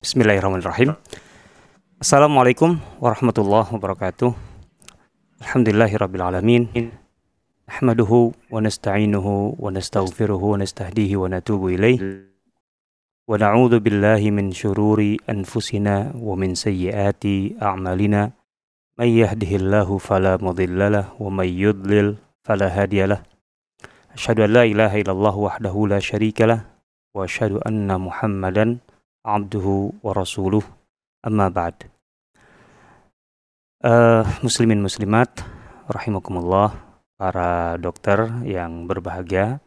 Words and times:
Bismillahirrahmanirrahim. 0.00 0.96
Assalamualaikum 2.00 2.80
warahmatullahi 3.04 3.68
wabarakatuh. 3.68 4.32
Alhamdulillahirabbil 5.44 6.24
alamin. 6.24 6.72
Nahmaduhu 7.68 8.32
wa 8.48 8.64
nasta'inuhu 8.64 9.60
wa 9.60 9.68
nastaghfiruhu 9.68 10.56
wa 10.56 10.64
nastahdihi 10.64 11.20
wa 11.20 11.28
natubu 11.28 11.76
ilaih. 11.76 12.00
Wa 13.28 13.36
na'udzu 13.36 13.76
billahi 13.84 14.32
min 14.32 14.56
syururi 14.56 15.20
anfusina 15.28 16.16
wa 16.16 16.32
min 16.32 16.56
sayyiati 16.56 17.60
a'malina. 17.60 18.32
May 18.96 19.20
yahdihillahu 19.20 20.00
fala 20.00 20.40
mudhillalah 20.40 21.12
wa 21.20 21.28
may 21.28 21.52
yudlil 21.52 22.16
fala 22.40 22.72
hadiyalah. 22.72 23.20
Asyhadu 24.16 24.48
an 24.48 24.50
la 24.56 24.64
ilaha 24.64 24.96
illallah 24.96 25.36
wahdahu 25.36 25.92
la 25.92 26.00
syarikalah 26.00 26.64
wa 27.12 27.28
asyhadu 27.28 27.60
anna 27.68 28.00
Muhammadan 28.00 28.80
abduhu 29.24 29.96
wa 30.00 30.12
rasuluh. 30.16 30.64
Amma 31.20 31.52
ba'd. 31.52 31.88
Uh, 33.80 34.24
muslimin 34.44 34.80
muslimat 34.80 35.40
rahimakumullah 35.88 36.76
para 37.16 37.80
dokter 37.80 38.28
yang 38.44 38.84
berbahagia 38.84 39.60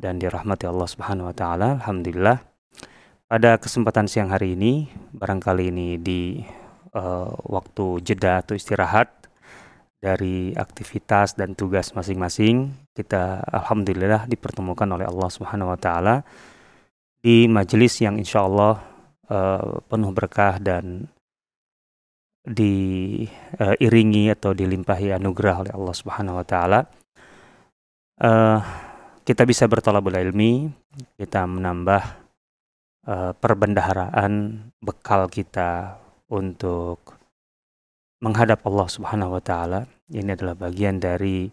dan 0.00 0.16
dirahmati 0.16 0.64
Allah 0.68 0.88
Subhanahu 0.88 1.28
wa 1.28 1.36
taala 1.36 1.80
alhamdulillah. 1.80 2.40
Pada 3.28 3.60
kesempatan 3.60 4.08
siang 4.08 4.32
hari 4.32 4.56
ini 4.56 4.88
barangkali 5.12 5.72
ini 5.72 6.00
di 6.00 6.40
uh, 6.96 7.32
waktu 7.48 8.00
jeda 8.04 8.40
atau 8.42 8.56
istirahat 8.56 9.08
dari 10.00 10.56
aktivitas 10.56 11.36
dan 11.36 11.52
tugas 11.52 11.92
masing-masing 11.92 12.72
kita 12.96 13.44
alhamdulillah 13.44 14.24
dipertemukan 14.24 14.88
oleh 14.88 15.04
Allah 15.04 15.28
Subhanahu 15.28 15.68
wa 15.68 15.78
taala 15.78 16.24
di 17.20 17.44
majelis 17.46 18.00
yang 18.00 18.16
insya 18.16 18.48
Allah 18.48 18.80
uh, 19.28 19.84
penuh 19.84 20.10
berkah 20.10 20.56
dan 20.56 21.04
diiringi 22.40 24.24
uh, 24.28 24.34
atau 24.34 24.56
dilimpahi 24.56 25.12
anugerah 25.12 25.56
oleh 25.68 25.72
Allah 25.76 25.94
Subhanahu 25.94 26.40
Wa 26.40 26.46
Taala. 26.48 26.80
Uh, 28.20 28.60
kita 29.24 29.44
bisa 29.44 29.68
bertolabul 29.68 30.16
ilmi, 30.16 30.72
kita 31.20 31.44
menambah 31.44 32.02
uh, 33.04 33.32
perbendaharaan 33.36 34.64
bekal 34.80 35.28
kita 35.28 36.00
untuk 36.32 37.20
menghadap 38.24 38.64
Allah 38.64 38.88
Subhanahu 38.88 39.36
Wa 39.36 39.42
Taala. 39.44 39.80
Ini 40.08 40.32
adalah 40.32 40.56
bagian 40.56 40.96
dari 40.96 41.52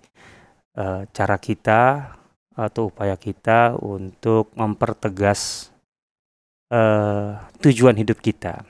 uh, 0.79 1.03
cara 1.11 1.35
kita 1.35 1.81
atau 2.57 2.89
upaya 2.89 3.13
kita 3.13 3.77
untuk 3.77 4.49
mempertegas 4.57 5.69
uh, 6.73 7.37
tujuan 7.61 7.93
hidup 7.93 8.17
kita. 8.17 8.65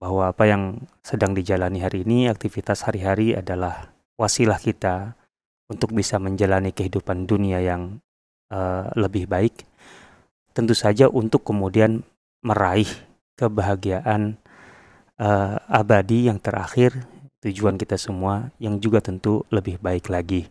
Bahwa 0.00 0.32
apa 0.32 0.48
yang 0.48 0.80
sedang 1.04 1.36
dijalani 1.36 1.84
hari 1.84 2.08
ini, 2.08 2.32
aktivitas 2.32 2.88
hari-hari 2.88 3.36
adalah 3.36 3.92
wasilah 4.16 4.56
kita 4.56 5.12
untuk 5.68 5.92
bisa 5.92 6.16
menjalani 6.16 6.72
kehidupan 6.72 7.28
dunia 7.28 7.60
yang 7.60 8.00
uh, 8.48 8.88
lebih 8.96 9.28
baik. 9.28 9.68
Tentu 10.56 10.72
saja 10.72 11.12
untuk 11.12 11.44
kemudian 11.44 12.00
meraih 12.40 12.88
kebahagiaan 13.36 14.40
uh, 15.20 15.60
abadi 15.68 16.32
yang 16.32 16.40
terakhir, 16.40 17.04
tujuan 17.44 17.76
kita 17.76 18.00
semua 18.00 18.48
yang 18.56 18.80
juga 18.80 19.04
tentu 19.04 19.44
lebih 19.52 19.76
baik 19.80 20.08
lagi. 20.08 20.48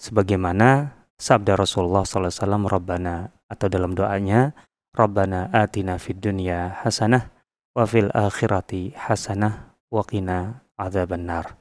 Sebagaimana 0.00 1.01
sabda 1.22 1.54
Rasulullah 1.54 2.02
SAW 2.02 2.66
Rabbana 2.66 3.30
atau 3.46 3.70
dalam 3.70 3.94
doanya 3.94 4.50
Rabbana 4.90 5.54
atina 5.54 5.94
fid 6.02 6.18
dunya 6.18 6.82
hasanah 6.82 7.30
wa 7.78 7.86
fil 7.86 8.10
akhirati 8.10 8.98
hasanah 8.98 9.78
wa 9.86 10.02
qina 10.02 10.66
adzabannar. 10.74 11.54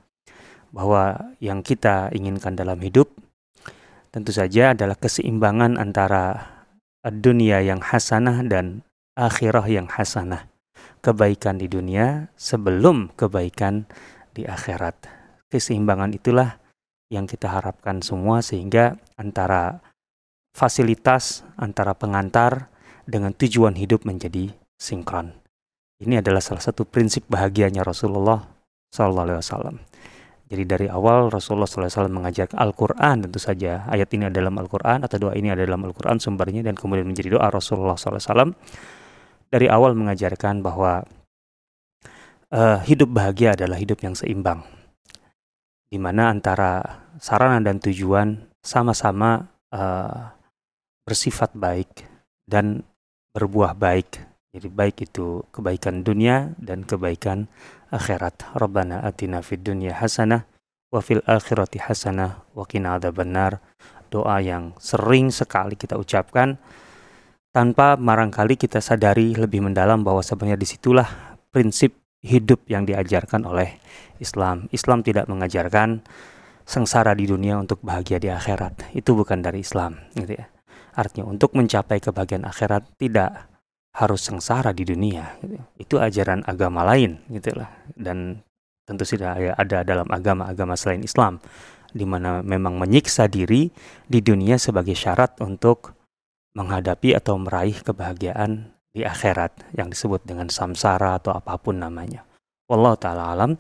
Bahwa 0.74 1.36
yang 1.38 1.62
kita 1.62 2.10
inginkan 2.10 2.58
dalam 2.58 2.82
hidup 2.82 3.14
tentu 4.10 4.34
saja 4.34 4.74
adalah 4.74 4.98
keseimbangan 4.98 5.78
antara 5.78 6.42
dunia 7.06 7.62
yang 7.62 7.86
hasanah 7.86 8.42
dan 8.50 8.82
akhirah 9.14 9.70
yang 9.70 9.86
hasanah. 9.86 10.50
Kebaikan 11.02 11.58
di 11.62 11.66
dunia 11.66 12.30
sebelum 12.38 13.14
kebaikan 13.18 13.90
di 14.38 14.46
akhirat. 14.46 15.10
Keseimbangan 15.50 16.14
itulah 16.14 16.61
yang 17.12 17.28
kita 17.28 17.52
harapkan 17.52 18.00
semua 18.00 18.40
sehingga 18.40 18.96
antara 19.20 19.84
fasilitas 20.56 21.44
antara 21.60 21.92
pengantar 21.92 22.72
dengan 23.04 23.36
tujuan 23.36 23.76
hidup 23.76 24.08
menjadi 24.08 24.56
sinkron. 24.80 25.36
Ini 26.02 26.24
adalah 26.24 26.40
salah 26.40 26.64
satu 26.64 26.88
prinsip 26.88 27.28
bahagianya 27.28 27.84
Rasulullah 27.84 28.42
SAW. 28.90 29.76
Jadi 30.52 30.64
dari 30.68 30.88
awal 30.92 31.32
Rasulullah 31.32 31.70
SAW 31.70 32.12
mengajar 32.12 32.52
Al-Quran 32.52 33.24
tentu 33.28 33.40
saja 33.40 33.88
ayat 33.88 34.12
ini 34.12 34.28
adalah 34.28 34.52
dalam 34.52 34.56
Al-Quran 34.60 35.00
atau 35.08 35.18
doa 35.20 35.34
ini 35.36 35.48
adalah 35.48 35.76
dalam 35.76 35.84
Al-Quran 35.88 36.18
sumbernya 36.20 36.64
dan 36.66 36.76
kemudian 36.76 37.08
menjadi 37.08 37.40
doa 37.40 37.48
Rasulullah 37.48 37.96
SAW 37.96 38.52
dari 39.48 39.68
awal 39.72 39.96
mengajarkan 39.96 40.60
bahwa 40.60 41.08
uh, 42.52 42.84
hidup 42.84 43.16
bahagia 43.16 43.56
adalah 43.56 43.80
hidup 43.80 44.04
yang 44.04 44.12
seimbang 44.12 44.68
di 45.92 46.00
mana 46.00 46.32
antara 46.32 47.04
sarana 47.20 47.60
dan 47.60 47.84
tujuan 47.84 48.40
sama-sama 48.64 49.52
uh, 49.76 50.32
bersifat 51.04 51.52
baik 51.52 52.08
dan 52.48 52.88
berbuah 53.36 53.76
baik. 53.76 54.24
Jadi 54.56 54.68
baik 54.72 55.12
itu 55.12 55.44
kebaikan 55.52 56.04
dunia 56.08 56.56
dan 56.56 56.88
kebaikan 56.88 57.52
akhirat. 57.92 58.56
Rabbana 58.56 59.04
atina 59.04 59.44
fid 59.44 59.68
dunya 59.68 59.92
hasanah 59.92 60.48
wa 60.92 61.00
fil 61.04 61.24
akhirati 61.28 61.84
hasanah 61.84 62.48
wa 62.56 62.64
qina 62.64 62.96
adzabannar. 62.96 63.60
Doa 64.12 64.44
yang 64.44 64.76
sering 64.76 65.32
sekali 65.32 65.80
kita 65.80 65.96
ucapkan 65.96 66.60
tanpa 67.56 67.96
barangkali 67.96 68.60
kita 68.60 68.84
sadari 68.84 69.36
lebih 69.36 69.64
mendalam 69.64 70.04
bahwa 70.04 70.20
sebenarnya 70.20 70.60
di 70.60 70.68
situlah 70.68 71.08
prinsip 71.52 72.01
hidup 72.22 72.66
yang 72.70 72.86
diajarkan 72.86 73.46
oleh 73.46 73.82
Islam. 74.22 74.70
Islam 74.70 75.02
tidak 75.02 75.26
mengajarkan 75.26 76.06
sengsara 76.64 77.18
di 77.18 77.26
dunia 77.26 77.58
untuk 77.58 77.82
bahagia 77.82 78.22
di 78.22 78.30
akhirat. 78.30 78.94
Itu 78.94 79.18
bukan 79.18 79.42
dari 79.42 79.66
Islam, 79.66 79.98
gitu 80.14 80.38
ya. 80.38 80.46
Artinya 80.94 81.28
untuk 81.28 81.58
mencapai 81.58 81.98
kebahagiaan 81.98 82.46
akhirat 82.46 82.86
tidak 83.02 83.50
harus 83.92 84.22
sengsara 84.24 84.72
di 84.72 84.88
dunia. 84.88 85.36
Gitu. 85.42 85.58
Itu 85.82 85.96
ajaran 86.00 86.46
agama 86.48 86.86
lain, 86.88 87.20
gitulah. 87.28 87.68
Dan 87.92 88.40
tentu 88.88 89.04
tidak 89.04 89.58
ada 89.58 89.84
dalam 89.84 90.08
agama-agama 90.08 90.78
selain 90.78 91.04
Islam, 91.04 91.44
di 91.92 92.08
mana 92.08 92.40
memang 92.40 92.80
menyiksa 92.80 93.28
diri 93.28 93.68
di 94.08 94.20
dunia 94.24 94.56
sebagai 94.56 94.96
syarat 94.96 95.40
untuk 95.44 95.96
menghadapi 96.56 97.16
atau 97.16 97.40
meraih 97.40 97.76
kebahagiaan 97.80 98.71
di 98.92 99.08
akhirat 99.08 99.72
yang 99.76 99.88
disebut 99.88 100.24
dengan 100.28 100.52
samsara 100.52 101.16
atau 101.20 101.32
apa 101.32 101.56
pun 101.56 101.80
namanya. 101.80 102.28
Wallahu 102.68 103.00
taala 103.00 103.32
alam. 103.32 103.56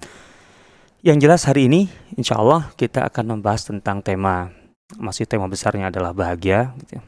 Yang 1.01 1.17
jelas 1.25 1.41
hari 1.49 1.65
ini 1.65 1.89
insya 2.13 2.37
Allah 2.37 2.69
kita 2.77 3.07
akan 3.09 3.39
membahas 3.39 3.65
tentang 3.65 4.05
tema 4.05 4.53
masih 4.99 5.25
tema 5.25 5.47
besarnya 5.47 5.89
adalah 5.89 6.11
bahagia. 6.11 6.75
Gitu. 6.83 6.99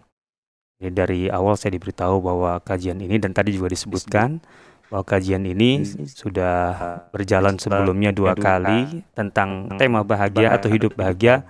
Jadi 0.83 0.93
dari 0.95 1.21
awal 1.31 1.55
saya 1.55 1.75
diberitahu 1.77 2.19
bahwa 2.19 2.59
kajian 2.59 2.99
ini 2.99 3.15
dan 3.21 3.31
tadi 3.31 3.55
juga 3.55 3.71
disebutkan 3.71 4.43
bahwa 4.91 5.03
kajian 5.07 5.43
ini 5.47 5.85
sudah 6.11 6.75
berjalan 7.15 7.55
sebelumnya 7.55 8.11
dua 8.11 8.35
kali 8.35 9.03
tentang 9.15 9.79
tema 9.79 10.03
bahagia 10.03 10.51
atau 10.53 10.67
hidup 10.67 10.93
bahagia 10.99 11.47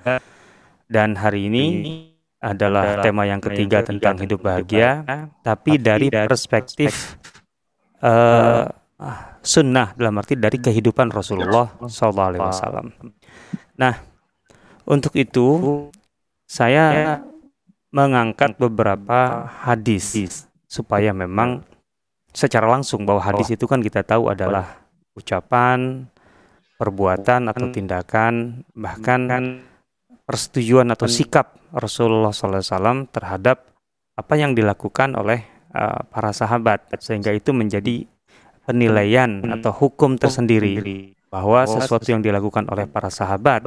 dan 0.85 1.17
hari 1.17 1.49
ini 1.49 1.65
adalah 2.43 2.99
tema 2.99 3.23
yang 3.23 3.39
ketiga 3.39 3.87
tentang 3.87 4.19
hidup 4.19 4.43
bahagia, 4.43 5.07
tapi 5.39 5.79
dari 5.79 6.11
perspektif 6.11 7.15
uh, 8.03 8.67
sunnah 9.39 9.95
dalam 9.95 10.19
arti 10.19 10.35
dari 10.35 10.59
kehidupan 10.59 11.07
Rasulullah 11.07 11.71
SAW. 11.87 12.91
Nah, 13.79 13.93
untuk 14.83 15.15
itu 15.15 15.47
saya 16.43 17.23
mengangkat 17.95 18.59
beberapa 18.59 19.47
hadis 19.63 20.11
supaya 20.67 21.15
memang 21.15 21.63
secara 22.35 22.67
langsung 22.67 23.07
bahwa 23.07 23.23
hadis 23.23 23.55
itu 23.55 23.63
kan 23.69 23.79
kita 23.79 24.03
tahu 24.03 24.27
adalah 24.27 24.83
ucapan, 25.15 26.09
perbuatan 26.75 27.47
atau 27.47 27.71
tindakan 27.71 28.65
bahkan 28.75 29.31
persetujuan 30.27 30.91
atau 30.91 31.07
sikap 31.07 31.62
Rasulullah 31.73 32.29
SAW 32.29 33.09
terhadap 33.09 33.73
apa 34.13 34.33
yang 34.37 34.53
dilakukan 34.53 35.17
oleh 35.17 35.41
uh, 35.73 36.05
para 36.07 36.29
sahabat. 36.29 36.93
Sehingga 37.01 37.33
itu 37.33 37.49
menjadi 37.51 38.05
penilaian 38.63 39.43
atau 39.59 39.73
hukum 39.75 40.15
tersendiri 40.15 41.13
bahwa 41.27 41.65
sesuatu 41.65 42.07
yang 42.13 42.21
dilakukan 42.21 42.69
oleh 42.69 42.85
para 42.87 43.09
sahabat 43.09 43.65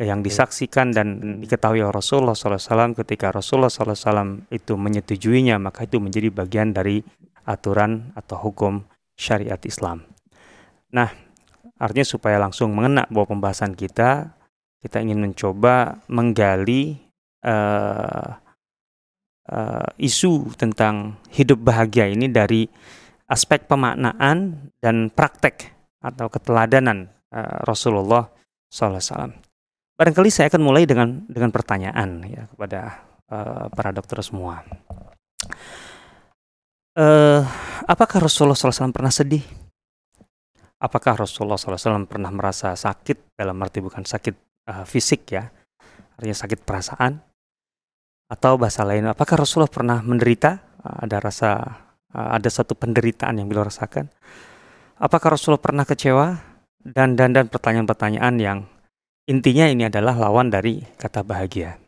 yang 0.00 0.24
disaksikan 0.24 0.88
dan 0.96 1.36
diketahui 1.44 1.84
oleh 1.84 1.92
Rasulullah 1.92 2.32
SAW 2.32 2.96
ketika 2.96 3.28
Rasulullah 3.28 3.68
SAW 3.68 4.48
itu 4.48 4.72
menyetujuinya 4.80 5.60
maka 5.60 5.84
itu 5.84 6.00
menjadi 6.00 6.32
bagian 6.32 6.72
dari 6.72 7.04
aturan 7.44 8.14
atau 8.16 8.40
hukum 8.40 8.88
syariat 9.18 9.60
Islam. 9.66 10.08
Nah, 10.94 11.12
artinya 11.76 12.06
supaya 12.08 12.40
langsung 12.40 12.72
mengena 12.72 13.04
bahwa 13.12 13.36
pembahasan 13.36 13.76
kita, 13.76 14.32
kita 14.82 14.98
ingin 14.98 15.22
mencoba 15.22 16.02
menggali 16.10 16.98
uh, 17.46 18.34
uh, 19.46 19.88
isu 20.02 20.50
tentang 20.58 21.22
hidup 21.30 21.62
bahagia 21.62 22.10
ini 22.10 22.26
dari 22.26 22.66
aspek 23.30 23.70
pemaknaan 23.70 24.68
dan 24.82 25.08
praktek 25.14 25.70
atau 26.02 26.26
keteladanan 26.26 27.06
uh, 27.30 27.62
Rasulullah 27.62 28.26
SAW. 28.66 29.30
Barangkali 29.94 30.30
saya 30.34 30.50
akan 30.50 30.62
mulai 30.66 30.82
dengan 30.82 31.22
dengan 31.30 31.54
pertanyaan 31.54 32.26
ya 32.26 32.42
kepada 32.50 33.06
uh, 33.30 33.70
para 33.70 33.94
dokter 33.94 34.18
semua. 34.18 34.66
Uh, 36.98 37.46
apakah 37.86 38.26
Rasulullah 38.26 38.58
SAW 38.58 38.90
pernah 38.90 39.14
sedih? 39.14 39.46
Apakah 40.82 41.22
Rasulullah 41.22 41.54
SAW 41.54 42.10
pernah 42.10 42.34
merasa 42.34 42.74
sakit 42.74 43.38
dalam 43.38 43.54
arti 43.62 43.78
bukan 43.78 44.02
sakit 44.02 44.51
uh, 44.68 44.84
fisik 44.86 45.30
ya, 45.32 45.50
artinya 46.18 46.36
sakit 46.36 46.60
perasaan? 46.62 47.22
Atau 48.28 48.56
bahasa 48.56 48.82
lain, 48.82 49.04
apakah 49.08 49.44
Rasulullah 49.44 49.68
pernah 49.68 49.98
menderita? 50.00 50.62
Uh, 50.80 51.04
ada 51.08 51.20
rasa, 51.20 51.50
uh, 52.14 52.30
ada 52.36 52.48
satu 52.48 52.74
penderitaan 52.74 53.38
yang 53.38 53.46
beliau 53.46 53.68
rasakan? 53.68 54.08
Apakah 55.02 55.34
Rasulullah 55.34 55.62
pernah 55.62 55.82
kecewa? 55.82 56.38
Dan 56.82 57.14
dan 57.14 57.30
dan 57.30 57.46
pertanyaan-pertanyaan 57.46 58.34
yang 58.42 58.58
intinya 59.30 59.70
ini 59.70 59.86
adalah 59.86 60.18
lawan 60.18 60.50
dari 60.50 60.82
kata 60.98 61.22
bahagia. 61.22 61.78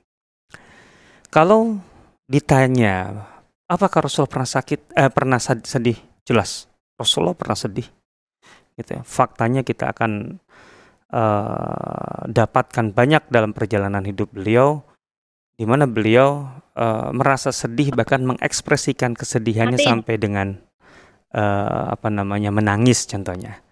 Kalau 1.35 1.83
ditanya, 2.31 3.27
apakah 3.67 4.07
Rasulullah 4.07 4.31
pernah 4.31 4.51
sakit, 4.55 4.81
eh, 4.95 5.11
pernah 5.11 5.43
sedih? 5.43 5.99
Jelas, 6.23 6.71
Rasulullah 6.95 7.35
pernah 7.35 7.59
sedih 7.59 7.91
gitu 8.79 8.91
ya. 8.99 9.03
Faktanya 9.03 9.63
kita 9.67 9.91
akan 9.91 10.39
uh, 11.13 12.25
dapatkan 12.31 12.95
banyak 12.95 13.29
dalam 13.29 13.53
perjalanan 13.53 14.05
hidup 14.07 14.33
beliau 14.33 14.85
di 15.55 15.65
mana 15.69 15.87
beliau 15.87 16.51
uh, 16.75 17.11
merasa 17.15 17.55
sedih 17.55 17.95
bahkan 17.95 18.23
mengekspresikan 18.27 19.15
kesedihannya 19.15 19.79
Mati. 19.79 19.87
sampai 19.87 20.15
dengan 20.19 20.59
uh, 21.35 21.95
apa 21.95 22.09
namanya 22.11 22.51
menangis 22.51 23.07
contohnya 23.07 23.63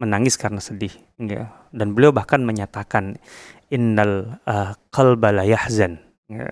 menangis 0.00 0.40
karena 0.40 0.60
sedih 0.60 0.92
ya. 1.20 1.52
dan 1.72 1.92
beliau 1.92 2.12
bahkan 2.12 2.40
menyatakan 2.40 3.20
innal 3.68 4.40
uh, 4.48 4.72
qalba 4.92 5.32
la 5.32 5.44
yahzan 5.44 6.00
ya. 6.28 6.48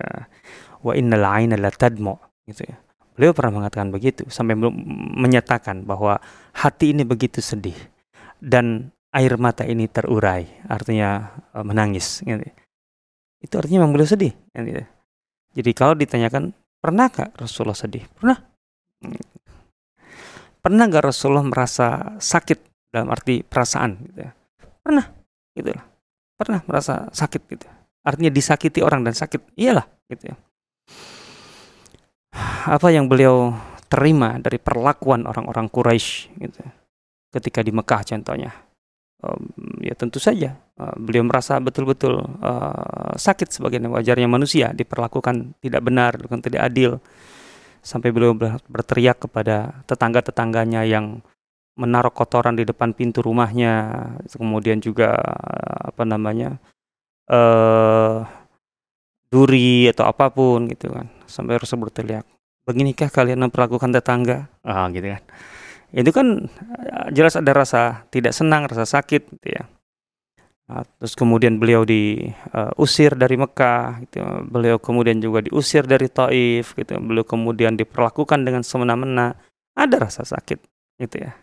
wa 0.81 0.93
innal 0.93 1.25
aina 1.25 1.57
la 1.57 1.69
tadmu 1.73 2.17
gitu 2.49 2.65
ya 2.65 2.77
beliau 3.13 3.35
pernah 3.35 3.61
mengatakan 3.61 3.91
begitu 3.91 4.25
sampai 4.31 4.55
belum 4.55 4.73
menyatakan 5.19 5.83
bahwa 5.83 6.23
hati 6.55 6.95
ini 6.95 7.03
begitu 7.03 7.43
sedih 7.43 7.75
dan 8.39 8.95
air 9.09 9.33
mata 9.41 9.65
ini 9.65 9.89
terurai, 9.89 10.45
artinya 10.69 11.33
uh, 11.53 11.65
menangis. 11.65 12.21
Gitu. 12.21 12.45
Itu 13.41 13.53
artinya 13.57 13.83
memang 13.85 13.97
beliau 13.97 14.09
sedih. 14.09 14.33
Gitu. 14.53 14.83
Jadi 15.57 15.71
kalau 15.73 15.97
ditanyakan, 15.97 16.53
pernah 16.77 17.09
gak 17.09 17.35
Rasulullah 17.39 17.77
sedih? 17.77 18.05
Pernah. 18.13 18.37
Pernah 20.59 20.83
gak 20.91 21.05
Rasulullah 21.09 21.45
merasa 21.45 22.17
sakit 22.21 22.91
dalam 22.93 23.09
arti 23.09 23.41
perasaan? 23.41 23.91
Gitu. 24.05 24.21
Pernah. 24.85 25.05
Gitu 25.57 25.69
lah. 25.73 25.85
Pernah 26.39 26.59
merasa 26.69 27.09
sakit 27.11 27.41
gitu. 27.49 27.67
Artinya 28.05 28.31
disakiti 28.31 28.79
orang 28.79 29.03
dan 29.03 29.17
sakit. 29.17 29.57
Iyalah. 29.59 29.83
Gitu 30.07 30.31
ya. 30.31 30.35
Apa 32.69 32.93
yang 32.93 33.09
beliau 33.09 33.57
terima 33.89 34.37
dari 34.37 34.61
perlakuan 34.61 35.25
orang-orang 35.25 35.65
Quraisy 35.65 36.29
gitu 36.37 36.61
ketika 37.33 37.65
di 37.65 37.73
Mekah 37.73 38.05
contohnya. 38.05 38.68
Um, 39.19 39.51
ya 39.83 39.91
tentu 39.99 40.15
saja 40.15 40.55
uh, 40.79 40.95
beliau 40.95 41.27
merasa 41.27 41.59
betul-betul 41.59 42.23
uh, 42.39 43.11
sakit 43.19 43.51
sebagai 43.51 43.83
wajarnya 43.83 44.31
manusia 44.31 44.71
diperlakukan 44.71 45.59
tidak 45.59 45.81
benar, 45.83 46.15
bukan 46.23 46.39
tidak 46.39 46.71
adil. 46.71 47.03
Sampai 47.83 48.15
beliau 48.15 48.31
berteriak 48.71 49.19
kepada 49.27 49.83
tetangga-tetangganya 49.91 50.87
yang 50.87 51.19
menaruh 51.75 52.15
kotoran 52.15 52.55
di 52.55 52.63
depan 52.63 52.95
pintu 52.95 53.19
rumahnya, 53.19 54.15
kemudian 54.31 54.79
juga 54.79 55.19
uh, 55.19 55.91
apa 55.91 56.03
namanya 56.07 56.55
uh, 57.27 58.23
duri 59.27 59.91
atau 59.91 60.07
apa 60.07 60.31
pun 60.31 60.71
gitu 60.71 60.95
kan, 60.95 61.11
sampai 61.27 61.59
harus 61.59 61.67
berteriak, 61.75 62.23
beginikah 62.63 63.11
kalian 63.11 63.43
memperlakukan 63.51 63.91
tetangga? 63.91 64.47
Ah 64.63 64.87
gitu 64.95 65.11
kan 65.11 65.23
itu 65.93 66.11
kan 66.13 66.45
eh, 66.45 67.07
jelas 67.13 67.37
ada 67.37 67.51
rasa 67.53 68.05
tidak 68.13 68.33
senang, 68.33 68.69
rasa 68.69 68.85
sakit 68.85 69.21
gitu 69.39 69.47
ya. 69.49 69.63
Nah, 70.69 70.85
terus 71.01 71.17
kemudian 71.17 71.57
beliau 71.57 71.81
diusir 71.81 73.17
uh, 73.17 73.17
dari 73.17 73.41
Mekah, 73.41 74.05
gitu. 74.05 74.21
beliau 74.45 74.77
kemudian 74.77 75.17
juga 75.17 75.41
diusir 75.41 75.81
dari 75.89 76.05
Taif, 76.13 76.77
gitu. 76.77 76.93
beliau 77.01 77.25
kemudian 77.25 77.73
diperlakukan 77.73 78.45
dengan 78.45 78.61
semena-mena, 78.61 79.33
ada 79.73 79.95
rasa 79.97 80.21
sakit, 80.21 80.61
gitu 81.01 81.25
ya. 81.25 81.33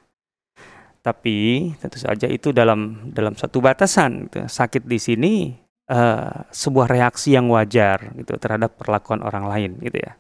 Tapi 1.03 1.71
tentu 1.83 1.99
saja 1.99 2.31
itu 2.31 2.55
dalam 2.55 3.11
dalam 3.11 3.35
satu 3.35 3.59
batasan. 3.59 4.31
Gitu. 4.31 4.47
Sakit 4.47 4.87
di 4.87 4.99
sini 5.03 5.35
uh, 5.91 6.47
sebuah 6.55 6.87
reaksi 6.87 7.35
yang 7.35 7.51
wajar 7.51 8.15
gitu 8.15 8.39
terhadap 8.39 8.79
perlakuan 8.79 9.27
orang 9.27 9.51
lain, 9.51 9.75
gitu 9.83 10.07
ya 10.07 10.15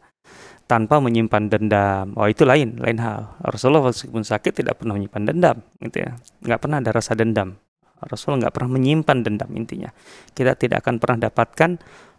tanpa 0.67 0.99
menyimpan 0.99 1.47
dendam. 1.47 2.07
Oh 2.19 2.27
itu 2.27 2.43
lain, 2.43 2.79
lain 2.83 2.99
hal. 2.99 3.39
Rasulullah 3.43 3.91
meskipun 3.91 4.27
sakit 4.27 4.63
tidak 4.63 4.83
pernah 4.83 4.99
menyimpan 4.99 5.23
dendam, 5.31 5.57
gitu 5.79 6.03
ya. 6.03 6.19
Nggak 6.43 6.59
pernah 6.59 6.77
ada 6.83 6.91
rasa 6.91 7.15
dendam. 7.15 7.55
Rasulullah 8.03 8.47
nggak 8.47 8.55
pernah 8.55 8.71
menyimpan 8.77 9.19
dendam 9.25 9.51
intinya. 9.57 9.91
Kita 10.35 10.53
tidak 10.59 10.85
akan 10.85 11.01
pernah 11.01 11.31
dapatkan 11.31 11.71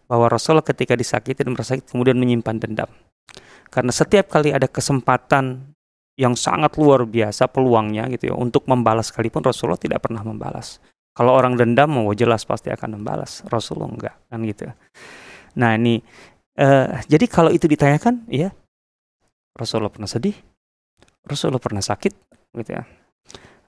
bahwa 0.08 0.26
Rasulullah 0.32 0.66
ketika 0.66 0.96
disakiti 0.96 1.44
dan 1.44 1.54
merasa 1.54 1.78
kemudian 1.78 2.16
menyimpan 2.18 2.56
dendam. 2.58 2.90
Karena 3.68 3.92
setiap 3.92 4.32
kali 4.32 4.56
ada 4.56 4.66
kesempatan 4.66 5.76
yang 6.18 6.34
sangat 6.34 6.80
luar 6.82 7.06
biasa 7.06 7.46
peluangnya 7.52 8.10
gitu 8.10 8.34
ya 8.34 8.36
untuk 8.36 8.66
membalas 8.66 9.14
sekalipun 9.14 9.46
Rasulullah 9.46 9.78
tidak 9.78 10.02
pernah 10.02 10.26
membalas. 10.26 10.82
Kalau 11.14 11.36
orang 11.36 11.60
dendam 11.60 11.94
mau 11.94 12.10
jelas 12.16 12.48
pasti 12.48 12.74
akan 12.74 12.98
membalas. 12.98 13.46
Rasulullah 13.46 13.92
enggak 13.92 14.16
kan 14.32 14.40
gitu. 14.46 14.66
Nah, 15.58 15.74
ini 15.74 16.02
Uh, 16.58 16.98
jadi 17.06 17.30
kalau 17.30 17.54
itu 17.54 17.70
ditanyakan, 17.70 18.26
ya 18.34 18.50
Rasulullah 19.54 19.94
pernah 19.94 20.10
sedih, 20.10 20.34
Rasulullah 21.22 21.62
pernah 21.62 21.86
sakit, 21.86 22.14
gitu 22.58 22.72
ya. 22.74 22.84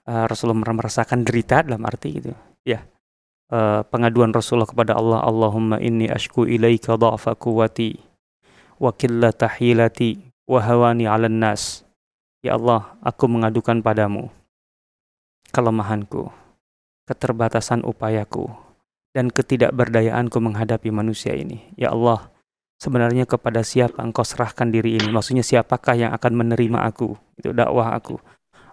Uh, 0.10 0.26
Rasulullah 0.26 0.66
pernah 0.66 0.82
merasakan 0.82 1.22
derita 1.22 1.62
dalam 1.62 1.86
arti 1.86 2.18
gitu, 2.18 2.34
ya. 2.66 2.82
Uh, 3.50 3.86
pengaduan 3.94 4.34
Rasulullah 4.34 4.66
kepada 4.70 4.98
Allah, 4.98 5.22
Allahumma 5.22 5.78
inni 5.78 6.10
ashku 6.10 6.50
ilaika 6.50 6.98
dha'fa 6.98 7.38
quwati 7.38 7.98
wa 8.82 8.90
qillata 8.94 9.50
hilati 9.50 10.18
wa 10.50 10.58
hawani 10.58 11.06
'alan 11.06 11.38
nas. 11.38 11.86
Ya 12.42 12.58
Allah, 12.58 12.98
aku 13.06 13.30
mengadukan 13.30 13.86
padamu 13.86 14.34
kelemahanku, 15.54 16.30
keterbatasan 17.10 17.86
upayaku, 17.86 18.50
dan 19.14 19.34
ketidakberdayaanku 19.34 20.38
menghadapi 20.38 20.94
manusia 20.94 21.34
ini. 21.34 21.70
Ya 21.74 21.90
Allah, 21.90 22.30
sebenarnya 22.80 23.28
kepada 23.28 23.62
siapa 23.62 24.00
engkau 24.02 24.24
serahkan 24.24 24.72
diri 24.72 24.96
ini? 24.96 25.12
Maksudnya 25.12 25.44
siapakah 25.44 26.00
yang 26.00 26.12
akan 26.16 26.32
menerima 26.34 26.88
aku? 26.88 27.20
Itu 27.36 27.52
dakwah 27.52 27.94
aku. 27.94 28.18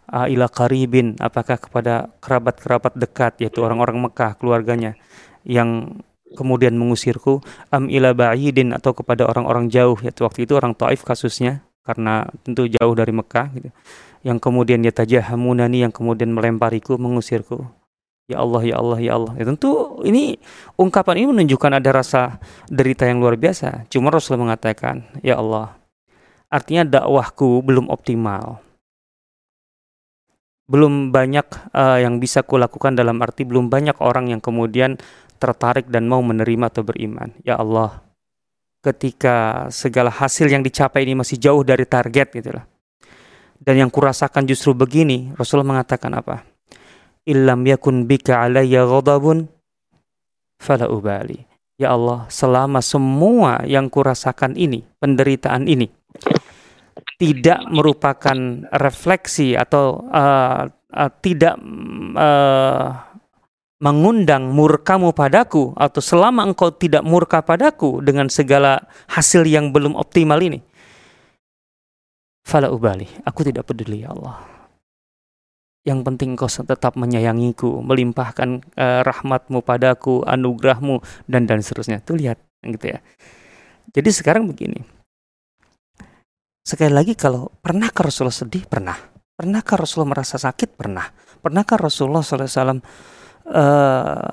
Ila 0.07 0.47
karibin, 0.47 1.19
apakah 1.19 1.59
kepada 1.59 2.15
kerabat-kerabat 2.23 2.95
dekat, 2.95 3.43
yaitu 3.43 3.67
orang-orang 3.67 4.07
Mekah, 4.07 4.39
keluarganya, 4.39 4.95
yang 5.43 5.99
kemudian 6.39 6.79
mengusirku, 6.79 7.43
am 7.75 7.91
ila 7.91 8.15
ba'idin, 8.15 8.71
atau 8.71 8.95
kepada 8.95 9.27
orang-orang 9.27 9.67
jauh, 9.67 9.99
yaitu 10.07 10.23
waktu 10.23 10.47
itu 10.47 10.55
orang 10.55 10.79
Taif 10.79 11.03
kasusnya, 11.03 11.67
karena 11.83 12.31
tentu 12.47 12.71
jauh 12.71 12.95
dari 12.95 13.11
Mekah, 13.11 13.51
gitu. 13.59 13.71
yang 14.23 14.39
kemudian 14.39 14.79
yatajahamunani, 14.87 15.83
yang 15.87 15.91
kemudian 15.91 16.31
melempariku, 16.31 16.95
mengusirku. 16.95 17.67
Ya 18.27 18.43
Allah, 18.43 18.63
ya 18.67 18.75
Allah, 18.83 18.99
ya 18.99 19.13
Allah. 19.15 19.33
Ya 19.39 19.45
tentu 19.47 20.03
ini 20.03 20.35
ungkapan 20.75 21.23
ini 21.23 21.27
menunjukkan 21.31 21.79
ada 21.79 21.91
rasa 21.95 22.43
derita 22.67 23.07
yang 23.07 23.23
luar 23.23 23.39
biasa. 23.39 23.87
Cuma 23.87 24.11
Rasulullah 24.11 24.51
mengatakan, 24.51 25.07
ya 25.23 25.39
Allah, 25.39 25.79
artinya 26.51 26.83
dakwahku 26.83 27.63
belum 27.63 27.87
optimal. 27.87 28.59
Belum 30.67 31.15
banyak 31.15 31.47
uh, 31.71 32.03
yang 32.03 32.19
bisa 32.19 32.43
kulakukan 32.43 32.99
dalam 32.99 33.23
arti 33.23 33.47
belum 33.47 33.71
banyak 33.71 34.03
orang 34.03 34.35
yang 34.35 34.43
kemudian 34.43 34.99
tertarik 35.39 35.87
dan 35.87 36.11
mau 36.11 36.19
menerima 36.19 36.67
atau 36.67 36.83
beriman. 36.83 37.31
Ya 37.47 37.55
Allah, 37.55 38.03
ketika 38.83 39.71
segala 39.71 40.11
hasil 40.11 40.51
yang 40.51 40.67
dicapai 40.67 41.07
ini 41.07 41.15
masih 41.15 41.39
jauh 41.39 41.63
dari 41.63 41.87
target 41.87 42.35
gitu 42.35 42.51
lah. 42.59 42.67
Dan 43.63 43.87
yang 43.87 43.91
kurasakan 43.95 44.51
justru 44.51 44.75
begini, 44.75 45.31
Rasulullah 45.39 45.79
mengatakan 45.79 46.11
apa? 46.19 46.56
Illam 47.27 47.67
yakun 47.67 48.07
bika 48.07 48.47
alayya 48.47 48.87
ghadabun 48.87 49.51
fala 50.63 50.89
ubali. 50.89 51.45
Ya 51.77 51.93
Allah, 51.93 52.25
selama 52.33 52.81
semua 52.81 53.61
yang 53.69 53.93
kurasakan 53.93 54.57
ini, 54.57 54.81
penderitaan 54.97 55.69
ini, 55.69 55.93
tidak 57.21 57.61
merupakan 57.69 58.65
refleksi 58.73 59.53
atau 59.53 60.09
uh, 60.09 60.65
uh, 60.73 61.11
tidak 61.21 61.61
uh, 62.17 62.97
mengundang 63.77 64.57
murkamu 64.57 65.13
padaku 65.13 65.77
atau 65.77 66.01
selama 66.01 66.49
engkau 66.49 66.73
tidak 66.73 67.05
murka 67.05 67.45
padaku 67.45 68.01
dengan 68.01 68.33
segala 68.33 68.89
hasil 69.13 69.45
yang 69.45 69.69
belum 69.69 69.93
optimal 70.01 70.41
ini 70.41 70.65
fala 72.41 72.73
ubali 72.73 73.05
aku 73.21 73.45
tidak 73.45 73.69
peduli 73.69 74.01
ya 74.01 74.17
Allah 74.17 74.56
yang 75.87 76.03
penting 76.03 76.35
kau 76.35 76.51
tetap 76.51 76.99
menyayangiku, 76.99 77.79
melimpahkan 77.79 78.59
uh, 78.75 79.07
rahmatmu 79.07 79.63
padaku, 79.63 80.27
anugerahmu, 80.27 80.99
dan 81.31 81.47
dan 81.47 81.63
seterusnya. 81.63 82.03
Tuh 82.03 82.19
lihat, 82.19 82.43
gitu 82.67 82.91
ya. 82.91 82.99
Jadi 83.95 84.11
sekarang 84.11 84.51
begini. 84.51 84.83
Sekali 86.67 86.91
lagi 86.91 87.15
kalau 87.15 87.47
pernahkah 87.63 88.11
Rasulullah 88.11 88.35
sedih? 88.35 88.67
Pernah. 88.67 88.99
Pernahkah 89.39 89.79
Rasulullah 89.79 90.19
merasa 90.19 90.43
sakit? 90.43 90.75
Pernah. 90.75 91.07
Pernahkah 91.39 91.79
Rasulullah 91.79 92.27
SAW 92.27 92.43
uh, 92.43 92.75
eh, 92.75 92.81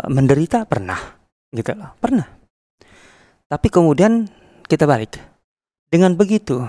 menderita? 0.10 0.65
Pernah. 0.65 0.98
Gitu 1.53 1.77
loh. 1.77 1.93
Pernah. 2.01 2.25
Tapi 3.45 3.67
kemudian 3.69 4.25
kita 4.65 4.89
balik. 4.89 5.22
Dengan 5.86 6.17
begitu, 6.17 6.65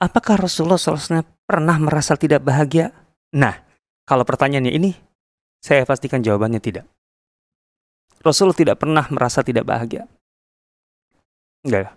apakah 0.00 0.40
Rasulullah 0.40 0.80
SAW 0.80 1.28
pernah 1.44 1.76
merasa 1.76 2.16
tidak 2.16 2.40
bahagia? 2.40 2.88
Nah, 3.36 3.69
kalau 4.10 4.26
pertanyaannya 4.26 4.74
ini, 4.74 4.90
saya 5.62 5.86
pastikan 5.86 6.18
jawabannya 6.18 6.58
tidak. 6.58 6.82
Rasul 8.26 8.50
tidak 8.58 8.82
pernah 8.82 9.06
merasa 9.06 9.46
tidak 9.46 9.70
bahagia. 9.70 10.10
Enggak. 11.62 11.94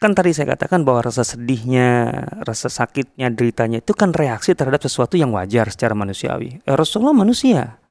Kan 0.00 0.16
tadi 0.16 0.32
saya 0.32 0.56
katakan 0.56 0.80
bahwa 0.80 1.04
rasa 1.04 1.20
sedihnya, 1.20 2.08
rasa 2.40 2.72
sakitnya, 2.72 3.28
deritanya 3.28 3.84
itu 3.84 3.92
kan 3.92 4.16
reaksi 4.16 4.56
terhadap 4.56 4.80
sesuatu 4.80 5.20
yang 5.20 5.28
wajar 5.36 5.68
secara 5.68 5.92
manusiawi. 5.92 6.64
Eh, 6.64 6.72
Rasulullah 6.72 7.12
manusia. 7.12 7.84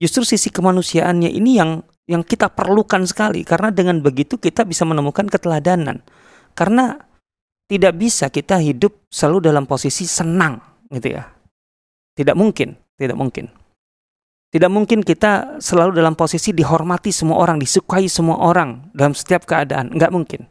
Justru 0.00 0.24
sisi 0.24 0.48
kemanusiaannya 0.48 1.28
ini 1.36 1.60
yang 1.60 1.84
yang 2.08 2.24
kita 2.24 2.48
perlukan 2.48 3.04
sekali 3.04 3.44
karena 3.44 3.68
dengan 3.68 4.00
begitu 4.00 4.40
kita 4.40 4.64
bisa 4.64 4.88
menemukan 4.88 5.28
keteladanan. 5.28 6.00
Karena 6.56 6.96
tidak 7.68 7.92
bisa 8.00 8.32
kita 8.32 8.56
hidup 8.56 9.04
selalu 9.12 9.52
dalam 9.52 9.64
posisi 9.68 10.08
senang 10.08 10.58
gitu 10.88 11.12
ya. 11.12 11.33
Tidak 12.14 12.36
mungkin, 12.38 12.78
tidak 12.94 13.18
mungkin. 13.18 13.50
Tidak 14.54 14.70
mungkin 14.70 15.02
kita 15.02 15.58
selalu 15.58 15.98
dalam 15.98 16.14
posisi 16.14 16.54
dihormati 16.54 17.10
semua 17.10 17.42
orang, 17.42 17.58
disukai 17.58 18.06
semua 18.06 18.38
orang 18.38 18.86
dalam 18.94 19.10
setiap 19.10 19.50
keadaan. 19.50 19.90
Enggak 19.90 20.14
mungkin. 20.14 20.46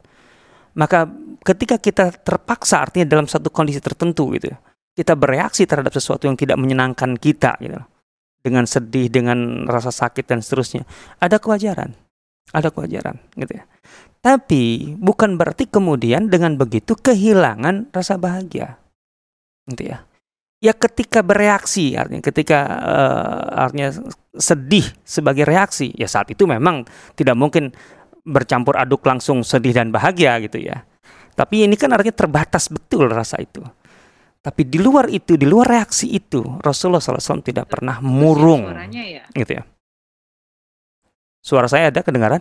Maka 0.76 1.08
ketika 1.40 1.80
kita 1.80 2.12
terpaksa 2.12 2.84
artinya 2.84 3.08
dalam 3.08 3.24
satu 3.24 3.48
kondisi 3.48 3.80
tertentu 3.80 4.28
gitu, 4.36 4.52
kita 4.92 5.16
bereaksi 5.16 5.64
terhadap 5.64 5.88
sesuatu 5.88 6.28
yang 6.28 6.36
tidak 6.36 6.60
menyenangkan 6.60 7.16
kita 7.16 7.56
gitu. 7.64 7.80
Dengan 8.44 8.68
sedih, 8.68 9.08
dengan 9.08 9.64
rasa 9.64 9.88
sakit 9.88 10.28
dan 10.28 10.44
seterusnya. 10.44 10.84
Ada 11.16 11.40
kewajaran. 11.40 11.96
Ada 12.52 12.68
kewajaran 12.68 13.16
gitu 13.40 13.56
ya. 13.56 13.64
Tapi 14.20 14.92
bukan 15.00 15.40
berarti 15.40 15.64
kemudian 15.64 16.28
dengan 16.28 16.60
begitu 16.60 16.92
kehilangan 16.92 17.88
rasa 17.88 18.20
bahagia. 18.20 18.76
Gitu 19.64 19.96
ya 19.96 20.04
ya 20.64 20.72
ketika 20.72 21.20
bereaksi 21.20 21.92
artinya 21.92 22.24
ketika 22.24 22.58
uh, 22.64 23.68
artinya 23.68 23.92
sedih 24.32 24.88
sebagai 25.04 25.44
reaksi 25.44 25.92
ya 25.92 26.08
saat 26.08 26.32
itu 26.32 26.48
memang 26.48 26.88
tidak 27.12 27.36
mungkin 27.36 27.68
bercampur 28.24 28.80
aduk 28.80 29.04
langsung 29.04 29.44
sedih 29.44 29.76
dan 29.76 29.92
bahagia 29.92 30.40
gitu 30.40 30.64
ya 30.64 30.88
tapi 31.36 31.68
ini 31.68 31.76
kan 31.76 31.92
artinya 31.92 32.16
terbatas 32.16 32.72
betul 32.72 33.12
rasa 33.12 33.36
itu 33.44 33.60
tapi 34.40 34.64
di 34.64 34.80
luar 34.80 35.12
itu 35.12 35.36
di 35.36 35.44
luar 35.44 35.68
reaksi 35.68 36.16
itu 36.16 36.40
Rasulullah 36.64 37.00
SAW 37.04 37.44
tidak 37.44 37.68
pernah 37.68 38.00
murung 38.00 38.64
ya? 38.88 39.28
gitu 39.36 39.60
ya 39.60 39.68
suara 41.44 41.68
saya 41.68 41.92
ada 41.92 42.00
kedengaran 42.00 42.40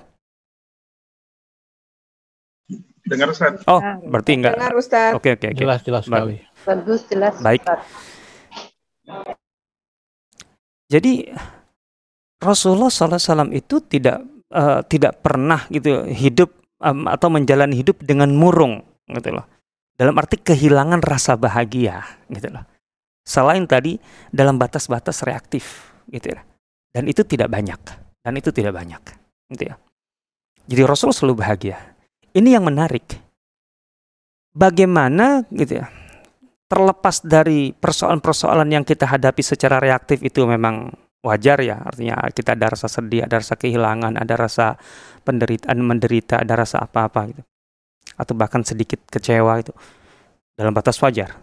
dengar 3.03 3.35
Ustaz. 3.35 3.59
Oh, 3.67 3.83
berarti 3.83 4.31
enggak. 4.39 4.55
Dengar 4.55 4.73
Ustaz. 4.79 5.11
Oke, 5.11 5.35
oke, 5.35 5.51
oke. 5.51 5.59
Jelas, 5.59 5.83
jelas 5.83 6.07
sekali. 6.07 6.39
Bagus, 6.63 7.03
jelas. 7.11 7.35
Baik. 7.43 7.59
Ustaz. 7.67 8.12
Jadi 10.91 11.25
Rasulullah 12.43 12.91
SAW 12.91 13.49
itu 13.55 13.79
tidak 13.87 14.21
uh, 14.51 14.83
tidak 14.85 15.23
pernah 15.23 15.65
gitu 15.71 16.05
hidup 16.05 16.53
um, 16.83 17.07
atau 17.07 17.31
menjalani 17.31 17.79
hidup 17.79 18.03
dengan 18.03 18.29
murung 18.35 18.83
gitu 19.09 19.33
loh. 19.33 19.47
Dalam 19.97 20.13
arti 20.19 20.37
kehilangan 20.37 21.01
rasa 21.01 21.39
bahagia 21.39 22.03
gitu 22.29 22.51
loh. 22.51 22.65
Selain 23.23 23.63
tadi 23.63 23.95
dalam 24.29 24.59
batas-batas 24.59 25.23
reaktif 25.23 25.95
gitu 26.11 26.35
ya. 26.35 26.43
Dan 26.93 27.07
itu 27.09 27.23
tidak 27.23 27.49
banyak. 27.49 27.79
Dan 28.21 28.37
itu 28.37 28.51
tidak 28.51 28.75
banyak 28.75 29.01
gitu 29.55 29.71
ya. 29.71 29.75
Jadi 30.67 30.81
Rasulullah 30.83 31.17
selalu 31.17 31.35
bahagia. 31.41 31.77
Ini 32.35 32.59
yang 32.59 32.67
menarik. 32.67 33.17
Bagaimana 34.53 35.41
gitu 35.49 35.81
ya 35.81 36.02
terlepas 36.73 37.21
dari 37.21 37.69
persoalan-persoalan 37.77 38.65
yang 38.73 38.81
kita 38.81 39.05
hadapi 39.05 39.45
secara 39.45 39.77
reaktif 39.77 40.25
itu 40.25 40.41
memang 40.49 40.89
wajar 41.21 41.61
ya. 41.61 41.77
Artinya 41.77 42.17
kita 42.33 42.57
ada 42.57 42.73
rasa 42.73 42.89
sedih 42.89 43.29
ada 43.29 43.37
rasa 43.37 43.53
kehilangan 43.53 44.17
ada 44.17 44.33
rasa 44.33 44.81
penderitaan 45.21 45.77
menderita 45.85 46.41
ada 46.41 46.57
rasa 46.57 46.81
apa-apa 46.81 47.29
gitu. 47.29 47.41
Atau 48.17 48.33
bahkan 48.33 48.65
sedikit 48.65 49.05
kecewa 49.05 49.61
itu. 49.61 49.73
Dalam 50.57 50.73
batas 50.73 50.97
wajar. 50.97 51.37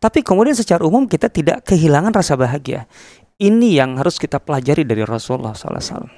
Tapi 0.00 0.24
kemudian 0.24 0.56
secara 0.56 0.80
umum 0.80 1.04
kita 1.04 1.28
tidak 1.28 1.68
kehilangan 1.68 2.16
rasa 2.16 2.40
bahagia. 2.40 2.88
Ini 3.36 3.84
yang 3.84 4.00
harus 4.00 4.16
kita 4.16 4.40
pelajari 4.40 4.84
dari 4.84 5.04
Rasulullah 5.04 5.52
SAW 5.52 6.08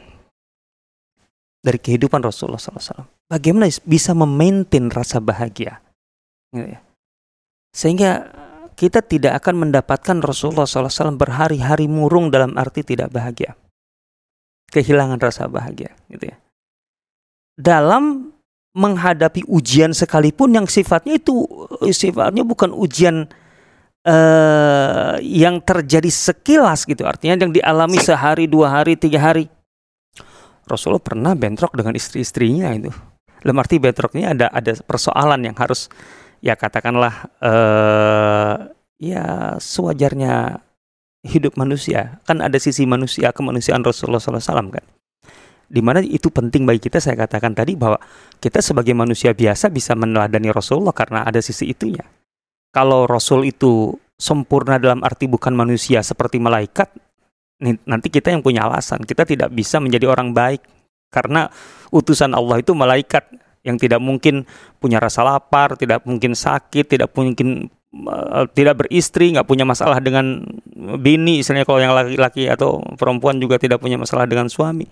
dari 1.62 1.78
kehidupan 1.78 2.19
Rasulullah 2.26 2.59
SAW 2.59 3.07
bagaimana 3.31 3.71
bisa 3.87 4.12
memaintain 4.12 4.90
rasa 4.90 5.23
bahagia? 5.23 5.78
Gitu 6.52 6.76
ya. 6.76 6.81
sehingga 7.73 8.28
kita 8.75 9.05
tidak 9.05 9.43
akan 9.43 9.69
mendapatkan 9.69 10.19
Rasulullah 10.25 10.67
SAW 10.67 11.14
berhari-hari 11.17 11.87
murung 11.87 12.33
dalam 12.33 12.57
arti 12.57 12.83
tidak 12.83 13.12
bahagia. 13.12 13.55
Kehilangan 14.73 15.21
rasa 15.21 15.47
bahagia. 15.47 15.93
Gitu 16.09 16.33
ya. 16.33 16.37
Dalam 17.57 18.33
menghadapi 18.73 19.45
ujian 19.45 19.93
sekalipun 19.93 20.57
yang 20.57 20.64
sifatnya 20.64 21.21
itu 21.21 21.45
sifatnya 21.93 22.41
bukan 22.41 22.73
ujian 22.73 23.29
uh, 24.09 25.21
yang 25.21 25.61
terjadi 25.61 26.09
sekilas 26.09 26.88
gitu 26.88 27.05
artinya 27.05 27.37
yang 27.37 27.52
dialami 27.52 28.00
sehari 28.00 28.49
dua 28.49 28.81
hari 28.81 28.97
tiga 28.97 29.21
hari 29.21 29.52
Rasulullah 30.64 31.05
pernah 31.05 31.37
bentrok 31.37 31.76
dengan 31.76 31.93
istri-istrinya 31.93 32.73
itu 32.73 32.88
dalam 33.45 33.61
arti 33.61 33.76
bentroknya 33.76 34.33
ada 34.33 34.47
ada 34.49 34.73
persoalan 34.88 35.45
yang 35.45 35.57
harus 35.61 35.93
ya 36.42 36.58
katakanlah 36.58 37.30
uh, 37.38 38.54
ya 38.99 39.56
sewajarnya 39.62 40.58
hidup 41.22 41.54
manusia. 41.54 42.18
Kan 42.26 42.42
ada 42.42 42.58
sisi 42.58 42.82
manusia 42.84 43.30
kemanusiaan 43.30 43.87
Rasulullah 43.87 44.18
SAW 44.18 44.42
kan? 44.75 44.84
Di 45.72 45.80
mana 45.80 46.04
itu 46.04 46.28
penting 46.28 46.68
bagi 46.68 46.84
kita 46.84 47.00
saya 47.00 47.16
katakan 47.16 47.56
tadi 47.56 47.78
bahwa 47.78 47.96
kita 48.42 48.61
sebagai 48.61 48.92
manusia 48.92 49.32
biasa 49.32 49.72
bisa 49.72 49.96
meneladani 49.96 50.52
Rasulullah 50.52 50.92
karena 50.92 51.25
ada 51.25 51.40
sisi 51.40 51.72
itunya. 51.72 52.04
Kalau 52.75 53.08
Rasul 53.08 53.49
itu 53.49 53.96
sempurna 54.20 54.76
dalam 54.76 55.00
arti 55.00 55.25
bukan 55.30 55.56
manusia 55.56 56.04
seperti 56.04 56.37
malaikat 56.42 56.92
nanti 57.62 58.08
kita 58.11 58.34
yang 58.34 58.44
punya 58.44 58.68
alasan. 58.68 59.00
Kita 59.06 59.25
tidak 59.25 59.49
bisa 59.54 59.78
menjadi 59.78 60.11
orang 60.11 60.34
baik 60.34 60.61
karena 61.08 61.49
utusan 61.94 62.34
Allah 62.37 62.61
itu 62.61 62.75
malaikat 62.75 63.22
yang 63.62 63.78
tidak 63.78 64.02
mungkin 64.02 64.47
punya 64.83 64.99
rasa 64.99 65.23
lapar, 65.23 65.78
tidak 65.78 66.02
mungkin 66.02 66.35
sakit, 66.35 66.87
tidak 66.87 67.14
mungkin 67.14 67.71
uh, 68.07 68.47
tidak 68.50 68.85
beristri, 68.85 69.31
nggak 69.35 69.47
punya 69.47 69.62
masalah 69.62 70.02
dengan 70.02 70.42
bini, 70.99 71.40
misalnya 71.40 71.62
kalau 71.62 71.78
yang 71.78 71.95
laki-laki 71.95 72.50
atau 72.50 72.83
perempuan 72.99 73.38
juga 73.38 73.59
tidak 73.62 73.78
punya 73.78 73.95
masalah 73.95 74.26
dengan 74.26 74.50
suami. 74.50 74.87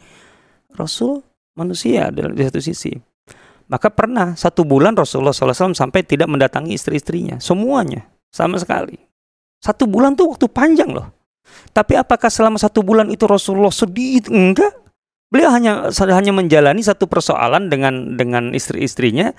Rasul 0.70 1.22
manusia 1.58 2.14
di 2.14 2.42
satu 2.46 2.62
sisi. 2.62 2.94
Maka 3.70 3.86
pernah 3.86 4.34
satu 4.34 4.66
bulan 4.66 4.98
Rasulullah 4.98 5.30
SAW 5.30 5.78
sampai 5.78 6.02
tidak 6.02 6.26
mendatangi 6.26 6.74
istri-istrinya, 6.74 7.38
semuanya 7.38 8.02
sama 8.30 8.58
sekali. 8.58 8.98
Satu 9.62 9.86
bulan 9.86 10.18
tuh 10.18 10.34
waktu 10.34 10.50
panjang 10.50 10.90
loh. 10.90 11.06
Tapi 11.70 11.94
apakah 11.94 12.26
selama 12.32 12.58
satu 12.58 12.82
bulan 12.82 13.06
itu 13.14 13.28
Rasulullah 13.30 13.70
sedih? 13.70 14.26
Enggak. 14.26 14.74
Beliau 15.30 15.54
hanya 15.54 15.94
hanya 15.94 16.32
menjalani 16.34 16.82
satu 16.82 17.06
persoalan 17.06 17.70
dengan 17.70 18.18
dengan 18.18 18.50
istri-istrinya 18.50 19.30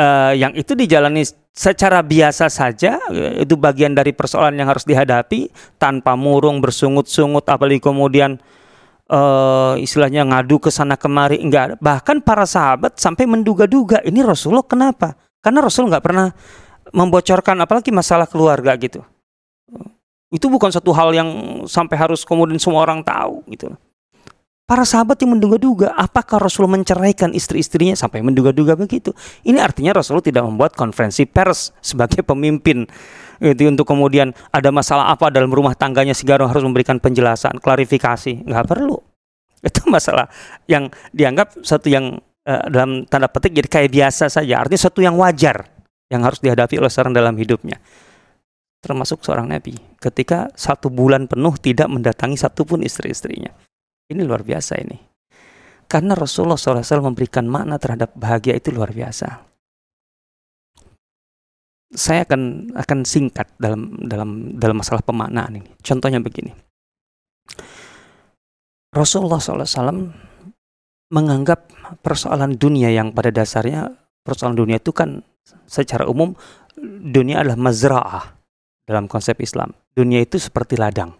uh, 0.00 0.32
yang 0.32 0.56
itu 0.56 0.72
dijalani 0.72 1.28
secara 1.52 2.00
biasa 2.00 2.48
saja 2.48 2.96
itu 3.36 3.52
bagian 3.60 3.92
dari 3.92 4.16
persoalan 4.16 4.56
yang 4.56 4.72
harus 4.72 4.88
dihadapi 4.88 5.52
tanpa 5.76 6.16
murung 6.16 6.64
bersungut-sungut 6.64 7.44
apalagi 7.52 7.84
kemudian 7.84 8.40
uh, 9.12 9.76
istilahnya 9.76 10.24
ngadu 10.24 10.56
ke 10.56 10.72
sana 10.72 10.96
kemari 10.96 11.36
enggak 11.36 11.76
bahkan 11.84 12.24
para 12.24 12.48
sahabat 12.48 12.96
sampai 12.96 13.28
menduga-duga 13.28 14.00
ini 14.08 14.24
Rasulullah 14.24 14.64
kenapa 14.64 15.20
karena 15.44 15.60
Rasul 15.64 15.88
nggak 15.88 16.04
pernah 16.04 16.32
membocorkan 16.92 17.56
apalagi 17.64 17.90
masalah 17.94 18.28
keluarga 18.28 18.76
gitu. 18.76 19.00
Itu 20.30 20.46
bukan 20.46 20.70
satu 20.70 20.94
hal 20.94 21.10
yang 21.10 21.28
sampai 21.66 21.98
harus 21.98 22.22
kemudian 22.22 22.60
semua 22.60 22.86
orang 22.86 23.02
tahu 23.02 23.42
gitu. 23.50 23.74
Para 24.70 24.86
sahabat 24.86 25.18
yang 25.18 25.34
menduga-duga 25.34 25.90
apakah 25.98 26.38
Rasul 26.38 26.70
menceraikan 26.70 27.34
istri-istrinya 27.34 27.98
sampai 27.98 28.22
menduga-duga 28.22 28.78
begitu. 28.78 29.10
Ini 29.42 29.58
artinya 29.58 29.98
Rasul 29.98 30.22
tidak 30.22 30.46
membuat 30.46 30.78
konferensi 30.78 31.26
pers 31.26 31.74
sebagai 31.82 32.22
pemimpin 32.22 32.86
itu 33.42 33.66
untuk 33.66 33.82
kemudian 33.82 34.30
ada 34.54 34.70
masalah 34.70 35.10
apa 35.10 35.26
dalam 35.26 35.50
rumah 35.50 35.74
tangganya 35.74 36.14
Garung 36.22 36.46
harus 36.46 36.62
memberikan 36.62 37.02
penjelasan, 37.02 37.58
klarifikasi, 37.58 38.46
nggak 38.46 38.66
perlu. 38.70 38.94
Itu 39.58 39.90
masalah 39.90 40.30
yang 40.70 40.86
dianggap 41.10 41.66
satu 41.66 41.90
yang 41.90 42.22
uh, 42.46 42.64
dalam 42.70 43.10
tanda 43.10 43.26
petik 43.26 43.58
jadi 43.58 43.66
kayak 43.66 43.90
biasa 43.90 44.30
saja. 44.30 44.54
Artinya 44.62 44.86
satu 44.86 45.02
yang 45.02 45.18
wajar 45.18 45.66
yang 46.14 46.22
harus 46.22 46.38
dihadapi 46.38 46.78
oleh 46.78 46.92
seorang 46.94 47.10
dalam 47.10 47.34
hidupnya. 47.34 47.82
Termasuk 48.86 49.26
seorang 49.26 49.50
nabi 49.50 49.74
ketika 49.98 50.46
satu 50.54 50.94
bulan 50.94 51.26
penuh 51.26 51.58
tidak 51.58 51.90
mendatangi 51.90 52.38
satupun 52.38 52.86
istri-istrinya. 52.86 53.50
Ini 54.10 54.26
luar 54.26 54.42
biasa 54.42 54.74
ini. 54.82 54.98
Karena 55.86 56.14
Rasulullah 56.14 56.58
SAW 56.58 57.10
memberikan 57.10 57.46
makna 57.46 57.78
terhadap 57.78 58.14
bahagia 58.14 58.58
itu 58.58 58.74
luar 58.74 58.90
biasa. 58.90 59.46
Saya 61.90 62.22
akan 62.22 62.74
akan 62.74 62.98
singkat 63.02 63.50
dalam 63.58 63.98
dalam 64.06 64.54
dalam 64.54 64.78
masalah 64.78 65.02
pemaknaan 65.02 65.58
ini. 65.58 65.70
Contohnya 65.82 66.22
begini. 66.22 66.54
Rasulullah 68.90 69.42
SAW 69.42 70.14
menganggap 71.10 71.70
persoalan 72.02 72.54
dunia 72.54 72.90
yang 72.94 73.10
pada 73.10 73.34
dasarnya 73.34 73.90
persoalan 74.22 74.54
dunia 74.54 74.78
itu 74.78 74.94
kan 74.94 75.22
secara 75.66 76.06
umum 76.06 76.38
dunia 77.02 77.42
adalah 77.42 77.58
mazra'ah 77.58 78.24
dalam 78.86 79.10
konsep 79.10 79.38
Islam. 79.42 79.74
Dunia 79.94 80.22
itu 80.22 80.38
seperti 80.38 80.78
ladang. 80.78 81.14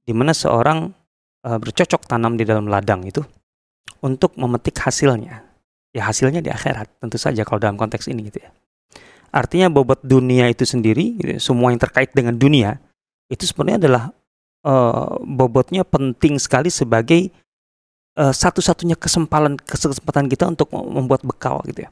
Di 0.00 0.16
mana 0.16 0.32
seorang 0.32 0.99
uh, 1.44 1.58
bercocok 1.60 2.06
tanam 2.08 2.36
di 2.36 2.44
dalam 2.44 2.66
ladang 2.68 3.04
itu 3.04 3.20
untuk 4.00 4.36
memetik 4.36 4.76
hasilnya. 4.80 5.44
Ya 5.90 6.06
hasilnya 6.06 6.38
di 6.38 6.50
akhirat 6.54 7.02
tentu 7.02 7.18
saja 7.18 7.42
kalau 7.42 7.58
dalam 7.58 7.74
konteks 7.74 8.06
ini 8.08 8.30
gitu 8.30 8.40
ya. 8.42 8.50
Artinya 9.30 9.70
bobot 9.70 10.02
dunia 10.02 10.50
itu 10.50 10.66
sendiri, 10.66 11.14
gitu, 11.18 11.30
ya, 11.34 11.40
semua 11.42 11.70
yang 11.70 11.78
terkait 11.78 12.10
dengan 12.10 12.34
dunia 12.34 12.82
itu 13.30 13.46
sebenarnya 13.46 13.86
adalah 13.86 14.04
uh, 14.66 15.22
bobotnya 15.22 15.86
penting 15.86 16.34
sekali 16.42 16.66
sebagai 16.66 17.30
uh, 18.18 18.34
satu-satunya 18.34 18.98
kesempatan 18.98 19.54
kesempatan 19.54 20.26
kita 20.26 20.50
untuk 20.50 20.74
membuat 20.74 21.22
bekal 21.22 21.62
gitu 21.70 21.86
ya. 21.86 21.90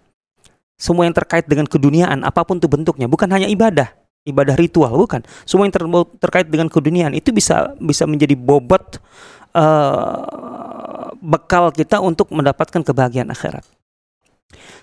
Semua 0.78 1.06
yang 1.06 1.14
terkait 1.14 1.46
dengan 1.46 1.66
keduniaan 1.66 2.22
apa 2.22 2.42
pun 2.46 2.58
itu 2.58 2.70
bentuknya, 2.70 3.10
bukan 3.10 3.26
hanya 3.30 3.50
ibadah, 3.50 3.90
ibadah 4.26 4.54
ritual 4.54 4.94
bukan. 4.94 5.22
Semua 5.42 5.66
yang 5.66 5.74
ter 5.74 5.82
terkait 6.22 6.46
dengan 6.46 6.70
keduniaan 6.70 7.14
itu 7.14 7.34
bisa 7.34 7.74
bisa 7.78 8.06
menjadi 8.06 8.34
bobot 8.38 8.98
uh, 9.54 11.14
bekal 11.18 11.70
kita 11.74 12.00
untuk 12.00 12.30
mendapatkan 12.32 12.82
kebahagiaan 12.82 13.30
akhirat. 13.30 13.64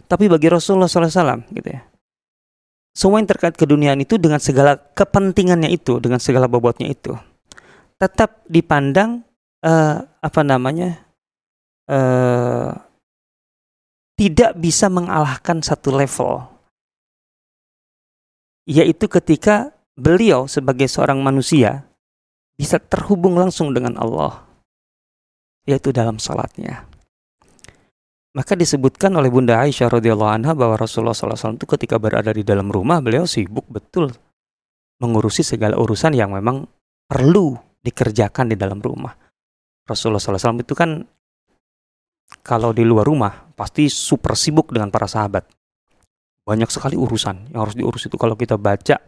Tapi 0.05 0.29
bagi 0.29 0.48
Rasulullah 0.48 0.86
SAW 0.86 1.41
gitu 1.50 1.69
ya, 1.74 1.81
semua 2.95 3.19
yang 3.19 3.27
terkait 3.27 3.57
keduniaan 3.57 4.00
itu 4.00 4.15
dengan 4.15 4.38
segala 4.38 4.77
kepentingannya 4.77 5.74
itu, 5.74 5.98
dengan 5.98 6.22
segala 6.22 6.45
bobotnya 6.45 6.88
itu, 6.88 7.17
tetap 7.98 8.45
dipandang 8.45 9.25
uh, 9.65 10.05
apa 10.22 10.41
namanya 10.45 11.01
uh, 11.89 12.72
tidak 14.15 14.55
bisa 14.55 14.88
mengalahkan 14.88 15.60
satu 15.60 15.91
level, 15.91 16.45
yaitu 18.69 19.10
ketika 19.10 19.74
beliau 19.98 20.46
sebagai 20.46 20.85
seorang 20.87 21.20
manusia 21.20 21.83
bisa 22.55 22.79
terhubung 22.79 23.35
langsung 23.35 23.75
dengan 23.75 24.00
Allah 24.00 24.45
yaitu 25.65 25.89
dalam 25.89 26.21
salatnya. 26.21 26.85
Maka 28.35 28.53
disebutkan 28.53 29.15
oleh 29.15 29.31
Bunda 29.31 29.63
Aisyah 29.63 29.87
radhiyallahu 29.87 30.27
anha 30.27 30.51
bahwa 30.51 30.75
Rasulullah 30.75 31.15
SAW 31.15 31.55
itu 31.55 31.65
ketika 31.65 31.95
berada 31.95 32.35
di 32.35 32.43
dalam 32.43 32.67
rumah 32.67 32.99
beliau 32.99 33.23
sibuk 33.23 33.63
betul 33.71 34.11
mengurusi 34.99 35.39
segala 35.39 35.79
urusan 35.79 36.11
yang 36.11 36.35
memang 36.35 36.67
perlu 37.07 37.55
dikerjakan 37.79 38.51
di 38.51 38.59
dalam 38.59 38.83
rumah. 38.83 39.15
Rasulullah 39.87 40.19
SAW 40.19 40.59
itu 40.59 40.75
kan 40.75 40.99
kalau 42.43 42.75
di 42.75 42.83
luar 42.83 43.07
rumah 43.07 43.55
pasti 43.55 43.87
super 43.87 44.35
sibuk 44.35 44.73
dengan 44.73 44.91
para 44.91 45.07
sahabat. 45.07 45.47
Banyak 46.43 46.69
sekali 46.69 46.99
urusan 46.99 47.55
yang 47.55 47.63
harus 47.63 47.77
diurus 47.77 48.03
itu 48.05 48.19
kalau 48.19 48.35
kita 48.35 48.59
baca 48.59 48.99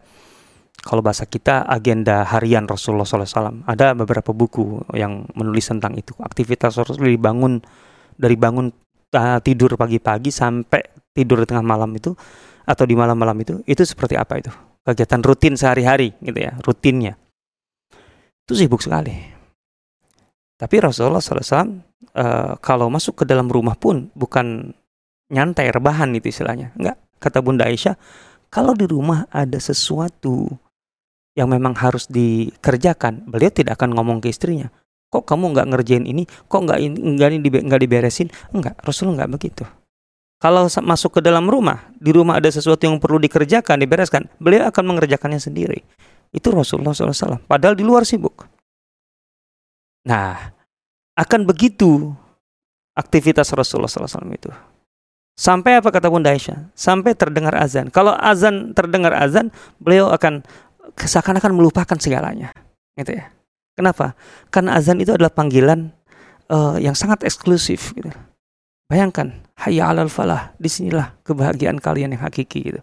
kalau 0.78 1.02
bahasa 1.02 1.26
kita 1.26 1.66
agenda 1.66 2.22
harian 2.22 2.62
Rasulullah 2.64 3.02
SAW. 3.02 3.66
Ada 3.66 3.98
beberapa 3.98 4.30
buku 4.30 4.94
yang 4.94 5.26
menulis 5.34 5.66
tentang 5.66 5.98
itu. 5.98 6.14
Aktivitas 6.22 6.78
Rasulullah 6.78 7.10
dibangun 7.10 7.58
dari 8.14 8.38
bangun 8.38 8.70
uh, 9.14 9.38
tidur 9.42 9.74
pagi-pagi 9.74 10.30
sampai 10.30 10.82
tidur 11.10 11.42
di 11.42 11.46
tengah 11.50 11.66
malam 11.66 11.90
itu 11.98 12.14
atau 12.68 12.84
di 12.84 12.94
malam-malam 12.94 13.34
itu 13.42 13.52
itu 13.66 13.82
seperti 13.82 14.14
apa 14.14 14.38
itu? 14.38 14.52
Kegiatan 14.86 15.20
rutin 15.20 15.58
sehari-hari 15.58 16.14
gitu 16.22 16.38
ya 16.38 16.54
rutinnya. 16.62 17.18
Itu 18.46 18.54
sibuk 18.54 18.80
sekali. 18.80 19.12
Tapi 20.58 20.74
Rasulullah 20.82 21.22
SAW 21.22 21.42
uh, 22.14 22.54
kalau 22.58 22.86
masuk 22.90 23.22
ke 23.22 23.24
dalam 23.26 23.46
rumah 23.50 23.78
pun 23.78 24.10
bukan 24.14 24.74
nyantai 25.30 25.74
rebahan 25.74 26.14
itu 26.14 26.30
istilahnya. 26.30 26.70
Enggak. 26.78 26.96
Kata 27.18 27.42
Bunda 27.42 27.66
Aisyah 27.66 27.98
kalau 28.48 28.72
di 28.72 28.86
rumah 28.88 29.28
ada 29.28 29.58
sesuatu 29.60 30.48
yang 31.38 31.46
memang 31.46 31.78
harus 31.78 32.10
dikerjakan, 32.10 33.30
beliau 33.30 33.54
tidak 33.54 33.78
akan 33.78 33.94
ngomong 33.94 34.18
ke 34.18 34.34
istrinya. 34.34 34.74
Kok 35.14 35.22
kamu 35.22 35.54
nggak 35.54 35.66
ngerjain 35.70 36.04
ini? 36.04 36.26
Kok 36.26 36.60
nggak 36.66 36.78
nggak 36.98 37.28
nggak 37.62 37.80
diberesin? 37.86 38.28
Enggak, 38.50 38.74
Rasulullah 38.82 39.24
nggak 39.24 39.32
begitu. 39.38 39.62
Kalau 40.42 40.66
masuk 40.66 41.18
ke 41.18 41.20
dalam 41.22 41.46
rumah, 41.46 41.90
di 41.98 42.10
rumah 42.10 42.38
ada 42.38 42.50
sesuatu 42.50 42.86
yang 42.86 42.98
perlu 42.98 43.22
dikerjakan, 43.22 43.78
dibereskan, 43.78 44.26
beliau 44.38 44.66
akan 44.70 44.84
mengerjakannya 44.94 45.38
sendiri. 45.38 45.82
Itu 46.30 46.54
Rasulullah 46.54 46.94
SAW. 46.94 47.42
Padahal 47.46 47.74
di 47.74 47.82
luar 47.82 48.06
sibuk. 48.06 48.46
Nah, 50.06 50.54
akan 51.18 51.42
begitu 51.42 52.14
aktivitas 52.94 53.50
Rasulullah 53.50 53.90
SAW 53.90 54.30
itu. 54.30 54.50
Sampai 55.38 55.78
apa 55.78 55.94
kata 55.94 56.10
Bunda 56.10 56.34
Aisyah? 56.34 56.70
Sampai 56.74 57.14
terdengar 57.14 57.54
azan. 57.58 57.90
Kalau 57.94 58.10
azan 58.14 58.74
terdengar 58.74 59.14
azan, 59.14 59.54
beliau 59.78 60.10
akan 60.10 60.42
seakan-akan 60.96 61.52
melupakan 61.52 61.98
segalanya. 61.98 62.54
Gitu 62.96 63.18
ya. 63.18 63.30
Kenapa? 63.78 64.18
Karena 64.50 64.74
azan 64.74 64.98
itu 64.98 65.14
adalah 65.14 65.30
panggilan 65.30 65.94
uh, 66.50 66.76
yang 66.80 66.98
sangat 66.98 67.22
eksklusif. 67.22 67.94
Gitu. 67.94 68.10
Bayangkan, 68.90 69.38
hayya 69.54 69.92
alal 69.92 70.10
falah, 70.10 70.56
di 70.58 70.66
sinilah 70.66 71.14
kebahagiaan 71.22 71.78
kalian 71.78 72.16
yang 72.18 72.22
hakiki. 72.24 72.72
Gitu. 72.72 72.80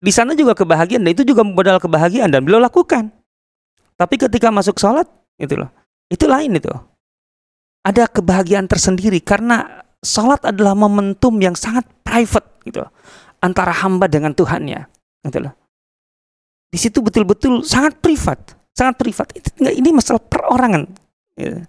Di 0.00 0.12
sana 0.14 0.32
juga 0.32 0.56
kebahagiaan, 0.56 1.04
dan 1.04 1.12
itu 1.12 1.26
juga 1.26 1.44
modal 1.44 1.76
kebahagiaan 1.76 2.32
dan 2.32 2.40
beliau 2.46 2.62
lakukan. 2.62 3.12
Tapi 4.00 4.14
ketika 4.16 4.48
masuk 4.48 4.80
sholat, 4.80 5.04
itu 5.36 5.60
loh, 5.60 5.68
itu 6.08 6.24
lain 6.24 6.56
itu. 6.56 6.72
Ada 7.84 8.08
kebahagiaan 8.08 8.64
tersendiri 8.64 9.20
karena 9.20 9.84
sholat 10.00 10.40
adalah 10.48 10.72
momentum 10.72 11.36
yang 11.36 11.52
sangat 11.52 11.84
private 12.00 12.64
gitu 12.64 12.84
antara 13.44 13.72
hamba 13.72 14.08
dengan 14.08 14.32
Tuhannya. 14.32 14.88
Gitu 15.28 15.44
loh 15.44 15.59
di 16.70 16.78
situ 16.78 17.02
betul-betul 17.02 17.66
sangat 17.66 17.98
privat, 17.98 18.54
sangat 18.70 18.94
privat. 18.94 19.26
Ini 19.58 19.90
masalah 19.90 20.22
perorangan. 20.22 20.86
Ya. 21.34 21.66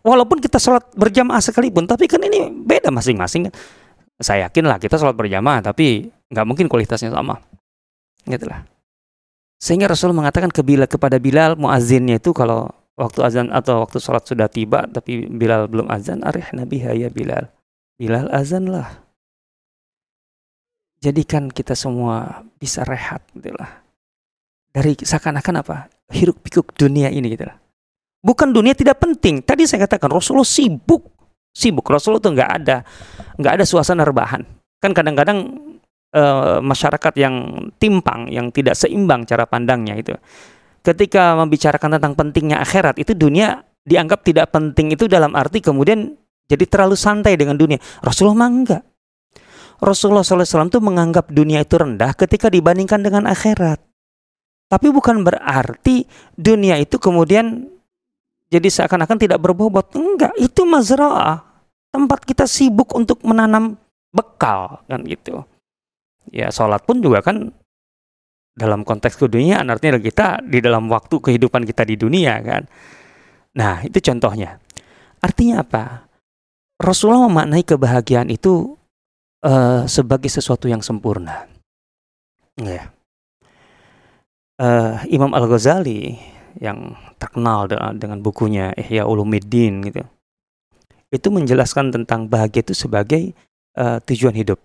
Walaupun 0.00 0.40
kita 0.40 0.56
sholat 0.56 0.88
berjamaah 0.96 1.44
sekalipun, 1.44 1.84
tapi 1.84 2.08
kan 2.08 2.24
ini 2.24 2.48
beda 2.48 2.88
masing-masing. 2.88 3.52
Saya 4.16 4.48
yakin 4.48 4.64
lah 4.64 4.80
kita 4.80 4.96
sholat 4.96 5.12
berjamaah, 5.12 5.60
tapi 5.60 6.08
nggak 6.32 6.46
mungkin 6.48 6.64
kualitasnya 6.64 7.12
sama. 7.12 7.36
Gitu 8.24 8.48
lah. 8.48 8.64
Sehingga 9.60 9.84
Rasul 9.84 10.16
mengatakan 10.16 10.48
ke 10.48 10.64
Bilal, 10.64 10.88
kepada 10.88 11.20
Bilal 11.20 11.60
muazinnya 11.60 12.16
itu 12.16 12.32
kalau 12.32 12.72
waktu 12.96 13.20
azan 13.20 13.52
atau 13.52 13.84
waktu 13.84 14.00
sholat 14.00 14.24
sudah 14.24 14.48
tiba, 14.48 14.88
tapi 14.88 15.28
Bilal 15.28 15.68
belum 15.68 15.92
azan, 15.92 16.24
arih 16.24 16.48
Nabi 16.56 16.88
ya 16.88 17.12
Bilal. 17.12 17.52
Bilal 18.00 18.32
azan 18.32 18.64
lah. 18.72 19.04
Jadikan 21.04 21.52
kita 21.52 21.76
semua 21.76 22.48
bisa 22.56 22.82
rehat 22.82 23.22
gitu 23.36 23.54
lah 23.54 23.87
dari 24.72 24.94
seakan-akan 24.94 25.54
apa 25.64 25.76
hiruk 26.12 26.40
pikuk 26.44 26.76
dunia 26.76 27.08
ini 27.12 27.34
gitu 27.34 27.48
Bukan 28.18 28.50
dunia 28.50 28.74
tidak 28.74 28.98
penting. 28.98 29.46
Tadi 29.46 29.62
saya 29.62 29.86
katakan 29.86 30.10
Rasulullah 30.10 30.44
sibuk, 30.44 31.06
sibuk. 31.54 31.86
Rasulullah 31.86 32.18
itu 32.18 32.30
nggak 32.34 32.50
ada, 32.50 32.76
nggak 33.38 33.52
ada 33.62 33.64
suasana 33.64 34.02
rebahan. 34.02 34.42
Kan 34.82 34.90
kadang-kadang 34.90 35.54
e, 36.10 36.22
masyarakat 36.58 37.14
yang 37.14 37.34
timpang, 37.78 38.26
yang 38.26 38.50
tidak 38.50 38.74
seimbang 38.74 39.22
cara 39.22 39.46
pandangnya 39.46 39.94
itu. 39.94 40.14
Ketika 40.82 41.38
membicarakan 41.38 41.98
tentang 41.98 42.18
pentingnya 42.18 42.58
akhirat, 42.58 42.98
itu 42.98 43.14
dunia 43.14 43.62
dianggap 43.86 44.26
tidak 44.26 44.50
penting 44.50 44.92
itu 44.92 45.08
dalam 45.08 45.32
arti 45.38 45.62
kemudian 45.62 46.12
jadi 46.50 46.64
terlalu 46.68 46.98
santai 46.98 47.38
dengan 47.38 47.54
dunia. 47.54 47.78
Rasulullah 48.02 48.44
mah 48.44 48.50
enggak. 48.50 48.82
Rasulullah 49.78 50.26
SAW 50.26 50.68
itu 50.68 50.82
menganggap 50.82 51.30
dunia 51.30 51.62
itu 51.62 51.78
rendah 51.78 52.10
ketika 52.18 52.50
dibandingkan 52.50 52.98
dengan 52.98 53.30
akhirat. 53.30 53.87
Tapi 54.68 54.92
bukan 54.92 55.24
berarti 55.24 56.04
dunia 56.36 56.76
itu 56.76 57.00
kemudian 57.00 57.64
jadi 58.52 58.68
seakan-akan 58.68 59.16
tidak 59.16 59.40
berbobot. 59.40 59.96
Enggak, 59.96 60.36
itu 60.36 60.68
mazra'ah. 60.68 61.40
Tempat 61.88 62.28
kita 62.28 62.44
sibuk 62.44 62.92
untuk 62.92 63.24
menanam 63.24 63.80
bekal 64.12 64.84
kan 64.84 65.00
gitu. 65.08 65.40
Ya 66.28 66.52
sholat 66.52 66.84
pun 66.84 67.00
juga 67.00 67.24
kan 67.24 67.48
dalam 68.52 68.84
konteks 68.84 69.16
keduniaan 69.16 69.72
artinya 69.72 69.96
kita 69.96 70.44
di 70.44 70.60
dalam 70.60 70.92
waktu 70.92 71.16
kehidupan 71.16 71.64
kita 71.64 71.88
di 71.88 71.96
dunia 71.96 72.36
kan. 72.44 72.68
Nah 73.56 73.80
itu 73.88 73.96
contohnya. 74.04 74.60
Artinya 75.24 75.64
apa? 75.64 76.04
Rasulullah 76.76 77.24
memaknai 77.24 77.64
kebahagiaan 77.64 78.28
itu 78.28 78.76
uh, 79.48 79.88
sebagai 79.88 80.28
sesuatu 80.28 80.68
yang 80.68 80.84
sempurna. 80.84 81.48
Ya 82.60 82.97
uh, 84.58 85.02
Imam 85.08 85.32
Al 85.32 85.46
Ghazali 85.46 86.18
yang 86.58 86.98
terkenal 87.18 87.70
dengan 87.94 88.18
bukunya 88.18 88.74
Ihya 88.74 89.06
Ulumuddin 89.06 89.82
gitu 89.86 90.02
itu 91.08 91.28
menjelaskan 91.32 91.88
tentang 91.88 92.28
bahagia 92.28 92.60
itu 92.60 92.76
sebagai 92.76 93.32
uh, 93.80 93.96
tujuan 94.04 94.36
hidup. 94.36 94.60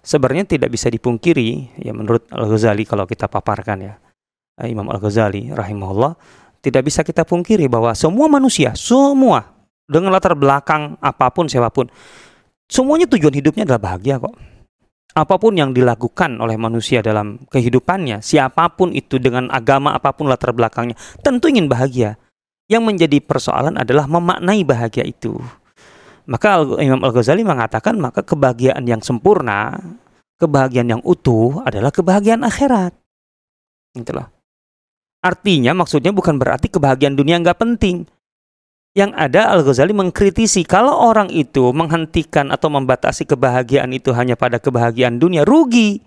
Sebenarnya 0.00 0.48
tidak 0.48 0.72
bisa 0.72 0.88
dipungkiri 0.88 1.76
ya 1.76 1.92
menurut 1.92 2.24
Al 2.32 2.48
Ghazali 2.48 2.88
kalau 2.88 3.04
kita 3.04 3.28
paparkan 3.28 3.78
ya 3.84 3.94
uh, 4.56 4.66
Imam 4.66 4.88
Al 4.88 4.96
Ghazali 4.96 5.52
rahimahullah 5.52 6.16
tidak 6.64 6.88
bisa 6.88 7.04
kita 7.04 7.24
pungkiri 7.28 7.68
bahwa 7.68 7.92
semua 7.92 8.28
manusia 8.28 8.72
semua 8.72 9.52
dengan 9.84 10.12
latar 10.12 10.32
belakang 10.32 10.96
apa 11.00 11.28
pun 11.32 11.48
siapa 11.48 11.68
pun 11.68 11.88
semuanya 12.68 13.08
tujuan 13.10 13.32
hidupnya 13.34 13.68
adalah 13.68 13.92
bahagia 13.92 14.20
kok 14.20 14.32
apa 15.10 15.34
pun 15.42 15.58
yang 15.58 15.74
dilakukan 15.74 16.38
oleh 16.38 16.54
manusia 16.54 17.02
dalam 17.02 17.42
kehidupannya, 17.50 18.22
siapa 18.22 18.70
pun 18.74 18.94
itu 18.94 19.18
dengan 19.18 19.50
agama 19.50 19.94
apa 19.94 20.14
pun 20.14 20.30
latar 20.30 20.54
belakangnya, 20.54 20.94
tentu 21.20 21.50
ingin 21.50 21.66
bahagia. 21.66 22.14
Yang 22.70 22.82
menjadi 22.86 23.18
persoalan 23.18 23.74
adalah 23.74 24.06
memaknai 24.06 24.62
bahagia 24.62 25.02
itu. 25.02 25.34
Maka 26.30 26.62
Imam 26.78 27.02
Al-Ghazali 27.02 27.42
mengatakan 27.42 27.98
maka 27.98 28.22
kebahagiaan 28.22 28.86
yang 28.86 29.02
sempurna, 29.02 29.74
kebahagiaan 30.38 30.94
yang 30.94 31.02
utuh 31.02 31.66
adalah 31.66 31.90
kebahagiaan 31.90 32.46
akhirat. 32.46 32.94
Itulah. 33.98 34.30
Artinya 35.18 35.74
maksudnya 35.74 36.14
bukan 36.14 36.38
berarti 36.38 36.70
kebahagiaan 36.70 37.18
dunia 37.18 37.42
nggak 37.42 37.58
penting 37.58 38.06
yang 38.90 39.14
ada 39.14 39.54
Al-Ghazali 39.54 39.94
mengkritisi 39.94 40.66
kalau 40.66 40.90
orang 40.90 41.30
itu 41.30 41.70
menghentikan 41.70 42.50
atau 42.50 42.66
membatasi 42.74 43.22
kebahagiaan 43.22 43.94
itu 43.94 44.10
hanya 44.10 44.34
pada 44.34 44.58
kebahagiaan 44.58 45.22
dunia, 45.22 45.46
rugi. 45.46 46.02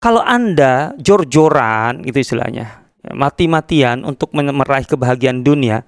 Kalau 0.00 0.24
Anda 0.24 0.96
jor-joran, 0.96 2.08
itu 2.08 2.24
istilahnya, 2.24 2.88
ya, 3.04 3.12
mati-matian 3.12 4.00
untuk 4.00 4.32
meraih 4.32 4.88
kebahagiaan 4.88 5.44
dunia, 5.44 5.84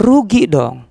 rugi 0.00 0.48
dong. 0.48 0.88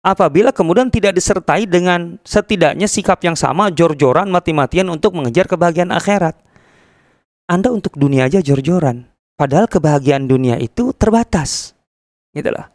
Apabila 0.00 0.48
kemudian 0.56 0.88
tidak 0.88 1.20
disertai 1.20 1.68
dengan 1.68 2.16
setidaknya 2.24 2.88
sikap 2.88 3.20
yang 3.20 3.36
sama, 3.36 3.68
jor-joran, 3.68 4.32
mati-matian 4.32 4.88
untuk 4.88 5.12
mengejar 5.20 5.44
kebahagiaan 5.44 5.92
akhirat. 5.92 6.32
Anda 7.44 7.68
untuk 7.68 8.00
dunia 8.00 8.24
aja 8.24 8.40
jor-joran. 8.40 9.04
Padahal 9.36 9.68
kebahagiaan 9.68 10.24
dunia 10.24 10.56
itu 10.56 10.96
terbatas 10.96 11.77
Itulah. 12.38 12.70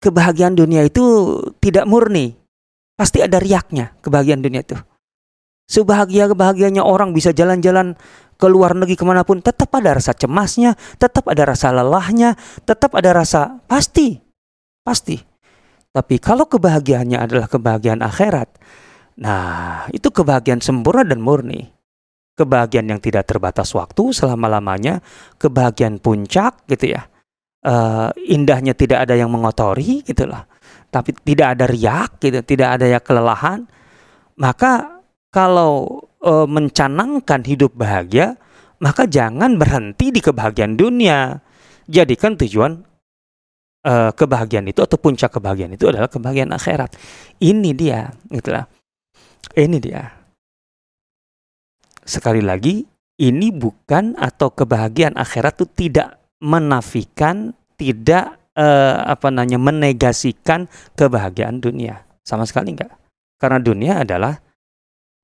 Kebahagiaan 0.00 0.56
dunia 0.56 0.84
itu 0.84 1.02
tidak 1.60 1.88
murni. 1.88 2.36
Pasti 2.96 3.24
ada 3.24 3.40
riaknya 3.40 3.96
kebahagiaan 4.04 4.44
dunia 4.44 4.60
itu. 4.60 4.76
Sebahagia 5.70 6.26
kebahagiaannya 6.28 6.82
orang 6.82 7.14
bisa 7.14 7.30
jalan-jalan 7.30 7.94
ke 8.40 8.46
luar 8.50 8.74
negeri 8.74 8.96
ke 8.96 9.04
mana 9.06 9.22
pun, 9.22 9.38
tetap 9.38 9.70
ada 9.76 9.94
rasa 9.94 10.16
cemasnya, 10.16 10.74
tetap 10.98 11.28
ada 11.30 11.46
rasa 11.46 11.70
lelahnya, 11.70 12.34
tetap 12.66 12.96
ada 12.96 13.14
rasa 13.14 13.60
pasti, 13.70 14.18
pasti. 14.82 15.20
Tapi 15.94 16.16
kalau 16.18 16.48
kebahagiaannya 16.48 17.18
adalah 17.20 17.46
kebahagiaan 17.46 18.02
akhirat, 18.02 18.48
nah 19.20 19.86
itu 19.94 20.10
kebahagiaan 20.10 20.58
sempurna 20.58 21.06
dan 21.06 21.22
murni. 21.22 21.70
Kebahagiaan 22.34 22.88
yang 22.88 23.00
tidak 23.04 23.28
terbatas 23.28 23.70
waktu 23.76 24.16
selama-lamanya, 24.16 25.04
kebahagiaan 25.36 26.00
puncak 26.00 26.64
gitu 26.72 26.96
ya 26.96 27.09
uh, 27.64 28.08
indahnya 28.28 28.72
tidak 28.76 29.08
ada 29.08 29.14
yang 29.16 29.32
mengotori 29.32 30.04
gitu 30.04 30.28
loh. 30.28 30.44
Tapi 30.90 31.14
tidak 31.22 31.58
ada 31.58 31.64
riak 31.70 32.18
gitu, 32.18 32.42
tidak 32.42 32.80
ada 32.80 32.86
ya 32.90 32.98
kelelahan. 32.98 33.66
Maka 34.40 35.02
kalau 35.30 36.02
uh, 36.24 36.46
mencanangkan 36.50 37.46
hidup 37.46 37.78
bahagia, 37.78 38.34
maka 38.82 39.06
jangan 39.06 39.54
berhenti 39.60 40.10
di 40.10 40.18
kebahagiaan 40.18 40.74
dunia. 40.74 41.38
Jadikan 41.90 42.38
tujuan 42.38 42.82
uh, 43.86 44.10
kebahagiaan 44.14 44.66
itu 44.70 44.82
atau 44.82 44.98
puncak 44.98 45.34
kebahagiaan 45.38 45.74
itu 45.74 45.86
adalah 45.90 46.10
kebahagiaan 46.10 46.54
akhirat. 46.54 46.94
Ini 47.38 47.70
dia, 47.74 48.10
gitulah. 48.30 48.66
Ini 49.54 49.78
dia. 49.78 50.02
Sekali 52.02 52.42
lagi, 52.42 52.82
ini 53.20 53.52
bukan 53.54 54.16
atau 54.16 54.50
kebahagiaan 54.50 55.14
akhirat 55.14 55.60
itu 55.60 55.66
tidak 55.86 56.19
menafikan, 56.40 57.52
tidak 57.76 58.40
eh, 58.56 58.96
apa 59.00 59.28
namanya 59.32 59.60
menegasikan 59.60 60.66
kebahagiaan 60.96 61.60
dunia. 61.60 62.04
Sama 62.24 62.44
sekali 62.44 62.76
enggak. 62.76 62.92
Karena 63.40 63.56
dunia 63.60 64.04
adalah 64.04 64.36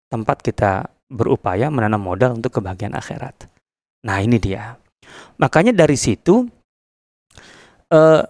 tempat 0.09 0.41
kita 0.41 0.89
berupaya 1.11 1.69
menanam 1.69 2.01
modal 2.03 2.39
untuk 2.39 2.61
kebahagiaan 2.61 2.97
akhirat. 2.97 3.47
Nah, 4.07 4.23
ini 4.23 4.39
dia. 4.41 4.79
Makanya 5.37 5.77
dari 5.77 5.99
situ 5.99 6.47
eh, 7.93 8.23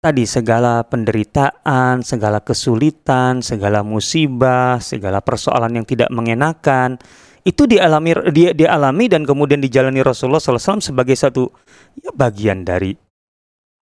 tadi 0.00 0.24
segala 0.24 0.84
penderitaan, 0.84 2.00
segala 2.00 2.40
kesulitan, 2.40 3.44
segala 3.44 3.84
musibah, 3.84 4.80
segala 4.80 5.20
persoalan 5.20 5.80
yang 5.80 5.86
tidak 5.86 6.08
mengenakan, 6.08 6.96
itu 7.44 7.64
dialami 7.64 8.12
dia 8.32 8.50
dialami 8.52 9.08
dan 9.08 9.24
kemudian 9.24 9.60
dijalani 9.64 10.04
Rasulullah 10.04 10.42
SAW 10.42 10.84
sebagai 10.84 11.16
satu 11.16 11.48
ya, 11.96 12.12
bagian 12.12 12.64
dari 12.64 12.96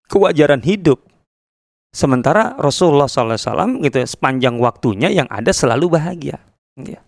kewajaran 0.07 0.63
hidup. 0.63 1.03
Sementara 1.89 2.53
Rasulullah 2.61 3.09
SAW 3.09 3.81
gitu 3.81 3.97
sepanjang 4.05 4.61
waktunya 4.61 5.09
yang 5.09 5.25
ada 5.25 5.49
selalu 5.49 5.97
bahagia, 5.97 6.37
ya. 6.77 7.01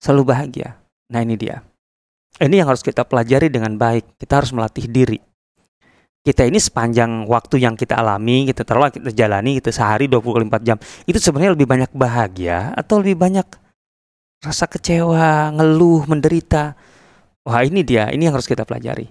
selalu 0.00 0.32
bahagia. 0.32 0.80
Nah 1.12 1.20
ini 1.20 1.36
dia. 1.36 1.60
Ini 2.38 2.64
yang 2.64 2.72
harus 2.72 2.80
kita 2.80 3.04
pelajari 3.04 3.52
dengan 3.52 3.76
baik. 3.76 4.16
Kita 4.16 4.40
harus 4.40 4.54
melatih 4.56 4.88
diri. 4.88 5.20
Kita 6.24 6.44
ini 6.44 6.60
sepanjang 6.60 7.24
waktu 7.24 7.62
yang 7.62 7.76
kita 7.76 8.00
alami, 8.00 8.48
kita 8.48 8.64
terlalu 8.64 9.00
kita 9.00 9.10
jalani, 9.12 9.60
kita 9.60 9.72
sehari 9.72 10.08
24 10.08 10.60
jam. 10.60 10.76
Itu 11.08 11.20
sebenarnya 11.20 11.56
lebih 11.56 11.68
banyak 11.68 11.90
bahagia 11.92 12.76
atau 12.76 13.00
lebih 13.00 13.16
banyak 13.16 13.48
rasa 14.42 14.64
kecewa, 14.70 15.54
ngeluh, 15.54 16.06
menderita. 16.06 16.74
Wah, 17.42 17.64
ini 17.64 17.82
dia, 17.82 18.10
ini 18.12 18.28
yang 18.28 18.34
harus 18.36 18.46
kita 18.46 18.62
pelajari. 18.62 19.08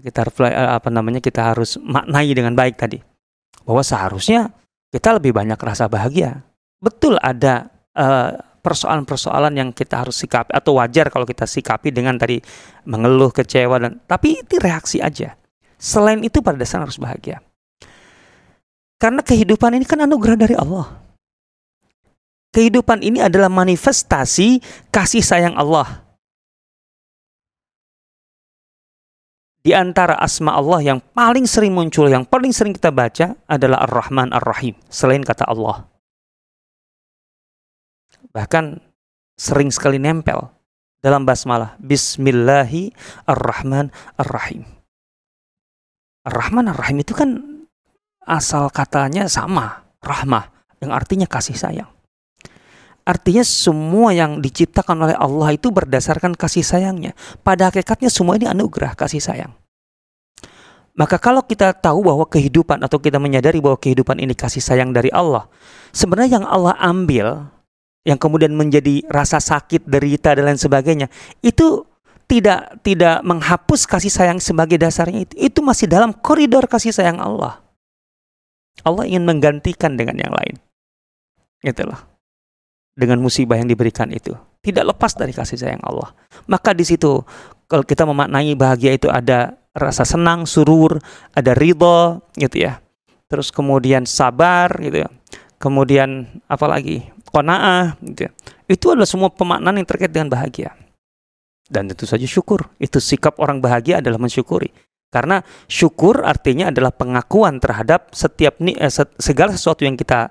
Kita 0.00 0.24
harus 0.24 0.34
eh, 0.46 0.54
apa 0.54 0.88
namanya? 0.88 1.20
Kita 1.20 1.52
harus 1.52 1.76
maknai 1.80 2.32
dengan 2.32 2.56
baik 2.56 2.80
tadi. 2.80 2.98
Bahwa 3.66 3.84
seharusnya 3.84 4.48
kita 4.88 5.20
lebih 5.20 5.36
banyak 5.36 5.58
rasa 5.60 5.90
bahagia. 5.90 6.40
Betul 6.80 7.20
ada 7.20 7.68
eh, 7.92 8.32
persoalan-persoalan 8.60 9.52
yang 9.56 9.68
kita 9.72 10.04
harus 10.04 10.20
sikapi 10.20 10.52
atau 10.52 10.76
wajar 10.76 11.08
kalau 11.08 11.24
kita 11.24 11.48
sikapi 11.48 11.92
dengan 11.92 12.16
tadi 12.20 12.40
mengeluh, 12.84 13.32
kecewa 13.32 13.76
dan 13.80 14.00
tapi 14.04 14.40
itu 14.40 14.56
reaksi 14.60 15.00
aja. 15.00 15.36
Selain 15.80 16.20
itu 16.20 16.44
pada 16.44 16.60
dasarnya 16.60 16.88
harus 16.88 17.00
bahagia. 17.00 17.40
Karena 19.00 19.24
kehidupan 19.24 19.80
ini 19.80 19.88
kan 19.88 20.04
anugerah 20.04 20.36
dari 20.36 20.52
Allah. 20.52 20.92
Kehidupan 22.50 23.06
ini 23.06 23.22
adalah 23.22 23.46
manifestasi 23.46 24.58
kasih 24.90 25.22
sayang 25.22 25.54
Allah. 25.54 26.02
Di 29.60 29.70
antara 29.76 30.16
asma 30.18 30.56
Allah 30.56 30.80
yang 30.82 30.98
paling 31.14 31.44
sering 31.46 31.70
muncul, 31.76 32.08
yang 32.08 32.24
paling 32.26 32.50
sering 32.50 32.74
kita 32.74 32.88
baca 32.88 33.38
adalah 33.44 33.84
Ar-Rahman 33.86 34.32
Ar-Rahim, 34.34 34.74
selain 34.88 35.20
kata 35.20 35.46
Allah. 35.46 35.84
Bahkan 38.32 38.80
sering 39.36 39.68
sekali 39.68 40.00
nempel 40.00 40.48
dalam 41.04 41.28
basmalah. 41.28 41.76
Bismillahi 41.76 42.90
Ar-Rahman 43.28 43.92
Ar-Rahim. 44.16 44.64
Ar-Rahman 46.24 46.72
Ar-Rahim 46.72 46.98
itu 47.04 47.12
kan 47.12 47.30
asal 48.24 48.72
katanya 48.72 49.28
sama, 49.28 49.86
rahmah, 50.00 50.48
yang 50.80 50.90
artinya 50.96 51.28
kasih 51.28 51.54
sayang. 51.54 51.99
Artinya 53.04 53.42
semua 53.42 54.12
yang 54.12 54.38
diciptakan 54.38 55.08
oleh 55.08 55.16
Allah 55.16 55.56
itu 55.56 55.72
berdasarkan 55.72 56.36
kasih 56.36 56.62
sayangnya. 56.62 57.16
Pada 57.40 57.72
hakikatnya 57.72 58.12
semua 58.12 58.36
ini 58.36 58.46
anugerah 58.46 58.92
kasih 58.94 59.18
sayang. 59.18 59.52
Maka 60.98 61.16
kalau 61.16 61.40
kita 61.40 61.72
tahu 61.72 62.04
bahwa 62.04 62.28
kehidupan 62.28 62.82
atau 62.84 63.00
kita 63.00 63.16
menyadari 63.16 63.62
bahwa 63.62 63.80
kehidupan 63.80 64.20
ini 64.20 64.36
kasih 64.36 64.60
sayang 64.60 64.92
dari 64.92 65.08
Allah, 65.14 65.48
sebenarnya 65.96 66.42
yang 66.42 66.46
Allah 66.46 66.76
ambil 66.76 67.48
yang 68.04 68.20
kemudian 68.20 68.52
menjadi 68.52 69.04
rasa 69.08 69.40
sakit, 69.40 69.84
derita 69.88 70.36
dan 70.36 70.48
lain 70.48 70.60
sebagainya, 70.60 71.08
itu 71.40 71.84
tidak 72.28 72.84
tidak 72.86 73.24
menghapus 73.26 73.88
kasih 73.88 74.12
sayang 74.12 74.38
sebagai 74.38 74.76
dasarnya 74.76 75.24
itu. 75.24 75.34
Itu 75.40 75.60
masih 75.64 75.88
dalam 75.88 76.14
koridor 76.14 76.68
kasih 76.68 76.92
sayang 76.92 77.18
Allah. 77.18 77.58
Allah 78.84 79.04
ingin 79.08 79.26
menggantikan 79.26 79.96
dengan 79.98 80.16
yang 80.20 80.32
lain. 80.32 80.56
Itulah. 81.60 82.06
Dengan 83.00 83.16
musibah 83.24 83.56
yang 83.56 83.64
diberikan 83.64 84.12
itu. 84.12 84.36
Tidak 84.60 84.84
lepas 84.84 85.16
dari 85.16 85.32
kasih 85.32 85.56
sayang 85.56 85.80
Allah. 85.80 86.12
Maka 86.52 86.76
di 86.76 86.84
situ 86.84 87.24
kalau 87.64 87.80
kita 87.80 88.04
memaknai 88.04 88.52
bahagia 88.52 88.92
itu 88.92 89.08
ada 89.08 89.56
rasa 89.72 90.04
senang, 90.04 90.44
surur, 90.44 91.00
ada 91.32 91.56
ridho 91.56 92.20
gitu 92.36 92.68
ya. 92.68 92.84
Terus 93.30 93.48
kemudian 93.48 94.04
sabar 94.04 94.68
gitu 94.84 95.06
ya. 95.06 95.08
Kemudian 95.56 96.28
apa 96.44 96.66
lagi? 96.68 97.08
Qanaah 97.32 97.96
gitu 98.04 98.28
ya. 98.28 98.30
Itu 98.68 98.92
adalah 98.92 99.08
semua 99.08 99.32
pemaknaan 99.32 99.80
yang 99.80 99.88
terkait 99.88 100.12
dengan 100.12 100.28
bahagia. 100.28 100.76
Dan 101.70 101.88
tentu 101.88 102.04
saja 102.04 102.26
syukur. 102.26 102.68
Itu 102.76 103.00
sikap 103.00 103.38
orang 103.40 103.62
bahagia 103.62 104.02
adalah 104.02 104.18
mensyukuri. 104.18 104.74
Karena 105.10 105.42
syukur 105.66 106.22
artinya 106.22 106.70
adalah 106.70 106.94
pengakuan 106.94 107.58
terhadap 107.58 108.14
setiap 108.14 108.58
eh, 108.62 108.90
segala 109.18 109.54
sesuatu 109.54 109.82
yang 109.82 109.98
kita 109.98 110.30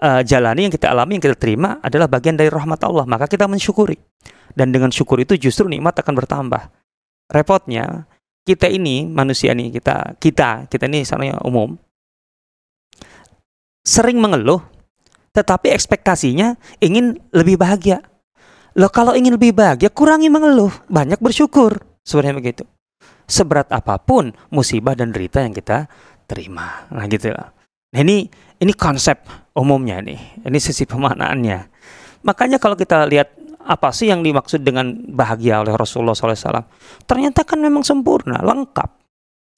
uh, 0.00 0.22
jalani, 0.24 0.66
yang 0.68 0.74
kita 0.74 0.90
alami, 0.90 1.20
yang 1.20 1.24
kita 1.24 1.36
terima 1.38 1.78
adalah 1.84 2.08
bagian 2.08 2.34
dari 2.34 2.48
rahmat 2.48 2.80
Allah. 2.82 3.04
Maka 3.04 3.28
kita 3.28 3.46
mensyukuri. 3.46 3.96
Dan 4.50 4.74
dengan 4.74 4.90
syukur 4.90 5.22
itu 5.22 5.38
justru 5.38 5.70
nikmat 5.70 5.94
akan 6.02 6.14
bertambah. 6.18 6.62
Repotnya 7.30 8.10
kita 8.42 8.66
ini 8.66 9.06
manusia 9.06 9.54
ini 9.54 9.70
kita 9.70 10.18
kita 10.18 10.66
kita 10.66 10.90
ini 10.90 11.06
misalnya 11.06 11.38
umum 11.46 11.76
sering 13.86 14.18
mengeluh 14.18 14.58
tetapi 15.30 15.70
ekspektasinya 15.70 16.58
ingin 16.82 17.14
lebih 17.30 17.54
bahagia. 17.54 18.02
Loh 18.74 18.90
kalau 18.90 19.14
ingin 19.14 19.38
lebih 19.38 19.54
bahagia 19.54 19.86
kurangi 19.94 20.26
mengeluh, 20.26 20.74
banyak 20.90 21.22
bersyukur. 21.22 21.78
Sebenarnya 22.02 22.34
begitu 22.42 22.64
seberat 23.30 23.70
apa 23.70 24.02
pun 24.02 24.34
musibah 24.50 24.98
dan 24.98 25.14
derita 25.14 25.38
yang 25.38 25.54
kita 25.54 25.86
terima. 26.26 26.90
Nah 26.90 27.06
gitu 27.06 27.30
lah. 27.30 27.54
Nah 27.90 28.00
ini 28.06 28.30
ini 28.60 28.72
konsep 28.76 29.24
umumnya 29.56 29.98
nih. 30.04 30.46
Ini 30.46 30.58
sisi 30.62 30.86
pemaknaannya. 30.86 31.58
Makanya 32.22 32.60
kalau 32.60 32.76
kita 32.76 33.08
lihat 33.08 33.32
apa 33.60 33.92
sih 33.92 34.08
yang 34.08 34.20
dimaksud 34.24 34.60
dengan 34.64 34.92
bahagia 35.10 35.64
oleh 35.64 35.74
Rasulullah 35.74 36.16
SAW? 36.16 36.64
Ternyata 37.04 37.44
kan 37.44 37.60
memang 37.60 37.84
sempurna, 37.84 38.40
lengkap, 38.40 38.90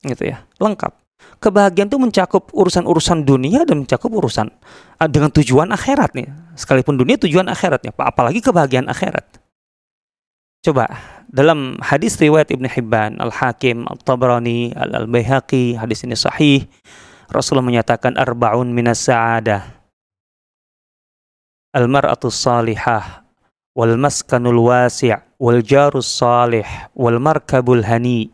gitu 0.07 0.31
ya, 0.31 0.42
lengkap. 0.59 1.03
Kebahagiaan 1.42 1.90
itu 1.90 1.99
mencakup 1.99 2.51
urusan-urusan 2.55 3.23
dunia 3.27 3.62
dan 3.62 3.87
mencakup 3.87 4.11
urusan 4.11 4.51
ah, 4.99 5.09
dengan 5.11 5.31
tujuan 5.31 5.71
akhirat 5.75 6.14
nih. 6.14 6.31
Sekalipun 6.55 6.99
dunia 6.99 7.18
tujuan 7.18 7.47
akhiratnya, 7.51 7.95
apalagi 7.95 8.42
kebahagiaan 8.42 8.87
akhirat. 8.90 9.42
Coba 10.62 10.87
dalam 11.27 11.83
hadis 11.83 12.14
riwayat 12.23 12.55
Ibn 12.55 12.71
Hibban, 12.71 13.18
Al-Hakim, 13.18 13.83
Al-Tabrani, 13.90 14.71
Al-Baihaqi, 14.79 15.75
hadis 15.75 16.07
ini 16.07 16.14
sahih. 16.14 16.62
Rasulullah 17.33 17.64
menyatakan 17.64 18.21
arbaun 18.21 18.68
minas 18.71 19.09
sa'adah. 19.09 19.81
Al-mar'atu 21.73 22.29
salihah 22.29 23.25
wal 23.73 23.97
maskanul 23.97 24.68
wasi' 24.68 25.16
wal 25.40 25.64
jarus 25.64 26.05
salih 26.05 26.68
wal 26.92 27.16
markabul 27.16 27.81
hani 27.81 28.29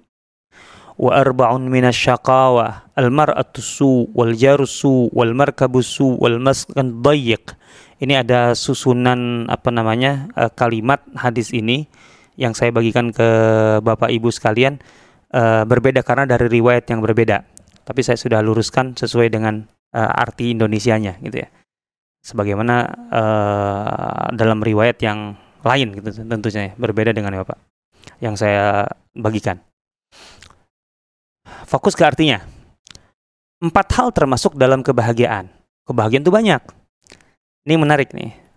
wa 0.99 1.15
arba'un 1.15 1.71
minas 1.71 1.95
syaqawa 1.95 2.91
al 2.99 3.15
mar'atu 3.15 3.63
su 3.63 4.11
wal 4.11 4.35
jarus 4.35 4.83
su 4.83 5.07
wal 5.15 5.31
markabus 5.31 5.87
su 5.87 6.19
wal 6.19 6.43
maskan 6.43 6.99
dayyiq 6.99 7.55
ini 8.03 8.19
ada 8.19 8.59
susunan 8.59 9.47
apa 9.47 9.71
namanya 9.71 10.27
eh, 10.35 10.51
kalimat 10.51 10.99
hadis 11.15 11.55
ini 11.55 11.87
yang 12.39 12.55
saya 12.55 12.75
bagikan 12.75 13.11
ke 13.11 13.29
Bapak 13.83 14.15
Ibu 14.15 14.31
sekalian 14.31 14.79
uh, 15.35 15.67
berbeda 15.67 16.07
karena 16.07 16.23
dari 16.23 16.47
riwayat 16.47 16.87
yang 16.87 17.03
berbeda. 17.03 17.43
Tapi 17.89 18.01
saya 18.05 18.21
sudah 18.21 18.45
luruskan 18.45 18.93
sesuai 18.93 19.33
dengan 19.33 19.65
uh, 19.97 20.13
arti 20.21 20.53
Indonesianya 20.53 21.17
gitu 21.25 21.41
ya. 21.41 21.49
Sebagaimana 22.21 22.77
uh, 23.09 24.27
dalam 24.37 24.61
riwayat 24.61 25.01
yang 25.01 25.33
lain 25.65 25.97
gitu 25.97 26.13
tentunya 26.29 26.69
ya, 26.69 26.73
berbeda 26.77 27.17
dengan 27.17 27.33
Bapak 27.41 27.57
yang 28.21 28.37
saya 28.37 28.85
bagikan. 29.17 29.65
Fokus 31.65 31.97
ke 31.97 32.05
artinya. 32.05 32.45
Empat 33.59 33.89
hal 33.97 34.13
termasuk 34.13 34.55
dalam 34.61 34.85
kebahagiaan. 34.85 35.49
Kebahagiaan 35.89 36.23
itu 36.23 36.33
banyak. 36.33 36.63
Ini 37.65 37.75
menarik 37.81 38.13
nih 38.13 38.49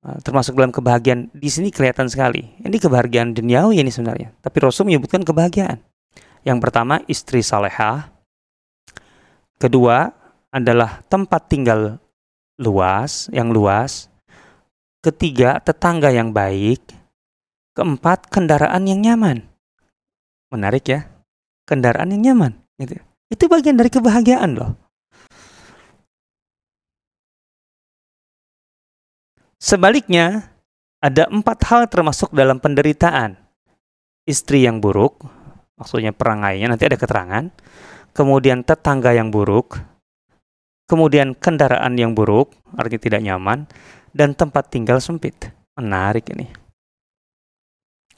Eh, 0.00 0.18
termasuk 0.24 0.56
dalam 0.56 0.72
kebahagiaan 0.72 1.28
di 1.28 1.48
sini 1.52 1.68
kelihatan 1.68 2.08
sekali. 2.08 2.56
Ini 2.64 2.72
kebahagiaan 2.80 3.36
duniawi 3.36 3.84
ini 3.84 3.92
sebenarnya. 3.92 4.32
Tapi 4.40 4.56
Rasul 4.64 4.88
menyebutkan 4.88 5.20
kebahagiaan. 5.20 5.76
Yang 6.40 6.58
pertama 6.64 7.04
istri 7.04 7.44
salehah. 7.44 8.08
Kedua 9.60 10.08
adalah 10.48 11.04
tempat 11.04 11.52
tinggal 11.52 12.00
luas, 12.56 13.28
yang 13.28 13.52
luas. 13.52 14.08
Ketiga 15.04 15.60
tetangga 15.60 16.08
yang 16.08 16.32
baik. 16.32 16.80
Keempat 17.76 18.32
kendaraan 18.32 18.88
yang 18.88 19.04
nyaman. 19.04 19.44
Menarik 20.48 20.88
ya. 20.88 21.04
Kendaraan 21.68 22.08
yang 22.16 22.32
nyaman. 22.32 22.56
Gitu. 22.80 22.96
Itu 23.28 23.52
bagian 23.52 23.76
dari 23.76 23.92
kebahagiaan 23.92 24.56
loh. 24.56 24.72
Sebaliknya, 29.60 30.56
ada 31.04 31.28
empat 31.28 31.68
hal 31.68 31.84
termasuk 31.92 32.32
dalam 32.32 32.56
penderitaan. 32.56 33.36
Istri 34.24 34.64
yang 34.64 34.80
buruk, 34.80 35.20
maksudnya 35.76 36.16
perangainya, 36.16 36.72
nanti 36.72 36.88
ada 36.88 36.96
keterangan. 36.96 37.44
Kemudian 38.14 38.66
tetangga 38.66 39.14
yang 39.14 39.30
buruk. 39.30 39.78
Kemudian 40.90 41.38
kendaraan 41.38 41.94
yang 41.94 42.18
buruk, 42.18 42.50
artinya 42.74 43.00
tidak 43.00 43.20
nyaman. 43.22 43.58
Dan 44.10 44.34
tempat 44.34 44.74
tinggal 44.74 44.98
sempit. 44.98 45.50
Menarik 45.78 46.26
ini. 46.34 46.50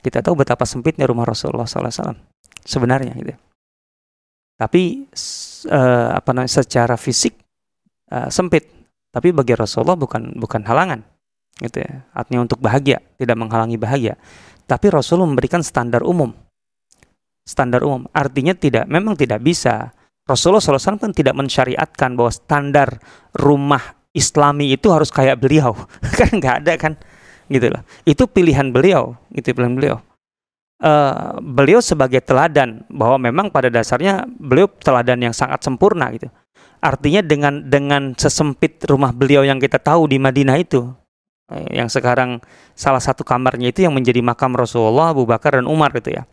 Kita 0.03 0.25
tahu 0.25 0.43
betapa 0.43 0.65
sempitnya 0.65 1.05
rumah 1.07 1.29
Rasulullah 1.29 1.69
SAW. 1.69 2.17
Sebenarnya 2.65 3.13
gitu. 3.21 3.37
Tapi 4.57 5.07
uh, 5.69 6.11
apa 6.17 6.31
namanya 6.33 6.65
secara 6.65 6.97
fisik 6.97 7.37
uh, 8.11 8.33
sempit. 8.33 8.67
Tapi 9.13 9.29
bagi 9.31 9.53
Rasulullah 9.53 9.99
bukan 9.99 10.41
bukan 10.41 10.65
halangan 10.65 11.05
gitu 11.61 11.85
ya 11.85 12.03
artinya 12.17 12.49
untuk 12.49 12.59
bahagia 12.59 12.99
tidak 13.21 13.37
menghalangi 13.37 13.77
bahagia 13.77 14.17
tapi 14.65 14.89
Rasul 14.89 15.23
memberikan 15.23 15.61
standar 15.61 16.01
umum 16.01 16.33
standar 17.43 17.83
umum. 17.83 18.07
Artinya 18.15 18.55
tidak 18.57 18.87
memang 18.87 19.19
tidak 19.19 19.43
bisa. 19.43 19.91
Rasulullah 20.23 20.63
SAW 20.63 21.03
kan 21.03 21.11
tidak 21.11 21.35
mensyariatkan 21.35 22.15
bahwa 22.15 22.31
standar 22.31 22.89
rumah 23.35 23.99
Islami 24.15 24.77
itu 24.77 24.93
harus 24.93 25.11
kayak 25.11 25.41
beliau. 25.41 25.75
Kan 26.21 26.37
nggak 26.37 26.57
ada 26.63 26.73
kan? 26.77 26.95
Gitu 27.49 27.73
loh. 27.73 27.83
Itu 28.05 28.29
pilihan 28.29 28.71
beliau. 28.71 29.17
Itu 29.33 29.57
pilihan 29.57 29.73
beliau. 29.73 29.97
Uh, 30.83 31.41
beliau 31.41 31.81
sebagai 31.81 32.21
teladan 32.21 32.85
bahwa 32.93 33.17
memang 33.17 33.47
pada 33.49 33.73
dasarnya 33.73 34.27
beliau 34.27 34.69
teladan 34.69 35.17
yang 35.17 35.35
sangat 35.35 35.65
sempurna 35.65 36.13
gitu. 36.13 36.29
Artinya 36.85 37.25
dengan 37.25 37.65
dengan 37.65 38.13
sesempit 38.19 38.85
rumah 38.85 39.17
beliau 39.17 39.47
yang 39.47 39.57
kita 39.57 39.81
tahu 39.81 40.11
di 40.11 40.21
Madinah 40.21 40.59
itu 40.61 40.93
Eh, 41.53 41.77
yang 41.83 41.89
sekarang 41.93 42.41
salah 42.73 43.03
satu 43.03 43.27
kamarnya 43.27 43.75
itu 43.75 43.85
yang 43.85 43.93
menjadi 43.93 44.25
makam 44.25 44.57
Rasulullah, 44.57 45.13
Abu 45.13 45.29
Bakar 45.29 45.61
dan 45.61 45.69
Umar 45.69 45.93
gitu 45.93 46.17
ya. 46.17 46.25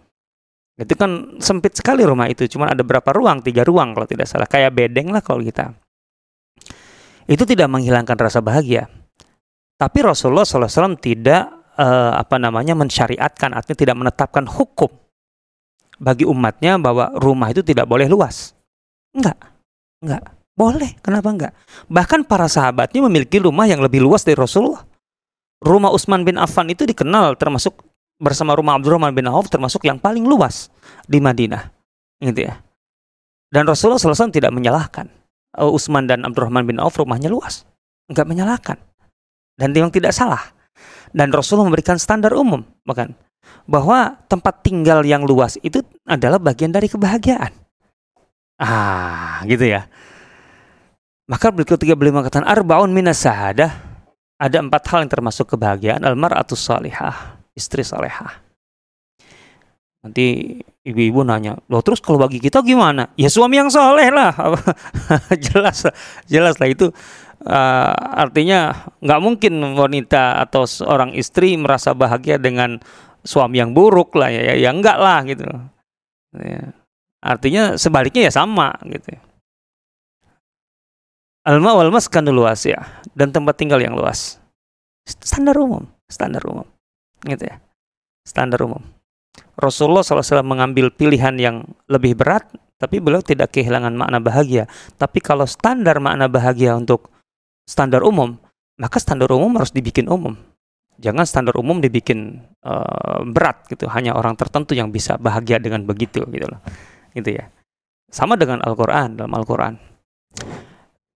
Itu 0.80 0.96
kan 0.96 1.42
sempit 1.44 1.76
sekali 1.76 2.08
rumah 2.08 2.32
itu, 2.32 2.48
cuma 2.48 2.72
ada 2.72 2.80
berapa 2.80 3.12
ruang? 3.12 3.44
Tiga 3.44 3.68
ruang 3.68 3.92
kalau 3.92 4.08
tidak 4.08 4.32
salah, 4.32 4.48
kayak 4.48 4.72
bedeng 4.72 5.12
lah 5.12 5.20
kalau 5.20 5.44
kita. 5.44 5.76
Itu 7.28 7.44
tidak 7.44 7.68
menghilangkan 7.68 8.16
rasa 8.16 8.40
bahagia. 8.40 8.88
Tapi 9.76 10.00
Rasulullah 10.04 10.48
SAW 10.48 10.96
tidak 11.00 11.76
uh, 11.76 12.16
apa 12.16 12.40
namanya 12.40 12.76
mensyariatkan, 12.80 13.52
artinya 13.52 13.78
tidak 13.78 13.96
menetapkan 14.00 14.48
hukum 14.48 14.92
bagi 16.00 16.24
umatnya 16.24 16.80
bahwa 16.80 17.12
rumah 17.20 17.52
itu 17.52 17.60
tidak 17.60 17.84
boleh 17.84 18.08
luas. 18.08 18.56
Enggak, 19.12 19.36
enggak. 20.00 20.24
Boleh, 20.56 20.96
kenapa 21.00 21.28
enggak? 21.32 21.54
Bahkan 21.88 22.28
para 22.28 22.48
sahabatnya 22.48 23.04
memiliki 23.08 23.40
rumah 23.40 23.64
yang 23.68 23.80
lebih 23.80 24.04
luas 24.04 24.28
dari 24.28 24.36
Rasulullah 24.36 24.84
rumah 25.64 25.92
Utsman 25.92 26.24
bin 26.24 26.40
Affan 26.40 26.72
itu 26.72 26.88
dikenal 26.88 27.36
termasuk 27.36 27.84
bersama 28.20 28.54
rumah 28.54 28.76
Abdurrahman 28.76 29.16
bin 29.16 29.26
Auf 29.32 29.48
termasuk 29.48 29.88
yang 29.88 29.98
paling 29.98 30.28
luas 30.28 30.68
di 31.08 31.24
Madinah. 31.24 31.72
Gitu 32.20 32.52
ya. 32.52 32.60
Dan 33.50 33.66
Rasulullah 33.66 33.98
SAW 33.98 34.30
tidak 34.30 34.54
menyalahkan. 34.54 35.10
Uh, 35.58 35.74
Utsman 35.74 36.06
dan 36.06 36.28
Abdurrahman 36.28 36.68
bin 36.68 36.78
Auf 36.78 37.00
rumahnya 37.00 37.32
luas. 37.32 37.66
Enggak 38.12 38.28
menyalahkan. 38.30 38.78
Dan 39.58 39.74
memang 39.74 39.90
tidak 39.90 40.14
salah. 40.14 40.54
Dan 41.10 41.34
Rasulullah 41.34 41.72
memberikan 41.72 41.98
standar 41.98 42.36
umum. 42.38 42.62
Bahkan 42.86 43.16
bahwa 43.66 44.20
tempat 44.30 44.62
tinggal 44.62 45.02
yang 45.02 45.26
luas 45.26 45.58
itu 45.66 45.82
adalah 46.06 46.38
bagian 46.38 46.70
dari 46.70 46.86
kebahagiaan. 46.86 47.50
Ah, 48.60 49.42
gitu 49.48 49.66
ya. 49.66 49.88
Maka 51.30 51.54
ketika 51.54 51.94
beliau 51.96 52.20
mengatakan 52.20 52.44
arbaun 52.44 52.92
minas 52.92 53.22
sahadah 53.22 53.72
ada 54.36 54.58
empat 54.60 54.84
hal 54.90 55.06
yang 55.06 55.12
termasuk 55.14 55.46
kebahagiaan 55.54 56.02
almaratus 56.02 56.60
salihah, 56.60 57.39
istri 57.60 57.84
salihah. 57.84 58.40
Nanti 60.00 60.56
ibu-ibu 60.88 61.28
nanya, 61.28 61.60
loh 61.68 61.84
terus 61.84 62.00
kalau 62.00 62.16
bagi 62.16 62.40
kita 62.40 62.64
gimana? 62.64 63.12
Ya 63.20 63.28
suami 63.28 63.60
yang 63.60 63.68
soleh 63.68 64.08
lah, 64.08 64.32
jelas, 65.52 65.84
jelas 66.24 66.56
lah 66.56 66.72
itu 66.72 66.88
uh, 67.44 67.94
artinya 68.16 68.88
nggak 69.04 69.20
mungkin 69.20 69.60
wanita 69.76 70.40
atau 70.48 70.64
seorang 70.64 71.12
istri 71.20 71.60
merasa 71.60 71.92
bahagia 71.92 72.40
dengan 72.40 72.80
suami 73.28 73.60
yang 73.60 73.76
buruk 73.76 74.16
lah 74.16 74.32
ya, 74.32 74.56
ya, 74.56 74.56
ya 74.56 74.70
enggak 74.72 74.96
lah 74.96 75.20
gitu. 75.28 75.44
Ya. 76.40 76.72
Artinya 77.20 77.76
sebaliknya 77.76 78.32
ya 78.32 78.34
sama 78.34 78.72
gitu. 78.88 79.20
Alma 81.44 81.76
wal 81.76 81.92
maskanul 81.92 82.40
ya 82.64 82.80
dan 83.20 83.36
tempat 83.36 83.60
tinggal 83.60 83.84
yang 83.84 84.00
luas. 84.00 84.40
Standar 85.04 85.60
umum, 85.60 85.90
standar 86.08 86.40
umum. 86.48 86.68
Gitu 87.26 87.44
ya. 87.48 87.60
Standar 88.24 88.62
umum. 88.64 88.84
Rasulullah 89.60 90.04
SAW 90.04 90.44
mengambil 90.44 90.92
pilihan 90.92 91.36
yang 91.36 91.68
lebih 91.92 92.16
berat, 92.16 92.48
tapi 92.80 93.04
beliau 93.04 93.20
tidak 93.20 93.52
kehilangan 93.52 93.92
makna 93.92 94.24
bahagia. 94.24 94.72
Tapi 94.96 95.20
kalau 95.20 95.44
standar 95.44 96.00
makna 96.00 96.32
bahagia 96.32 96.80
untuk 96.80 97.12
standar 97.68 98.02
umum, 98.08 98.40
maka 98.80 98.98
standar 99.04 99.28
umum 99.36 99.52
harus 99.60 99.76
dibikin 99.76 100.08
umum. 100.08 100.40
Jangan 101.00 101.24
standar 101.24 101.56
umum 101.56 101.80
dibikin 101.80 102.44
uh, 102.64 103.24
berat 103.24 103.68
gitu. 103.72 103.88
Hanya 103.88 104.16
orang 104.16 104.36
tertentu 104.36 104.76
yang 104.76 104.92
bisa 104.92 105.16
bahagia 105.16 105.60
dengan 105.60 105.84
begitu 105.84 106.24
gitu 106.28 106.48
loh. 106.48 106.60
Gitu 107.16 107.40
ya. 107.40 107.52
Sama 108.12 108.36
dengan 108.36 108.60
Al-Qur'an 108.64 109.16
dalam 109.16 109.32
Al-Qur'an. 109.36 109.76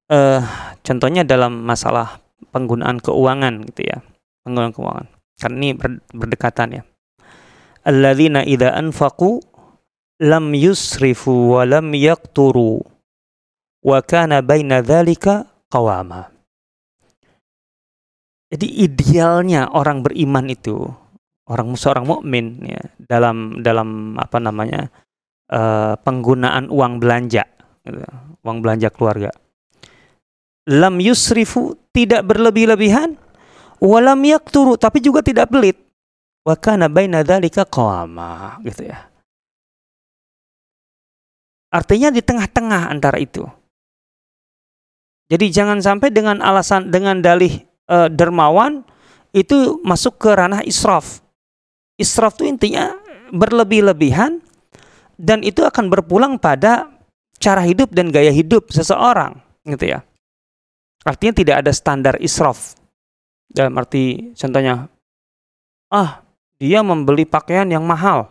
Uh, 0.08 0.40
contohnya 0.84 1.28
dalam 1.28 1.64
masalah 1.64 2.20
penggunaan 2.52 3.00
keuangan 3.00 3.64
gitu 3.72 3.88
ya. 3.88 4.00
Penggunaan 4.48 4.72
keuangan. 4.72 5.08
Karena 5.40 5.58
ini 5.60 5.74
berdekatan 6.14 6.70
ya 6.80 6.84
alladzina 7.84 8.48
idza 8.48 8.72
anfaqu 8.74 9.44
lam 10.24 10.56
yusrifu 10.56 11.60
wa 11.60 11.68
lam 11.68 11.92
yaqturu 11.92 12.80
wa 13.84 14.00
kana 14.04 14.40
baina 14.40 14.80
dzalika 14.80 15.48
qawama. 15.68 16.32
Jadi 18.54 18.86
idealnya 18.86 19.68
orang 19.74 20.06
beriman 20.06 20.46
itu 20.48 20.86
orang 21.50 21.76
seorang 21.76 22.06
mukmin 22.06 22.62
ya 22.64 22.82
dalam 23.10 23.60
dalam 23.66 24.16
apa 24.16 24.38
namanya 24.38 24.88
uh, 25.50 25.98
penggunaan 26.00 26.70
uang 26.70 27.02
belanja 27.02 27.44
gitu, 27.84 28.06
uang 28.46 28.58
belanja 28.62 28.94
keluarga. 28.94 29.34
Lam 30.70 31.04
yusrifu 31.04 31.76
tidak 31.92 32.24
berlebih-lebihan, 32.24 33.20
walam 33.84 34.24
yakturu 34.24 34.80
tapi 34.80 35.04
juga 35.04 35.20
tidak 35.20 35.52
pelit 35.52 35.76
wa 36.48 36.56
kana 36.56 36.88
baina 36.88 37.20
qawama 37.68 38.64
gitu 38.64 38.88
ya. 38.88 39.12
Artinya 41.74 42.14
di 42.14 42.22
tengah-tengah 42.22 42.88
antara 42.88 43.18
itu. 43.18 43.44
Jadi 45.28 45.50
jangan 45.50 45.82
sampai 45.82 46.14
dengan 46.14 46.38
alasan 46.46 46.94
dengan 46.94 47.18
dalih 47.18 47.66
e, 47.90 47.98
dermawan 48.14 48.86
itu 49.34 49.82
masuk 49.82 50.22
ke 50.22 50.30
ranah 50.30 50.62
israf. 50.62 51.26
Israf 51.98 52.38
itu 52.38 52.46
intinya 52.46 52.94
berlebih-lebihan 53.34 54.38
dan 55.18 55.42
itu 55.42 55.66
akan 55.66 55.90
berpulang 55.90 56.38
pada 56.38 56.94
cara 57.42 57.66
hidup 57.66 57.90
dan 57.90 58.14
gaya 58.14 58.30
hidup 58.30 58.70
seseorang, 58.70 59.42
gitu 59.66 59.98
ya. 59.98 60.06
Artinya 61.02 61.34
tidak 61.34 61.56
ada 61.66 61.72
standar 61.74 62.16
israf. 62.22 62.78
Dalam 63.54 63.78
arti 63.78 64.34
contohnya, 64.34 64.90
ah 65.94 66.26
dia 66.58 66.82
membeli 66.82 67.24
pakaian 67.30 67.70
yang 67.70 67.86
mahal, 67.86 68.30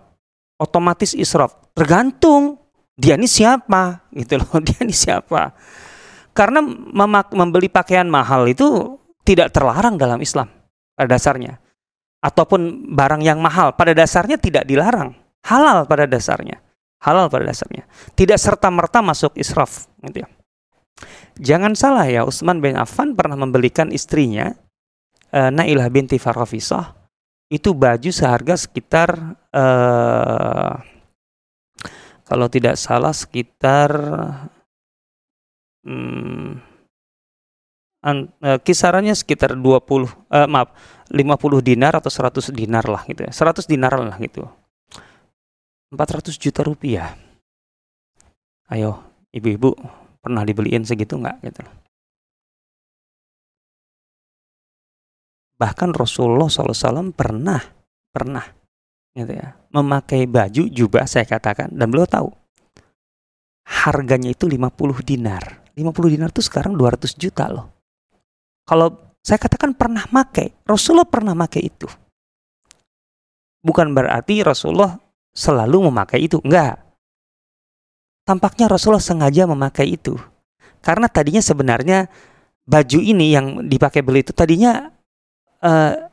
otomatis 0.59 1.15
israf. 1.15 1.55
Tergantung 1.73 2.59
dia 2.99 3.15
ini 3.15 3.31
siapa, 3.31 4.03
gitu 4.19 4.43
loh. 4.43 4.59
Dia 4.61 4.83
ini 4.83 4.95
siapa? 4.95 5.55
Karena 6.33 6.65
membeli 7.33 7.69
pakaian 7.69 8.09
mahal 8.09 8.49
itu 8.49 8.99
tidak 9.23 9.53
terlarang 9.53 10.01
dalam 10.01 10.19
Islam 10.19 10.49
pada 10.97 11.09
dasarnya. 11.13 11.61
Ataupun 12.23 12.95
barang 12.95 13.21
yang 13.21 13.43
mahal 13.43 13.75
pada 13.75 13.93
dasarnya 13.93 14.39
tidak 14.39 14.65
dilarang. 14.65 15.13
Halal 15.43 15.85
pada 15.91 16.07
dasarnya. 16.07 16.63
Halal 17.03 17.27
pada 17.27 17.51
dasarnya. 17.51 17.85
Tidak 18.15 18.39
serta-merta 18.39 19.03
masuk 19.03 19.35
israf. 19.35 19.91
Gitu 20.07 20.23
ya. 20.23 20.29
Jangan 21.43 21.75
salah 21.75 22.07
ya, 22.07 22.23
Utsman 22.23 22.63
bin 22.63 22.79
Affan 22.79 23.19
pernah 23.19 23.35
membelikan 23.35 23.91
istrinya 23.91 24.55
uh, 25.33 25.51
Nailah 25.51 25.89
binti 25.89 26.21
Farafisah 26.21 26.95
itu 27.53 27.77
baju 27.77 28.09
seharga 28.09 28.57
sekitar 28.57 29.37
uh, 29.53 30.75
kalau 32.25 32.47
tidak 32.49 32.81
salah 32.81 33.13
sekitar 33.13 33.93
um, 35.85 36.57
an, 38.01 38.33
uh, 38.41 38.57
kisarannya 38.57 39.13
sekitar 39.13 39.53
20 39.53 39.61
uh, 39.61 40.49
maaf 40.49 40.73
50 41.13 41.61
dinar 41.61 41.93
atau 42.01 42.09
100 42.09 42.49
dinar 42.57 42.89
lah 42.89 43.05
gitu 43.05 43.29
ya. 43.29 43.33
100 43.37 43.69
dinar 43.69 43.93
lah 44.01 44.17
gitu. 44.17 44.49
400 45.93 46.33
juta 46.41 46.65
rupiah. 46.65 47.13
Ayo, 48.73 49.05
ibu-ibu 49.29 49.77
pernah 50.25 50.41
dibeliin 50.47 50.89
segitu 50.89 51.21
nggak 51.21 51.37
gitu 51.45 51.63
Bahkan 55.63 55.95
Rasulullah 55.95 56.51
SAW 56.51 57.15
pernah, 57.15 57.63
pernah 58.11 58.43
gitu 59.15 59.31
ya, 59.31 59.55
memakai 59.71 60.27
baju 60.27 60.67
jubah 60.67 61.07
saya 61.07 61.23
katakan 61.23 61.71
dan 61.71 61.87
beliau 61.87 62.11
tahu 62.11 62.35
harganya 63.63 64.35
itu 64.35 64.51
50 64.51 64.75
dinar. 65.07 65.63
50 65.79 66.15
dinar 66.19 66.35
itu 66.35 66.43
sekarang 66.43 66.75
200 66.75 67.15
juta 67.15 67.47
loh. 67.47 67.71
Kalau 68.67 69.15
saya 69.23 69.39
katakan 69.39 69.71
pernah 69.79 70.03
pakai, 70.03 70.67
Rasulullah 70.67 71.07
pernah 71.07 71.39
pakai 71.39 71.63
itu. 71.63 71.87
Bukan 73.63 73.95
berarti 73.95 74.43
Rasulullah 74.43 74.99
selalu 75.31 75.89
memakai 75.89 76.27
itu, 76.27 76.43
enggak. 76.43 76.83
Tampaknya 78.27 78.67
Rasulullah 78.67 79.03
sengaja 79.03 79.47
memakai 79.47 79.95
itu. 79.95 80.19
Karena 80.83 81.07
tadinya 81.07 81.39
sebenarnya 81.39 82.11
baju 82.67 82.99
ini 82.99 83.31
yang 83.31 83.47
dipakai 83.67 84.03
beliau 84.03 84.27
itu 84.27 84.35
tadinya 84.35 84.92
uh, 85.63 86.13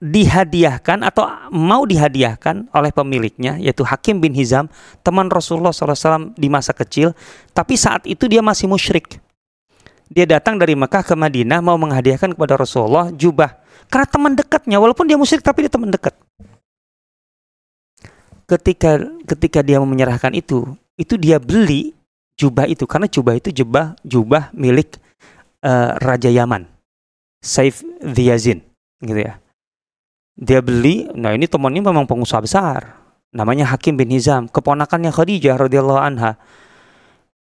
dihadiahkan 0.00 1.04
atau 1.04 1.28
mau 1.52 1.84
dihadiahkan 1.84 2.72
oleh 2.72 2.88
pemiliknya 2.88 3.60
yaitu 3.60 3.84
Hakim 3.84 4.16
bin 4.16 4.32
Hizam 4.32 4.72
teman 5.04 5.28
Rasulullah 5.28 5.76
SAW 5.76 6.32
di 6.34 6.48
masa 6.48 6.72
kecil. 6.72 7.12
Tapi 7.52 7.76
saat 7.76 8.08
itu 8.08 8.24
dia 8.24 8.40
masih 8.40 8.64
musyrik. 8.64 9.20
Dia 10.10 10.26
datang 10.26 10.58
dari 10.58 10.74
Mekah 10.74 11.04
ke 11.04 11.14
Madinah 11.14 11.60
mau 11.62 11.76
menghadiahkan 11.76 12.34
kepada 12.34 12.56
Rasulullah 12.58 13.12
jubah. 13.12 13.60
Karena 13.92 14.06
teman 14.08 14.32
dekatnya 14.34 14.80
walaupun 14.80 15.04
dia 15.04 15.20
musyrik 15.20 15.44
tapi 15.44 15.68
dia 15.68 15.72
teman 15.72 15.92
dekat. 15.92 16.16
Ketika 18.48 18.98
ketika 19.28 19.60
dia 19.62 19.78
menyerahkan 19.78 20.34
itu 20.34 20.66
itu 20.96 21.14
dia 21.20 21.36
beli 21.38 21.92
jubah 22.40 22.66
itu. 22.66 22.88
Karena 22.88 23.06
jubah 23.06 23.36
itu 23.36 23.52
jubah 23.52 23.94
jubah 24.00 24.48
milik 24.56 24.96
uh, 25.60 25.94
Raja 26.00 26.32
Yaman 26.32 26.64
Saif 27.44 27.84
Yazin 28.00 28.69
gitu 29.04 29.20
ya. 29.20 29.40
Dia 30.40 30.64
beli, 30.64 31.10
nah 31.12 31.36
ini 31.36 31.44
temannya 31.44 31.84
memang 31.84 32.08
pengusaha 32.08 32.40
besar. 32.40 32.96
Namanya 33.30 33.68
Hakim 33.70 33.94
bin 33.94 34.10
Hizam, 34.10 34.48
keponakannya 34.48 35.12
Khadijah 35.12 35.60
radhiyallahu 35.60 36.00
anha. 36.00 36.40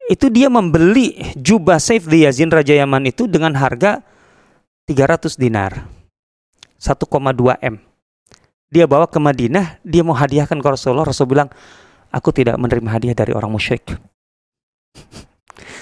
Itu 0.06 0.28
dia 0.28 0.52
membeli 0.52 1.34
jubah 1.40 1.80
Saif 1.80 2.06
Yazin 2.12 2.52
Raja 2.52 2.76
Yaman 2.76 3.08
itu 3.08 3.26
dengan 3.26 3.56
harga 3.56 4.04
300 4.86 5.40
dinar. 5.40 5.88
1,2 6.78 7.08
M. 7.64 7.80
Dia 8.68 8.84
bawa 8.84 9.08
ke 9.08 9.16
Madinah, 9.16 9.80
dia 9.86 10.04
mau 10.04 10.18
hadiahkan 10.18 10.60
ke 10.60 10.68
Rasulullah. 10.68 11.08
Rasul 11.08 11.32
bilang, 11.32 11.48
aku 12.12 12.36
tidak 12.36 12.60
menerima 12.60 12.90
hadiah 12.92 13.16
dari 13.16 13.32
orang 13.32 13.54
musyrik. 13.54 13.96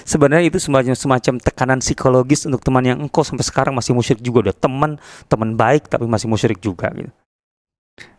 sebenarnya 0.02 0.50
itu 0.52 0.58
semacam 0.58 0.94
semacam 0.94 1.34
tekanan 1.38 1.78
psikologis 1.82 2.46
untuk 2.46 2.62
teman 2.62 2.84
yang 2.84 2.98
engkau 3.02 3.22
sampai 3.26 3.44
sekarang 3.46 3.74
masih 3.74 3.96
musyrik 3.96 4.20
juga. 4.22 4.50
Udah 4.50 4.56
teman 4.56 5.00
teman 5.26 5.54
baik 5.58 5.90
tapi 5.90 6.06
masih 6.06 6.30
musyrik 6.30 6.58
juga 6.62 6.90
gitu. 6.94 7.12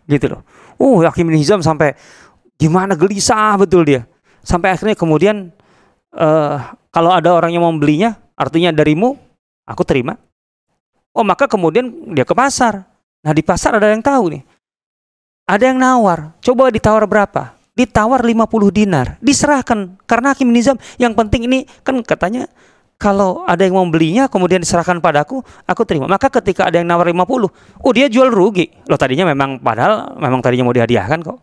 Gitu 0.06 0.26
loh. 0.28 0.42
Uh 0.76 1.04
Hakim 1.08 1.32
bin 1.32 1.40
Hizam 1.40 1.64
sampai 1.64 1.96
gimana 2.60 2.94
gelisah 2.94 3.56
betul 3.56 3.88
dia. 3.88 4.04
Sampai 4.44 4.76
akhirnya 4.76 5.00
kemudian 5.00 5.56
uh, 6.16 6.56
kalau 6.92 7.12
ada 7.16 7.32
orang 7.32 7.56
yang 7.56 7.64
mau 7.64 7.74
belinya 7.74 8.20
artinya 8.36 8.76
darimu 8.76 9.16
aku 9.64 9.84
terima. 9.88 10.20
Oh 11.14 11.24
maka 11.24 11.48
kemudian 11.48 12.14
dia 12.14 12.28
ke 12.28 12.36
pasar. 12.36 12.84
Nah 13.24 13.32
di 13.32 13.42
pasar 13.46 13.80
ada 13.80 13.88
yang 13.88 14.04
tahu 14.04 14.36
nih. 14.36 14.44
Ada 15.48 15.72
yang 15.72 15.80
nawar. 15.80 16.36
Coba 16.44 16.72
ditawar 16.72 17.08
berapa 17.08 17.63
ditawar 17.74 18.22
50 18.22 18.70
dinar, 18.70 19.18
diserahkan 19.18 19.98
karena 20.06 20.34
Hakim 20.34 20.54
Nizam 20.54 20.78
yang 21.02 21.18
penting 21.18 21.50
ini 21.50 21.66
kan 21.82 21.98
katanya 22.06 22.46
kalau 23.02 23.44
ada 23.44 23.68
yang 23.68 23.76
mau 23.76 23.84
belinya 23.90 24.32
kemudian 24.32 24.64
diserahkan 24.64 25.04
padaku, 25.04 25.44
aku 25.68 25.82
terima. 25.84 26.08
Maka 26.08 26.32
ketika 26.32 26.72
ada 26.72 26.80
yang 26.80 26.88
nawar 26.88 27.12
50, 27.12 27.52
oh 27.84 27.92
dia 27.92 28.08
jual 28.08 28.32
rugi. 28.32 28.72
Loh 28.88 28.96
tadinya 28.96 29.28
memang 29.28 29.60
padahal 29.60 30.16
memang 30.16 30.40
tadinya 30.40 30.64
mau 30.64 30.72
dihadiahkan 30.72 31.20
kok. 31.20 31.38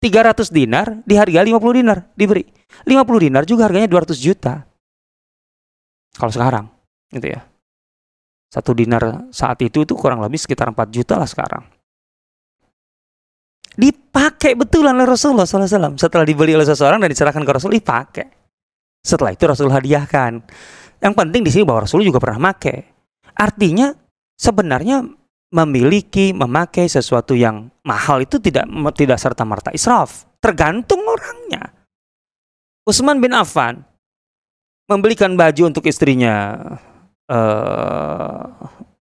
300 0.00 0.48
dinar 0.48 0.86
dihargai 1.04 1.44
50 1.52 1.78
dinar 1.84 1.98
diberi. 2.16 2.48
50 2.88 3.24
dinar 3.28 3.42
juga 3.44 3.68
harganya 3.68 3.90
200 3.90 4.16
juta. 4.16 4.64
Kalau 6.16 6.32
sekarang 6.32 6.64
gitu 7.12 7.28
ya. 7.28 7.44
Satu 8.48 8.72
dinar 8.72 9.28
saat 9.34 9.60
itu 9.60 9.84
itu 9.84 9.92
kurang 9.92 10.24
lebih 10.24 10.40
sekitar 10.40 10.72
4 10.72 10.80
juta 10.88 11.20
lah 11.20 11.28
sekarang. 11.28 11.75
Dipakai 13.76 14.56
betulan 14.56 14.96
oleh 14.96 15.04
Rasulullah 15.04 15.44
SAW. 15.44 16.00
Setelah 16.00 16.24
dibeli 16.24 16.56
oleh 16.56 16.64
seseorang 16.64 16.96
dan 16.96 17.12
diserahkan 17.12 17.44
ke 17.44 17.52
Rasul, 17.52 17.76
dipakai. 17.76 18.26
Setelah 19.04 19.36
itu 19.36 19.44
Rasul 19.44 19.68
hadiahkan. 19.68 20.32
Yang 20.98 21.14
penting 21.14 21.42
di 21.44 21.50
sini 21.52 21.64
bahwa 21.68 21.84
Rasul 21.84 22.02
juga 22.02 22.16
pernah 22.16 22.50
pakai. 22.50 22.88
Artinya 23.36 23.92
sebenarnya 24.34 25.04
memiliki, 25.52 26.32
memakai 26.32 26.88
sesuatu 26.88 27.36
yang 27.36 27.68
mahal 27.86 28.24
itu 28.24 28.40
tidak 28.40 28.66
tidak 28.96 29.18
serta 29.20 29.44
merta 29.44 29.70
israf. 29.70 30.24
Tergantung 30.40 31.04
orangnya. 31.04 31.70
Utsman 32.88 33.20
bin 33.20 33.36
Affan 33.36 33.82
membelikan 34.86 35.34
baju 35.34 35.62
untuk 35.68 35.84
istrinya 35.86 36.56
eh, 37.28 38.44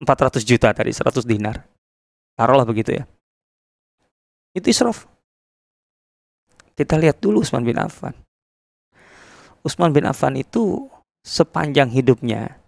400 0.01 0.41
juta 0.43 0.73
tadi, 0.73 0.91
100 0.91 1.25
dinar. 1.25 1.63
Taruhlah 2.33 2.65
begitu 2.65 2.97
ya. 2.97 3.03
Itu 4.59 4.67
israf. 4.75 5.07
Kita 6.75 6.99
lihat 6.99 7.23
dulu 7.23 7.43
Utsman 7.43 7.63
bin 7.63 7.79
Affan. 7.79 8.15
Utsman 9.63 9.91
bin 9.91 10.07
Affan 10.07 10.35
itu 10.39 10.87
sepanjang 11.23 11.91
hidupnya, 11.91 12.59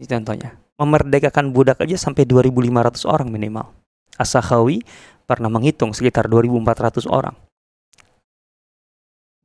ini 0.00 0.06
contohnya, 0.08 0.56
memerdekakan 0.80 1.52
budak 1.52 1.84
aja 1.84 1.96
sampai 1.96 2.24
2.500 2.24 3.04
orang 3.04 3.28
minimal. 3.28 3.72
As-Sakhawi 4.16 4.80
pernah 5.28 5.52
menghitung 5.52 5.92
sekitar 5.92 6.28
2.400 6.28 7.04
orang. 7.08 7.36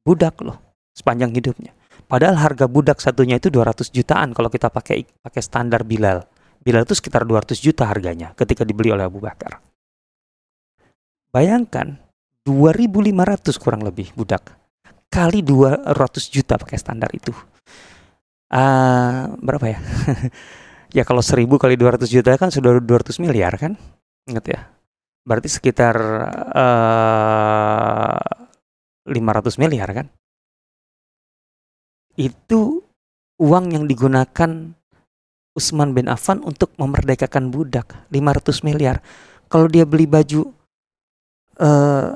Budak 0.08 0.40
loh, 0.44 0.60
sepanjang 0.96 1.36
hidupnya. 1.36 1.76
Padahal 2.08 2.36
harga 2.40 2.68
budak 2.68 3.00
satunya 3.00 3.40
itu 3.40 3.48
200 3.48 3.92
jutaan 3.92 4.36
kalau 4.36 4.52
kita 4.52 4.68
pakai 4.68 5.08
pakai 5.24 5.42
standar 5.44 5.88
Bilal. 5.88 6.24
Bilal 6.60 6.84
itu 6.84 6.96
sekitar 6.96 7.24
200 7.24 7.56
juta 7.60 7.88
harganya 7.88 8.36
ketika 8.36 8.68
dibeli 8.68 8.92
oleh 8.92 9.08
Abu 9.08 9.24
Bakar. 9.24 9.71
Bayangkan 11.32 12.00
2.500 12.44 13.56
kurang 13.58 13.82
lebih 13.88 14.12
budak 14.14 14.56
kali 15.12 15.44
200 15.44 15.88
juta 16.32 16.56
pakai 16.56 16.78
standar 16.80 17.12
itu. 17.12 17.32
Uh, 18.52 19.32
berapa 19.40 19.64
ya? 19.72 19.80
ya 20.98 21.04
kalau 21.08 21.24
1000 21.24 21.48
kali 21.56 21.76
200 21.80 22.04
juta 22.08 22.36
kan 22.36 22.52
sudah 22.52 22.80
200 22.80 23.16
miliar 23.24 23.56
kan? 23.56 23.80
Ingat 24.28 24.46
ya. 24.48 24.60
Berarti 25.24 25.48
sekitar 25.48 25.96
uh, 26.52 28.20
eh, 29.08 29.12
500 29.12 29.62
miliar 29.62 29.90
kan? 29.96 30.08
itu 32.20 32.84
uang 33.40 33.66
yang 33.74 33.86
digunakan 33.88 34.76
Usman 35.52 35.92
bin 35.92 36.08
Affan 36.08 36.40
untuk 36.46 36.72
memerdekakan 36.80 37.52
budak 37.52 38.08
500 38.14 38.64
miliar. 38.64 39.04
Kalau 39.52 39.68
dia 39.68 39.84
beli 39.84 40.08
baju 40.08 40.48
uh, 41.62 42.10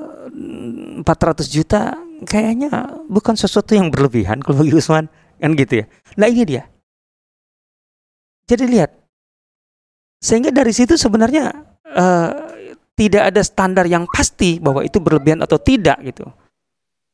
eh, 0.99 1.01
400 1.05 1.45
juta 1.47 1.95
kayaknya 2.25 3.01
bukan 3.05 3.37
sesuatu 3.37 3.77
yang 3.77 3.93
berlebihan 3.93 4.41
kalau 4.41 4.65
bagi 4.65 4.73
Usman 4.75 5.07
kan 5.39 5.51
gitu 5.53 5.83
ya. 5.83 5.85
Nah 6.17 6.27
ini 6.27 6.43
dia. 6.43 6.63
Jadi 8.49 8.65
lihat. 8.65 8.91
Sehingga 10.21 10.49
dari 10.49 10.73
situ 10.73 10.97
sebenarnya 10.97 11.53
uh, 11.93 12.31
tidak 12.95 13.23
ada 13.29 13.41
standar 13.45 13.85
yang 13.85 14.09
pasti 14.09 14.57
bahwa 14.57 14.81
itu 14.81 14.97
berlebihan 14.97 15.43
atau 15.43 15.59
tidak 15.59 16.01
gitu. 16.01 16.25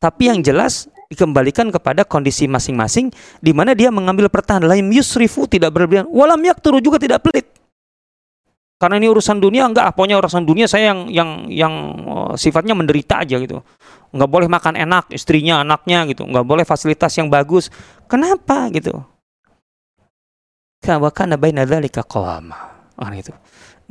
Tapi 0.01 0.31
yang 0.31 0.39
jelas 0.41 0.87
dikembalikan 1.11 1.67
kepada 1.67 2.07
kondisi 2.07 2.47
masing-masing 2.47 3.11
di 3.43 3.51
mana 3.51 3.75
dia 3.75 3.91
mengambil 3.91 4.31
pertahanan 4.31 4.71
lain 4.71 4.87
yusrifu 4.95 5.43
tidak 5.43 5.75
berlebihan 5.75 6.07
walam 6.07 6.39
yakturu 6.39 6.79
juga 6.79 7.03
tidak 7.03 7.19
pelit 7.19 7.50
karena 8.81 8.97
ini 8.97 9.13
urusan 9.13 9.37
dunia 9.37 9.69
enggak. 9.69 9.93
Pokoknya 9.93 10.17
urusan 10.17 10.41
dunia 10.41 10.65
saya 10.65 10.89
yang 10.89 10.99
yang 11.13 11.29
yang 11.53 11.73
uh, 12.09 12.33
sifatnya 12.33 12.73
menderita 12.73 13.21
aja 13.21 13.37
gitu. 13.37 13.61
Nggak 14.09 14.29
boleh 14.33 14.47
makan 14.49 14.73
enak 14.81 15.13
istrinya 15.13 15.61
anaknya 15.61 16.09
gitu. 16.09 16.25
Nggak 16.25 16.45
boleh 16.49 16.65
fasilitas 16.65 17.13
yang 17.21 17.29
bagus. 17.29 17.69
Kenapa 18.09 18.73
gitu? 18.73 19.05
Kawakana 20.81 21.37
baina 21.37 21.61
dzalika 21.61 22.01
qawama. 22.01 22.57
Ah 22.97 23.13
itu 23.13 23.29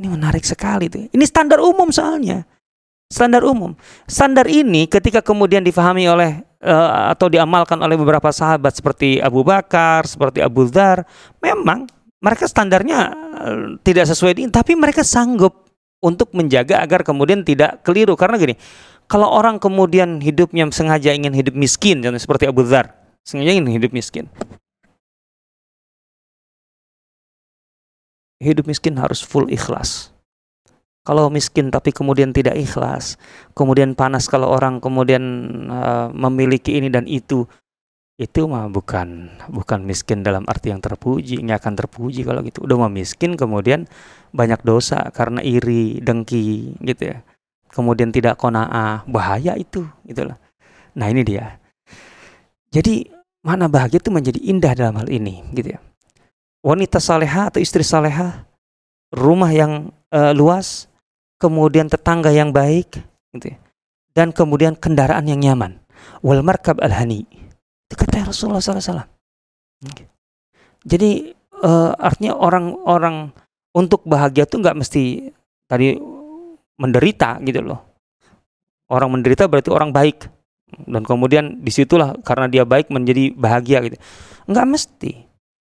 ini 0.01 0.09
menarik 0.09 0.41
sekali 0.41 0.89
tuh. 0.89 1.05
Ini 1.13 1.25
standar 1.29 1.61
umum 1.61 1.93
soalnya. 1.93 2.41
Standar 3.05 3.45
umum. 3.45 3.77
Standar 4.09 4.49
ini 4.49 4.89
ketika 4.89 5.21
kemudian 5.21 5.61
difahami 5.61 6.09
oleh 6.09 6.41
uh, 6.65 7.13
atau 7.13 7.29
diamalkan 7.29 7.77
oleh 7.77 7.93
beberapa 7.93 8.33
sahabat 8.33 8.73
seperti 8.73 9.21
Abu 9.21 9.45
Bakar, 9.45 10.09
seperti 10.09 10.41
Abu 10.41 10.65
Dhar, 10.65 11.05
memang 11.37 11.85
mereka 12.21 12.45
standarnya 12.45 12.99
uh, 13.17 13.65
tidak 13.81 14.05
sesuai 14.05 14.37
ini, 14.37 14.53
tapi 14.53 14.77
mereka 14.77 15.01
sanggup 15.01 15.67
untuk 16.01 16.33
menjaga 16.37 16.81
agar 16.81 17.01
kemudian 17.01 17.41
tidak 17.41 17.81
keliru. 17.81 18.13
Karena 18.13 18.37
gini, 18.37 18.53
kalau 19.09 19.27
orang 19.27 19.57
kemudian 19.57 20.21
hidupnya 20.21 20.69
sengaja 20.69 21.11
ingin 21.11 21.33
hidup 21.33 21.57
miskin, 21.57 21.99
contohnya 21.99 22.21
seperti 22.21 22.45
Abu 22.47 22.61
Dhar, 22.63 22.93
sengaja 23.25 23.57
ingin 23.57 23.69
hidup 23.73 23.91
miskin. 23.91 24.29
Hidup 28.41 28.65
miskin 28.65 28.97
harus 28.97 29.21
full 29.21 29.49
ikhlas. 29.53 30.09
Kalau 31.01 31.33
miskin 31.33 31.73
tapi 31.73 31.89
kemudian 31.89 32.29
tidak 32.29 32.53
ikhlas, 32.61 33.17
kemudian 33.57 33.97
panas 33.97 34.29
kalau 34.29 34.53
orang 34.53 34.77
kemudian 34.77 35.21
uh, 35.69 36.13
memiliki 36.13 36.77
ini 36.77 36.93
dan 36.93 37.09
itu, 37.09 37.49
itu 38.19 38.45
mah 38.45 38.67
bukan 38.67 39.31
bukan 39.49 39.79
miskin 39.81 40.21
dalam 40.21 40.45
arti 40.45 40.69
yang 40.69 40.83
terpuji, 40.83 41.41
nggak 41.41 41.59
akan 41.63 41.73
terpuji 41.79 42.21
kalau 42.27 42.43
gitu. 42.45 42.63
Udah 42.63 42.87
mah 42.87 42.91
miskin 42.91 43.39
kemudian 43.39 43.87
banyak 44.35 44.61
dosa 44.61 45.09
karena 45.15 45.41
iri, 45.41 45.99
dengki 46.03 46.75
gitu 46.83 47.15
ya. 47.15 47.17
Kemudian 47.71 48.11
tidak 48.11 48.35
kona'ah, 48.35 49.07
bahaya 49.07 49.55
itu 49.55 49.87
gitulah. 50.03 50.35
Nah, 50.91 51.07
ini 51.07 51.23
dia. 51.23 51.55
Jadi 52.71 53.07
mana 53.43 53.71
bahagia 53.71 53.99
itu 53.99 54.11
menjadi 54.11 54.39
indah 54.43 54.73
dalam 54.75 54.99
hal 54.99 55.07
ini 55.07 55.43
gitu 55.55 55.75
ya. 55.75 55.79
Wanita 56.61 57.01
saleha 57.01 57.49
atau 57.49 57.57
istri 57.57 57.81
saleha, 57.81 58.45
rumah 59.09 59.49
yang 59.49 59.89
uh, 60.13 60.31
luas, 60.35 60.85
kemudian 61.41 61.89
tetangga 61.89 62.29
yang 62.29 62.53
baik, 62.53 63.01
gitu 63.33 63.55
ya. 63.55 63.57
dan 64.13 64.29
kemudian 64.29 64.77
kendaraan 64.77 65.25
yang 65.25 65.41
nyaman. 65.41 65.81
Wal 66.21 66.45
markab 66.45 66.77
al 66.85 66.93
hani. 66.93 67.25
Itu 67.91 67.99
kata 67.99 68.31
Rasulullah 68.31 68.63
SAW. 68.63 69.03
Jadi 70.87 71.35
uh, 71.59 71.91
artinya 71.99 72.39
orang-orang 72.39 73.35
untuk 73.75 74.07
bahagia 74.07 74.47
itu 74.47 74.55
nggak 74.55 74.77
mesti 74.79 75.03
tadi 75.67 75.99
menderita 76.79 77.43
gitu 77.43 77.59
loh. 77.59 77.83
Orang 78.87 79.19
menderita 79.19 79.51
berarti 79.51 79.67
orang 79.75 79.91
baik 79.91 80.31
dan 80.87 81.03
kemudian 81.03 81.59
di 81.59 81.71
situlah 81.71 82.15
karena 82.23 82.47
dia 82.47 82.63
baik 82.63 82.87
menjadi 82.87 83.35
bahagia 83.35 83.83
gitu. 83.83 83.97
Nggak 84.47 84.67
mesti. 84.71 85.11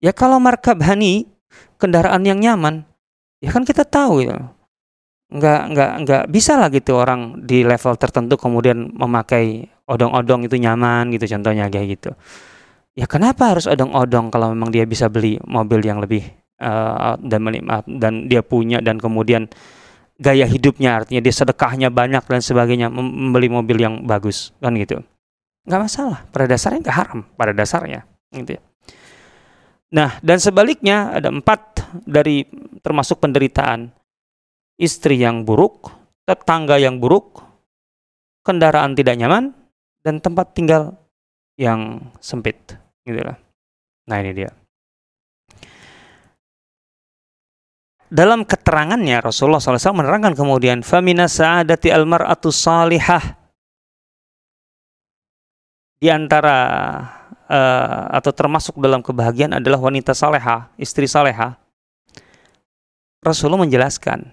Ya 0.02 0.10
kalau 0.10 0.42
markab 0.42 0.82
hani 0.82 1.30
kendaraan 1.78 2.26
yang 2.26 2.42
nyaman, 2.42 2.82
ya 3.38 3.54
kan 3.54 3.62
kita 3.62 3.86
tahu 3.86 4.26
ya 4.26 4.58
nggak 5.28 5.60
nggak 5.76 5.92
nggak 6.08 6.24
bisa 6.32 6.56
lah 6.56 6.72
gitu 6.72 6.96
orang 6.96 7.44
di 7.44 7.60
level 7.60 8.00
tertentu 8.00 8.40
kemudian 8.40 8.88
memakai 8.96 9.68
odong-odong 9.88 10.44
itu 10.44 10.60
nyaman 10.60 11.08
gitu 11.16 11.24
contohnya 11.34 11.72
kayak 11.72 11.98
gitu. 11.98 12.10
Ya 12.92 13.08
kenapa 13.08 13.56
harus 13.56 13.64
odong-odong 13.64 14.28
kalau 14.28 14.52
memang 14.52 14.68
dia 14.68 14.84
bisa 14.84 15.08
beli 15.08 15.40
mobil 15.48 15.80
yang 15.80 16.02
lebih 16.02 16.28
uh, 16.60 17.16
dan 17.18 17.48
dan 17.86 18.12
dia 18.28 18.44
punya 18.44 18.82
dan 18.84 19.00
kemudian 19.00 19.48
gaya 20.18 20.44
hidupnya 20.44 20.98
artinya 20.98 21.22
dia 21.22 21.34
sedekahnya 21.34 21.88
banyak 21.94 22.26
dan 22.26 22.42
sebagainya 22.42 22.90
membeli 22.90 23.48
mobil 23.48 23.78
yang 23.78 23.94
bagus 24.04 24.52
kan 24.60 24.74
gitu. 24.76 25.00
Nggak 25.64 25.80
masalah 25.88 26.18
pada 26.28 26.44
dasarnya 26.50 26.80
nggak 26.84 26.98
haram 26.98 27.20
pada 27.38 27.52
dasarnya 27.54 28.04
gitu 28.34 28.60
ya. 28.60 28.62
nah 29.88 30.20
dan 30.20 30.36
sebaliknya 30.36 31.16
ada 31.16 31.32
empat 31.32 31.80
dari 32.04 32.44
termasuk 32.84 33.22
penderitaan. 33.22 33.94
Istri 34.78 35.18
yang 35.26 35.42
buruk, 35.42 35.90
tetangga 36.22 36.78
yang 36.78 37.02
buruk, 37.02 37.42
kendaraan 38.46 38.94
tidak 38.94 39.18
nyaman, 39.18 39.57
dan 40.08 40.24
tempat 40.24 40.56
tinggal 40.56 40.96
yang 41.60 42.00
sempit. 42.24 42.56
Gitu 43.04 43.20
lah. 43.20 43.36
Nah 44.08 44.16
ini 44.24 44.32
dia. 44.32 44.48
Dalam 48.08 48.48
keterangannya 48.48 49.20
Rasulullah 49.20 49.60
SAW 49.60 50.00
menerangkan 50.00 50.32
kemudian 50.32 50.80
famina 50.80 51.28
sa'adati 51.28 51.92
almar'atu 51.92 52.48
salihah 52.48 53.36
di 56.00 56.08
antara 56.08 56.56
uh, 57.52 58.08
atau 58.16 58.32
termasuk 58.32 58.80
dalam 58.80 59.04
kebahagiaan 59.04 59.60
adalah 59.60 59.76
wanita 59.76 60.16
saleha, 60.16 60.72
istri 60.80 61.04
saleha. 61.04 61.60
Rasulullah 63.20 63.68
menjelaskan 63.68 64.24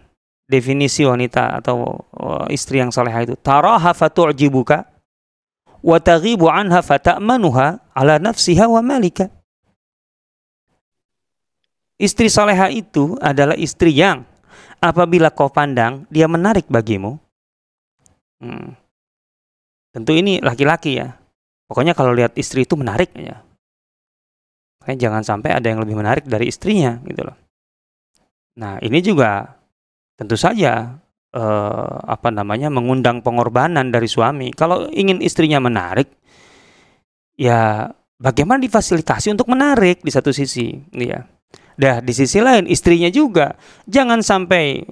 definisi 0.48 1.04
wanita 1.04 1.60
atau 1.60 2.00
uh, 2.16 2.48
istri 2.48 2.80
yang 2.80 2.96
saleha 2.96 3.28
itu. 3.28 3.36
Taraha 3.36 3.92
fatu'jibuka 3.92 4.95
wa 5.86 5.98
taghibu 6.02 6.50
anha 6.50 6.82
fata'manuha 6.82 7.94
ala 7.94 8.18
nafsiha 8.18 8.66
wa 8.66 8.82
malika. 8.82 9.30
Istri 12.02 12.28
saleha 12.28 12.74
itu 12.74 13.16
adalah 13.22 13.56
istri 13.56 13.94
yang 13.94 14.26
apabila 14.82 15.32
kau 15.32 15.48
pandang 15.48 16.10
dia 16.10 16.26
menarik 16.26 16.68
bagimu. 16.68 17.22
Hmm. 18.42 18.76
Tentu 19.96 20.12
ini 20.12 20.44
laki-laki 20.44 21.00
ya. 21.00 21.16
Pokoknya 21.70 21.96
kalau 21.96 22.12
lihat 22.12 22.36
istri 22.36 22.68
itu 22.68 22.76
menarik 22.76 23.16
ya. 23.16 23.40
Makanya 24.82 25.00
jangan 25.08 25.24
sampai 25.24 25.56
ada 25.56 25.72
yang 25.72 25.80
lebih 25.80 25.96
menarik 25.96 26.28
dari 26.28 26.52
istrinya 26.52 27.00
gitu 27.08 27.24
loh. 27.24 27.38
Nah, 28.60 28.78
ini 28.84 29.00
juga 29.00 29.56
tentu 30.20 30.36
saja 30.36 31.00
eh, 31.36 31.96
apa 32.08 32.32
namanya 32.32 32.72
mengundang 32.72 33.20
pengorbanan 33.20 33.92
dari 33.92 34.08
suami. 34.08 34.56
Kalau 34.56 34.88
ingin 34.96 35.20
istrinya 35.20 35.60
menarik 35.60 36.08
ya 37.36 37.92
bagaimana 38.16 38.64
difasilitasi 38.64 39.36
untuk 39.36 39.52
menarik 39.52 40.00
di 40.00 40.12
satu 40.12 40.32
sisi, 40.32 40.72
ya. 40.96 41.28
Dah 41.76 42.00
di 42.00 42.16
sisi 42.16 42.40
lain 42.40 42.72
istrinya 42.72 43.12
juga 43.12 43.60
jangan 43.84 44.24
sampai 44.24 44.88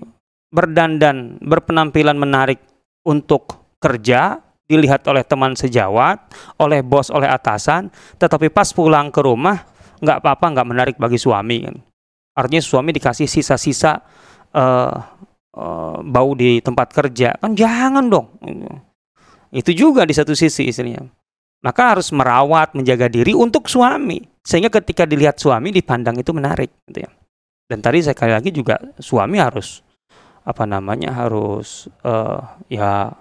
berdandan, 0.52 1.40
berpenampilan 1.40 2.20
menarik 2.20 2.60
untuk 3.08 3.74
kerja 3.80 4.44
dilihat 4.68 5.04
oleh 5.08 5.24
teman 5.24 5.56
sejawat, 5.56 6.24
oleh 6.60 6.84
bos, 6.84 7.12
oleh 7.12 7.28
atasan, 7.28 7.88
tetapi 8.20 8.52
pas 8.52 8.68
pulang 8.72 9.12
ke 9.12 9.20
rumah 9.24 9.64
nggak 10.04 10.20
apa-apa, 10.20 10.46
nggak 10.60 10.68
menarik 10.68 10.96
bagi 11.00 11.16
suami 11.16 11.64
kan. 11.64 11.76
Artinya 12.36 12.64
suami 12.64 12.92
dikasih 12.92 13.30
sisa-sisa 13.30 14.04
uh, 14.52 14.94
uh, 15.58 16.02
bau 16.02 16.32
di 16.34 16.60
tempat 16.60 16.94
kerja 16.94 17.38
kan 17.38 17.54
jangan 17.54 18.10
dong. 18.10 18.28
Itu 19.54 19.72
juga 19.74 20.04
di 20.04 20.14
satu 20.18 20.34
sisi 20.34 20.70
istrinya. 20.70 21.06
Maka 21.64 21.96
harus 21.96 22.12
merawat, 22.12 22.76
menjaga 22.76 23.08
diri 23.08 23.32
untuk 23.32 23.72
suami 23.72 24.20
sehingga 24.44 24.68
ketika 24.68 25.08
dilihat 25.08 25.40
suami 25.40 25.72
dipandang 25.72 26.20
itu 26.20 26.36
menarik 26.36 26.74
gitu 26.92 27.08
ya. 27.08 27.12
Dan 27.64 27.80
tadi 27.80 28.04
sekali 28.04 28.36
lagi 28.36 28.52
juga 28.52 28.76
suami 29.00 29.40
harus 29.40 29.80
apa 30.44 30.68
namanya 30.68 31.16
harus 31.16 31.88
uh, 32.04 32.60
ya 32.68 33.16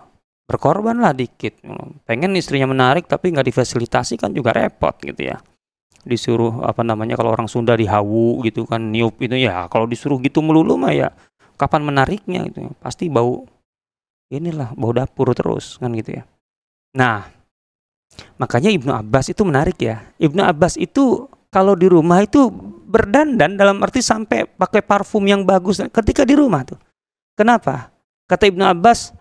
berkorban 0.50 0.98
lah 0.98 1.14
dikit. 1.14 1.62
Pengen 2.02 2.34
istrinya 2.34 2.66
menarik 2.66 3.06
tapi 3.06 3.30
nggak 3.30 3.46
difasilitasi 3.46 4.18
kan 4.18 4.34
juga 4.34 4.50
repot 4.50 4.98
gitu 4.98 5.30
ya. 5.30 5.38
Disuruh 6.02 6.66
apa 6.66 6.82
namanya 6.82 7.14
kalau 7.14 7.30
orang 7.30 7.46
Sunda 7.46 7.78
dihawu 7.78 8.42
gitu 8.42 8.66
kan 8.66 8.90
niup 8.90 9.22
itu 9.22 9.38
ya 9.38 9.70
kalau 9.70 9.86
disuruh 9.86 10.18
gitu 10.18 10.42
melulu 10.42 10.74
mah 10.74 10.90
ya 10.90 11.14
kapan 11.56 11.82
menariknya 11.84 12.46
gitu 12.50 12.68
ya. 12.68 12.72
Pasti 12.80 13.08
bau 13.12 13.44
inilah 14.32 14.72
bau 14.76 14.92
dapur 14.92 15.32
terus 15.36 15.76
kan 15.76 15.92
gitu 15.92 16.20
ya. 16.20 16.24
Nah, 16.92 17.24
Makanya 18.36 18.70
Ibnu 18.74 18.92
Abbas 18.92 19.30
itu 19.32 19.42
menarik 19.46 19.78
ya. 19.80 20.02
Ibnu 20.18 20.42
Abbas 20.42 20.76
itu 20.76 21.28
kalau 21.52 21.76
di 21.76 21.86
rumah 21.88 22.24
itu 22.24 22.48
berdandan 22.88 23.56
dalam 23.56 23.80
arti 23.80 24.04
sampai 24.04 24.48
pakai 24.48 24.84
parfum 24.84 25.24
yang 25.24 25.44
bagus 25.46 25.80
ketika 25.80 26.26
di 26.26 26.34
rumah 26.36 26.64
tuh. 26.66 26.80
Kenapa? 27.36 27.92
Kata 28.28 28.48
Ibnu 28.48 28.64
Abbas, 28.64 29.12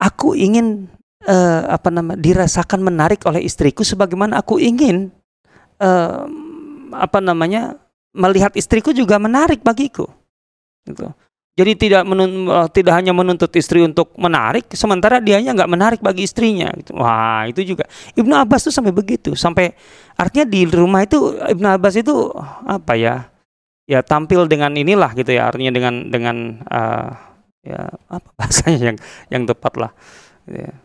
aku 0.00 0.36
ingin 0.36 0.88
uh, 1.24 1.62
apa 1.68 1.88
nama 1.88 2.16
dirasakan 2.16 2.84
menarik 2.84 3.24
oleh 3.24 3.44
istriku 3.44 3.84
sebagaimana 3.84 4.40
aku 4.40 4.60
ingin 4.60 5.12
uh, 5.80 6.24
apa 6.94 7.18
namanya 7.20 7.80
melihat 8.14 8.52
istriku 8.56 8.92
juga 8.92 9.16
menarik 9.16 9.64
bagiku. 9.64 10.08
Gitu. 10.84 11.08
Jadi 11.54 11.72
tidak 11.78 12.02
menun, 12.02 12.50
tidak 12.74 12.98
hanya 12.98 13.14
menuntut 13.14 13.46
istri 13.54 13.78
untuk 13.78 14.10
menarik, 14.18 14.66
sementara 14.74 15.22
dianya 15.22 15.54
nggak 15.54 15.70
menarik 15.70 16.00
bagi 16.02 16.26
istrinya. 16.26 16.66
Gitu. 16.74 16.90
Wah 16.98 17.46
itu 17.46 17.62
juga 17.62 17.86
Ibnu 18.18 18.34
Abbas 18.34 18.66
tuh 18.66 18.74
sampai 18.74 18.90
begitu, 18.90 19.38
sampai 19.38 19.70
artinya 20.18 20.50
di 20.50 20.66
rumah 20.66 21.06
itu 21.06 21.38
Ibnu 21.38 21.66
Abbas 21.78 21.94
itu 21.94 22.34
apa 22.66 22.98
ya? 22.98 23.30
Ya 23.86 24.02
tampil 24.02 24.50
dengan 24.50 24.74
inilah 24.74 25.14
gitu 25.14 25.30
ya, 25.30 25.52
artinya 25.52 25.70
dengan 25.70 25.94
dengan 26.10 26.36
uh, 26.66 27.14
ya 27.62 27.86
apa 28.10 28.28
bahasanya 28.34 28.80
yang 28.92 28.96
yang 29.30 29.42
tepat 29.46 29.78
lah. 29.78 29.92
Ya. 30.50 30.83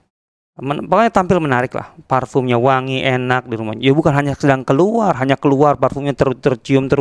Pokoknya 0.59 1.11
tampil 1.11 1.39
menarik 1.39 1.71
lah, 1.71 1.95
parfumnya 2.05 2.59
wangi, 2.59 2.99
enak 2.99 3.47
di 3.47 3.55
rumah. 3.55 3.73
Ya 3.79 3.95
bukan 3.95 4.11
hanya 4.11 4.35
sedang 4.35 4.67
keluar, 4.67 5.15
hanya 5.15 5.39
keluar 5.39 5.79
parfumnya 5.79 6.11
ter, 6.11 6.35
tercium 6.35 6.91
ter, 6.91 6.99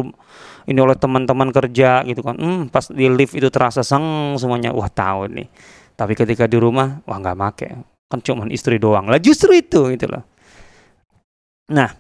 ini 0.71 0.79
oleh 0.79 0.95
teman-teman 0.95 1.51
kerja 1.51 2.07
gitu 2.07 2.23
kan. 2.23 2.39
Hmm, 2.39 2.71
pas 2.71 2.87
di 2.87 3.11
lift 3.11 3.35
itu 3.35 3.51
terasa 3.51 3.83
seng 3.83 4.37
semuanya. 4.39 4.71
Wah 4.71 4.87
tahu 4.87 5.27
nih. 5.33 5.49
Tapi 5.99 6.13
ketika 6.15 6.47
di 6.47 6.57
rumah 6.57 7.03
wah 7.05 7.19
nggak 7.19 7.37
make. 7.37 7.69
Kan 8.09 8.23
cuma 8.23 8.47
istri 8.49 8.79
doang. 8.79 9.11
Lah 9.11 9.19
justru 9.19 9.53
itu 9.53 9.91
gitu 9.91 10.07
loh. 10.07 10.23
Nah 11.75 11.91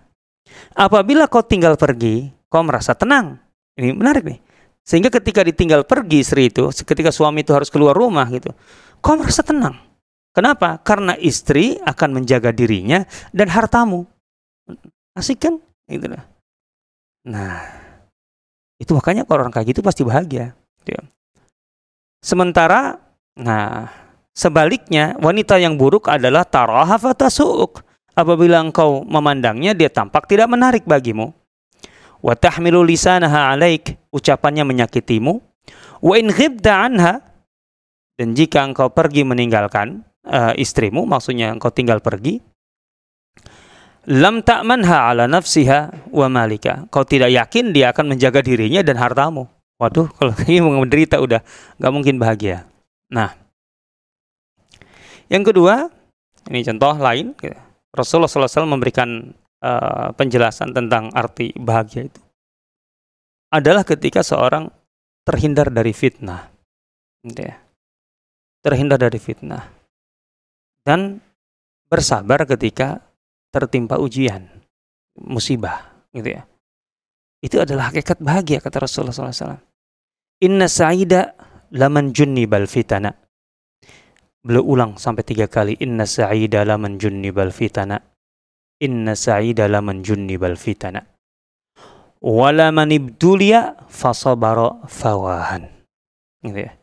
apabila 0.78 1.26
kau 1.26 1.42
tinggal 1.42 1.74
pergi 1.74 2.30
kau 2.46 2.62
merasa 2.62 2.94
tenang. 2.94 3.40
Ini 3.74 3.94
menarik 3.94 4.24
nih. 4.24 4.38
Sehingga 4.86 5.12
ketika 5.12 5.44
ditinggal 5.44 5.84
pergi 5.84 6.24
istri 6.24 6.48
itu 6.48 6.72
ketika 6.72 7.12
suami 7.12 7.44
itu 7.44 7.52
harus 7.52 7.68
keluar 7.68 7.92
rumah 7.92 8.24
gitu 8.32 8.54
kau 9.02 9.14
merasa 9.14 9.42
tenang 9.46 9.78
kenapa 10.38 10.78
karena 10.86 11.18
istri 11.18 11.74
akan 11.82 12.22
menjaga 12.22 12.54
dirinya 12.54 13.02
dan 13.34 13.50
hartamu 13.50 14.06
asik 15.18 15.42
kan 15.42 15.58
gitu 15.90 16.14
loh 16.14 16.22
nah 17.26 17.88
itu 18.78 18.94
makanya 18.94 19.26
kalau 19.26 19.42
orang 19.42 19.54
kayak 19.54 19.74
gitu 19.74 19.82
pasti 19.82 20.06
bahagia. 20.06 20.54
Ya. 20.86 21.02
Sementara, 22.22 23.02
nah 23.34 23.90
sebaliknya 24.30 25.18
wanita 25.18 25.58
yang 25.58 25.74
buruk 25.74 26.06
adalah 26.06 26.46
taraha 26.46 26.94
fatasu'uk. 26.94 27.82
Apabila 28.14 28.58
engkau 28.58 29.06
memandangnya 29.06 29.74
dia 29.74 29.90
tampak 29.90 30.26
tidak 30.30 30.50
menarik 30.50 30.82
bagimu. 30.86 31.34
Wa 32.18 32.34
lisanaha 32.82 33.54
alaik, 33.54 33.94
ucapannya 34.10 34.66
menyakitimu. 34.66 35.38
Wa 36.02 36.14
in 36.18 36.30
anha, 36.66 37.22
dan 38.18 38.34
jika 38.34 38.66
engkau 38.66 38.90
pergi 38.90 39.22
meninggalkan 39.22 40.02
uh, 40.28 40.54
istrimu, 40.54 41.08
maksudnya 41.08 41.50
engkau 41.50 41.72
tinggal 41.72 42.04
pergi, 42.04 42.38
lam 44.08 44.44
ta'manha 44.44 45.12
ala 45.12 45.24
nafsiha 45.28 46.12
wa 46.12 46.26
malika. 46.28 46.88
Kau 46.92 47.04
tidak 47.04 47.32
yakin 47.32 47.72
dia 47.72 47.90
akan 47.92 48.16
menjaga 48.16 48.44
dirinya 48.44 48.84
dan 48.84 49.00
hartamu. 49.00 49.48
Waduh, 49.80 50.08
kalau 50.16 50.34
ini 50.44 50.60
menderita 50.60 51.18
udah 51.18 51.40
nggak 51.80 51.92
mungkin 51.92 52.16
bahagia. 52.20 52.68
Nah, 53.08 53.32
yang 55.28 55.44
kedua, 55.44 55.92
ini 56.48 56.64
contoh 56.64 56.96
lain. 56.96 57.36
Rasulullah 57.92 58.28
SAW 58.28 58.68
memberikan 58.68 59.32
uh, 59.64 60.12
penjelasan 60.16 60.72
tentang 60.72 61.12
arti 61.12 61.52
bahagia 61.56 62.08
itu. 62.08 62.20
Adalah 63.48 63.84
ketika 63.84 64.20
seorang 64.20 64.68
terhindar 65.24 65.72
dari 65.72 65.92
fitnah. 65.92 66.52
Gitu 67.24 67.48
ya. 67.48 67.56
Terhindar 68.60 69.00
dari 69.00 69.16
fitnah. 69.16 69.77
Dan 70.88 71.20
bersabar 71.92 72.48
ketika 72.48 73.04
tertimpa 73.52 74.00
ujian, 74.00 74.48
musibah, 75.20 76.08
gitu 76.16 76.40
ya. 76.40 76.48
Itu 77.44 77.60
adalah 77.60 77.92
hakikat 77.92 78.24
bahagia 78.24 78.64
kata 78.64 78.88
Rasulullah 78.88 79.12
SAW. 79.12 79.60
Inna 80.40 80.64
sa'ida 80.64 81.36
laman 81.76 82.16
junni 82.16 82.48
bal 82.48 82.64
fitana. 82.64 83.12
Beliau 84.40 84.64
ulang 84.64 84.96
sampai 84.96 85.28
tiga 85.28 85.44
kali. 85.44 85.76
Inna 85.76 86.08
sa'ida 86.08 86.64
laman 86.64 86.96
junni 86.96 87.28
bal 87.36 87.52
fitana. 87.52 88.00
Inna 88.80 89.12
sa'ida 89.12 89.68
laman 89.68 90.00
junni 90.00 90.40
bal 90.40 90.56
fitana. 90.56 91.04
Wala 92.24 92.72
fasabara 93.92 94.88
fawahan. 94.88 95.68
Gitu 96.40 96.58
ya. 96.64 96.77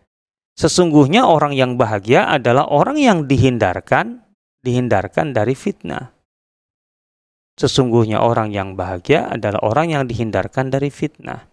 Sesungguhnya 0.56 1.28
orang 1.28 1.51
yang 1.51 1.76
bahagia 1.76 2.32
adalah 2.32 2.72
orang 2.72 2.95
yang 2.95 3.28
dihindarkan 3.28 4.24
dihindarkan 4.66 5.36
dari 5.36 5.53
fitnah. 5.53 6.16
Sesungguhnya 7.56 8.20
orang 8.20 8.51
yang 8.51 8.74
bahagia 8.74 9.32
adalah 9.32 9.62
orang 9.64 9.93
yang 9.93 10.03
dihindarkan 10.10 10.74
dari 10.74 10.89
fitnah. 10.91 11.47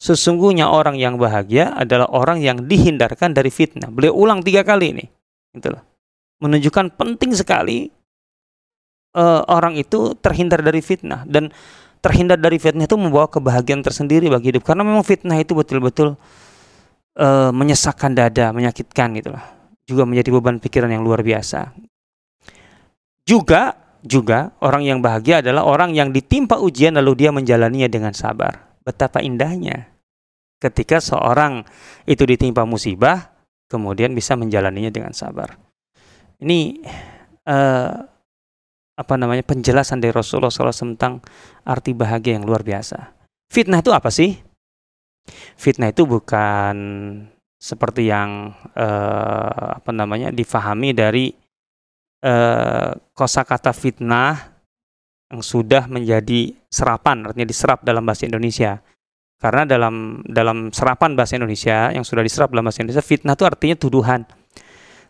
Sesungguhnya 0.00 0.68
orang 0.68 0.96
yang 0.96 1.20
bahagia 1.20 1.76
adalah 1.76 2.08
orang 2.12 2.40
yang 2.40 2.64
dihindarkan 2.64 3.36
dari 3.36 3.48
fitnah. 3.52 3.88
Beliau 3.92 4.16
ulang 4.16 4.40
tiga 4.40 4.64
kali 4.64 4.96
ini. 4.96 5.04
Itulah. 5.52 5.84
Menunjukkan 6.40 6.96
penting 6.96 7.36
sekali 7.36 7.88
uh, 9.16 9.44
orang 9.48 9.76
itu 9.76 10.16
terhindar 10.20 10.64
dari 10.64 10.80
fitnah. 10.80 11.24
Dan 11.28 11.52
terhindar 12.00 12.40
dari 12.40 12.56
fitnah 12.56 12.88
itu 12.88 12.96
membawa 12.96 13.28
kebahagiaan 13.28 13.84
tersendiri 13.84 14.32
bagi 14.32 14.56
hidup. 14.56 14.64
Karena 14.64 14.84
memang 14.84 15.04
fitnah 15.04 15.36
itu 15.36 15.52
betul-betul 15.52 16.16
uh, 17.20 17.52
menyesakkan 17.52 18.16
dada, 18.16 18.50
menyakitkan 18.56 19.12
gitu 19.20 19.30
lah. 19.36 19.44
Juga 19.84 20.08
menjadi 20.08 20.32
beban 20.32 20.56
pikiran 20.56 20.88
yang 20.88 21.04
luar 21.04 21.20
biasa. 21.20 21.76
Juga 23.28 23.76
juga 24.00 24.56
orang 24.64 24.88
yang 24.88 24.98
bahagia 25.04 25.44
adalah 25.44 25.68
orang 25.68 25.92
yang 25.92 26.08
ditimpa 26.08 26.56
ujian 26.56 26.96
lalu 26.96 27.26
dia 27.26 27.30
menjalaninya 27.30 27.86
dengan 27.92 28.16
sabar. 28.16 28.72
Betapa 28.80 29.20
indahnya 29.20 29.92
ketika 30.60 31.00
seorang 31.00 31.64
itu 32.04 32.24
ditimpa 32.24 32.64
musibah 32.68 33.32
kemudian 33.68 34.12
bisa 34.16 34.34
menjalaninya 34.36 34.92
dengan 34.92 35.12
sabar. 35.12 35.56
Ini 36.40 36.80
uh, 37.44 37.92
apa 39.00 39.14
namanya 39.16 39.44
penjelasan 39.44 40.00
dari 40.00 40.12
Rasulullah 40.12 40.52
SAW 40.52 40.96
tentang 40.96 41.24
arti 41.64 41.96
bahagia 41.96 42.36
yang 42.36 42.44
luar 42.44 42.60
biasa. 42.60 43.16
Fitnah 43.48 43.80
itu 43.80 43.92
apa 43.92 44.12
sih? 44.12 44.36
Fitnah 45.58 45.92
itu 45.92 46.08
bukan 46.08 46.76
seperti 47.60 48.08
yang 48.08 48.56
uh, 48.72 49.76
apa 49.76 49.92
namanya 49.92 50.32
difahami 50.32 50.96
dari 50.96 51.28
uh, 52.24 52.96
kosakata 53.12 53.76
fitnah 53.76 54.56
yang 55.28 55.44
sudah 55.44 55.84
menjadi 55.86 56.56
serapan 56.72 57.28
artinya 57.28 57.44
diserap 57.44 57.84
dalam 57.84 58.02
bahasa 58.02 58.24
Indonesia. 58.24 58.80
Karena 59.40 59.64
dalam 59.64 60.20
dalam 60.24 60.68
serapan 60.68 61.16
bahasa 61.16 61.36
Indonesia 61.36 61.92
yang 61.92 62.04
sudah 62.04 62.20
diserap 62.24 62.52
dalam 62.52 62.64
bahasa 62.64 62.80
Indonesia 62.84 63.04
fitnah 63.04 63.36
itu 63.36 63.44
artinya 63.44 63.76
tuduhan. 63.76 64.24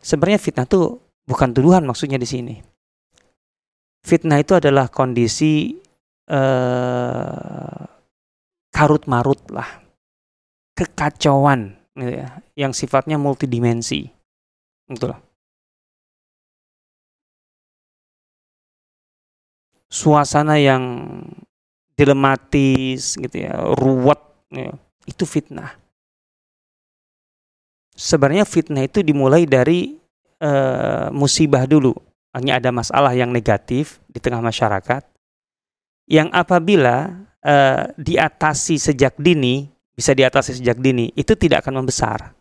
Sebenarnya 0.02 0.38
fitnah 0.42 0.66
itu 0.66 0.98
bukan 1.26 1.50
tuduhan 1.54 1.82
maksudnya 1.86 2.18
di 2.18 2.26
sini. 2.26 2.56
Fitnah 4.06 4.38
itu 4.38 4.54
adalah 4.58 4.86
kondisi 4.86 5.78
uh, 6.30 7.84
karut 8.70 9.04
marut 9.10 9.42
lah 9.50 9.89
kekacauan 10.80 11.76
gitu 11.92 12.24
ya, 12.24 12.40
yang 12.56 12.72
sifatnya 12.72 13.20
multidimensi. 13.20 14.08
Gitu 14.88 15.04
loh. 15.04 15.20
Suasana 19.92 20.56
yang 20.56 20.82
dilematis 21.98 23.20
gitu 23.20 23.36
ya, 23.36 23.52
ruwet 23.76 24.22
ya, 24.48 24.72
itu 25.04 25.24
fitnah. 25.28 25.76
Sebenarnya 27.92 28.48
fitnah 28.48 28.88
itu 28.88 29.04
dimulai 29.04 29.44
dari 29.44 30.00
uh, 30.40 31.12
musibah 31.12 31.68
dulu. 31.68 31.92
Hanya 32.32 32.62
ada 32.62 32.70
masalah 32.72 33.12
yang 33.12 33.28
negatif 33.34 34.00
di 34.08 34.22
tengah 34.22 34.40
masyarakat 34.40 35.02
yang 36.10 36.30
apabila 36.34 37.26
uh, 37.42 37.84
diatasi 37.98 38.78
sejak 38.78 39.18
dini 39.18 39.70
bisa 40.00 40.16
diatasi 40.16 40.56
sejak 40.56 40.80
dini, 40.80 41.12
itu 41.12 41.36
tidak 41.36 41.60
akan 41.68 41.84
membesar. 41.84 42.32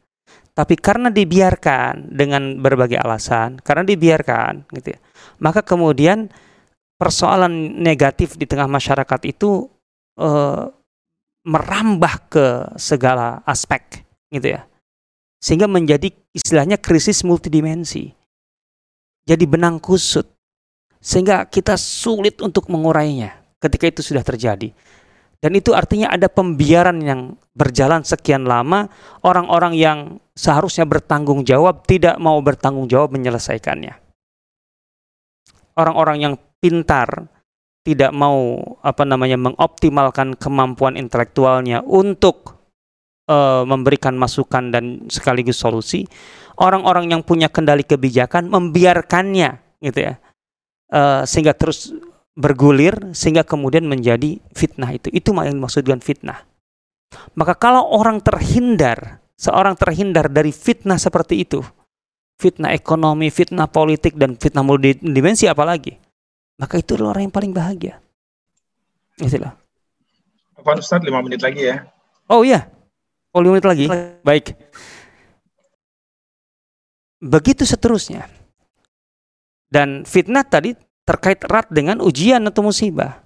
Tapi 0.56 0.80
karena 0.80 1.12
dibiarkan 1.12 2.16
dengan 2.16 2.56
berbagai 2.64 2.96
alasan, 2.96 3.60
karena 3.60 3.84
dibiarkan, 3.84 4.72
gitu 4.80 4.96
ya, 4.96 5.00
maka 5.44 5.60
kemudian 5.60 6.32
persoalan 6.96 7.52
negatif 7.84 8.40
di 8.40 8.48
tengah 8.48 8.72
masyarakat 8.72 9.20
itu 9.28 9.68
uh, 10.16 10.72
merambah 11.44 12.14
ke 12.32 12.46
segala 12.80 13.44
aspek, 13.44 14.08
gitu 14.32 14.56
ya, 14.56 14.64
sehingga 15.44 15.68
menjadi 15.68 16.16
istilahnya 16.32 16.80
krisis 16.80 17.28
multidimensi. 17.28 18.16
Jadi 19.28 19.44
benang 19.44 19.84
kusut, 19.84 20.32
sehingga 21.04 21.44
kita 21.44 21.76
sulit 21.76 22.40
untuk 22.40 22.72
mengurainya 22.72 23.36
ketika 23.60 23.92
itu 23.92 24.02
sudah 24.04 24.24
terjadi. 24.24 24.72
Dan 25.40 25.56
itu 25.56 25.72
artinya 25.72 26.12
ada 26.12 26.28
pembiaran 26.28 27.00
yang 27.00 27.40
berjalan 27.56 28.04
sekian 28.04 28.44
lama, 28.44 28.92
orang-orang 29.24 29.72
yang 29.72 30.00
seharusnya 30.36 30.84
bertanggung 30.84 31.48
jawab 31.48 31.88
tidak 31.88 32.20
mau 32.20 32.36
bertanggung 32.44 32.92
jawab 32.92 33.16
menyelesaikannya. 33.16 33.96
Orang-orang 35.80 36.18
yang 36.20 36.34
pintar 36.60 37.32
tidak 37.88 38.12
mau 38.12 38.60
apa 38.84 39.08
namanya 39.08 39.40
mengoptimalkan 39.40 40.36
kemampuan 40.36 41.00
intelektualnya 41.00 41.88
untuk 41.88 42.60
uh, 43.32 43.64
memberikan 43.64 44.20
masukan 44.20 44.76
dan 44.76 45.08
sekaligus 45.08 45.56
solusi. 45.56 46.04
Orang-orang 46.60 47.16
yang 47.16 47.24
punya 47.24 47.48
kendali 47.48 47.88
kebijakan 47.88 48.52
membiarkannya 48.52 49.80
gitu 49.80 50.00
ya. 50.12 50.20
Uh, 50.92 51.24
sehingga 51.24 51.56
terus 51.56 51.96
bergulir 52.40 53.12
sehingga 53.12 53.44
kemudian 53.44 53.84
menjadi 53.84 54.40
fitnah 54.56 54.96
itu. 54.96 55.12
Itu 55.12 55.36
yang 55.36 55.60
dimaksudkan 55.60 56.00
fitnah. 56.00 56.48
Maka 57.36 57.60
kalau 57.60 57.84
orang 57.92 58.24
terhindar, 58.24 59.20
seorang 59.36 59.76
terhindar 59.76 60.32
dari 60.32 60.56
fitnah 60.56 60.96
seperti 60.96 61.44
itu, 61.44 61.60
fitnah 62.40 62.72
ekonomi, 62.72 63.28
fitnah 63.28 63.68
politik, 63.68 64.16
dan 64.16 64.40
fitnah 64.40 64.64
multidimensi 64.64 65.52
apalagi, 65.52 66.00
maka 66.56 66.80
itu 66.80 66.96
adalah 66.96 67.20
orang 67.20 67.28
yang 67.28 67.36
paling 67.36 67.52
bahagia. 67.52 68.00
Itulah. 69.20 69.52
Pak 70.60 70.80
Ustadz, 70.80 71.04
lima 71.04 71.20
menit 71.20 71.44
lagi 71.44 71.68
ya. 71.68 71.84
Oh 72.32 72.46
iya, 72.46 72.72
oh 73.36 73.44
lima 73.44 73.60
menit 73.60 73.68
lagi. 73.68 73.86
Baik. 74.24 74.56
Begitu 77.20 77.68
seterusnya. 77.68 78.32
Dan 79.70 80.08
fitnah 80.08 80.46
tadi 80.48 80.74
terkait 81.10 81.42
erat 81.42 81.66
dengan 81.74 81.98
ujian 82.06 82.38
atau 82.46 82.62
musibah. 82.62 83.26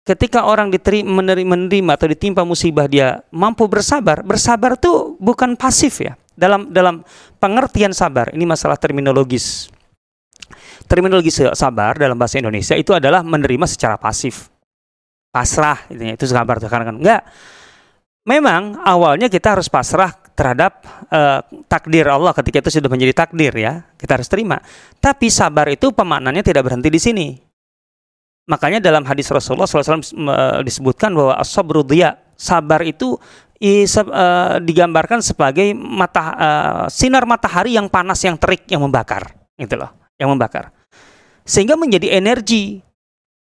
Ketika 0.00 0.48
orang 0.48 0.72
diterima, 0.72 1.20
menerima 1.20 1.92
atau 1.92 2.08
ditimpa 2.08 2.40
musibah 2.48 2.88
dia 2.88 3.20
mampu 3.28 3.68
bersabar. 3.68 4.24
Bersabar 4.24 4.80
itu 4.80 5.20
bukan 5.20 5.52
pasif 5.60 6.00
ya. 6.00 6.16
Dalam 6.32 6.72
dalam 6.72 7.04
pengertian 7.36 7.92
sabar, 7.92 8.32
ini 8.32 8.48
masalah 8.48 8.80
terminologis. 8.80 9.68
Terminologi 10.88 11.28
sabar 11.52 12.00
dalam 12.00 12.16
bahasa 12.16 12.40
Indonesia 12.40 12.72
itu 12.72 12.96
adalah 12.96 13.20
menerima 13.20 13.68
secara 13.68 14.00
pasif. 14.00 14.48
Pasrah, 15.28 15.84
itu 15.92 16.24
sabar 16.24 16.56
karena 16.58 16.88
kan 16.88 16.96
enggak. 16.96 17.22
Memang 18.24 18.80
awalnya 18.80 19.28
kita 19.28 19.54
harus 19.54 19.68
pasrah 19.68 20.16
terhadap 20.40 20.80
uh, 21.12 21.44
takdir 21.68 22.08
Allah 22.08 22.32
ketika 22.32 22.64
itu 22.64 22.80
sudah 22.80 22.88
menjadi 22.88 23.12
takdir 23.12 23.52
ya. 23.52 23.84
Kita 24.00 24.16
harus 24.16 24.24
terima. 24.24 24.56
Tapi 24.96 25.28
sabar 25.28 25.68
itu 25.68 25.92
pemaknanya 25.92 26.40
tidak 26.40 26.64
berhenti 26.64 26.88
di 26.88 26.96
sini. 26.96 27.28
Makanya 28.48 28.80
dalam 28.80 29.04
hadis 29.04 29.28
Rasulullah 29.28 29.68
SAW 29.68 30.00
uh, 30.00 30.64
disebutkan 30.64 31.12
bahwa 31.12 31.36
as-sabru 31.36 31.84
sabar 32.40 32.80
itu 32.88 33.20
uh, 33.20 34.56
digambarkan 34.64 35.20
sebagai 35.20 35.76
mata 35.76 36.24
uh, 36.32 36.84
sinar 36.88 37.28
matahari 37.28 37.76
yang 37.76 37.92
panas 37.92 38.24
yang 38.24 38.40
terik 38.40 38.64
yang 38.72 38.80
membakar. 38.80 39.36
Gitu 39.60 39.76
loh 39.76 40.00
yang 40.16 40.32
membakar. 40.32 40.68
Sehingga 41.48 41.80
menjadi 41.80 42.20
energi. 42.20 42.84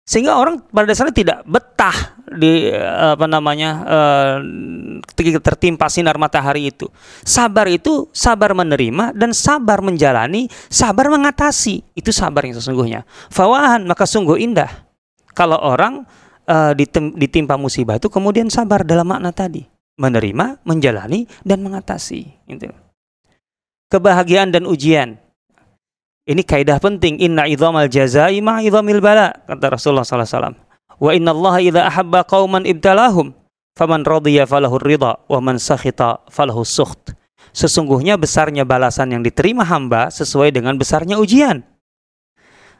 Sehingga 0.07 0.39
orang 0.39 0.63
pada 0.71 0.89
dasarnya 0.89 1.13
tidak 1.13 1.39
betah 1.45 2.18
di 2.37 2.69
apa 2.75 3.25
namanya 3.25 3.69
uh, 3.85 4.35
tertimpa 5.41 5.89
sinar 5.89 6.15
matahari 6.21 6.69
itu. 6.69 6.85
Sabar 7.25 7.65
itu 7.65 8.07
sabar 8.13 8.53
menerima 8.53 9.17
dan 9.17 9.33
sabar 9.33 9.81
menjalani 9.81 10.45
sabar 10.69 11.09
mengatasi. 11.09 11.81
Itu 11.97 12.13
sabar 12.13 12.45
yang 12.45 12.57
sesungguhnya. 12.57 13.07
Fawahan 13.33 13.85
maka 13.89 14.05
sungguh 14.05 14.37
indah. 14.37 14.69
Kalau 15.33 15.57
orang 15.57 16.05
uh, 16.45 16.71
ditimpa 17.17 17.57
musibah 17.57 17.97
itu 17.97 18.11
kemudian 18.11 18.51
sabar 18.53 18.85
dalam 18.85 19.09
makna 19.09 19.33
tadi. 19.33 19.65
Menerima 19.99 20.63
menjalani 20.63 21.27
dan 21.43 21.59
mengatasi. 21.59 22.23
Itu 22.47 22.71
kebahagiaan 23.89 24.53
dan 24.53 24.63
ujian. 24.69 25.17
Ini 26.29 26.45
kaidah 26.45 26.77
penting. 26.77 27.17
Inna 27.19 27.49
idhamal 27.49 27.89
jazai 27.89 28.37
ma 28.39 28.61
idhamil 28.61 29.01
bala. 29.01 29.33
Kata 29.49 29.73
Rasulullah 29.73 30.05
SAW. 30.05 30.68
Wa 30.99 31.15
inna 31.15 31.31
Allah 31.31 31.55
idha 31.63 31.81
ahabba 31.87 32.27
qawman 32.27 32.67
ibtalahum. 32.67 33.31
Faman 33.79 34.03
radhiya 34.03 34.43
falahu 34.43 34.77
ridha. 34.83 35.15
Wa 35.25 35.39
man 35.39 35.55
sakhita 35.55 36.27
falahu 36.27 36.67
sukht. 36.67 37.15
Sesungguhnya 37.55 38.19
besarnya 38.19 38.67
balasan 38.67 39.15
yang 39.15 39.23
diterima 39.23 39.65
hamba 39.65 40.11
sesuai 40.13 40.53
dengan 40.53 40.77
besarnya 40.77 41.17
ujian. 41.17 41.65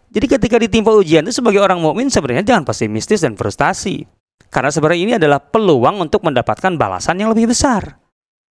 Jadi 0.10 0.26
ketika 0.26 0.58
ditimpa 0.58 0.90
ujian 0.94 1.22
itu 1.26 1.38
sebagai 1.38 1.62
orang 1.62 1.78
mukmin 1.78 2.10
sebenarnya 2.10 2.46
jangan 2.46 2.66
pesimistis 2.66 3.22
dan 3.22 3.38
frustasi. 3.38 4.06
Karena 4.50 4.74
sebenarnya 4.74 5.02
ini 5.02 5.14
adalah 5.22 5.38
peluang 5.38 6.02
untuk 6.02 6.26
mendapatkan 6.26 6.74
balasan 6.74 7.22
yang 7.22 7.30
lebih 7.30 7.54
besar. 7.54 8.02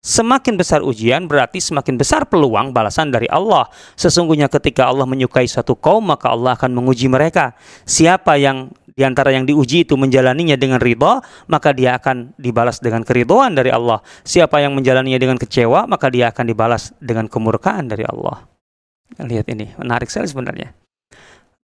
Semakin 0.00 0.56
besar 0.56 0.80
ujian 0.80 1.28
berarti 1.28 1.60
semakin 1.60 2.00
besar 2.00 2.24
peluang 2.24 2.72
balasan 2.72 3.12
dari 3.12 3.28
Allah. 3.28 3.68
Sesungguhnya 4.00 4.48
ketika 4.48 4.88
Allah 4.88 5.04
menyukai 5.04 5.44
satu 5.44 5.76
kaum 5.76 6.08
maka 6.08 6.32
Allah 6.32 6.56
akan 6.56 6.72
menguji 6.72 7.10
mereka. 7.10 7.52
Siapa 7.84 8.40
yang 8.40 8.72
di 8.94 9.02
antara 9.06 9.30
yang 9.30 9.46
diuji 9.46 9.86
itu 9.86 9.94
menjalaninya 9.94 10.58
dengan 10.58 10.82
ridha, 10.82 11.22
maka 11.46 11.70
dia 11.70 11.96
akan 11.96 12.34
dibalas 12.36 12.82
dengan 12.82 13.06
keridhaan 13.06 13.54
dari 13.54 13.70
Allah. 13.70 14.02
Siapa 14.26 14.58
yang 14.58 14.74
menjalaninya 14.74 15.18
dengan 15.18 15.38
kecewa, 15.38 15.86
maka 15.86 16.10
dia 16.10 16.30
akan 16.30 16.44
dibalas 16.46 16.94
dengan 16.98 17.30
kemurkaan 17.30 17.90
dari 17.90 18.02
Allah. 18.04 18.46
Lihat 19.18 19.46
ini, 19.50 19.74
menarik 19.78 20.06
sekali 20.10 20.30
sebenarnya. 20.30 20.70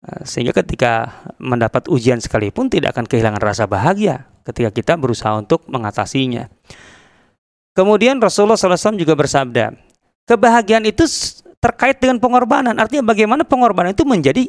Eh, 0.06 0.22
sehingga 0.22 0.54
ketika 0.54 1.24
mendapat 1.42 1.90
ujian 1.90 2.22
sekalipun 2.22 2.70
tidak 2.70 2.94
akan 2.94 3.10
kehilangan 3.10 3.42
rasa 3.42 3.64
bahagia 3.66 4.28
ketika 4.46 4.70
kita 4.70 4.92
berusaha 4.94 5.34
untuk 5.34 5.66
mengatasinya. 5.66 6.46
Kemudian 7.76 8.16
Rasulullah 8.22 8.56
SAW 8.56 8.96
juga 8.96 9.12
bersabda, 9.12 9.74
kebahagiaan 10.24 10.86
itu 10.88 11.04
terkait 11.60 12.00
dengan 12.00 12.16
pengorbanan. 12.22 12.72
Artinya 12.78 13.04
bagaimana 13.04 13.42
pengorbanan 13.44 13.92
itu 13.92 14.06
menjadi 14.06 14.48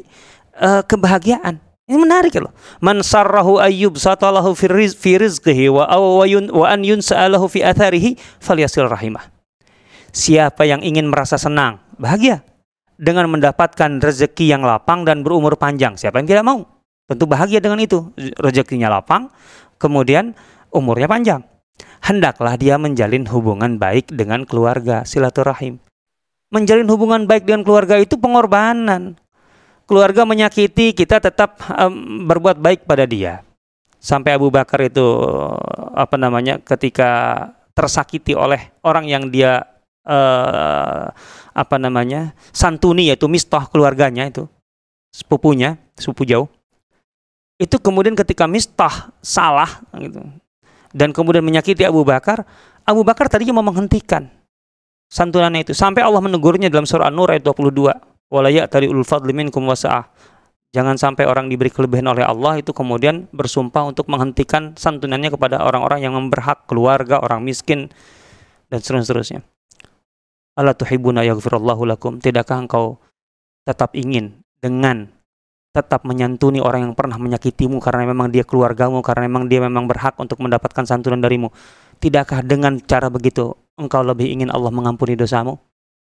uh, 0.56 0.80
kebahagiaan. 0.86 1.60
Ini 1.88 1.96
menarik 1.96 2.36
loh. 2.36 2.52
Man 2.84 3.00
sarrahu 3.00 3.56
ayyub 3.56 3.96
satalahu 3.96 4.52
fi 4.52 4.68
rizqihi 5.16 5.72
wa 5.72 5.88
awayun 5.88 6.52
wa 6.52 6.68
an 6.68 6.84
yunsa'alahu 6.84 7.48
fi 7.48 7.64
atharihi 7.64 8.20
falyasil 8.44 8.92
rahimah. 8.92 9.24
Siapa 10.12 10.68
yang 10.68 10.84
ingin 10.84 11.08
merasa 11.08 11.40
senang, 11.40 11.80
bahagia 11.96 12.44
dengan 13.00 13.32
mendapatkan 13.32 14.04
rezeki 14.04 14.52
yang 14.52 14.68
lapang 14.68 15.08
dan 15.08 15.24
berumur 15.24 15.56
panjang. 15.56 15.96
Siapa 15.96 16.20
yang 16.20 16.28
tidak 16.28 16.44
mau? 16.44 16.68
Tentu 17.08 17.24
bahagia 17.24 17.64
dengan 17.64 17.80
itu. 17.80 18.12
Rezekinya 18.36 18.92
lapang, 18.92 19.32
kemudian 19.80 20.36
umurnya 20.68 21.08
panjang. 21.08 21.40
Hendaklah 22.04 22.60
dia 22.60 22.76
menjalin 22.76 23.24
hubungan 23.32 23.80
baik 23.80 24.12
dengan 24.12 24.44
keluarga, 24.44 25.08
silaturahim. 25.08 25.80
Menjalin 26.52 26.88
hubungan 26.88 27.24
baik 27.24 27.48
dengan 27.48 27.64
keluarga 27.64 27.96
itu 27.96 28.20
pengorbanan 28.20 29.16
keluarga 29.88 30.28
menyakiti, 30.28 30.92
kita 30.92 31.16
tetap 31.18 31.56
um, 31.72 32.28
berbuat 32.28 32.60
baik 32.60 32.84
pada 32.84 33.08
dia. 33.08 33.40
Sampai 33.98 34.36
Abu 34.36 34.52
Bakar 34.52 34.84
itu 34.84 35.02
apa 35.96 36.14
namanya 36.20 36.62
ketika 36.62 37.42
tersakiti 37.74 38.36
oleh 38.36 38.70
orang 38.86 39.10
yang 39.10 39.26
dia 39.32 39.64
uh, 40.06 41.10
apa 41.50 41.76
namanya 41.80 42.36
santuni 42.54 43.10
yaitu 43.10 43.26
mistah 43.26 43.66
keluarganya 43.66 44.30
itu 44.30 44.46
sepupunya 45.10 45.80
sepupu 45.98 46.22
jauh. 46.28 46.46
Itu 47.58 47.82
kemudian 47.82 48.14
ketika 48.14 48.46
mistah 48.46 49.10
salah 49.18 49.82
gitu. 49.98 50.22
Dan 50.94 51.10
kemudian 51.10 51.42
menyakiti 51.42 51.82
Abu 51.82 52.06
Bakar 52.06 52.46
Abu 52.86 53.02
Bakar 53.02 53.26
tadinya 53.26 53.58
mau 53.58 53.66
menghentikan 53.66 54.30
santunannya 55.10 55.66
itu. 55.66 55.74
Sampai 55.74 56.06
Allah 56.06 56.22
menegurnya 56.22 56.70
dalam 56.70 56.86
surah 56.86 57.10
An-Nur 57.10 57.34
ayat 57.34 57.42
22 57.42 58.17
walaya 58.28 58.68
tadi 58.68 58.88
ul 58.88 59.04
fadli 59.04 59.32
minkum. 59.32 59.68
Jangan 60.68 61.00
sampai 61.00 61.24
orang 61.24 61.48
diberi 61.48 61.72
kelebihan 61.72 62.12
oleh 62.12 62.28
Allah 62.28 62.60
itu 62.60 62.76
kemudian 62.76 63.24
bersumpah 63.32 63.88
untuk 63.88 64.04
menghentikan 64.12 64.76
santunannya 64.76 65.32
kepada 65.32 65.64
orang-orang 65.64 66.04
yang 66.04 66.12
memberhak, 66.12 66.68
keluarga, 66.68 67.24
orang 67.24 67.40
miskin 67.40 67.88
dan 68.68 68.84
seterusnya. 68.84 69.40
Allah 70.60 70.76
tuhibuna 70.76 71.24
yaghfirullahu 71.24 71.88
lakum. 71.88 72.20
Tidakkah 72.20 72.68
engkau 72.68 73.00
tetap 73.64 73.96
ingin 73.96 74.44
dengan 74.60 75.08
tetap 75.72 76.04
menyantuni 76.04 76.60
orang 76.60 76.90
yang 76.90 76.94
pernah 76.98 77.16
menyakitimu 77.16 77.80
karena 77.80 78.04
memang 78.04 78.28
dia 78.28 78.44
keluargamu, 78.44 79.00
karena 79.00 79.24
memang 79.24 79.48
dia 79.48 79.64
memang 79.64 79.88
berhak 79.88 80.20
untuk 80.20 80.36
mendapatkan 80.44 80.84
santunan 80.84 81.22
darimu. 81.22 81.48
Tidakkah 81.96 82.44
dengan 82.44 82.76
cara 82.82 83.08
begitu 83.08 83.56
engkau 83.80 84.04
lebih 84.04 84.28
ingin 84.28 84.52
Allah 84.52 84.68
mengampuni 84.68 85.16
dosamu? 85.16 85.56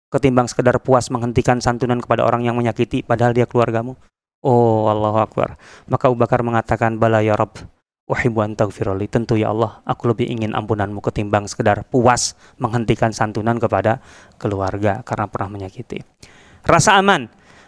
Ketimbang 0.08 0.48
sekedar 0.48 0.80
puas 0.80 1.12
menghentikan 1.12 1.60
santunan 1.60 2.00
kepada 2.00 2.24
orang 2.24 2.48
yang 2.48 2.56
menyakiti 2.56 3.04
padahal 3.04 3.36
dia 3.36 3.44
keluargamu. 3.44 4.00
Oh, 4.46 4.88
Allahu 4.88 5.20
Akbar. 5.20 5.58
Maka 5.90 6.08
Abu 6.08 6.16
Bakar 6.16 6.46
mengatakan, 6.46 7.02
Bala 7.02 7.26
ya 7.26 7.34
Rabb, 7.34 7.58
Tentu 8.08 9.36
ya 9.36 9.52
Allah, 9.52 9.84
aku 9.84 10.08
lebih 10.08 10.32
ingin 10.32 10.56
ampunanmu 10.56 11.04
ketimbang 11.04 11.44
sekedar 11.50 11.84
puas 11.92 12.40
menghentikan 12.56 13.12
santunan 13.12 13.60
kepada 13.60 14.00
keluarga 14.40 15.04
karena 15.04 15.28
pernah 15.28 15.50
menyakiti. 15.52 16.06
Rasa 16.64 16.96
aman. 16.96 17.28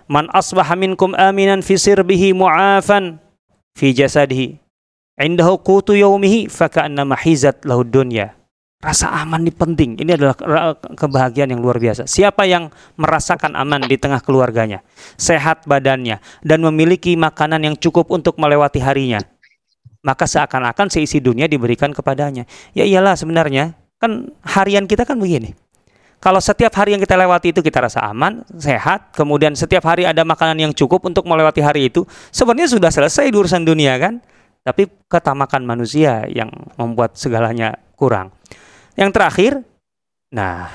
Man 0.10 0.32
asbaha 0.32 0.74
minkum 0.80 1.12
aminan 1.14 1.60
fi 1.60 1.76
sirbihi 1.76 2.32
mu'afan 2.32 3.20
fi 3.76 3.92
jasadihi. 3.92 4.58
Indahu 5.20 5.60
qutu 5.60 6.00
yaumihi 6.00 6.48
faka'annama 6.48 7.20
hizat 7.20 7.68
lahu 7.68 7.84
dunya 7.84 8.39
Rasa 8.80 9.12
aman 9.12 9.44
ini 9.44 9.52
penting. 9.52 10.00
Ini 10.00 10.16
adalah 10.16 10.40
kebahagiaan 10.96 11.52
yang 11.52 11.60
luar 11.60 11.84
biasa. 11.84 12.08
Siapa 12.08 12.48
yang 12.48 12.72
merasakan 12.96 13.60
aman 13.60 13.84
di 13.84 14.00
tengah 14.00 14.24
keluarganya, 14.24 14.80
sehat 15.20 15.68
badannya, 15.68 16.24
dan 16.48 16.64
memiliki 16.64 17.20
makanan 17.20 17.60
yang 17.68 17.76
cukup 17.76 18.08
untuk 18.08 18.40
melewati 18.40 18.80
harinya, 18.80 19.20
maka 20.00 20.24
seakan-akan 20.24 20.88
seisi 20.88 21.20
dunia 21.20 21.52
diberikan 21.52 21.92
kepadanya. 21.92 22.48
Ya 22.72 22.88
iyalah 22.88 23.20
sebenarnya, 23.20 23.76
kan 24.00 24.32
harian 24.48 24.88
kita 24.88 25.04
kan 25.04 25.20
begini. 25.20 25.60
Kalau 26.24 26.40
setiap 26.40 26.72
hari 26.80 26.96
yang 26.96 27.04
kita 27.04 27.20
lewati 27.20 27.52
itu 27.52 27.60
kita 27.60 27.84
rasa 27.84 28.08
aman, 28.08 28.48
sehat, 28.56 29.12
kemudian 29.12 29.60
setiap 29.60 29.92
hari 29.92 30.08
ada 30.08 30.24
makanan 30.24 30.56
yang 30.56 30.72
cukup 30.72 31.04
untuk 31.04 31.28
melewati 31.28 31.60
hari 31.60 31.92
itu, 31.92 32.08
sebenarnya 32.32 32.72
sudah 32.72 32.92
selesai 32.96 33.28
urusan 33.28 33.68
dunia 33.68 34.00
kan? 34.00 34.24
Tapi 34.64 34.88
ketamakan 35.12 35.68
manusia 35.68 36.24
yang 36.32 36.48
membuat 36.80 37.20
segalanya 37.20 37.76
kurang. 38.00 38.32
Yang 39.00 39.12
terakhir, 39.16 39.54
nah, 40.28 40.68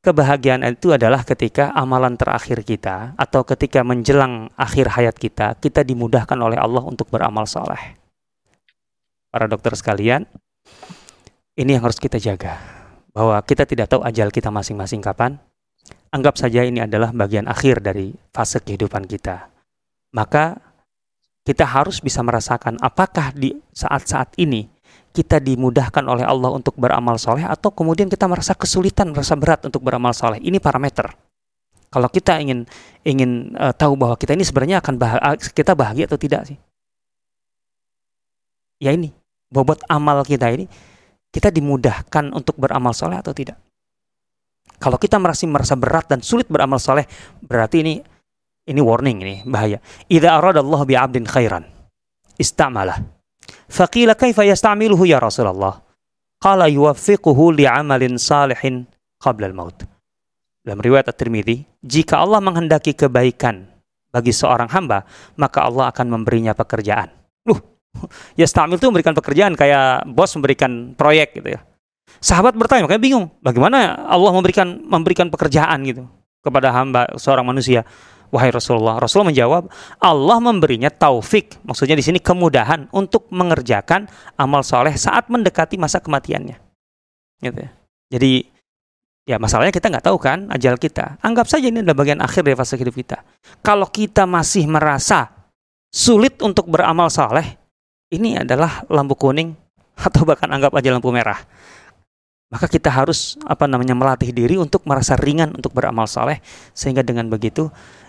kebahagiaan 0.00 0.64
itu 0.64 0.96
adalah 0.96 1.20
ketika 1.28 1.76
amalan 1.76 2.16
terakhir 2.16 2.64
kita 2.64 3.12
atau 3.20 3.44
ketika 3.44 3.84
menjelang 3.84 4.48
akhir 4.56 4.96
hayat 4.96 5.12
kita, 5.20 5.52
kita 5.60 5.84
dimudahkan 5.84 6.40
oleh 6.40 6.56
Allah 6.56 6.80
untuk 6.88 7.12
beramal 7.12 7.44
soleh. 7.44 8.00
Para 9.28 9.44
dokter 9.44 9.76
sekalian, 9.76 10.24
ini 11.52 11.76
yang 11.76 11.84
harus 11.84 12.00
kita 12.00 12.16
jaga. 12.16 12.56
Bahwa 13.12 13.36
kita 13.44 13.68
tidak 13.68 13.92
tahu 13.92 14.00
ajal 14.08 14.32
kita 14.32 14.48
masing-masing 14.48 15.04
kapan. 15.04 15.36
Anggap 16.08 16.40
saja 16.40 16.64
ini 16.64 16.80
adalah 16.80 17.12
bagian 17.12 17.44
akhir 17.44 17.84
dari 17.84 18.16
fase 18.32 18.64
kehidupan 18.64 19.04
kita. 19.04 19.52
Maka 20.16 20.56
kita 21.44 21.68
harus 21.68 22.00
bisa 22.00 22.24
merasakan 22.24 22.80
apakah 22.80 23.36
di 23.36 23.52
saat-saat 23.76 24.32
ini 24.40 24.77
kita 25.12 25.42
dimudahkan 25.42 26.04
oleh 26.04 26.22
Allah 26.22 26.52
untuk 26.54 26.76
beramal 26.78 27.18
soleh 27.18 27.42
atau 27.42 27.72
kemudian 27.72 28.06
kita 28.06 28.28
merasa 28.30 28.54
kesulitan, 28.54 29.10
merasa 29.10 29.34
berat 29.34 29.66
untuk 29.66 29.82
beramal 29.82 30.14
soleh. 30.14 30.38
Ini 30.38 30.60
parameter. 30.62 31.10
Kalau 31.88 32.08
kita 32.12 32.36
ingin 32.38 32.68
ingin 33.02 33.56
uh, 33.56 33.72
tahu 33.72 33.96
bahwa 33.96 34.14
kita 34.20 34.36
ini 34.36 34.44
sebenarnya 34.44 34.84
akan 34.84 34.94
bahagia, 35.00 35.50
kita 35.50 35.72
bahagia 35.72 36.04
atau 36.04 36.20
tidak 36.20 36.42
sih? 36.52 36.58
Ya 38.78 38.92
ini, 38.94 39.10
bobot 39.48 39.82
amal 39.88 40.22
kita 40.22 40.52
ini 40.52 40.68
kita 41.32 41.48
dimudahkan 41.48 42.30
untuk 42.36 42.60
beramal 42.60 42.92
soleh 42.92 43.18
atau 43.18 43.32
tidak? 43.32 43.56
Kalau 44.78 45.00
kita 45.00 45.18
merasa 45.18 45.42
merasa 45.48 45.74
berat 45.74 46.06
dan 46.06 46.20
sulit 46.22 46.46
beramal 46.46 46.78
soleh, 46.78 47.08
berarti 47.42 47.82
ini 47.82 47.94
ini 48.68 48.80
warning 48.84 49.18
ini 49.24 49.34
bahaya. 49.48 49.80
Idza 50.06 50.36
aradallahu 50.38 50.84
bi 50.84 50.94
'abdin 50.94 51.24
khairan 51.24 51.64
istamalah 52.38 53.17
Faqila 53.68 54.16
kaifa 54.16 54.48
yasta'miluhu 54.48 55.04
ya 55.04 55.20
Rasulullah? 55.20 55.84
Qala 56.40 56.66
yuwaffiquhu 56.72 57.52
li'amalin 57.52 58.16
salihin 58.16 58.88
qabla 59.20 59.52
al-maut. 59.52 59.84
Dalam 60.64 60.80
riwayat 60.80 61.08
At-Tirmidzi, 61.12 61.64
jika 61.84 62.20
Allah 62.20 62.40
menghendaki 62.40 62.96
kebaikan 62.96 63.68
bagi 64.08 64.32
seorang 64.32 64.68
hamba, 64.72 65.04
maka 65.36 65.64
Allah 65.64 65.92
akan 65.92 66.06
memberinya 66.20 66.52
pekerjaan. 66.56 67.12
Loh, 67.44 67.60
yastamil 68.40 68.80
itu 68.80 68.88
memberikan 68.88 69.12
pekerjaan 69.16 69.52
kayak 69.56 70.08
bos 70.12 70.32
memberikan 70.36 70.96
proyek 70.96 71.36
gitu 71.36 71.56
ya. 71.56 71.60
Sahabat 72.18 72.56
bertanya, 72.56 72.88
makanya 72.88 73.02
bingung, 73.04 73.26
bagaimana 73.44 74.08
Allah 74.08 74.32
memberikan 74.32 74.80
memberikan 74.80 75.28
pekerjaan 75.28 75.84
gitu 75.86 76.08
kepada 76.42 76.72
hamba 76.72 77.14
seorang 77.20 77.46
manusia. 77.46 77.84
Wahai 78.28 78.52
Rasulullah, 78.52 79.00
Rasulullah 79.00 79.32
menjawab, 79.32 79.72
Allah 80.04 80.38
memberinya 80.38 80.92
taufik, 80.92 81.56
maksudnya 81.64 81.96
di 81.96 82.04
sini 82.04 82.20
kemudahan 82.20 82.92
untuk 82.92 83.24
mengerjakan 83.32 84.04
amal 84.36 84.60
soleh 84.60 84.92
saat 85.00 85.32
mendekati 85.32 85.80
masa 85.80 86.04
kematiannya. 86.04 86.60
Gitu 87.40 87.58
ya. 87.58 87.70
Jadi 88.12 88.32
ya 89.24 89.36
masalahnya 89.40 89.72
kita 89.72 89.88
nggak 89.88 90.06
tahu 90.12 90.20
kan 90.20 90.44
ajal 90.52 90.76
kita. 90.76 91.16
Anggap 91.24 91.48
saja 91.48 91.72
ini 91.72 91.80
adalah 91.80 91.96
bagian 91.96 92.20
akhir 92.20 92.44
dari 92.44 92.56
fase 92.56 92.76
hidup 92.76 92.92
kita. 92.92 93.24
Kalau 93.64 93.88
kita 93.88 94.28
masih 94.28 94.68
merasa 94.68 95.32
sulit 95.88 96.36
untuk 96.44 96.68
beramal 96.68 97.08
soleh, 97.08 97.56
ini 98.12 98.36
adalah 98.36 98.84
lampu 98.92 99.16
kuning 99.16 99.56
atau 99.96 100.28
bahkan 100.28 100.52
anggap 100.52 100.76
aja 100.76 100.92
lampu 100.92 101.08
merah 101.08 101.40
maka 102.48 102.64
kita 102.64 102.88
harus 102.88 103.36
apa 103.44 103.68
namanya 103.68 103.92
melatih 103.92 104.32
diri 104.32 104.56
untuk 104.56 104.84
merasa 104.88 105.14
ringan 105.20 105.52
untuk 105.52 105.76
beramal 105.76 106.08
soleh 106.08 106.40
sehingga 106.72 107.04
dengan 107.04 107.28
begitu 107.28 107.68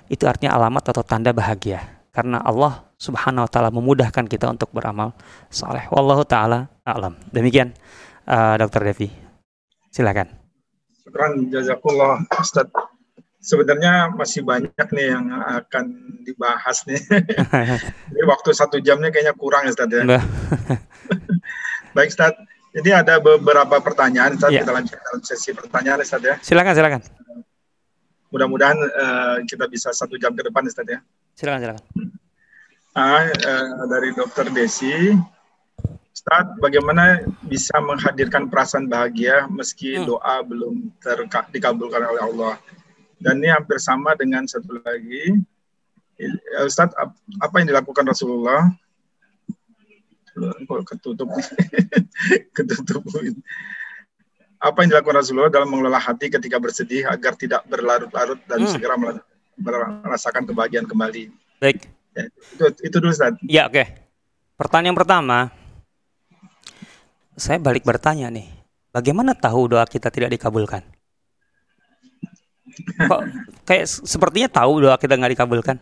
itu 0.10 0.26
artinya 0.26 0.58
alamat 0.58 0.90
atau 0.90 1.06
tanda 1.06 1.30
bahagia 1.30 1.86
karena 2.10 2.42
Allah 2.42 2.90
Subhanahu 3.00 3.48
wa 3.48 3.52
taala 3.52 3.70
memudahkan 3.72 4.28
kita 4.28 4.52
untuk 4.52 4.74
beramal 4.76 5.16
saleh. 5.48 5.88
Wallahu 5.94 6.26
taala 6.28 6.68
alam. 6.84 7.16
Demikian 7.32 7.72
uh, 8.28 8.60
Dokter 8.60 8.84
Devi. 8.84 9.08
Silakan. 9.94 10.28
Syukran 11.06 11.48
jazakumullah 11.48 12.26
Ustaz. 12.36 12.68
Sebenarnya 13.40 14.12
masih 14.12 14.44
banyak 14.44 14.88
nih 14.92 15.16
yang 15.16 15.32
akan 15.32 15.86
dibahas 16.28 16.84
nih. 16.84 17.00
Jadi 18.12 18.24
waktu 18.28 18.50
satu 18.52 18.84
jamnya 18.84 19.16
kayaknya 19.16 19.32
kurang 19.38 19.64
ya 19.64 19.72
Ustaz 19.72 19.88
ya. 19.88 20.04
Baik 21.96 22.12
Ustaz. 22.12 22.36
Jadi 22.76 22.90
ada 22.92 23.24
beberapa 23.24 23.80
pertanyaan 23.80 24.36
Ustaz. 24.36 24.52
Yeah. 24.52 24.68
Kita 24.68 24.76
lanjutkan 24.76 25.02
dalam 25.08 25.22
sesi 25.24 25.56
pertanyaan 25.56 26.04
Ustaz 26.04 26.20
ya. 26.20 26.36
Silakan 26.44 26.74
silakan 26.76 27.02
mudah-mudahan 28.30 28.78
uh, 28.78 29.38
kita 29.46 29.66
bisa 29.66 29.90
satu 29.94 30.18
jam 30.22 30.34
ke 30.38 30.46
depan 30.46 30.66
Ustaz 30.66 30.86
ya. 30.86 31.00
Silakan 31.34 31.60
silakan. 31.62 31.84
Ah, 32.98 33.26
uh, 33.30 33.86
dari 33.86 34.10
Dokter 34.18 34.50
Desi, 34.50 35.14
Ustaz, 36.10 36.46
bagaimana 36.58 37.24
bisa 37.46 37.78
menghadirkan 37.80 38.50
perasaan 38.50 38.90
bahagia 38.90 39.48
meski 39.48 39.98
hmm. 39.98 40.06
doa 40.10 40.42
belum 40.44 40.92
dikabulkan 41.54 42.02
oleh 42.06 42.24
Allah? 42.24 42.56
Dan 43.20 43.44
ini 43.44 43.52
hampir 43.52 43.80
sama 43.84 44.16
dengan 44.16 44.48
satu 44.48 44.80
lagi, 44.80 45.36
Ustadz, 46.64 46.96
apa 47.40 47.56
yang 47.60 47.68
dilakukan 47.72 48.08
Rasulullah? 48.08 48.68
Ketutup, 50.88 51.28
ketutup. 52.56 53.04
Apa 54.60 54.84
yang 54.84 54.92
dilakukan 54.92 55.24
Rasulullah 55.24 55.52
dalam 55.52 55.72
mengelola 55.72 56.00
hati 56.00 56.28
ketika 56.28 56.60
bersedih 56.60 57.08
agar 57.08 57.40
tidak 57.40 57.64
berlarut-larut 57.72 58.40
dan 58.44 58.60
hmm. 58.60 58.72
segera 58.72 58.96
merasakan 59.56 60.44
kebahagiaan 60.44 60.84
kembali? 60.84 61.32
Baik. 61.64 61.88
Ya, 62.12 62.28
itu, 62.28 62.66
itu 62.92 62.96
dulu, 63.00 63.12
Ustadz. 63.16 63.40
Ya, 63.48 63.72
oke. 63.72 63.80
Okay. 63.80 63.88
Pertanyaan 64.60 65.00
pertama, 65.00 65.48
saya 67.40 67.56
balik 67.64 67.88
bertanya 67.88 68.28
nih, 68.28 68.52
bagaimana 68.92 69.32
tahu 69.32 69.72
doa 69.72 69.88
kita 69.88 70.12
tidak 70.12 70.36
dikabulkan? 70.36 70.84
Kok 73.00 73.22
kayak 73.64 73.88
sepertinya 73.88 74.52
tahu 74.52 74.84
doa 74.84 75.00
kita 75.00 75.16
nggak 75.16 75.40
dikabulkan? 75.40 75.80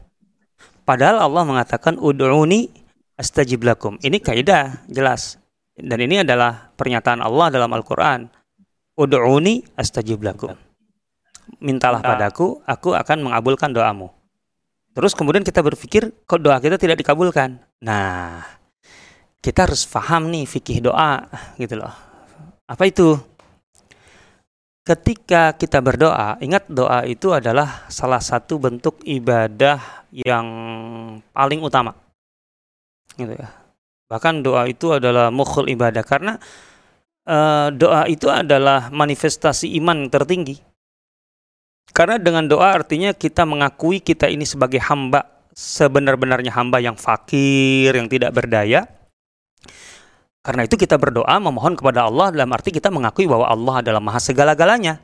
Padahal 0.86 1.26
Allah 1.26 1.44
mengatakan 1.44 1.98
ud'uni 1.98 2.70
astajib 3.18 3.66
lakum. 3.66 3.98
Ini 4.00 4.22
kaidah 4.22 4.86
jelas. 4.88 5.42
Dan 5.78 6.02
ini 6.02 6.22
adalah 6.22 6.74
pernyataan 6.74 7.22
Allah 7.22 7.54
dalam 7.54 7.70
Al-Qur'an. 7.70 8.30
Ud'uni 8.98 9.62
astajib 9.78 10.26
lakum. 10.26 10.58
Mintalah 11.62 12.02
padaku, 12.02 12.60
aku 12.66 12.98
akan 12.98 13.30
mengabulkan 13.30 13.70
doamu. 13.72 14.10
Terus 14.98 15.14
kemudian 15.14 15.46
kita 15.46 15.62
berpikir 15.62 16.10
kok 16.26 16.42
doa 16.42 16.58
kita 16.58 16.82
tidak 16.82 16.98
dikabulkan. 16.98 17.62
Nah, 17.86 18.42
kita 19.38 19.70
harus 19.70 19.86
paham 19.86 20.34
nih 20.34 20.50
fikih 20.50 20.90
doa 20.90 21.30
gitu 21.62 21.78
loh. 21.78 21.94
Apa 22.66 22.90
itu? 22.90 23.14
Ketika 24.82 25.54
kita 25.54 25.78
berdoa, 25.84 26.42
ingat 26.42 26.66
doa 26.66 27.06
itu 27.06 27.30
adalah 27.30 27.86
salah 27.92 28.24
satu 28.24 28.58
bentuk 28.58 29.04
ibadah 29.06 30.08
yang 30.10 30.48
paling 31.30 31.62
utama. 31.62 31.94
Gitu 33.14 33.38
ya. 33.38 33.54
Bahkan 34.08 34.42
doa 34.42 34.66
itu 34.66 34.96
adalah 34.96 35.28
mukhul 35.30 35.68
ibadah 35.68 36.02
karena 36.02 36.40
uh, 37.28 37.68
doa 37.76 38.08
itu 38.08 38.32
adalah 38.32 38.88
manifestasi 38.90 39.76
iman 39.84 40.08
tertinggi. 40.08 40.58
Karena 41.92 42.16
dengan 42.16 42.48
doa 42.48 42.72
artinya 42.72 43.12
kita 43.12 43.44
mengakui 43.44 44.00
kita 44.00 44.32
ini 44.32 44.48
sebagai 44.48 44.80
hamba, 44.80 45.28
sebenar-benarnya 45.52 46.56
hamba 46.56 46.80
yang 46.80 46.96
fakir, 46.96 47.92
yang 47.96 48.08
tidak 48.08 48.36
berdaya, 48.36 48.86
karena 50.48 50.64
itu 50.64 50.80
kita 50.80 50.96
berdoa 50.96 51.36
memohon 51.44 51.76
kepada 51.76 52.08
Allah 52.08 52.32
dalam 52.32 52.48
arti 52.56 52.72
kita 52.72 52.88
mengakui 52.88 53.28
bahwa 53.28 53.52
Allah 53.52 53.84
adalah 53.84 54.00
maha 54.00 54.16
segala-galanya. 54.24 55.04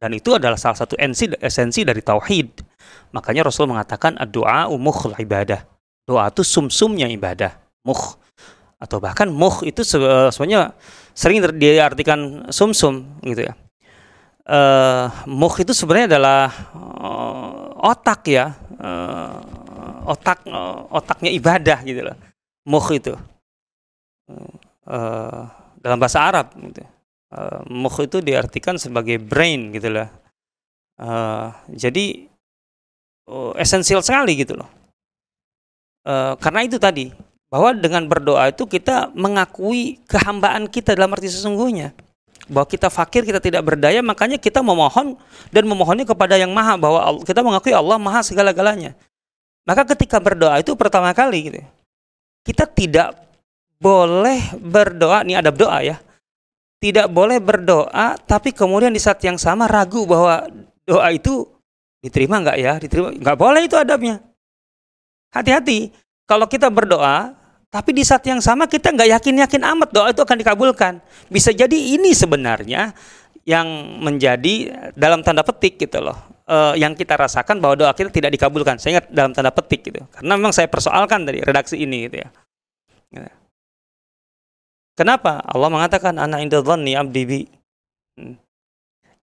Dan 0.00 0.16
itu 0.16 0.32
adalah 0.32 0.56
salah 0.56 0.80
satu 0.80 0.96
esensi, 0.96 1.84
dari 1.84 2.00
tauhid. 2.00 2.64
Makanya 3.12 3.52
Rasul 3.52 3.68
mengatakan 3.68 4.16
doa 4.32 4.64
umuh 4.72 5.12
ibadah. 5.20 5.68
Doa 6.08 6.32
itu 6.32 6.40
sumsumnya 6.40 7.04
ibadah. 7.12 7.60
Muh. 7.84 8.16
Atau 8.78 9.02
bahkan 9.02 9.26
muh 9.26 9.62
itu 9.66 9.82
sebenarnya 9.82 10.74
sering 11.12 11.42
diartikan 11.58 12.46
sumsum 12.54 13.18
gitu 13.26 13.50
ya. 13.50 13.54
Uh, 14.48 15.10
muh 15.28 15.52
itu 15.60 15.74
sebenarnya 15.76 16.16
adalah 16.16 16.48
uh, 16.78 17.90
otak 17.90 18.22
ya. 18.30 18.54
Uh, 18.78 19.34
otak 20.08 20.40
otaknya 20.88 21.30
ibadah 21.34 21.78
gitu 21.84 22.00
loh. 22.06 22.16
Muh 22.64 22.86
itu. 22.94 23.12
Uh, 24.88 25.44
dalam 25.82 25.98
bahasa 26.00 26.24
Arab 26.24 26.54
gitu. 26.58 26.80
Uh, 27.28 27.60
mukh 27.68 28.08
itu 28.08 28.24
diartikan 28.24 28.80
sebagai 28.80 29.20
brain 29.20 29.68
gitu 29.76 29.92
lah. 29.92 30.08
Uh, 30.96 31.52
jadi 31.68 32.24
uh, 33.28 33.52
esensial 33.60 34.00
sekali 34.00 34.32
gitu 34.32 34.56
loh. 34.56 34.70
Uh, 36.08 36.40
karena 36.40 36.64
itu 36.64 36.80
tadi 36.80 37.12
bahwa 37.48 37.72
dengan 37.72 38.04
berdoa 38.04 38.52
itu 38.52 38.68
kita 38.68 39.08
mengakui 39.16 40.00
kehambaan 40.04 40.68
kita 40.68 40.92
dalam 40.92 41.12
arti 41.16 41.32
sesungguhnya 41.32 41.96
bahwa 42.48 42.68
kita 42.68 42.88
fakir 42.88 43.24
kita 43.24 43.40
tidak 43.40 43.64
berdaya 43.64 44.00
makanya 44.00 44.36
kita 44.40 44.60
memohon 44.60 45.16
dan 45.52 45.64
memohonnya 45.64 46.04
kepada 46.08 46.36
yang 46.36 46.52
maha 46.52 46.76
bahwa 46.80 47.20
kita 47.24 47.40
mengakui 47.40 47.72
Allah 47.72 47.96
maha 47.96 48.20
segala-galanya 48.24 48.96
maka 49.64 49.84
ketika 49.96 50.20
berdoa 50.20 50.60
itu 50.60 50.72
pertama 50.76 51.12
kali 51.16 51.52
gitu 51.52 51.60
kita 52.48 52.64
tidak 52.64 53.28
boleh 53.78 54.40
berdoa, 54.58 55.22
ini 55.22 55.38
adab 55.38 55.54
doa 55.54 55.78
ya. 55.84 55.96
Tidak 56.78 57.10
boleh 57.10 57.42
berdoa, 57.42 58.14
tapi 58.22 58.54
kemudian 58.54 58.94
di 58.94 59.02
saat 59.02 59.18
yang 59.26 59.38
sama 59.38 59.66
ragu 59.66 60.06
bahwa 60.06 60.46
doa 60.86 61.08
itu 61.10 61.44
diterima 62.02 62.38
nggak 62.38 62.58
ya? 62.58 62.72
Diterima 62.78 63.12
nggak 63.14 63.38
boleh 63.38 63.66
itu 63.66 63.74
adabnya. 63.74 64.22
Hati-hati. 65.34 65.90
Kalau 66.28 66.46
kita 66.46 66.70
berdoa, 66.70 67.34
tapi 67.68 67.92
di 67.92 68.00
saat 68.00 68.24
yang 68.24 68.40
sama 68.40 68.64
kita 68.64 68.96
nggak 68.96 69.20
yakin-yakin 69.20 69.62
amat 69.76 69.88
doa 69.92 70.08
itu 70.08 70.24
akan 70.24 70.36
dikabulkan. 70.40 71.04
Bisa 71.28 71.52
jadi 71.52 71.76
ini 71.76 72.16
sebenarnya 72.16 72.96
yang 73.44 73.68
menjadi 74.00 74.72
dalam 74.96 75.20
tanda 75.20 75.44
petik 75.44 75.76
gitu 75.76 76.00
loh. 76.00 76.16
Uh, 76.48 76.72
yang 76.80 76.96
kita 76.96 77.12
rasakan 77.12 77.60
bahwa 77.60 77.76
doa 77.76 77.92
kita 77.92 78.08
tidak 78.08 78.32
dikabulkan. 78.32 78.80
Saya 78.80 78.96
ingat 78.96 79.12
dalam 79.12 79.36
tanda 79.36 79.52
petik 79.52 79.84
gitu. 79.84 80.00
Karena 80.08 80.32
memang 80.40 80.52
saya 80.56 80.64
persoalkan 80.64 81.28
dari 81.28 81.44
redaksi 81.44 81.76
ini 81.76 82.08
gitu 82.08 82.24
ya. 82.24 82.28
Gitu. 83.12 83.32
Kenapa? 84.96 85.44
Allah 85.44 85.68
mengatakan 85.68 86.16
anak 86.16 86.40
inda 86.40 86.64
dhanni 86.64 86.96
abdi 86.96 87.22
bi. 87.28 87.40
Hmm. 88.16 88.40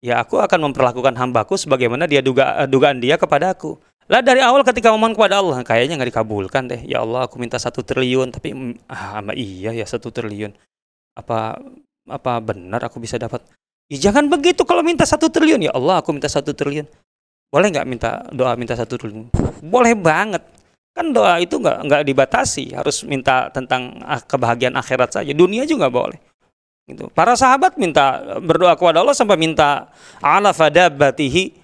Ya 0.03 0.19
aku 0.19 0.43
akan 0.43 0.67
memperlakukan 0.67 1.15
hambaku 1.15 1.55
sebagaimana 1.55 2.11
dia 2.11 2.19
duga 2.19 2.59
uh, 2.59 2.67
dugaan 2.67 2.99
dia 2.99 3.15
kepada 3.15 3.55
aku. 3.55 3.79
Lah 4.11 4.19
dari 4.19 4.43
awal 4.43 4.67
ketika 4.67 4.91
ngomong 4.91 5.15
kepada 5.15 5.39
Allah, 5.39 5.63
kayaknya 5.63 5.95
nggak 5.95 6.11
dikabulkan 6.11 6.67
deh. 6.67 6.81
Ya 6.83 6.99
Allah, 6.99 7.23
aku 7.23 7.39
minta 7.39 7.55
satu 7.55 7.79
triliun, 7.85 8.35
tapi 8.35 8.51
mm, 8.51 8.91
ah, 8.91 9.23
iya 9.31 9.71
ya 9.71 9.85
satu 9.87 10.11
triliun. 10.11 10.51
Apa 11.15 11.55
apa 12.09 12.33
benar 12.43 12.83
aku 12.83 12.99
bisa 12.99 13.15
dapat? 13.15 13.39
Ya, 13.87 14.09
jangan 14.09 14.27
begitu 14.27 14.67
kalau 14.67 14.83
minta 14.83 15.07
satu 15.07 15.31
triliun. 15.31 15.67
Ya 15.67 15.71
Allah, 15.71 16.03
aku 16.03 16.11
minta 16.11 16.27
satu 16.27 16.51
triliun. 16.51 16.83
Boleh 17.47 17.67
nggak 17.71 17.87
minta 17.87 18.27
doa 18.35 18.57
minta 18.59 18.75
satu 18.75 18.99
triliun? 18.99 19.31
Boleh 19.63 19.95
banget. 19.95 20.43
Kan 20.93 21.15
doa 21.15 21.39
itu 21.39 21.57
nggak 21.57 21.87
nggak 21.87 22.01
dibatasi, 22.03 22.75
harus 22.75 23.07
minta 23.07 23.47
tentang 23.55 24.03
ah, 24.03 24.19
kebahagiaan 24.19 24.75
akhirat 24.75 25.15
saja. 25.15 25.31
Dunia 25.31 25.63
juga 25.63 25.87
boleh. 25.87 26.19
Gitu. 26.83 27.07
Para 27.15 27.39
sahabat 27.39 27.79
minta 27.79 28.19
berdoa 28.43 28.75
kepada 28.75 28.99
Allah 28.99 29.15
sampai 29.15 29.39
minta 29.39 29.87
ala 30.19 30.51
fadabatihi 30.51 31.62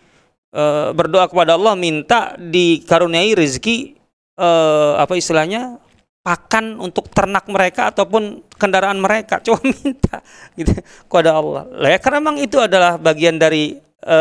e, 0.54 0.64
berdoa 0.94 1.30
kepada 1.30 1.56
Allah 1.56 1.74
minta 1.80 2.36
dikaruniai 2.38 3.34
rezeki 3.34 3.96
e, 4.38 4.50
apa 4.98 5.14
istilahnya 5.16 5.82
pakan 6.20 6.78
untuk 6.84 7.08
ternak 7.10 7.48
mereka 7.48 7.90
ataupun 7.90 8.44
kendaraan 8.60 9.00
mereka 9.00 9.40
coba 9.46 9.64
minta 9.64 10.22
gitu 10.60 10.74
kepada 11.08 11.38
Allah 11.38 11.64
lah 11.72 11.90
ya 11.96 12.00
karena 12.02 12.18
memang 12.22 12.38
itu 12.44 12.60
adalah 12.60 13.00
bagian 13.00 13.40
dari 13.40 13.80
e, 14.04 14.18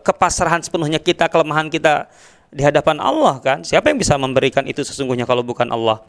kepasrahan 0.00 0.62
sepenuhnya 0.62 1.02
kita 1.02 1.26
kelemahan 1.26 1.68
kita 1.68 2.08
di 2.50 2.62
hadapan 2.66 2.98
Allah 2.98 3.38
kan. 3.38 3.62
Siapa 3.62 3.90
yang 3.90 3.98
bisa 3.98 4.18
memberikan 4.18 4.66
itu 4.66 4.82
sesungguhnya 4.82 5.24
kalau 5.24 5.46
bukan 5.46 5.70
Allah? 5.70 6.02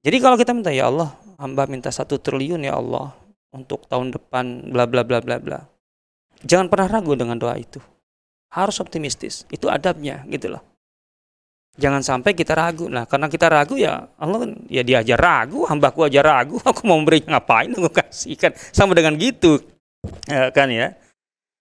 Jadi 0.00 0.16
kalau 0.22 0.38
kita 0.40 0.56
minta 0.56 0.72
ya 0.72 0.88
Allah, 0.88 1.12
hamba 1.36 1.68
minta 1.68 1.92
satu 1.92 2.16
triliun 2.16 2.64
ya 2.64 2.78
Allah 2.78 3.12
untuk 3.52 3.84
tahun 3.90 4.14
depan 4.16 4.72
bla 4.72 4.88
bla 4.88 5.04
bla 5.04 5.20
bla 5.20 5.36
bla. 5.36 5.60
Jangan 6.40 6.72
pernah 6.72 6.88
ragu 6.88 7.12
dengan 7.18 7.36
doa 7.36 7.52
itu. 7.60 7.82
Harus 8.50 8.82
optimistis. 8.82 9.46
Itu 9.48 9.70
adabnya 9.70 10.26
gitu 10.26 10.52
loh. 10.58 10.62
Jangan 11.78 12.02
sampai 12.02 12.34
kita 12.34 12.52
ragu. 12.52 12.90
Nah, 12.90 13.06
karena 13.06 13.30
kita 13.30 13.46
ragu 13.46 13.78
ya 13.78 14.04
Allah 14.18 14.44
kan 14.44 14.50
ya 14.66 14.82
dia 14.82 15.00
aja 15.00 15.14
ragu, 15.14 15.64
hambaku 15.64 16.04
aja 16.04 16.20
ragu, 16.20 16.58
aku 16.68 16.82
mau 16.84 16.98
memberi 16.98 17.22
ngapain 17.22 17.70
aku 17.70 17.88
kasihkan. 17.88 18.52
Sama 18.74 18.92
dengan 18.92 19.14
gitu. 19.16 19.62
Ya, 20.26 20.50
kan 20.50 20.68
ya. 20.68 20.92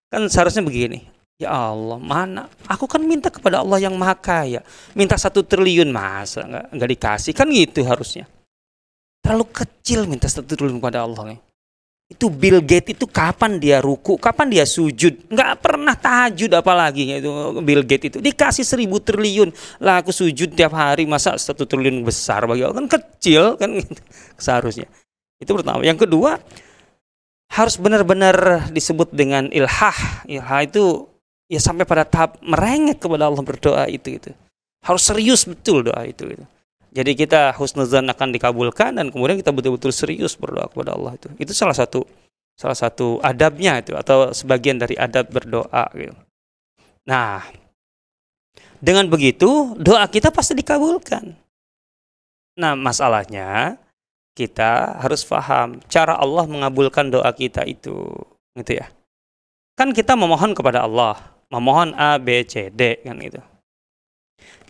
Kan 0.09 0.25
seharusnya 0.27 0.65
begini. 0.65 1.05
Ya 1.39 1.55
Allah, 1.55 1.95
mana? 1.95 2.51
Aku 2.67 2.83
kan 2.83 2.99
minta 2.99 3.31
kepada 3.31 3.63
Allah 3.63 3.79
yang 3.79 3.95
maha 3.95 4.11
kaya. 4.11 4.59
Minta 4.91 5.15
satu 5.15 5.39
triliun, 5.39 5.87
masa 5.87 6.43
nggak, 6.43 6.65
nggak 6.75 6.89
dikasih? 6.99 7.31
Kan 7.31 7.47
gitu 7.55 7.79
harusnya. 7.87 8.27
Terlalu 9.23 9.47
kecil 9.47 10.03
minta 10.03 10.27
satu 10.27 10.51
triliun 10.51 10.83
kepada 10.83 11.07
Allah. 11.07 11.37
Ya. 11.37 11.48
Itu 12.09 12.33
Bill 12.33 12.65
Gates 12.65 12.97
itu 12.97 13.05
kapan 13.05 13.61
dia 13.61 13.77
ruku, 13.85 14.17
kapan 14.17 14.49
dia 14.49 14.65
sujud. 14.65 15.29
Nggak 15.29 15.61
pernah 15.61 15.93
tahajud 15.93 16.49
apalagi 16.57 17.21
itu 17.21 17.29
Bill 17.61 17.85
Gates 17.85 18.17
itu. 18.17 18.17
Dikasih 18.17 18.65
seribu 18.65 18.97
triliun. 18.97 19.53
Lah 19.77 20.01
aku 20.01 20.09
sujud 20.09 20.57
tiap 20.57 20.73
hari, 20.73 21.05
masa 21.05 21.37
satu 21.37 21.69
triliun 21.69 22.01
besar 22.01 22.49
bagi 22.49 22.65
Allah? 22.65 22.81
Kan 22.81 22.89
kecil, 22.89 23.61
kan 23.61 23.77
seharusnya. 24.43 24.89
Itu 25.37 25.53
pertama. 25.53 25.85
Yang 25.85 26.09
kedua, 26.09 26.41
harus 27.53 27.77
benar-benar 27.77 28.67
disebut 28.73 29.13
dengan 29.13 29.45
ilhah. 29.53 30.25
Ilhah 30.25 30.65
itu 30.65 31.05
ya 31.49 31.57
sampai 31.57 31.83
pada 31.83 32.05
tahap 32.05 32.37
merengek 32.45 33.01
kepada 33.01 33.25
Allah 33.25 33.41
berdoa 33.41 33.89
itu 33.89 34.21
itu 34.21 34.31
harus 34.85 35.01
serius 35.01 35.43
betul 35.43 35.81
doa 35.81 36.05
itu 36.05 36.29
itu 36.29 36.45
jadi 36.89 37.11
kita 37.13 37.41
husnuzan 37.57 38.09
akan 38.09 38.33
dikabulkan 38.33 38.97
dan 38.97 39.13
kemudian 39.13 39.37
kita 39.37 39.53
betul-betul 39.53 39.93
serius 39.93 40.33
berdoa 40.33 40.69
kepada 40.69 40.97
Allah 40.97 41.15
itu 41.15 41.29
itu 41.37 41.51
salah 41.53 41.77
satu 41.77 42.05
salah 42.59 42.75
satu 42.75 43.21
adabnya 43.23 43.79
itu 43.79 43.95
atau 43.95 44.35
sebagian 44.35 44.81
dari 44.81 44.97
adab 44.99 45.31
berdoa 45.31 45.87
gitu. 45.95 46.15
nah 47.07 47.45
Dengan 48.79 49.11
begitu, 49.11 49.75
doa 49.75 50.07
kita 50.07 50.31
pasti 50.31 50.55
dikabulkan. 50.55 51.35
Nah, 52.55 52.79
masalahnya 52.79 53.75
kita 54.39 55.03
harus 55.03 55.27
paham 55.27 55.83
cara 55.91 56.15
Allah 56.15 56.47
mengabulkan 56.47 57.11
doa 57.11 57.27
kita 57.35 57.67
itu, 57.67 58.07
gitu 58.55 58.71
ya. 58.79 58.87
Kan 59.75 59.91
kita 59.91 60.15
memohon 60.15 60.55
kepada 60.55 60.87
Allah, 60.87 61.19
memohon 61.51 61.91
A, 61.99 62.15
B, 62.15 62.47
C, 62.47 62.71
D, 62.71 63.03
kan 63.03 63.19
itu. 63.19 63.43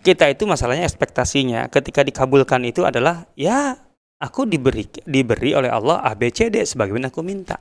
Kita 0.00 0.24
itu 0.32 0.48
masalahnya 0.48 0.88
ekspektasinya 0.88 1.68
ketika 1.68 2.00
dikabulkan 2.00 2.64
itu 2.64 2.88
adalah 2.88 3.28
ya 3.36 3.76
aku 4.16 4.48
diberi 4.48 4.88
diberi 5.04 5.52
oleh 5.52 5.68
Allah 5.68 6.00
A, 6.00 6.16
B, 6.16 6.32
C, 6.32 6.48
D 6.48 6.64
sebagaimana 6.64 7.12
aku 7.12 7.20
minta. 7.20 7.60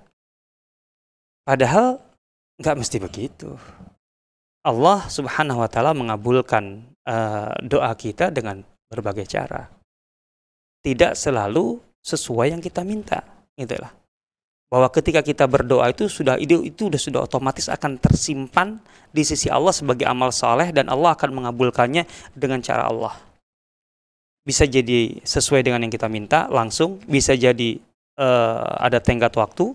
Padahal 1.43 1.99
nggak 2.59 2.77
mesti 2.79 2.97
begitu. 3.03 3.59
Allah 4.63 5.03
Subhanahu 5.07 5.63
wa 5.63 5.69
taala 5.71 5.91
mengabulkan 5.95 6.83
uh, 7.07 7.55
doa 7.63 7.91
kita 7.95 8.31
dengan 8.31 8.63
berbagai 8.87 9.27
cara. 9.27 9.67
Tidak 10.79 11.15
selalu 11.15 11.79
sesuai 11.99 12.55
yang 12.55 12.63
kita 12.63 12.87
minta, 12.87 13.19
gitulah. 13.55 13.98
Bahwa 14.69 14.85
ketika 14.93 15.25
kita 15.25 15.49
berdoa 15.49 15.89
itu 15.89 16.05
sudah 16.05 16.37
itu 16.37 16.61
itu 16.61 16.93
sudah 16.93 17.01
sudah 17.01 17.21
otomatis 17.25 17.65
akan 17.73 17.97
tersimpan 17.97 18.77
di 19.09 19.25
sisi 19.25 19.49
Allah 19.49 19.73
sebagai 19.73 20.05
amal 20.05 20.29
soleh 20.29 20.69
dan 20.69 20.93
Allah 20.93 21.17
akan 21.17 21.41
mengabulkannya 21.41 22.05
dengan 22.37 22.61
cara 22.61 22.85
Allah. 22.85 23.17
Bisa 24.45 24.69
jadi 24.69 25.17
sesuai 25.25 25.65
dengan 25.65 25.81
yang 25.81 25.93
kita 25.93 26.05
minta 26.05 26.45
langsung, 26.53 27.01
bisa 27.09 27.33
jadi 27.33 27.81
uh, 28.21 28.77
ada 28.77 29.01
tenggat 29.01 29.33
waktu, 29.33 29.73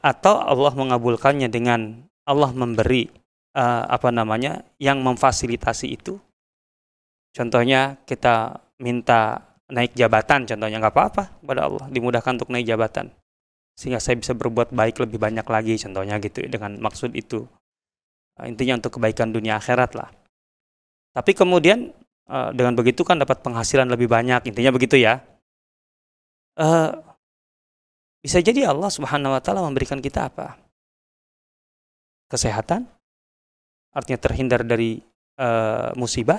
atau 0.00 0.34
Allah 0.40 0.72
mengabulkannya 0.72 1.52
dengan 1.52 2.00
Allah 2.24 2.56
memberi 2.56 3.12
uh, 3.52 3.84
apa 3.84 4.08
namanya 4.08 4.64
yang 4.80 5.04
memfasilitasi 5.04 5.86
itu. 5.92 6.16
Contohnya 7.36 8.00
kita 8.08 8.64
minta 8.80 9.44
naik 9.68 9.92
jabatan, 9.92 10.48
contohnya 10.48 10.80
nggak 10.80 10.92
apa-apa 10.92 11.22
pada 11.44 11.68
Allah 11.68 11.84
dimudahkan 11.92 12.40
untuk 12.40 12.52
naik 12.52 12.68
jabatan 12.68 13.12
sehingga 13.72 13.98
saya 13.98 14.20
bisa 14.20 14.36
berbuat 14.36 14.70
baik 14.76 15.00
lebih 15.00 15.16
banyak 15.16 15.46
lagi, 15.48 15.74
contohnya 15.80 16.20
gitu 16.20 16.44
dengan 16.46 16.76
maksud 16.78 17.16
itu 17.16 17.48
uh, 18.38 18.46
intinya 18.46 18.78
untuk 18.78 19.00
kebaikan 19.00 19.32
dunia 19.32 19.56
akhirat 19.56 19.96
lah. 19.96 20.12
Tapi 21.12 21.32
kemudian 21.32 21.92
uh, 22.28 22.52
dengan 22.52 22.76
begitu 22.76 23.04
kan 23.04 23.16
dapat 23.20 23.40
penghasilan 23.40 23.88
lebih 23.88 24.08
banyak, 24.08 24.44
intinya 24.48 24.70
begitu 24.72 25.00
ya. 25.00 25.24
Uh, 26.56 26.92
bisa 28.20 28.38
jadi 28.38 28.68
Allah 28.68 28.92
Subhanahu 28.92 29.34
wa 29.34 29.40
taala 29.42 29.64
memberikan 29.64 29.98
kita 29.98 30.28
apa? 30.28 30.60
Kesehatan, 32.28 32.88
artinya 33.92 34.18
terhindar 34.20 34.64
dari 34.64 35.00
musibah 35.98 36.38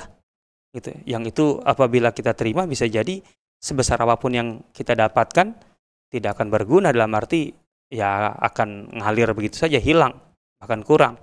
gitu 0.71 0.95
yang 1.03 1.27
itu 1.27 1.59
apabila 1.65 2.15
kita 2.15 2.31
terima 2.31 2.63
bisa 2.63 2.87
jadi 2.87 3.19
sebesar 3.59 3.99
apa 3.99 4.15
pun 4.15 4.31
yang 4.31 4.49
kita 4.71 4.95
dapatkan 4.95 5.51
tidak 6.13 6.37
akan 6.37 6.53
berguna 6.53 6.93
dalam 6.93 7.09
arti 7.17 7.49
ya 7.89 8.29
akan 8.37 8.93
ngalir 9.01 9.33
begitu 9.33 9.65
saja 9.65 9.81
hilang 9.81 10.13
akan 10.61 10.85
kurang 10.85 11.17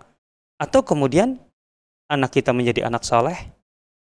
atau 0.58 0.82
kemudian 0.82 1.38
anak 2.10 2.34
kita 2.34 2.50
menjadi 2.50 2.90
anak 2.90 3.06
soleh 3.06 3.38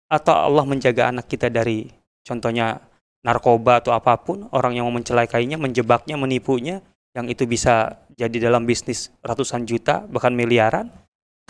atau 0.07 0.47
Allah 0.47 0.63
menjaga 0.63 1.11
anak 1.11 1.27
kita 1.27 1.51
dari 1.51 1.91
contohnya 2.23 2.79
narkoba 3.27 3.83
atau 3.83 3.91
apa 3.91 4.15
pun 4.23 4.47
orang 4.55 4.79
yang 4.79 4.87
mau 4.87 4.95
mencelakainya 4.95 5.59
menjebaknya 5.59 6.15
menipunya 6.15 6.79
yang 7.19 7.27
itu 7.27 7.43
bisa 7.51 7.99
jadi 8.15 8.47
dalam 8.47 8.63
bisnis 8.63 9.11
ratusan 9.27 9.67
juta 9.67 10.07
bahkan 10.07 10.31
miliaran 10.31 10.87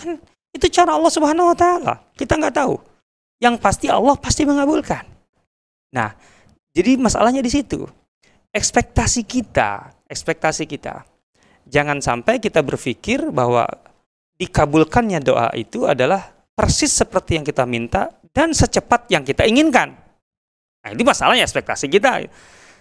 kan 0.01 0.17
itu 0.57 0.73
cara 0.73 0.97
Allah 0.97 1.13
Subhanahu 1.13 1.53
wa 1.53 1.57
taala. 1.57 1.95
Kita 2.17 2.41
nggak 2.41 2.57
tahu. 2.57 2.81
Yang 3.45 3.55
pasti 3.61 3.87
Allah 3.93 4.17
pasti 4.17 4.49
mengabulkan. 4.49 5.05
Nah, 5.93 6.17
jadi 6.73 6.97
masalahnya 6.97 7.45
di 7.45 7.53
situ. 7.53 7.85
Ekspektasi 8.57 9.29
kita, 9.29 9.93
ekspektasi 10.09 10.65
kita. 10.65 11.05
Jangan 11.69 12.01
sampai 12.01 12.41
kita 12.41 12.65
berpikir 12.65 13.29
bahwa 13.29 13.69
dikabulkannya 14.41 15.21
doa 15.21 15.53
itu 15.53 15.85
adalah 15.85 16.33
persis 16.57 16.89
seperti 16.89 17.37
yang 17.37 17.45
kita 17.45 17.69
minta 17.69 18.09
dan 18.33 18.57
secepat 18.57 19.13
yang 19.13 19.29
kita 19.29 19.45
inginkan. 19.45 19.93
Nah, 20.81 20.89
ini 20.89 21.05
masalahnya 21.05 21.45
ekspektasi 21.45 21.93
kita. 21.93 22.25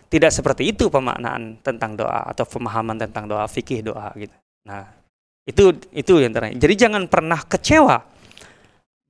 Tidak 0.08 0.32
seperti 0.32 0.72
itu 0.72 0.88
pemaknaan 0.88 1.60
tentang 1.60 2.00
doa 2.00 2.24
atau 2.32 2.48
pemahaman 2.48 2.96
tentang 2.96 3.28
doa 3.28 3.44
fikih 3.44 3.84
doa 3.84 4.16
gitu. 4.16 4.38
Nah, 4.64 4.88
itu 5.44 5.76
itu 5.92 6.24
yang 6.24 6.32
terakhir. 6.32 6.56
Jadi 6.56 6.74
jangan 6.88 7.04
pernah 7.12 7.44
kecewa 7.44 8.00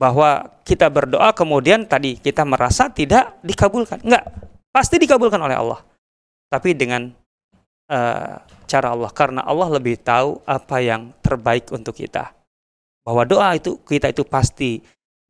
bahwa 0.01 0.49
kita 0.66 0.89
berdoa 0.89 1.30
kemudian 1.38 1.86
tadi 1.86 2.18
kita 2.18 2.41
merasa 2.41 2.89
tidak 2.89 3.38
dikabulkan. 3.45 4.01
Enggak, 4.01 4.34
pasti 4.74 4.97
dikabulkan 4.97 5.38
oleh 5.38 5.55
Allah. 5.61 5.80
Tapi 6.56 6.72
dengan 6.72 7.12
uh, 7.91 8.34
cara 8.64 8.88
Allah 8.95 9.12
karena 9.12 9.43
Allah 9.43 9.76
lebih 9.76 9.99
tahu 9.99 10.39
apa 10.47 10.80
yang 10.80 11.12
terbaik 11.20 11.68
untuk 11.76 11.99
kita. 11.99 12.32
Bahwa 13.03 13.28
doa 13.28 13.51
itu 13.60 13.76
kita 13.84 14.08
itu 14.16 14.24
pasti 14.24 14.80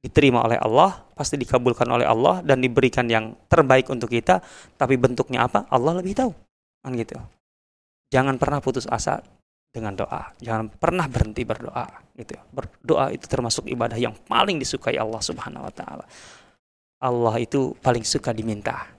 diterima 0.05 0.45
oleh 0.45 0.61
Allah, 0.61 1.01
pasti 1.17 1.33
dikabulkan 1.41 1.89
oleh 1.89 2.05
Allah 2.05 2.45
dan 2.45 2.61
diberikan 2.61 3.09
yang 3.09 3.33
terbaik 3.49 3.89
untuk 3.89 4.13
kita, 4.13 4.37
tapi 4.77 5.01
bentuknya 5.01 5.49
apa? 5.49 5.65
Allah 5.73 5.97
lebih 5.97 6.13
tahu. 6.13 6.29
Kan 6.85 6.93
gitu. 6.93 7.17
Jangan 8.13 8.37
pernah 8.37 8.61
putus 8.61 8.85
asa 8.85 9.25
dengan 9.73 9.97
doa. 9.97 10.29
Jangan 10.37 10.69
pernah 10.69 11.09
berhenti 11.09 11.41
berdoa 11.41 11.89
gitu. 12.13 12.37
Berdoa 12.53 13.09
itu 13.11 13.25
termasuk 13.25 13.65
ibadah 13.65 13.97
yang 13.97 14.13
paling 14.29 14.61
disukai 14.61 14.95
Allah 14.95 15.19
Subhanahu 15.19 15.65
wa 15.65 15.73
taala. 15.73 16.05
Allah 17.01 17.35
itu 17.41 17.73
paling 17.81 18.05
suka 18.05 18.29
diminta. 18.31 18.94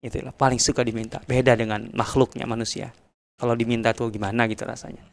Itulah 0.00 0.32
paling 0.32 0.56
suka 0.56 0.80
diminta. 0.80 1.20
Beda 1.28 1.52
dengan 1.52 1.84
makhluknya 1.92 2.48
manusia. 2.48 2.88
Kalau 3.36 3.52
diminta 3.52 3.92
tuh 3.92 4.08
gimana 4.08 4.48
gitu 4.48 4.64
rasanya. 4.64 5.04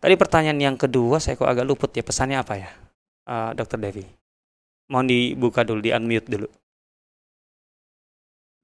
Tadi 0.00 0.14
pertanyaan 0.16 0.58
yang 0.58 0.76
kedua 0.80 1.20
saya 1.20 1.36
kok 1.36 1.46
agak 1.46 1.68
luput 1.68 1.92
ya 1.92 2.02
pesannya 2.02 2.40
apa 2.40 2.54
ya? 2.58 2.70
Uh, 3.28 3.52
Dokter 3.54 3.78
Devi. 3.78 4.02
Mohon 4.90 5.06
dibuka 5.08 5.62
dulu, 5.62 5.80
di 5.80 5.94
unmute 5.94 6.28
dulu. 6.28 6.48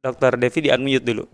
Dokter 0.02 0.34
Devi 0.34 0.58
di 0.66 0.70
unmute 0.72 1.06
dulu. 1.06 1.24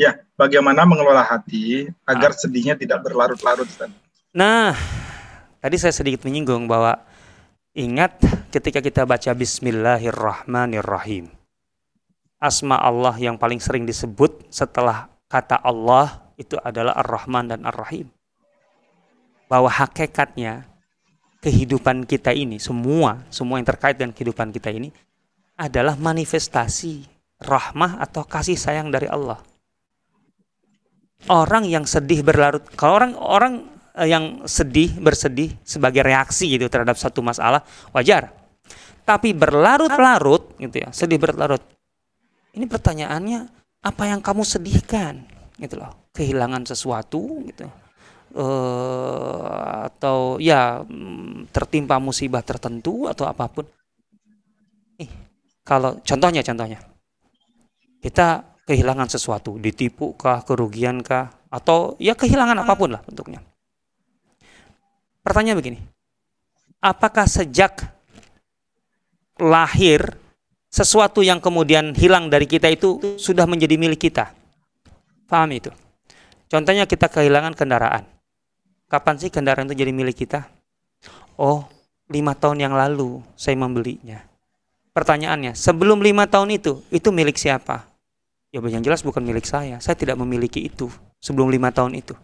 Ya, 0.00 0.16
bagaimana 0.36 0.88
mengelola 0.88 1.20
hati 1.20 1.92
agar 2.08 2.32
ah. 2.32 2.36
sedihnya 2.36 2.72
tidak 2.72 3.04
berlarut-larut, 3.04 3.68
Nah, 4.32 4.72
tadi 5.60 5.76
saya 5.76 5.92
sedikit 5.92 6.24
menyinggung 6.24 6.64
bahwa 6.64 7.04
ingat 7.76 8.16
ketika 8.48 8.80
kita 8.80 9.04
baca 9.04 9.28
Bismillahirrahmanirrahim. 9.36 11.39
Asma 12.40 12.80
Allah 12.80 13.12
yang 13.20 13.36
paling 13.36 13.60
sering 13.60 13.84
disebut 13.84 14.48
setelah 14.48 15.12
kata 15.28 15.60
Allah 15.60 16.32
itu 16.40 16.56
adalah 16.56 16.96
Ar-Rahman 16.96 17.52
dan 17.52 17.60
Ar-Rahim. 17.68 18.08
Bahwa 19.44 19.68
hakikatnya 19.68 20.70
kehidupan 21.40 22.04
kita 22.04 22.36
ini 22.36 22.60
semua 22.60 23.24
semua 23.32 23.56
yang 23.56 23.68
terkait 23.68 23.96
dengan 23.96 24.12
kehidupan 24.12 24.52
kita 24.52 24.68
ini 24.68 24.92
adalah 25.56 25.96
manifestasi 25.96 27.08
rahmah 27.40 27.96
atau 28.00 28.28
kasih 28.28 28.60
sayang 28.60 28.92
dari 28.92 29.08
Allah 29.08 29.40
orang 31.32 31.64
yang 31.64 31.88
sedih 31.88 32.20
berlarut 32.20 32.64
kalau 32.76 33.00
orang 33.00 33.12
orang 33.16 33.54
eh, 33.96 34.08
yang 34.12 34.44
sedih 34.44 35.00
bersedih 35.00 35.56
sebagai 35.64 36.04
reaksi 36.04 36.52
gitu 36.52 36.68
terhadap 36.68 37.00
satu 37.00 37.24
masalah 37.24 37.64
wajar 37.96 38.36
tapi 39.08 39.32
berlarut-larut 39.32 40.60
gitu 40.60 40.76
ya 40.76 40.92
sedih 40.92 41.16
berlarut 41.16 41.64
ini 42.54 42.66
pertanyaannya 42.66 43.40
apa 43.84 44.02
yang 44.08 44.20
kamu 44.20 44.42
sedihkan? 44.42 45.24
Gitu 45.56 45.78
loh. 45.78 46.10
Kehilangan 46.14 46.66
sesuatu 46.66 47.44
gitu. 47.46 47.66
Uh, 48.30 49.90
atau 49.90 50.38
ya 50.38 50.86
mm, 50.86 51.50
tertimpa 51.50 51.98
musibah 51.98 52.46
tertentu 52.46 53.10
atau 53.10 53.26
apa 53.26 53.50
pun. 53.50 53.66
Nih 55.02 55.10
kalau 55.66 55.98
contohnya 56.02 56.42
contohnya. 56.42 56.78
Kita 58.00 58.56
kehilangan 58.64 59.12
sesuatu, 59.12 59.60
ditipu 59.60 60.16
kah, 60.16 60.40
kerugian 60.46 61.04
kah, 61.04 61.28
atau 61.50 61.98
ya 62.00 62.14
kehilangan 62.14 62.62
apa 62.62 62.72
pun 62.78 62.94
lah 62.94 63.02
bentuknya. 63.04 63.42
Pertanyaan 65.20 65.58
begini, 65.60 65.78
apakah 66.80 67.28
sejak 67.28 67.92
lahir 69.36 70.16
sesuatu 70.70 71.20
yang 71.20 71.42
kemudian 71.42 71.92
hilang 71.98 72.30
dari 72.30 72.46
kita 72.46 72.70
itu 72.70 73.18
sudah 73.18 73.44
menjadi 73.44 73.74
milik 73.74 74.08
kita? 74.08 74.30
Paham 75.26 75.50
itu? 75.50 75.74
Contohnya 76.46 76.86
kita 76.86 77.10
kehilangan 77.10 77.58
kendaraan. 77.58 78.06
Kapan 78.90 79.18
sih 79.18 79.30
kendaraan 79.30 79.70
itu 79.70 79.78
jadi 79.82 79.92
milik 79.94 80.26
kita? 80.26 80.46
Oh, 81.38 81.66
lima 82.10 82.34
tahun 82.34 82.62
yang 82.62 82.74
lalu 82.74 83.22
saya 83.38 83.54
membelinya. 83.54 84.22
Pertanyaannya, 84.90 85.54
sebelum 85.54 86.02
lima 86.02 86.26
tahun 86.26 86.58
itu, 86.58 86.82
itu 86.90 87.14
milik 87.14 87.38
siapa? 87.38 87.86
Ya 88.50 88.58
yang 88.58 88.82
jelas 88.82 89.06
bukan 89.06 89.22
milik 89.22 89.46
saya. 89.46 89.78
Saya 89.78 89.94
tidak 89.94 90.18
memiliki 90.18 90.66
itu 90.66 90.90
sebelum 91.22 91.54
lima 91.54 91.70
tahun 91.70 91.94
itu. 91.94 92.18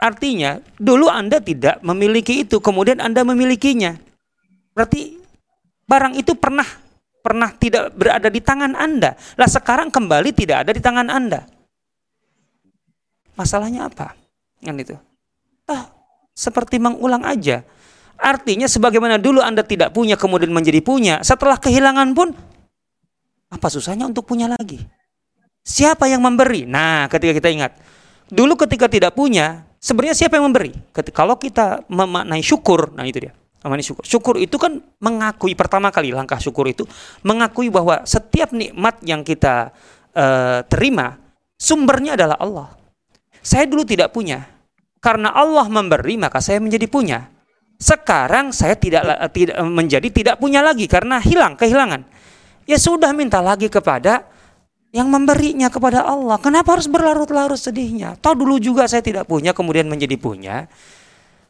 Artinya, 0.00 0.56
dulu 0.80 1.12
Anda 1.12 1.44
tidak 1.44 1.84
memiliki 1.84 2.48
itu, 2.48 2.64
kemudian 2.64 3.04
Anda 3.04 3.28
memilikinya. 3.28 4.00
Berarti 4.72 5.20
barang 5.84 6.16
itu 6.16 6.32
pernah 6.32 6.64
pernah 7.28 7.52
tidak 7.52 7.92
berada 7.92 8.32
di 8.32 8.40
tangan 8.40 8.72
Anda. 8.72 9.12
Lah 9.36 9.44
sekarang 9.44 9.92
kembali 9.92 10.32
tidak 10.32 10.64
ada 10.64 10.72
di 10.72 10.80
tangan 10.80 11.12
Anda. 11.12 11.44
Masalahnya 13.36 13.92
apa? 13.92 14.16
Yang 14.64 14.76
itu. 14.88 14.96
Ah, 15.68 15.92
seperti 16.32 16.80
mengulang 16.80 17.28
aja. 17.28 17.68
Artinya 18.16 18.64
sebagaimana 18.64 19.20
dulu 19.20 19.44
Anda 19.44 19.60
tidak 19.60 19.92
punya 19.92 20.16
kemudian 20.16 20.48
menjadi 20.48 20.80
punya, 20.80 21.20
setelah 21.20 21.60
kehilangan 21.60 22.16
pun 22.16 22.32
apa 23.52 23.66
susahnya 23.68 24.08
untuk 24.08 24.24
punya 24.24 24.48
lagi? 24.48 24.80
Siapa 25.60 26.08
yang 26.08 26.24
memberi? 26.24 26.64
Nah, 26.64 27.12
ketika 27.12 27.36
kita 27.36 27.52
ingat, 27.52 27.76
dulu 28.32 28.56
ketika 28.56 28.88
tidak 28.88 29.12
punya, 29.12 29.68
sebenarnya 29.76 30.16
siapa 30.16 30.40
yang 30.40 30.48
memberi? 30.48 30.72
Ketika, 30.96 31.22
kalau 31.22 31.36
kita 31.36 31.84
memaknai 31.92 32.40
syukur, 32.40 32.96
nah 32.96 33.04
itu 33.04 33.28
dia. 33.28 33.36
Memaknai 33.58 33.82
syukur. 33.82 34.04
Syukur 34.06 34.34
itu 34.38 34.54
kan 34.54 34.78
mengakui 35.02 35.58
pertama 35.58 35.90
kali 35.90 36.14
langkah 36.14 36.38
syukur 36.38 36.70
itu 36.70 36.86
mengakui 37.26 37.74
bahwa 37.74 38.06
setiap 38.06 38.54
nikmat 38.54 39.02
yang 39.02 39.26
kita 39.26 39.74
uh, 40.14 40.62
terima 40.70 41.18
sumbernya 41.58 42.14
adalah 42.14 42.38
Allah. 42.38 42.68
Saya 43.42 43.66
dulu 43.66 43.82
tidak 43.82 44.14
punya. 44.14 44.46
Karena 44.98 45.34
Allah 45.34 45.66
memberi 45.66 46.14
maka 46.18 46.38
saya 46.38 46.62
menjadi 46.62 46.86
punya. 46.86 47.30
Sekarang 47.78 48.50
saya 48.50 48.74
tidak 48.74 49.06
tidak 49.30 49.58
menjadi 49.62 50.08
tidak 50.10 50.36
punya 50.42 50.62
lagi 50.62 50.90
karena 50.90 51.22
hilang 51.22 51.54
kehilangan. 51.54 52.02
Ya 52.66 52.78
sudah 52.78 53.14
minta 53.14 53.38
lagi 53.38 53.70
kepada 53.70 54.26
yang 54.90 55.08
memberinya 55.12 55.68
kepada 55.68 56.04
Allah. 56.04 56.40
Kenapa 56.40 56.76
harus 56.76 56.88
berlarut-larut 56.88 57.60
sedihnya? 57.60 58.16
Tahu 58.18 58.34
dulu 58.44 58.56
juga 58.56 58.88
saya 58.88 59.04
tidak 59.04 59.28
punya, 59.28 59.52
kemudian 59.52 59.84
menjadi 59.84 60.16
punya. 60.16 60.66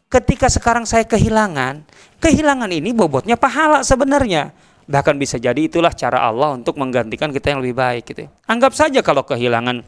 Ketika 0.09 0.48
sekarang 0.48 0.88
saya 0.88 1.04
kehilangan, 1.04 1.84
kehilangan 2.16 2.72
ini 2.72 2.96
bobotnya 2.96 3.36
pahala 3.36 3.84
sebenarnya. 3.84 4.56
Bahkan 4.88 5.20
bisa 5.20 5.36
jadi 5.36 5.68
itulah 5.68 5.92
cara 5.92 6.24
Allah 6.24 6.56
untuk 6.56 6.80
menggantikan 6.80 7.28
kita 7.28 7.52
yang 7.52 7.61
lebih 7.61 7.76
baik 7.76 8.09
gitu. 8.09 8.24
Anggap 8.48 8.72
saja 8.72 9.04
kalau 9.04 9.20
kehilangan 9.28 9.84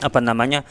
apa 0.00 0.18
namanya 0.24 0.64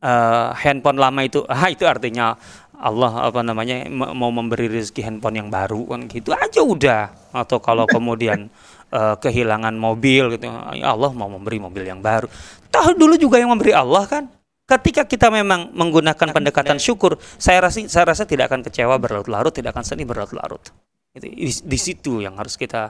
uh, 0.00 0.56
handphone 0.56 0.96
lama 0.96 1.20
itu, 1.20 1.44
ah 1.52 1.68
itu 1.68 1.84
artinya 1.84 2.32
Allah 2.80 3.28
apa 3.28 3.44
namanya 3.44 3.84
mau 3.92 4.32
memberi 4.32 4.72
rezeki 4.72 5.04
handphone 5.04 5.44
yang 5.44 5.52
baru 5.52 5.84
kan 5.84 6.08
gitu 6.08 6.32
aja 6.32 6.64
udah. 6.64 7.12
Atau 7.36 7.60
kalau 7.60 7.84
kemudian 7.84 8.48
uh, 8.88 9.20
kehilangan 9.24 9.76
mobil 9.76 10.32
gitu. 10.32 10.48
Ya 10.80 10.96
Allah 10.96 11.12
mau 11.12 11.28
memberi 11.28 11.60
mobil 11.60 11.84
yang 11.84 12.00
baru. 12.00 12.32
Tahu 12.72 12.96
dulu 12.96 13.20
juga 13.20 13.36
yang 13.36 13.52
memberi 13.52 13.76
Allah 13.76 14.08
kan. 14.08 14.32
Ketika 14.64 15.04
kita 15.04 15.28
memang 15.28 15.76
menggunakan 15.76 16.32
pendekatan 16.32 16.80
syukur, 16.80 17.20
saya 17.36 17.68
rasa 17.68 17.84
saya 17.84 18.08
rasa 18.08 18.24
tidak 18.24 18.48
akan 18.48 18.64
kecewa 18.64 18.96
berlarut-larut, 18.96 19.52
tidak 19.52 19.76
akan 19.76 19.84
sedih 19.84 20.08
berlarut-larut. 20.08 20.72
Itu 21.12 21.28
di, 21.28 21.52
di 21.52 21.78
situ 21.78 22.24
yang 22.24 22.40
harus 22.40 22.56
kita 22.56 22.88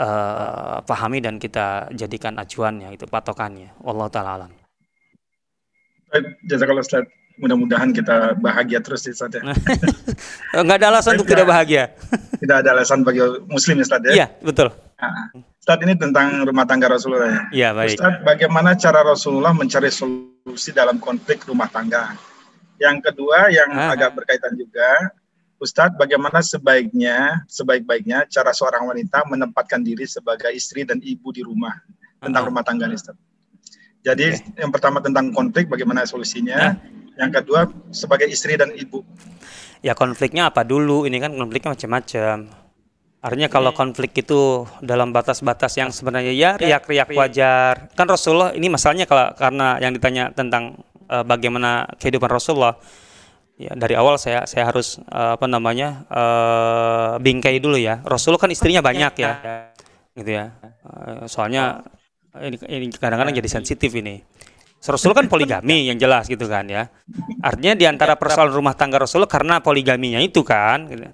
uh, 0.00 0.80
pahami 0.80 1.20
dan 1.20 1.36
kita 1.36 1.92
jadikan 1.92 2.40
acuannya 2.40 2.96
itu 2.96 3.04
patokannya. 3.04 3.68
Allah 3.84 4.08
taala 4.08 4.30
alam. 4.40 4.50
Jazakallah 6.48 6.82
Ustaz 6.82 7.04
mudah-mudahan 7.36 7.92
kita 7.92 8.40
bahagia 8.40 8.80
terus 8.80 9.04
ya 9.04 9.12
Ustaz 9.12 9.36
ya. 9.36 9.44
Enggak 10.64 10.80
ada 10.80 10.86
alasan 10.88 11.20
untuk 11.20 11.28
tidak 11.28 11.46
bahagia. 11.52 11.92
tidak 12.42 12.56
ada 12.64 12.80
alasan 12.80 13.04
bagi 13.04 13.20
muslim 13.44 13.76
ya 13.76 13.84
Ustaz 13.84 14.00
ya. 14.08 14.12
Iya, 14.24 14.26
betul. 14.40 14.72
Nah, 14.72 15.36
Ustaz 15.36 15.78
ini 15.84 15.94
tentang 16.00 16.48
rumah 16.48 16.64
tangga 16.64 16.88
Rasulullah 16.88 17.28
ya. 17.28 17.42
Iya, 17.52 17.68
baik. 17.76 18.00
Ustaz, 18.00 18.14
bagaimana 18.24 18.72
cara 18.80 19.04
Rasulullah 19.04 19.52
mencari 19.52 19.92
solusi 19.92 20.39
dalam 20.74 20.96
konflik 20.98 21.44
rumah 21.44 21.68
tangga? 21.68 22.16
Yang 22.80 23.12
kedua 23.12 23.52
yang 23.52 23.68
ah. 23.76 23.92
agak 23.92 24.16
berkaitan 24.16 24.56
juga, 24.56 25.12
Ustadz, 25.60 26.00
bagaimana 26.00 26.40
sebaiknya, 26.40 27.44
sebaik-baiknya 27.44 28.24
cara 28.32 28.56
seorang 28.56 28.88
wanita 28.88 29.28
menempatkan 29.28 29.84
diri 29.84 30.08
sebagai 30.08 30.48
istri 30.56 30.88
dan 30.88 30.96
ibu 31.04 31.28
di 31.36 31.44
rumah 31.44 31.76
tentang 32.16 32.42
uh 32.44 32.48
rumah 32.48 32.64
tangga 32.64 32.88
Ustadz. 32.88 33.20
Jadi 34.00 34.32
okay. 34.32 34.64
yang 34.64 34.72
pertama 34.72 35.04
tentang 35.04 35.28
konflik, 35.36 35.68
bagaimana 35.68 36.08
solusinya? 36.08 36.72
Nah. 36.72 37.00
Yang 37.20 37.30
kedua 37.44 37.68
sebagai 37.92 38.32
istri 38.32 38.56
dan 38.56 38.72
ibu. 38.72 39.04
Ya 39.84 39.92
konfliknya 39.92 40.48
apa 40.48 40.64
dulu? 40.64 41.04
Ini 41.04 41.20
kan 41.20 41.36
konfliknya 41.36 41.76
macam-macam. 41.76 42.59
Artinya 43.20 43.52
kalau 43.52 43.76
konflik 43.76 44.16
itu 44.24 44.64
dalam 44.80 45.12
batas-batas 45.12 45.76
yang 45.76 45.92
sebenarnya 45.92 46.32
ya 46.32 46.50
riak-riak 46.56 47.12
wajar. 47.12 47.92
Kan 47.92 48.08
Rasulullah 48.08 48.56
ini 48.56 48.72
masalahnya 48.72 49.04
kalau 49.04 49.36
karena 49.36 49.76
yang 49.76 49.92
ditanya 49.92 50.32
tentang 50.32 50.80
uh, 51.12 51.20
bagaimana 51.20 51.84
kehidupan 52.00 52.32
Rasulullah. 52.32 52.80
Ya 53.60 53.76
dari 53.76 53.92
awal 53.92 54.16
saya 54.16 54.48
saya 54.48 54.72
harus 54.72 54.96
uh, 55.12 55.36
apa 55.36 55.44
namanya 55.44 56.08
uh, 56.08 57.20
bingkai 57.20 57.60
dulu 57.60 57.76
ya. 57.76 58.00
Rasulullah 58.08 58.40
kan 58.40 58.48
istrinya 58.56 58.80
banyak 58.80 59.12
ya, 59.20 59.32
gitu 60.16 60.30
ya. 60.32 60.56
Uh, 60.80 61.28
soalnya 61.28 61.84
ini, 62.40 62.56
ini 62.56 62.86
kadang-kadang 62.96 63.36
jadi 63.36 63.50
sensitif 63.52 63.92
ini. 63.92 64.24
Rasul 64.80 65.12
kan 65.12 65.28
poligami 65.28 65.84
yang 65.92 66.00
jelas 66.00 66.24
gitu 66.24 66.48
kan 66.48 66.64
ya. 66.64 66.88
Artinya 67.44 67.76
di 67.76 67.84
antara 67.84 68.16
persoalan 68.16 68.48
rumah 68.48 68.72
tangga 68.72 68.96
Rasul 68.96 69.28
karena 69.28 69.60
poligaminya 69.60 70.24
itu 70.24 70.40
kan 70.40 70.88
gitu. 70.88 71.04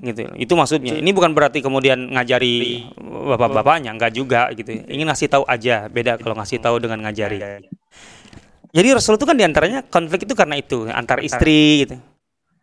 Gitu. 0.00 0.28
Itu 0.36 0.52
maksudnya. 0.56 0.98
Ini 0.98 1.10
bukan 1.12 1.32
berarti 1.32 1.64
kemudian 1.64 2.12
ngajari 2.12 2.86
bapak-bapaknya, 3.36 3.94
enggak 3.94 4.12
juga 4.12 4.48
gitu. 4.52 4.84
Ingin 4.86 5.06
ngasih 5.08 5.28
tahu 5.28 5.44
aja, 5.48 5.88
beda 5.88 6.20
kalau 6.20 6.36
ngasih 6.36 6.58
tahu 6.60 6.76
dengan 6.80 7.04
ngajari. 7.06 7.68
Jadi 8.76 8.88
Rasul 8.92 9.16
itu 9.16 9.24
kan 9.24 9.36
di 9.38 9.44
antaranya 9.46 9.80
konflik 9.86 10.28
itu 10.28 10.34
karena 10.36 10.60
itu 10.60 10.84
antar 10.90 11.24
istri 11.24 11.88
gitu. 11.88 11.96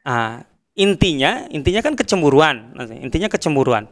Nah, 0.05 0.45
intinya 0.77 1.47
intinya 1.49 1.81
kan 1.81 1.97
kecemburuan. 1.97 2.77
Intinya 3.01 3.31
kecemburuan. 3.31 3.89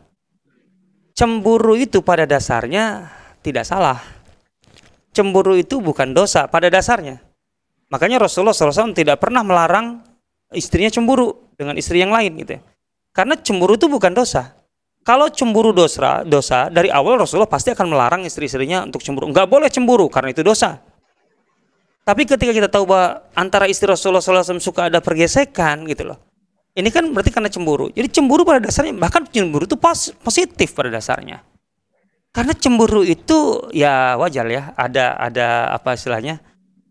Cemburu 1.18 1.76
itu 1.76 2.00
pada 2.06 2.24
dasarnya 2.24 3.12
tidak 3.42 3.68
salah 3.68 4.00
cemburu 5.12 5.60
itu 5.60 5.84
bukan 5.84 6.16
dosa 6.16 6.48
pada 6.48 6.72
dasarnya. 6.72 7.20
Makanya 7.92 8.24
Rasulullah 8.24 8.56
SAW 8.56 8.96
tidak 8.96 9.20
pernah 9.20 9.44
melarang 9.44 10.00
istrinya 10.56 10.88
cemburu 10.88 11.52
dengan 11.60 11.76
istri 11.76 12.00
yang 12.00 12.12
lain 12.12 12.40
gitu 12.40 12.56
ya. 12.58 12.62
Karena 13.12 13.36
cemburu 13.36 13.76
itu 13.76 13.92
bukan 13.92 14.16
dosa. 14.16 14.56
Kalau 15.02 15.28
cemburu 15.34 15.74
dosa, 15.74 16.22
dosa 16.22 16.70
dari 16.70 16.94
awal 16.94 17.18
Rasulullah 17.18 17.50
pasti 17.50 17.74
akan 17.74 17.90
melarang 17.90 18.22
istri-istrinya 18.24 18.86
untuk 18.86 19.02
cemburu. 19.02 19.28
Enggak 19.28 19.50
boleh 19.50 19.68
cemburu 19.68 20.08
karena 20.08 20.30
itu 20.30 20.46
dosa. 20.46 20.78
Tapi 22.02 22.26
ketika 22.26 22.54
kita 22.54 22.70
tahu 22.70 22.90
bahwa 22.90 23.26
antara 23.38 23.70
istri 23.70 23.86
Rasulullah 23.90 24.22
SAW 24.22 24.58
suka 24.62 24.90
ada 24.90 25.02
pergesekan 25.02 25.86
gitu 25.90 26.14
loh. 26.14 26.18
Ini 26.72 26.88
kan 26.88 27.04
berarti 27.12 27.34
karena 27.34 27.52
cemburu. 27.52 27.92
Jadi 27.92 28.08
cemburu 28.08 28.48
pada 28.48 28.64
dasarnya 28.64 28.96
bahkan 28.96 29.28
cemburu 29.28 29.68
itu 29.68 29.76
positif 30.24 30.72
pada 30.72 30.88
dasarnya. 30.88 31.44
Karena 32.32 32.56
cemburu 32.56 33.04
itu 33.04 33.68
ya 33.76 34.16
wajar 34.16 34.48
ya, 34.48 34.72
ada 34.80 35.20
ada 35.20 35.68
apa 35.76 36.00
istilahnya 36.00 36.40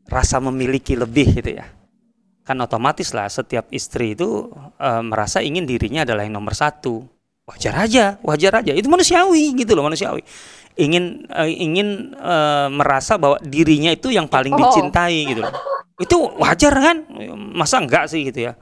rasa 0.04 0.36
memiliki 0.36 0.92
lebih 0.98 1.40
gitu 1.40 1.56
ya. 1.56 1.64
Kan 2.50 2.58
otomatis 2.58 3.14
lah 3.14 3.30
setiap 3.30 3.70
istri 3.70 4.18
itu 4.18 4.50
e, 4.74 4.90
merasa 5.06 5.38
ingin 5.38 5.70
dirinya 5.70 6.02
adalah 6.02 6.26
yang 6.26 6.34
nomor 6.34 6.50
satu. 6.50 7.06
Wajar 7.46 7.86
aja, 7.86 8.18
wajar 8.26 8.58
aja. 8.58 8.74
Itu 8.74 8.90
manusiawi 8.90 9.54
gitu 9.54 9.78
loh 9.78 9.86
manusiawi. 9.86 10.18
Ingin 10.74 11.30
e, 11.30 11.42
ingin 11.62 12.10
e, 12.18 12.36
merasa 12.74 13.22
bahwa 13.22 13.38
dirinya 13.38 13.94
itu 13.94 14.10
yang 14.10 14.26
paling 14.26 14.50
oh. 14.50 14.58
dicintai 14.58 15.30
gitu 15.30 15.46
loh. 15.46 15.54
Itu 16.02 16.16
wajar 16.42 16.74
kan? 16.74 17.06
Masa 17.54 17.78
enggak 17.78 18.10
sih 18.10 18.26
gitu 18.26 18.50
ya. 18.50 18.58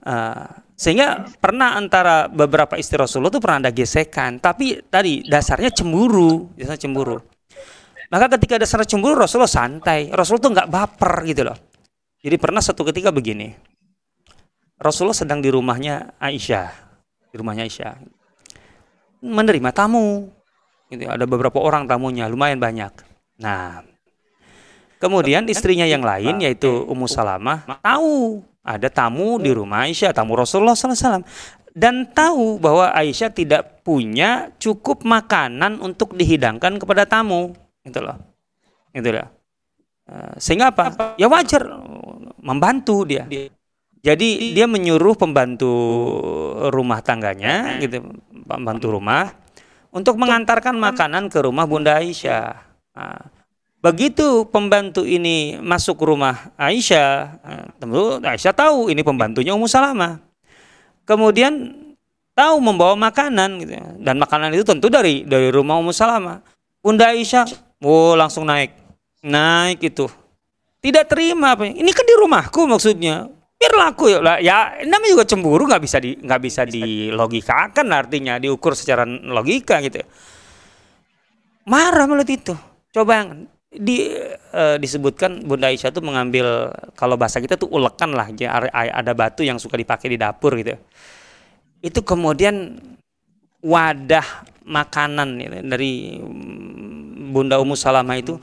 Uh, 0.00 0.48
sehingga 0.80 1.28
pernah 1.44 1.76
antara 1.76 2.24
beberapa 2.24 2.80
istri 2.80 2.96
Rasulullah 2.96 3.28
itu 3.28 3.40
pernah 3.42 3.68
ada 3.68 3.72
gesekan, 3.72 4.40
tapi 4.40 4.80
tadi 4.88 5.20
dasarnya 5.28 5.68
cemburu, 5.76 6.48
dasarnya 6.56 6.88
cemburu. 6.88 7.20
Maka 8.08 8.26
ketika 8.36 8.56
ada 8.56 8.64
dasar 8.64 8.80
cemburu 8.88 9.20
Rasulullah 9.20 9.50
santai, 9.50 10.08
Rasulullah 10.08 10.44
tuh 10.44 10.52
nggak 10.56 10.70
baper 10.72 11.14
gitu 11.28 11.42
loh. 11.44 11.56
Jadi 12.20 12.36
pernah 12.36 12.60
satu 12.60 12.84
ketika 12.84 13.08
begini, 13.08 13.56
Rasulullah 14.76 15.16
sedang 15.16 15.40
di 15.40 15.48
rumahnya 15.48 16.16
Aisyah, 16.20 16.68
di 17.32 17.36
rumahnya 17.40 17.64
Aisyah, 17.64 17.96
menerima 19.24 19.70
tamu. 19.72 20.28
Gitu, 20.92 21.06
ada 21.08 21.24
beberapa 21.24 21.56
orang 21.62 21.88
tamunya, 21.88 22.28
lumayan 22.28 22.60
banyak. 22.60 22.92
Nah, 23.40 23.80
kemudian 25.00 25.48
istrinya 25.48 25.88
yang 25.88 26.04
lain 26.04 26.44
yaitu 26.44 26.68
Ummu 26.68 27.08
Salamah 27.08 27.64
tahu 27.80 28.44
ada 28.60 28.92
tamu 28.92 29.40
di 29.40 29.54
rumah 29.56 29.88
Aisyah, 29.88 30.12
tamu 30.12 30.36
Rasulullah 30.36 30.76
SAW, 30.76 31.24
dan 31.72 32.04
tahu 32.12 32.60
bahwa 32.60 32.92
Aisyah 32.92 33.32
tidak 33.32 33.80
punya 33.80 34.52
cukup 34.60 35.08
makanan 35.08 35.80
untuk 35.80 36.12
dihidangkan 36.12 36.76
kepada 36.76 37.08
tamu, 37.08 37.56
gitu 37.80 38.04
loh, 38.04 38.20
gitu 38.92 39.08
loh. 39.08 39.39
Eh, 40.10 40.34
sehingga 40.42 40.74
apa? 40.74 41.14
Ya 41.14 41.30
wajar 41.30 41.62
membantu 42.42 43.06
dia. 43.06 43.30
Jadi 44.00 44.56
dia 44.56 44.66
menyuruh 44.66 45.14
pembantu 45.14 45.70
rumah 46.72 47.04
tangganya, 47.04 47.78
gitu, 47.78 48.00
pembantu 48.48 48.96
rumah, 48.96 49.30
untuk 49.92 50.16
mengantarkan 50.16 50.74
makanan 50.74 51.28
ke 51.28 51.38
rumah 51.44 51.68
Bunda 51.68 52.00
Aisyah. 52.00 52.56
Nah, 52.96 53.20
Begitu 53.80 54.44
pembantu 54.52 55.08
ini 55.08 55.56
masuk 55.56 56.04
rumah 56.04 56.52
Aisyah, 56.60 57.08
eh, 57.40 57.64
tentu 57.80 58.20
Aisyah 58.20 58.52
tahu 58.52 58.92
ini 58.92 59.00
pembantunya 59.00 59.56
Ummu 59.56 59.64
Salamah. 59.64 60.20
Kemudian 61.08 61.80
tahu 62.36 62.56
membawa 62.60 62.92
makanan 62.96 63.60
gitu 63.60 63.76
dan 64.00 64.16
makanan 64.20 64.52
itu 64.56 64.64
tentu 64.64 64.92
dari 64.92 65.24
dari 65.28 65.52
rumah 65.52 65.76
Ummu 65.76 65.92
Salamah 65.92 66.40
Bunda 66.80 67.12
Aisyah 67.12 67.44
oh 67.84 68.16
langsung 68.16 68.48
naik 68.48 68.72
naik 69.24 69.80
itu. 69.84 70.06
Tidak 70.80 71.04
terima 71.04 71.52
apa 71.52 71.68
ini 71.68 71.90
kan 71.92 72.04
di 72.08 72.14
rumahku 72.16 72.64
maksudnya. 72.64 73.28
Biar 73.60 73.76
laku 73.76 74.08
ya. 74.08 74.18
Lah 74.24 74.40
ya 74.40 74.80
namanya 74.88 75.20
juga 75.20 75.24
cemburu 75.28 75.68
nggak 75.68 75.82
bisa 75.84 76.00
di 76.00 76.16
nggak 76.16 76.40
bisa 76.40 76.62
dilogikakan 76.64 77.86
artinya 77.92 78.40
diukur 78.40 78.72
secara 78.72 79.04
logika 79.06 79.80
gitu 79.84 80.00
marah 81.70 82.06
melihat 82.10 82.30
itu. 82.34 82.54
Coba 82.90 83.22
yang 83.22 83.28
di 83.70 84.10
uh, 84.50 84.74
disebutkan 84.82 85.46
Bunda 85.46 85.70
Aisyah 85.70 85.94
tuh 85.94 86.02
mengambil 86.02 86.74
kalau 86.98 87.14
bahasa 87.14 87.38
kita 87.38 87.54
tuh 87.54 87.70
ulekan 87.70 88.10
lah. 88.10 88.26
Ada 88.74 89.14
batu 89.14 89.46
yang 89.46 89.62
suka 89.62 89.78
dipakai 89.78 90.10
di 90.10 90.18
dapur 90.18 90.58
gitu. 90.58 90.74
Itu 91.78 92.02
kemudian 92.02 92.82
wadah 93.62 94.26
makanan 94.66 95.28
ya, 95.38 95.48
dari 95.62 96.18
Bunda 97.30 97.62
Ummu 97.62 97.78
Salamah 97.78 98.18
itu 98.18 98.36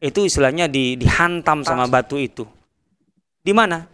itu 0.00 0.24
istilahnya 0.24 0.66
di, 0.66 0.96
dihantam 0.96 1.62
sama 1.62 1.86
batu 1.86 2.16
itu 2.16 2.48
di 3.40 3.52
mana 3.52 3.84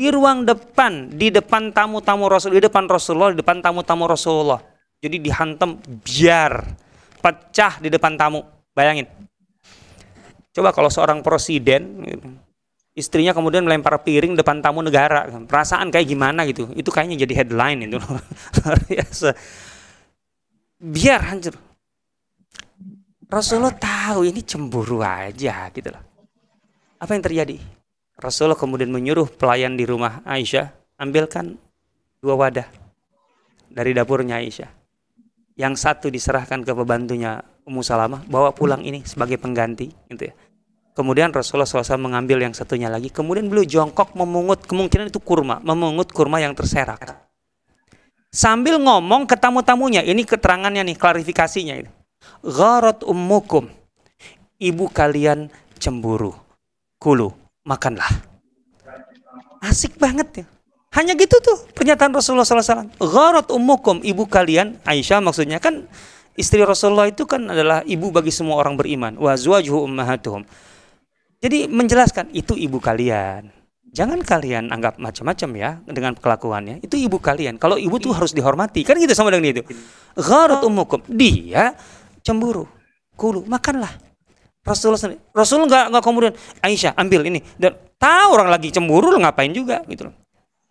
di 0.00 0.08
ruang 0.08 0.48
depan, 0.48 1.12
di 1.12 1.28
depan 1.28 1.76
tamu-tamu 1.76 2.24
Rasul, 2.24 2.56
di 2.56 2.64
depan 2.64 2.88
Rasulullah, 2.88 3.36
di 3.36 3.44
depan 3.44 3.60
tamu-tamu 3.60 4.08
Rasulullah. 4.08 4.56
Jadi 4.96 5.20
dihantam 5.20 5.76
biar 6.00 6.72
pecah 7.20 7.76
di 7.84 7.92
depan 7.92 8.16
tamu. 8.16 8.40
Bayangin. 8.72 9.04
Coba 10.56 10.72
kalau 10.72 10.88
seorang 10.88 11.20
presiden 11.20 12.00
istrinya 12.96 13.36
kemudian 13.36 13.60
melempar 13.60 14.00
piring 14.00 14.40
depan 14.40 14.64
tamu 14.64 14.80
negara, 14.80 15.28
perasaan 15.44 15.92
kayak 15.92 16.08
gimana 16.08 16.48
gitu. 16.48 16.72
Itu 16.72 16.88
kayaknya 16.88 17.28
jadi 17.28 17.44
headline 17.44 17.92
itu. 17.92 18.00
biar 20.96 21.20
hancur. 21.28 21.60
Rasulullah 23.30 23.70
tahu 23.70 24.26
ini 24.26 24.42
cemburu 24.42 25.06
aja 25.06 25.70
gitu 25.70 25.94
loh. 25.94 26.02
Apa 26.98 27.14
yang 27.14 27.22
terjadi? 27.22 27.56
Rasulullah 28.18 28.58
kemudian 28.58 28.90
menyuruh 28.90 29.30
pelayan 29.30 29.78
di 29.78 29.86
rumah 29.86 30.20
Aisyah, 30.26 30.98
ambilkan 30.98 31.54
dua 32.18 32.34
wadah 32.34 32.66
dari 33.70 33.94
dapurnya 33.94 34.42
Aisyah. 34.42 34.68
Yang 35.54 35.74
satu 35.78 36.10
diserahkan 36.10 36.66
ke 36.66 36.74
pembantunya 36.74 37.38
Ummu 37.64 37.86
Salamah, 37.86 38.26
bawa 38.26 38.50
pulang 38.50 38.82
ini 38.82 39.06
sebagai 39.06 39.38
pengganti, 39.38 39.94
gitu 40.10 40.26
ya. 40.26 40.34
Kemudian 40.90 41.30
Rasulullah 41.30 41.70
SAW 41.70 42.02
mengambil 42.02 42.42
yang 42.42 42.50
satunya 42.50 42.90
lagi. 42.90 43.14
Kemudian 43.14 43.46
beliau 43.46 43.62
jongkok 43.62 44.12
memungut, 44.18 44.66
kemungkinan 44.66 45.08
itu 45.08 45.22
kurma, 45.22 45.62
memungut 45.62 46.10
kurma 46.10 46.42
yang 46.42 46.52
terserak. 46.52 46.98
Sambil 48.28 48.82
ngomong 48.82 49.24
ke 49.30 49.38
tamu-tamunya, 49.38 50.02
ini 50.02 50.26
keterangannya 50.26 50.82
nih, 50.82 50.96
klarifikasinya 50.98 51.74
ini. 51.78 51.99
Gharat 52.40 53.04
ummukum, 53.04 53.68
ibu 54.56 54.84
kalian 54.92 55.52
cemburu. 55.80 56.36
Kulu, 57.00 57.32
makanlah. 57.64 58.08
Asik 59.60 59.96
banget 60.00 60.44
ya. 60.44 60.46
Hanya 60.90 61.14
gitu 61.14 61.38
tuh 61.38 61.70
pernyataan 61.76 62.10
Rasulullah 62.10 62.44
SAW. 62.44 62.90
Gharat 62.98 63.48
ummukum, 63.54 64.02
ibu 64.02 64.26
kalian, 64.26 64.80
Aisyah 64.82 65.22
maksudnya 65.22 65.62
kan 65.62 65.86
istri 66.34 66.64
Rasulullah 66.64 67.06
itu 67.06 67.28
kan 67.28 67.46
adalah 67.46 67.84
ibu 67.86 68.10
bagi 68.10 68.34
semua 68.34 68.58
orang 68.58 68.74
beriman. 68.74 69.14
Wa 69.20 69.38
zuwajuhu 69.38 69.86
ummahatuhum. 69.86 70.42
Jadi 71.40 71.70
menjelaskan 71.70 72.34
itu 72.36 72.52
ibu 72.58 72.82
kalian. 72.82 73.48
Jangan 73.90 74.22
kalian 74.22 74.70
anggap 74.70 75.02
macam-macam 75.02 75.50
ya 75.58 75.70
dengan 75.82 76.12
kelakuannya. 76.14 76.78
Itu 76.84 76.94
ibu 76.94 77.18
kalian. 77.18 77.58
Kalau 77.58 77.74
ibu 77.74 77.98
tuh 77.98 78.14
harus 78.14 78.30
dihormati. 78.30 78.86
Kan 78.86 78.98
gitu 79.02 79.14
sama 79.14 79.34
dengan 79.34 79.50
itu. 79.50 79.62
Gharat 80.14 80.62
ummukum. 80.62 81.02
Dia 81.10 81.74
cemburu. 82.22 82.68
Kulu, 83.16 83.44
makanlah 83.44 83.92
Rasulullah 84.60 85.00
sendiri. 85.00 85.20
Rasul 85.32 85.64
nggak 85.64 85.84
nggak 85.88 86.04
kemudian 86.04 86.32
Aisyah 86.60 86.92
ambil 87.00 87.24
ini 87.32 87.40
dan 87.56 87.76
tahu 87.96 88.28
orang 88.36 88.52
lagi 88.52 88.68
cemburu 88.68 89.08
lo 89.08 89.18
ngapain 89.20 89.50
juga 89.56 89.80
gitu 89.88 90.12
loh. 90.12 90.14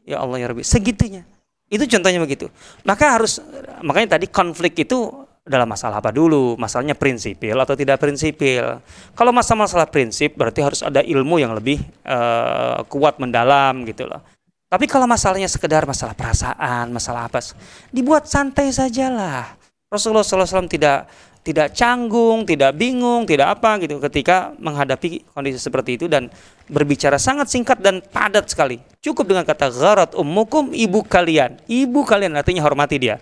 Ya 0.06 0.22
Allah 0.22 0.38
ya 0.38 0.46
Rabbi 0.54 0.62
segitunya. 0.62 1.26
Itu 1.70 1.86
contohnya 1.86 2.22
begitu. 2.22 2.50
Maka 2.86 3.18
harus 3.18 3.42
makanya 3.86 4.18
tadi 4.18 4.26
konflik 4.30 4.74
itu 4.82 5.30
dalam 5.46 5.70
masalah 5.70 6.02
apa 6.02 6.14
dulu? 6.14 6.58
Masalahnya 6.58 6.94
prinsipil 6.94 7.58
atau 7.58 7.74
tidak 7.74 8.02
prinsipil. 8.02 8.82
Kalau 9.14 9.32
masalah-masalah 9.34 9.90
prinsip 9.90 10.38
berarti 10.38 10.62
harus 10.62 10.82
ada 10.86 11.02
ilmu 11.02 11.42
yang 11.42 11.54
lebih 11.54 11.82
uh, 12.06 12.86
kuat 12.90 13.18
mendalam 13.18 13.86
gitu 13.86 14.06
loh. 14.06 14.22
Tapi 14.70 14.86
kalau 14.86 15.10
masalahnya 15.10 15.50
sekedar 15.50 15.82
masalah 15.90 16.14
perasaan, 16.14 16.94
masalah 16.94 17.26
apa, 17.26 17.42
dibuat 17.90 18.30
santai 18.30 18.70
sajalah. 18.70 19.58
Rasulullah 19.90 20.22
SAW 20.22 20.70
tidak 20.70 21.10
tidak 21.40 21.72
canggung, 21.72 22.44
tidak 22.44 22.76
bingung, 22.76 23.24
tidak 23.24 23.60
apa 23.60 23.80
gitu 23.80 23.98
ketika 24.04 24.52
menghadapi 24.60 25.24
kondisi 25.32 25.58
seperti 25.58 25.96
itu 25.96 26.06
dan 26.12 26.28
berbicara 26.68 27.16
sangat 27.16 27.48
singkat 27.48 27.80
dan 27.80 28.04
padat 28.04 28.52
sekali. 28.52 28.80
Cukup 29.00 29.26
dengan 29.28 29.48
kata 29.48 29.72
gharat 29.72 30.12
ummukum 30.20 30.76
ibu 30.76 31.00
kalian. 31.02 31.58
Ibu 31.66 32.04
kalian 32.04 32.36
artinya 32.36 32.62
hormati 32.64 32.96
dia. 33.00 33.18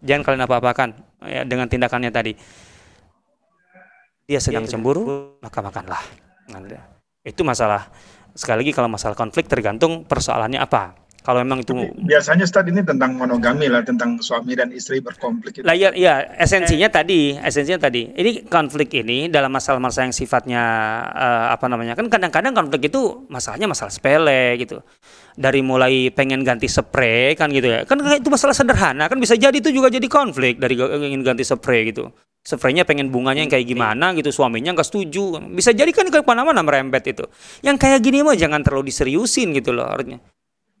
Jangan 0.00 0.22
kalian 0.24 0.42
apa-apakan 0.46 0.88
ya, 1.26 1.42
dengan 1.44 1.68
tindakannya 1.68 2.10
tadi. 2.10 2.32
Dia 4.28 4.40
sedang 4.44 4.68
cemburu, 4.68 5.36
maka 5.40 5.58
makanlah. 5.64 6.02
Nah, 6.52 6.60
itu 7.24 7.40
masalah. 7.44 7.88
Sekali 8.36 8.64
lagi 8.64 8.72
kalau 8.76 8.92
masalah 8.92 9.16
konflik 9.16 9.48
tergantung 9.48 10.04
persoalannya 10.04 10.60
apa 10.60 11.07
kalau 11.28 11.44
memang 11.44 11.60
itu 11.60 11.76
biasanya 12.08 12.48
Ustaz 12.48 12.64
ini 12.72 12.80
tentang 12.80 13.12
monogami 13.12 13.68
lah, 13.68 13.84
tentang 13.84 14.16
suami 14.16 14.56
dan 14.56 14.72
istri 14.72 15.04
berkonflik. 15.04 15.60
Itu. 15.60 15.66
Lah 15.68 15.76
ya, 15.76 15.92
ya 15.92 16.24
esensinya 16.40 16.88
eh. 16.88 16.92
tadi, 16.96 17.20
esensinya 17.36 17.84
tadi. 17.84 18.08
Ini 18.16 18.48
konflik 18.48 18.96
ini 18.96 19.28
dalam 19.28 19.52
masalah-masalah 19.52 20.08
yang 20.08 20.16
sifatnya 20.16 20.62
uh, 21.12 21.52
apa 21.52 21.68
namanya? 21.68 22.00
Kan 22.00 22.08
kadang-kadang 22.08 22.56
konflik 22.56 22.88
itu 22.88 23.28
masalahnya 23.28 23.68
masalah 23.68 23.92
sepele 23.92 24.56
gitu. 24.56 24.80
Dari 25.36 25.60
mulai 25.60 26.08
pengen 26.16 26.48
ganti 26.48 26.64
spray 26.64 27.36
kan 27.36 27.52
gitu 27.52 27.76
ya. 27.76 27.84
Kan 27.84 28.00
itu 28.08 28.32
masalah 28.32 28.56
sederhana, 28.56 29.12
kan 29.12 29.20
bisa 29.20 29.36
jadi 29.36 29.52
itu 29.52 29.68
juga 29.68 29.92
jadi 29.92 30.08
konflik 30.08 30.56
dari 30.56 30.80
ingin 30.80 31.20
ganti 31.20 31.44
spray 31.44 31.92
gitu. 31.92 32.08
Spraynya 32.40 32.88
pengen 32.88 33.12
bunganya 33.12 33.44
yang 33.44 33.52
kayak 33.52 33.68
gimana 33.68 34.16
gitu, 34.16 34.32
suaminya 34.32 34.72
nggak 34.72 34.88
setuju. 34.88 35.44
Bisa 35.52 35.76
jadi 35.76 35.92
kan 35.92 36.08
ke 36.08 36.24
mana-mana 36.24 36.64
merembet 36.64 37.04
itu. 37.04 37.28
Yang 37.60 37.84
kayak 37.84 38.00
gini 38.00 38.24
mah 38.24 38.32
jangan 38.32 38.64
terlalu 38.64 38.88
diseriusin 38.88 39.52
gitu 39.52 39.76
loh 39.76 39.84
artinya 39.84 40.16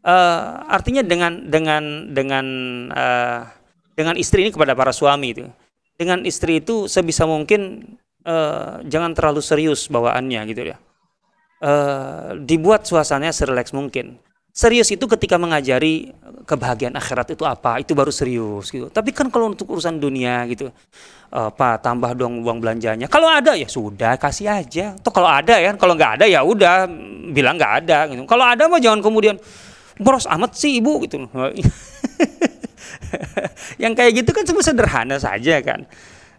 uh, 0.08 0.64
artinya 0.72 1.04
dengan 1.04 1.44
dengan 1.44 2.08
dengan 2.08 2.46
uh, 2.88 3.40
dengan 3.92 4.14
istri 4.16 4.48
ini 4.48 4.50
kepada 4.54 4.72
para 4.72 4.90
suami 4.96 5.36
itu. 5.36 5.44
Dengan 5.98 6.22
istri 6.24 6.62
itu 6.62 6.86
sebisa 6.86 7.26
mungkin 7.26 7.82
uh, 8.24 8.80
jangan 8.86 9.12
terlalu 9.12 9.42
serius 9.44 9.90
bawaannya 9.90 10.40
gitu 10.48 10.62
ya. 10.72 10.76
Uh, 11.58 12.38
dibuat 12.38 12.86
suasananya 12.86 13.34
serelax 13.34 13.74
mungkin. 13.74 14.16
Serius 14.54 14.90
itu 14.90 15.06
ketika 15.06 15.38
mengajari 15.38 16.10
kebahagiaan 16.42 16.94
akhirat 16.98 17.34
itu 17.34 17.46
apa? 17.46 17.78
Itu 17.78 17.94
baru 17.94 18.10
serius 18.10 18.74
gitu. 18.74 18.90
Tapi 18.90 19.14
kan 19.14 19.30
kalau 19.30 19.54
untuk 19.54 19.70
urusan 19.70 20.02
dunia 20.02 20.42
gitu 20.50 20.70
uh, 21.30 21.78
tambah 21.78 22.14
dong 22.18 22.42
uang 22.42 22.58
belanjanya. 22.58 23.06
Kalau 23.06 23.30
ada 23.30 23.54
ya 23.54 23.70
sudah 23.70 24.18
kasih 24.18 24.50
aja. 24.50 24.98
Atau 24.98 25.14
kalau 25.14 25.30
ada 25.30 25.58
ya 25.58 25.74
kalau 25.78 25.94
nggak 25.94 26.22
ada 26.22 26.24
ya 26.26 26.42
udah 26.42 26.90
bilang 27.30 27.54
nggak 27.54 27.86
ada 27.86 28.10
gitu. 28.10 28.22
Kalau 28.26 28.44
ada 28.46 28.66
mah 28.66 28.82
jangan 28.82 28.98
kemudian 28.98 29.38
boros 29.98 30.26
amat 30.30 30.54
sih 30.54 30.78
ibu 30.78 31.02
gitu 31.04 31.26
yang 33.82 33.94
kayak 33.94 34.24
gitu 34.24 34.30
kan 34.34 34.46
semua 34.46 34.64
sederhana 34.64 35.18
saja 35.20 35.60
kan. 35.62 35.86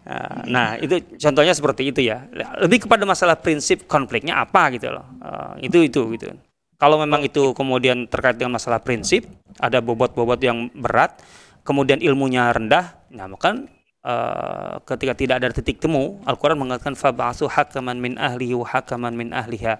Ah, 0.04 0.42
nah 0.48 0.76
itu 0.80 0.96
contohnya 1.20 1.52
seperti 1.52 1.92
itu 1.92 2.00
ya. 2.04 2.24
Lebih 2.60 2.88
kepada 2.88 3.04
masalah 3.04 3.36
prinsip 3.36 3.84
konfliknya 3.84 4.40
apa 4.40 4.72
gitu 4.74 4.90
loh. 4.90 5.04
Ah, 5.20 5.54
itu 5.60 5.84
itu 5.84 6.00
gitu. 6.16 6.32
Kalau 6.80 6.96
memang 6.96 7.20
itu 7.20 7.52
kemudian 7.52 8.08
terkait 8.08 8.40
dengan 8.40 8.56
masalah 8.56 8.80
prinsip 8.80 9.28
ada 9.60 9.84
bobot-bobot 9.84 10.40
yang 10.40 10.72
berat 10.72 11.20
kemudian 11.60 12.00
ilmunya 12.00 12.48
rendah 12.48 12.96
nah 13.12 13.28
maka 13.28 13.52
uh, 14.00 14.80
ketika 14.88 15.12
tidak 15.12 15.44
ada 15.44 15.52
titik 15.52 15.76
temu 15.76 16.24
Al-Quran 16.24 16.56
mengatakan 16.56 16.96
fab'asu 16.96 17.52
hakaman 17.52 18.00
min 18.00 18.16
ahlihi 18.16 18.56
hakaman 18.64 19.12
min 19.12 19.36
ahliha. 19.36 19.76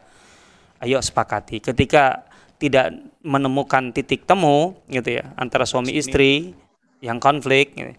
Ayo 0.80 1.00
sepakati 1.00 1.60
ketika 1.60 2.24
tidak 2.60 2.92
menemukan 3.24 3.90
titik 3.96 4.28
temu 4.28 4.76
gitu 4.92 5.16
ya 5.16 5.32
antara 5.40 5.64
suami 5.64 5.96
istri 5.96 6.52
yang 7.00 7.16
konflik 7.16 7.72
gitu. 7.72 7.96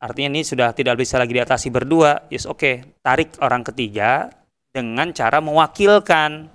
artinya 0.00 0.32
ini 0.32 0.42
sudah 0.42 0.72
tidak 0.72 0.96
bisa 0.96 1.20
lagi 1.20 1.36
diatasi 1.36 1.68
berdua 1.68 2.26
yes 2.32 2.48
oke 2.48 2.56
okay. 2.58 2.74
tarik 3.04 3.36
orang 3.44 3.60
ketiga 3.62 4.32
dengan 4.72 5.12
cara 5.12 5.44
mewakilkan 5.44 6.48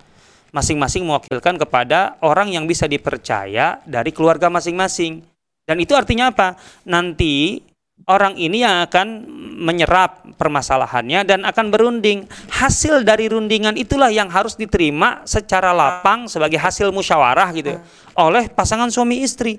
masing-masing 0.49 1.05
mewakilkan 1.05 1.61
kepada 1.61 2.18
orang 2.26 2.49
yang 2.49 2.65
bisa 2.65 2.89
dipercaya 2.89 3.77
dari 3.85 4.09
keluarga 4.09 4.49
masing-masing 4.49 5.22
dan 5.69 5.77
itu 5.77 5.93
artinya 5.93 6.34
apa 6.34 6.57
nanti 6.89 7.61
orang 8.05 8.37
ini 8.37 8.61
yang 8.61 8.85
akan 8.85 9.25
menyerap 9.57 10.21
permasalahannya 10.37 11.25
dan 11.25 11.41
akan 11.43 11.73
berunding. 11.73 12.29
Hasil 12.53 13.01
dari 13.01 13.25
rundingan 13.27 13.73
itulah 13.73 14.13
yang 14.13 14.29
harus 14.29 14.53
diterima 14.53 15.25
secara 15.25 15.73
lapang 15.73 16.29
sebagai 16.29 16.61
hasil 16.61 16.93
musyawarah 16.93 17.49
gitu 17.57 17.73
oleh 18.15 18.47
pasangan 18.53 18.93
suami 18.93 19.25
istri. 19.25 19.57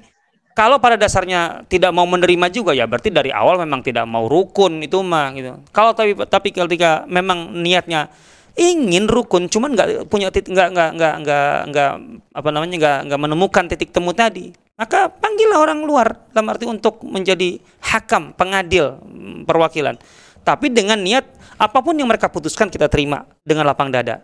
kalau 0.58 0.82
pada 0.82 0.98
dasarnya 0.98 1.62
tidak 1.70 1.94
mau 1.94 2.02
menerima 2.02 2.50
juga 2.50 2.74
ya 2.74 2.82
berarti 2.82 3.14
dari 3.14 3.30
awal 3.30 3.62
memang 3.62 3.78
tidak 3.78 4.02
mau 4.10 4.26
rukun 4.26 4.82
itu 4.82 4.98
mah 5.06 5.30
gitu. 5.30 5.54
Kalau 5.70 5.94
tapi 5.94 6.18
tapi 6.26 6.50
ketika 6.50 7.06
memang 7.06 7.54
niatnya 7.62 8.10
ingin 8.58 9.06
rukun 9.06 9.46
cuman 9.46 9.78
nggak 9.78 10.10
punya 10.10 10.34
titik 10.34 10.50
nggak 10.50 10.74
nggak 10.74 10.90
nggak 10.98 11.14
nggak 11.22 11.54
nggak 11.70 11.92
apa 12.34 12.48
namanya 12.50 12.74
nggak 12.74 12.98
nggak 13.06 13.20
menemukan 13.22 13.64
titik 13.70 13.94
temu 13.94 14.10
tadi 14.10 14.50
maka 14.78 15.10
panggillah 15.10 15.58
orang 15.58 15.82
luar 15.82 16.30
dalam 16.30 16.54
arti 16.54 16.64
untuk 16.70 17.02
menjadi 17.02 17.58
hakam 17.82 18.30
pengadil 18.38 19.02
mm, 19.02 19.42
perwakilan. 19.42 19.98
Tapi 20.46 20.70
dengan 20.70 21.02
niat 21.02 21.26
apa 21.58 21.82
pun 21.82 21.98
yang 21.98 22.06
mereka 22.06 22.30
putuskan 22.30 22.70
kita 22.70 22.86
terima 22.86 23.26
dengan 23.42 23.66
lapang 23.66 23.90
dada. 23.90 24.22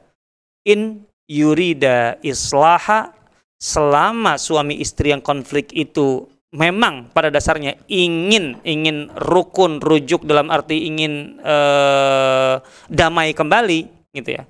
In 0.63 1.03
yurida 1.27 2.17
islaha 2.23 3.11
selama 3.59 4.39
suami 4.39 4.79
istri 4.79 5.11
yang 5.11 5.21
konflik 5.21 5.75
itu 5.75 6.31
memang 6.55 7.11
pada 7.11 7.35
dasarnya 7.35 7.75
ingin 7.91 8.63
ingin 8.63 9.11
rukun 9.11 9.83
rujuk 9.83 10.23
dalam 10.23 10.55
arti 10.55 10.87
ingin 10.87 11.43
uh, 11.43 12.63
damai 12.87 13.35
kembali 13.35 13.91
gitu 14.15 14.31
ya. 14.39 14.47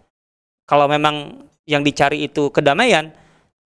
Kalau 0.68 0.84
memang 0.84 1.48
yang 1.64 1.80
dicari 1.80 2.28
itu 2.28 2.52
kedamaian, 2.52 3.08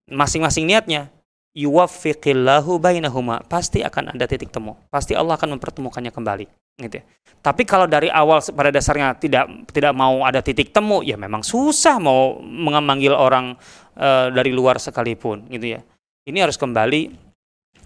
masing-masing 0.09 0.65
niatnya 0.65 1.14
yuwaffiqillahu 1.55 2.77
bainahuma, 2.83 3.39
pasti 3.47 3.79
akan 3.79 4.11
ada 4.13 4.27
titik 4.27 4.51
temu. 4.51 4.75
Pasti 4.91 5.15
Allah 5.15 5.39
akan 5.39 5.55
mempertemukannya 5.55 6.11
kembali, 6.11 6.45
gitu 6.83 6.99
ya. 6.99 7.03
Tapi 7.39 7.63
kalau 7.63 7.87
dari 7.87 8.11
awal 8.11 8.43
pada 8.51 8.73
dasarnya 8.73 9.15
tidak 9.15 9.47
tidak 9.71 9.93
mau 9.95 10.27
ada 10.27 10.43
titik 10.43 10.75
temu, 10.75 10.99
ya 10.99 11.15
memang 11.15 11.41
susah 11.45 11.95
mau 12.01 12.43
memanggil 12.43 13.15
orang 13.15 13.55
e, 13.95 14.09
dari 14.35 14.51
luar 14.51 14.77
sekalipun, 14.83 15.47
gitu 15.47 15.77
ya. 15.77 15.81
Ini 16.27 16.43
harus 16.43 16.59
kembali 16.59 17.15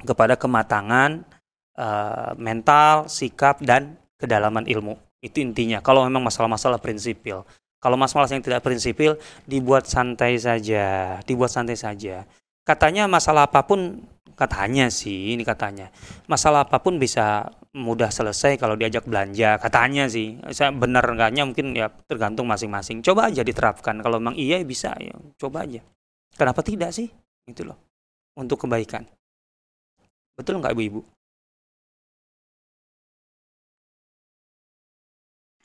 kepada 0.01 0.33
kematangan 0.33 1.21
e, 1.77 1.87
mental, 2.41 3.05
sikap 3.05 3.61
dan 3.61 3.99
kedalaman 4.17 4.65
ilmu. 4.65 4.97
Itu 5.19 5.43
intinya. 5.43 5.83
Kalau 5.83 6.07
memang 6.07 6.25
masalah-masalah 6.25 6.79
prinsipil. 6.81 7.45
Kalau 7.79 7.95
masalah 7.95 8.27
yang 8.27 8.43
tidak 8.43 8.59
prinsipil, 8.59 9.15
dibuat 9.47 9.87
santai 9.87 10.35
saja, 10.35 11.19
dibuat 11.23 11.51
santai 11.51 11.79
saja. 11.79 12.27
Katanya 12.69 13.09
masalah 13.09 13.49
apa 13.49 13.65
pun, 13.65 14.05
katanya 14.37 14.93
sih, 14.93 15.33
ini 15.33 15.41
katanya, 15.41 15.89
masalah 16.29 16.69
apa 16.69 16.77
pun 16.77 17.01
bisa 17.01 17.49
mudah 17.73 18.13
selesai 18.13 18.61
kalau 18.61 18.77
diajak 18.77 19.09
belanja, 19.09 19.57
katanya 19.57 20.05
sih. 20.05 20.37
Saya 20.53 20.69
benar 20.69 21.01
enggaknya 21.01 21.49
mungkin 21.49 21.73
ya 21.73 21.89
tergantung 22.05 22.45
masing-masing. 22.45 23.01
Coba 23.01 23.33
aja 23.33 23.41
diterapkan. 23.41 23.97
Kalau 24.05 24.21
memang 24.21 24.37
iya 24.37 24.61
bisa, 24.61 24.93
ya 25.01 25.17
coba 25.41 25.65
aja. 25.65 25.81
Kenapa 26.37 26.61
tidak 26.61 26.93
sih? 26.93 27.09
Itu 27.49 27.65
loh. 27.65 27.77
Untuk 28.37 28.61
kebaikan. 28.61 29.01
Betul 30.37 30.61
nggak 30.61 30.77
ibu-ibu? 30.77 31.01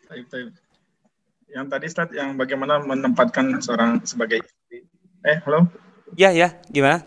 Baik 0.09 0.25
yang 1.55 1.71
tadi 1.71 1.87
Ustaz 1.87 2.11
yang 2.11 2.35
bagaimana 2.35 2.83
menempatkan 2.83 3.63
seorang 3.63 4.03
sebagai 4.03 4.43
istri. 4.43 4.83
Eh, 5.23 5.39
halo? 5.47 5.84
Ya, 6.13 6.31
ya, 6.31 6.53
gimana? 6.69 7.01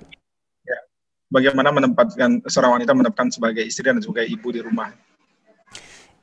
Ya. 0.65 0.78
Bagaimana 1.30 1.69
menempatkan 1.69 2.41
seorang 2.49 2.82
wanita 2.82 2.98
menempatkan 2.98 3.30
sebagai 3.30 3.61
istri 3.61 3.86
dan 3.86 4.02
sebagai 4.02 4.26
ibu 4.26 4.49
di 4.49 4.65
rumah? 4.65 4.90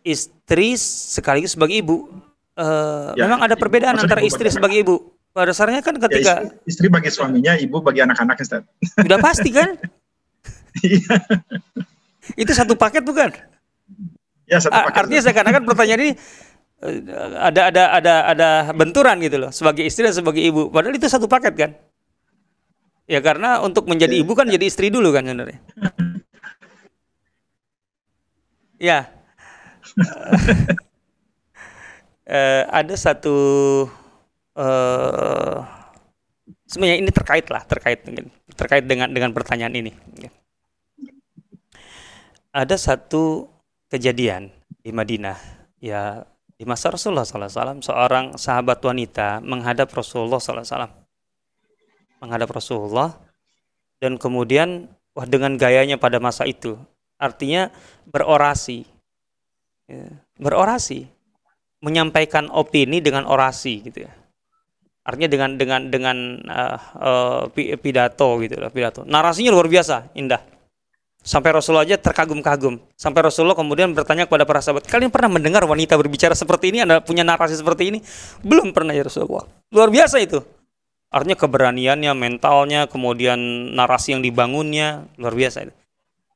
Istri 0.02 0.74
sekaligus 1.14 1.54
sebagai 1.54 1.78
ibu. 1.78 2.10
Uh, 2.58 3.14
ya, 3.14 3.30
memang 3.30 3.46
ada 3.46 3.54
perbedaan 3.54 3.94
antara 3.94 4.20
istri 4.26 4.50
sebagai 4.50 4.82
ibu. 4.82 5.14
Pada 5.34 5.50
dasarnya 5.50 5.82
kan 5.82 5.98
ya, 5.98 6.02
ketika 6.06 6.32
ya, 6.34 6.34
istri, 6.46 6.70
istri 6.70 6.86
bagi 6.90 7.10
suaminya, 7.10 7.52
ibu 7.58 7.82
bagi 7.82 8.02
anak-anak, 8.02 8.38
Ustaz. 8.38 8.62
Sudah 8.98 9.18
pasti 9.18 9.50
kan? 9.50 9.78
Iya. 10.82 11.22
Itu 12.34 12.50
satu 12.50 12.74
paket 12.74 13.06
bukan? 13.06 13.30
Ya, 14.50 14.58
satu 14.58 14.74
paket. 14.74 14.98
Artinya 15.06 15.22
seakan-akan 15.22 15.62
pertanyaan 15.62 16.00
ini 16.02 16.12
ada 17.38 17.72
ada 17.72 17.82
ada 17.96 18.14
ada 18.34 18.48
benturan 18.76 19.16
gitu 19.24 19.40
loh 19.40 19.50
sebagai 19.54 19.86
istri 19.86 20.04
dan 20.04 20.12
sebagai 20.12 20.42
ibu 20.44 20.68
padahal 20.68 20.92
itu 20.92 21.08
satu 21.08 21.24
paket 21.24 21.54
kan 21.56 21.70
ya 23.04 23.20
karena 23.20 23.60
untuk 23.60 23.84
menjadi 23.88 24.16
ibu 24.16 24.32
kan 24.32 24.48
jadi 24.48 24.64
istri 24.64 24.88
dulu 24.88 25.12
kan 25.12 25.24
sebenarnya. 25.26 25.60
Ya. 28.84 29.08
Uh, 32.28 32.62
ada 32.68 32.92
satu 33.00 33.36
uh, 34.58 35.56
sebenarnya 36.68 36.98
ini 37.00 37.10
terkait 37.14 37.46
lah 37.48 37.62
terkait 37.64 38.04
terkait 38.58 38.84
dengan 38.84 39.08
dengan 39.08 39.30
pertanyaan 39.32 39.72
ini. 39.72 39.92
Ada 42.52 42.76
satu 42.76 43.48
kejadian 43.88 44.52
di 44.84 44.90
Madinah 44.92 45.38
ya 45.80 46.28
di 46.54 46.62
masa 46.62 46.94
Rasulullah 46.94 47.26
SAW, 47.26 47.82
seorang 47.82 48.38
sahabat 48.38 48.78
wanita 48.78 49.42
menghadap 49.42 49.90
Rasulullah 49.90 50.38
SAW. 50.38 51.03
Menghadap 52.24 52.56
Rasulullah 52.56 53.20
dan 54.00 54.16
kemudian 54.16 54.88
wah 55.12 55.28
dengan 55.28 55.60
gayanya 55.60 56.00
pada 56.00 56.16
masa 56.16 56.48
itu, 56.48 56.80
artinya 57.20 57.68
berorasi. 58.08 58.88
Ya, 59.84 60.08
berorasi, 60.40 61.04
menyampaikan 61.84 62.48
opini 62.48 63.04
dengan 63.04 63.28
orasi 63.28 63.84
gitu 63.84 64.08
ya. 64.08 64.12
Artinya 65.04 65.28
dengan 65.28 65.50
dengan 65.60 65.80
dengan 65.92 66.16
uh, 66.48 66.80
uh, 66.96 67.42
pidato 67.52 68.40
gitu 68.40 68.56
lah, 68.56 68.72
pidato. 68.72 69.04
Narasinya 69.04 69.52
luar 69.52 69.68
biasa, 69.68 70.16
indah. 70.16 70.40
Sampai 71.20 71.52
Rasulullah 71.52 71.84
aja 71.84 72.00
terkagum-kagum. 72.00 72.80
Sampai 72.96 73.20
Rasulullah 73.24 73.56
kemudian 73.56 73.92
bertanya 73.92 74.24
kepada 74.24 74.48
para 74.48 74.64
sahabat, 74.64 74.88
kalian 74.88 75.12
pernah 75.12 75.36
mendengar 75.36 75.64
wanita 75.64 75.96
berbicara 75.96 76.32
seperti 76.32 76.72
ini? 76.72 76.84
Anda 76.84 77.04
punya 77.04 77.24
narasi 77.24 77.56
seperti 77.56 77.92
ini? 77.92 77.98
Belum 78.44 78.72
pernah 78.72 78.96
ya 78.96 79.04
Rasulullah. 79.04 79.44
Luar 79.72 79.88
biasa 79.88 80.20
itu. 80.20 80.40
Artinya 81.14 81.38
keberaniannya, 81.38 82.10
mentalnya, 82.18 82.90
kemudian 82.90 83.38
narasi 83.70 84.18
yang 84.18 84.22
dibangunnya, 84.26 85.06
luar 85.14 85.38
biasa. 85.38 85.70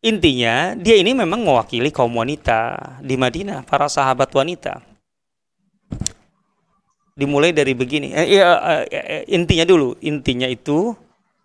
Intinya, 0.07 0.79
dia 0.79 0.95
ini 0.95 1.19
memang 1.19 1.43
mewakili 1.43 1.91
kaum 1.91 2.15
wanita 2.15 2.79
di 3.03 3.19
Madinah, 3.19 3.67
para 3.67 3.91
sahabat 3.91 4.31
wanita. 4.31 4.79
Dimulai 7.19 7.51
dari 7.51 7.75
begini, 7.75 8.15
eh, 8.15 8.39
ya, 8.39 8.87
eh, 8.87 9.27
intinya 9.27 9.67
dulu, 9.67 9.99
intinya 9.99 10.47
itu 10.47 10.95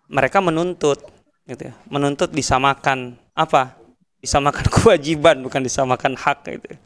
mereka 0.06 0.38
menuntut, 0.38 1.02
gitu 1.50 1.66
ya, 1.66 1.74
menuntut 1.90 2.30
disamakan 2.30 3.18
apa? 3.34 3.74
Disamakan 4.22 4.70
kewajiban 4.78 5.42
bukan 5.42 5.66
disamakan 5.66 6.14
hak 6.14 6.46
itu 6.54 6.78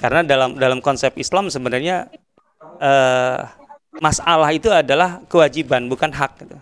karena 0.00 0.24
dalam 0.24 0.56
dalam 0.56 0.80
konsep 0.80 1.12
Islam 1.20 1.52
sebenarnya 1.52 2.08
eh, 2.80 3.40
masalah 3.98 4.54
itu 4.54 4.70
adalah 4.70 5.18
kewajiban 5.26 5.90
bukan 5.90 6.14
hak 6.14 6.46
gitu. 6.46 6.56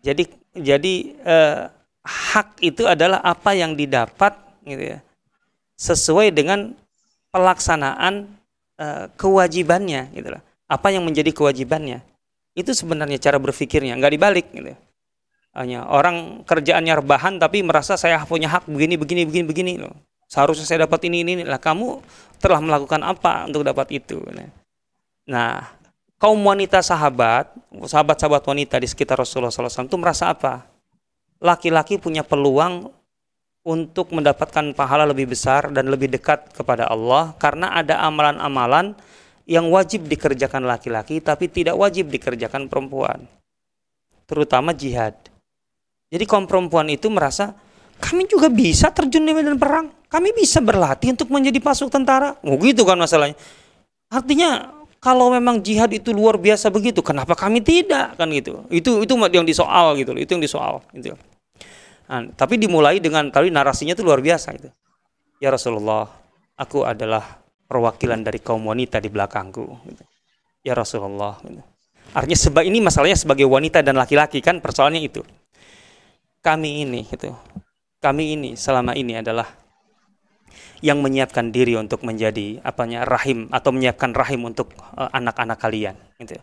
jadi 0.00 0.22
jadi 0.56 0.94
eh, 1.20 1.60
hak 2.04 2.64
itu 2.64 2.88
adalah 2.88 3.20
apa 3.20 3.52
yang 3.52 3.76
didapat 3.76 4.32
gitu 4.64 4.96
ya 4.96 4.98
sesuai 5.76 6.32
dengan 6.32 6.72
pelaksanaan 7.28 8.24
eh, 8.80 9.04
kewajibannya 9.20 10.08
gitu 10.16 10.32
lah 10.32 10.42
apa 10.64 10.88
yang 10.88 11.04
menjadi 11.04 11.28
kewajibannya 11.34 12.00
itu 12.56 12.72
sebenarnya 12.72 13.20
cara 13.20 13.36
berpikirnya 13.36 13.98
nggak 14.00 14.14
dibalik 14.16 14.46
gitu 14.54 14.72
hanya 15.54 15.86
orang 15.86 16.42
kerjaannya 16.42 16.98
rebahan 16.98 17.38
tapi 17.38 17.62
merasa 17.62 17.94
saya 17.94 18.18
punya 18.26 18.50
hak 18.50 18.66
begini 18.66 18.98
begini 18.98 19.22
begini 19.22 19.44
begini 19.46 19.72
loh. 19.78 19.94
Seharusnya 20.26 20.66
saya 20.66 20.82
dapat 20.82 21.06
ini 21.06 21.22
ini 21.22 21.32
lah 21.46 21.62
kamu 21.62 22.02
telah 22.42 22.58
melakukan 22.58 23.06
apa 23.06 23.46
untuk 23.46 23.62
dapat 23.62 23.94
itu. 23.94 24.18
Nah, 25.30 25.62
kaum 26.24 26.40
wanita 26.40 26.80
sahabat, 26.80 27.52
sahabat-sahabat 27.84 28.48
wanita 28.48 28.80
di 28.80 28.88
sekitar 28.88 29.20
Rasulullah 29.20 29.52
SAW 29.52 29.84
itu 29.84 30.00
merasa 30.00 30.32
apa? 30.32 30.64
Laki-laki 31.36 32.00
punya 32.00 32.24
peluang 32.24 32.88
untuk 33.60 34.08
mendapatkan 34.08 34.72
pahala 34.72 35.04
lebih 35.04 35.36
besar 35.36 35.68
dan 35.68 35.84
lebih 35.92 36.08
dekat 36.08 36.48
kepada 36.56 36.88
Allah 36.88 37.36
karena 37.36 37.76
ada 37.76 38.00
amalan-amalan 38.08 38.96
yang 39.44 39.68
wajib 39.68 40.08
dikerjakan 40.08 40.64
laki-laki 40.64 41.20
tapi 41.20 41.52
tidak 41.52 41.76
wajib 41.76 42.08
dikerjakan 42.08 42.72
perempuan. 42.72 43.28
Terutama 44.24 44.72
jihad. 44.72 45.12
Jadi 46.08 46.24
kaum 46.24 46.48
perempuan 46.48 46.88
itu 46.88 47.12
merasa 47.12 47.52
kami 48.00 48.24
juga 48.24 48.48
bisa 48.48 48.88
terjun 48.88 49.28
di 49.28 49.36
medan 49.36 49.60
perang. 49.60 49.92
Kami 50.08 50.32
bisa 50.32 50.64
berlatih 50.64 51.20
untuk 51.20 51.28
menjadi 51.28 51.60
pasuk 51.60 51.92
tentara. 51.92 52.40
Oh 52.40 52.56
gitu 52.64 52.88
kan 52.88 52.96
masalahnya. 52.96 53.36
Artinya 54.08 54.73
kalau 55.04 55.28
memang 55.28 55.60
jihad 55.60 55.92
itu 55.92 56.16
luar 56.16 56.40
biasa 56.40 56.72
begitu, 56.72 57.04
kenapa 57.04 57.36
kami 57.36 57.60
tidak 57.60 58.16
kan 58.16 58.24
gitu? 58.32 58.64
Itu 58.72 59.04
itu 59.04 59.12
yang 59.12 59.44
disoal 59.44 60.00
gitu, 60.00 60.16
itu 60.16 60.30
yang 60.32 60.40
disoal 60.40 60.80
gitu. 60.96 61.12
Nah, 62.08 62.32
tapi 62.32 62.56
dimulai 62.56 63.04
dengan 63.04 63.28
tadi 63.28 63.52
narasinya 63.52 63.92
itu 63.92 64.00
luar 64.00 64.24
biasa 64.24 64.56
gitu. 64.56 64.72
Ya 65.44 65.52
Rasulullah, 65.52 66.08
aku 66.56 66.88
adalah 66.88 67.44
perwakilan 67.68 68.24
dari 68.24 68.40
kaum 68.40 68.64
wanita 68.64 68.96
di 68.96 69.12
belakangku. 69.12 69.64
Gitu. 69.92 70.04
Ya 70.64 70.72
Rasulullah. 70.72 71.36
Gitu. 71.44 71.60
Artinya 72.16 72.38
sebab 72.40 72.64
ini 72.64 72.80
masalahnya 72.80 73.20
sebagai 73.20 73.44
wanita 73.44 73.84
dan 73.84 74.00
laki-laki 74.00 74.40
kan 74.40 74.64
persoalannya 74.64 75.04
itu 75.04 75.20
kami 76.44 76.84
ini 76.84 77.08
gitu 77.08 77.32
kami 78.04 78.36
ini 78.36 78.52
selama 78.52 78.92
ini 78.92 79.16
adalah 79.16 79.48
yang 80.84 81.00
menyiapkan 81.00 81.48
diri 81.48 81.80
untuk 81.80 82.04
menjadi 82.04 82.60
apanya 82.60 83.08
rahim 83.08 83.48
atau 83.48 83.72
menyiapkan 83.72 84.12
rahim 84.12 84.44
untuk 84.44 84.76
eh, 84.76 85.08
anak-anak 85.16 85.56
uh, 85.56 85.62
kalian 85.64 85.96
gitu. 86.20 86.36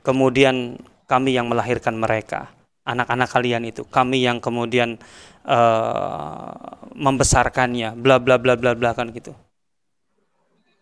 Kemudian 0.00 0.80
kami 1.04 1.36
yang 1.36 1.52
melahirkan 1.52 1.92
mereka, 2.00 2.48
anak-anak 2.88 3.28
kalian 3.28 3.68
itu, 3.68 3.84
kami 3.84 4.24
yang 4.24 4.40
kemudian 4.40 4.96
uh, 5.44 6.50
membesarkannya, 6.96 7.94
bla 8.00 8.16
bla 8.16 8.40
bla 8.40 8.56
bla 8.56 8.72
bla 8.72 8.96
kan 8.96 9.12
gitu. 9.12 9.36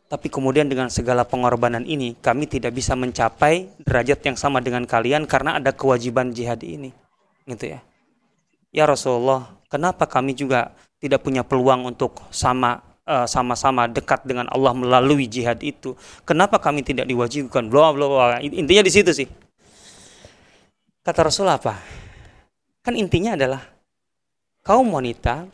Tapi 0.07 0.27
kemudian 0.31 0.71
dengan 0.71 0.89
segala 0.89 1.27
pengorbanan 1.27 1.85
ini, 1.85 2.17
kami 2.23 2.47
tidak 2.47 2.73
bisa 2.73 2.95
mencapai 2.95 3.77
derajat 3.83 4.25
yang 4.25 4.39
sama 4.39 4.63
dengan 4.63 4.87
kalian 4.87 5.27
karena 5.27 5.59
ada 5.59 5.75
kewajiban 5.75 6.33
jihad 6.33 6.63
ini. 6.65 6.95
Gitu 7.45 7.77
ya. 7.77 7.83
Ya 8.71 8.85
Rasulullah, 8.87 9.59
kenapa 9.69 10.07
kami 10.07 10.35
juga 10.35 10.75
tidak 11.01 11.25
punya 11.25 11.41
peluang 11.41 11.89
untuk 11.89 12.21
sama 12.29 12.85
uh, 13.09 13.25
sama-sama 13.25 13.89
dekat 13.89 14.23
dengan 14.29 14.47
Allah 14.53 14.77
melalui 14.77 15.27
jihad 15.27 15.59
itu? 15.65 15.97
Kenapa 16.29 16.61
kami 16.61 16.85
tidak 16.85 17.09
diwajibkan? 17.09 17.73
Bla 17.73 17.91
bla 17.97 18.07
bla. 18.07 18.39
Intinya 18.45 18.85
di 18.85 18.93
situ 18.93 19.11
sih. 19.11 19.29
Kata 21.01 21.27
Rasul 21.27 21.49
apa? 21.49 21.81
Kan 22.85 22.95
intinya 22.95 23.35
adalah 23.35 23.65
kaum 24.61 24.93
wanita 24.93 25.49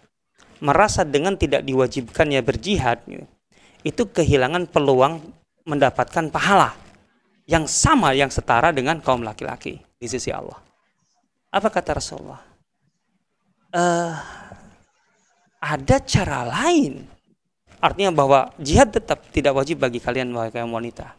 merasa 0.59 1.07
dengan 1.07 1.39
tidak 1.39 1.63
diwajibkannya 1.63 2.41
berjihad 2.43 3.07
itu 3.87 4.03
kehilangan 4.11 4.67
peluang 4.67 5.23
mendapatkan 5.63 6.31
pahala 6.31 6.75
yang 7.47 7.71
sama 7.71 8.11
yang 8.15 8.31
setara 8.31 8.75
dengan 8.75 8.99
kaum 8.99 9.23
laki-laki 9.23 9.79
di 9.79 10.07
sisi 10.11 10.35
Allah. 10.35 10.59
Apa 11.55 11.71
kata 11.71 11.99
Rasulullah? 12.03 12.43
Uh, 13.71 14.15
ada 15.67 15.99
cara 15.99 16.47
lain. 16.47 17.03
Artinya 17.83 18.15
bahwa 18.15 18.55
jihad 18.63 18.95
tetap 18.95 19.27
tidak 19.35 19.59
wajib 19.59 19.83
bagi 19.83 19.99
kalian 19.99 20.31
wahai 20.31 20.55
kaum 20.55 20.71
wanita. 20.71 21.19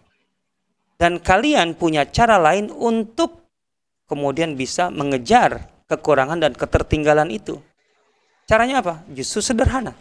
Dan 0.98 1.20
kalian 1.22 1.76
punya 1.76 2.08
cara 2.10 2.40
lain 2.40 2.72
untuk 2.72 3.46
kemudian 4.10 4.56
bisa 4.58 4.90
mengejar 4.90 5.68
kekurangan 5.86 6.42
dan 6.42 6.56
ketertinggalan 6.56 7.30
itu. 7.30 7.60
Caranya 8.50 8.82
apa? 8.82 9.06
Justru 9.12 9.44
sederhana 9.44 9.94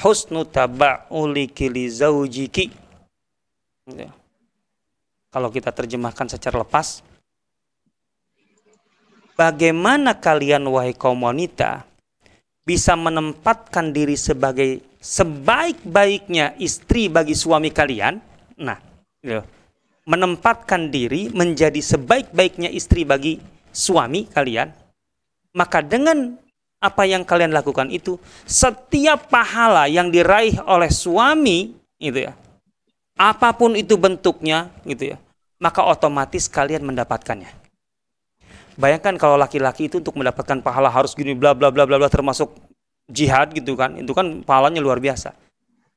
husnu 0.00 0.48
taba'uliki 0.48 1.68
li 1.68 1.84
zaujiki. 1.92 2.66
Gitu. 3.84 4.08
Kalau 5.30 5.48
kita 5.52 5.70
terjemahkan 5.70 6.26
secara 6.26 6.66
lepas, 6.66 7.06
bagaimana 9.40 10.20
kalian 10.20 10.68
wahai 10.68 10.92
kaum 10.92 11.24
wanita 11.24 11.88
bisa 12.68 12.92
menempatkan 12.92 13.88
diri 13.96 14.20
sebagai 14.20 14.84
sebaik-baiknya 15.00 16.60
istri 16.60 17.08
bagi 17.08 17.32
suami 17.32 17.72
kalian? 17.72 18.20
Nah, 18.60 18.76
gitu. 19.24 19.40
menempatkan 20.04 20.92
diri 20.92 21.32
menjadi 21.32 21.80
sebaik-baiknya 21.80 22.68
istri 22.68 23.08
bagi 23.08 23.40
suami 23.72 24.28
kalian, 24.28 24.68
maka 25.56 25.80
dengan 25.80 26.36
apa 26.80 27.04
yang 27.08 27.24
kalian 27.24 27.52
lakukan 27.52 27.88
itu 27.92 28.20
setiap 28.48 29.28
pahala 29.28 29.84
yang 29.88 30.08
diraih 30.08 30.56
oleh 30.64 30.88
suami 30.88 31.76
itu 32.00 32.24
ya 32.24 32.32
apa 33.20 33.52
pun 33.52 33.76
itu 33.76 34.00
bentuknya 34.00 34.72
gitu 34.88 35.12
ya 35.12 35.20
maka 35.60 35.84
otomatis 35.84 36.48
kalian 36.48 36.80
mendapatkannya 36.88 37.59
bayangkan 38.76 39.16
kalau 39.18 39.40
laki-laki 39.40 39.88
itu 39.90 39.98
untuk 39.98 40.14
mendapatkan 40.18 40.60
pahala 40.60 40.90
harus 40.90 41.14
gini 41.16 41.34
bla 41.34 41.56
bla 41.56 41.70
bla 41.72 41.88
bla 41.88 41.96
bla 41.96 42.10
termasuk 42.10 42.54
jihad 43.10 43.50
gitu 43.50 43.74
kan 43.74 43.98
itu 43.98 44.10
kan 44.14 44.44
pahalanya 44.46 44.78
luar 44.78 45.02
biasa. 45.02 45.34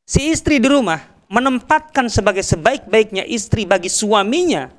Si 0.04 0.34
istri 0.34 0.60
di 0.60 0.68
rumah 0.68 1.00
menempatkan 1.32 2.12
sebagai 2.12 2.46
sebaik-baiknya 2.46 3.24
istri 3.26 3.64
bagi 3.64 3.88
suaminya. 3.88 4.70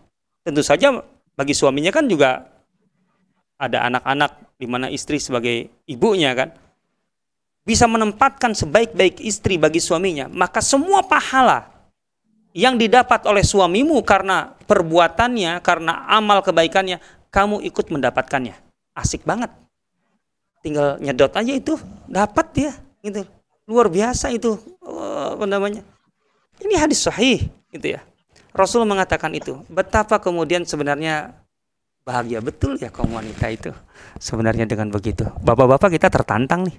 Tentu 0.44 0.60
saja 0.60 1.00
bagi 1.34 1.56
suaminya 1.56 1.90
kan 1.90 2.04
juga 2.06 2.46
ada 3.58 3.88
anak-anak 3.88 4.58
di 4.60 4.66
mana 4.68 4.86
istri 4.92 5.18
sebagai 5.18 5.72
ibunya 5.88 6.30
kan. 6.36 6.52
Bisa 7.64 7.88
menempatkan 7.88 8.52
sebaik-baik 8.52 9.24
istri 9.24 9.56
bagi 9.56 9.80
suaminya, 9.80 10.28
maka 10.28 10.60
semua 10.60 11.00
pahala 11.00 11.72
yang 12.52 12.76
didapat 12.76 13.24
oleh 13.24 13.40
suamimu 13.40 14.04
karena 14.04 14.52
perbuatannya, 14.68 15.64
karena 15.64 16.04
amal 16.12 16.44
kebaikannya, 16.44 17.00
kamu 17.34 17.66
ikut 17.66 17.90
mendapatkannya. 17.90 18.54
Asik 18.94 19.26
banget. 19.26 19.50
Tinggal 20.62 21.02
nyedot 21.02 21.34
aja 21.34 21.50
itu, 21.50 21.74
dapat 22.06 22.46
ya, 22.54 22.72
gitu. 23.02 23.26
Luar 23.66 23.90
biasa 23.90 24.30
itu 24.30 24.54
eh, 24.86 25.26
apa 25.34 25.44
namanya? 25.50 25.82
Ini 26.62 26.78
hadis 26.78 27.02
sahih, 27.02 27.50
gitu 27.74 27.98
ya. 27.98 28.00
Rasul 28.54 28.86
mengatakan 28.86 29.34
itu. 29.34 29.58
Betapa 29.66 30.22
kemudian 30.22 30.62
sebenarnya 30.62 31.34
bahagia 32.04 32.44
betul 32.44 32.76
ya 32.76 32.92
kaum 32.92 33.16
wanita 33.16 33.48
itu 33.48 33.72
sebenarnya 34.20 34.68
dengan 34.68 34.92
begitu 34.92 35.24
bapak-bapak 35.40 35.96
kita 35.96 36.12
tertantang 36.12 36.68
nih 36.68 36.76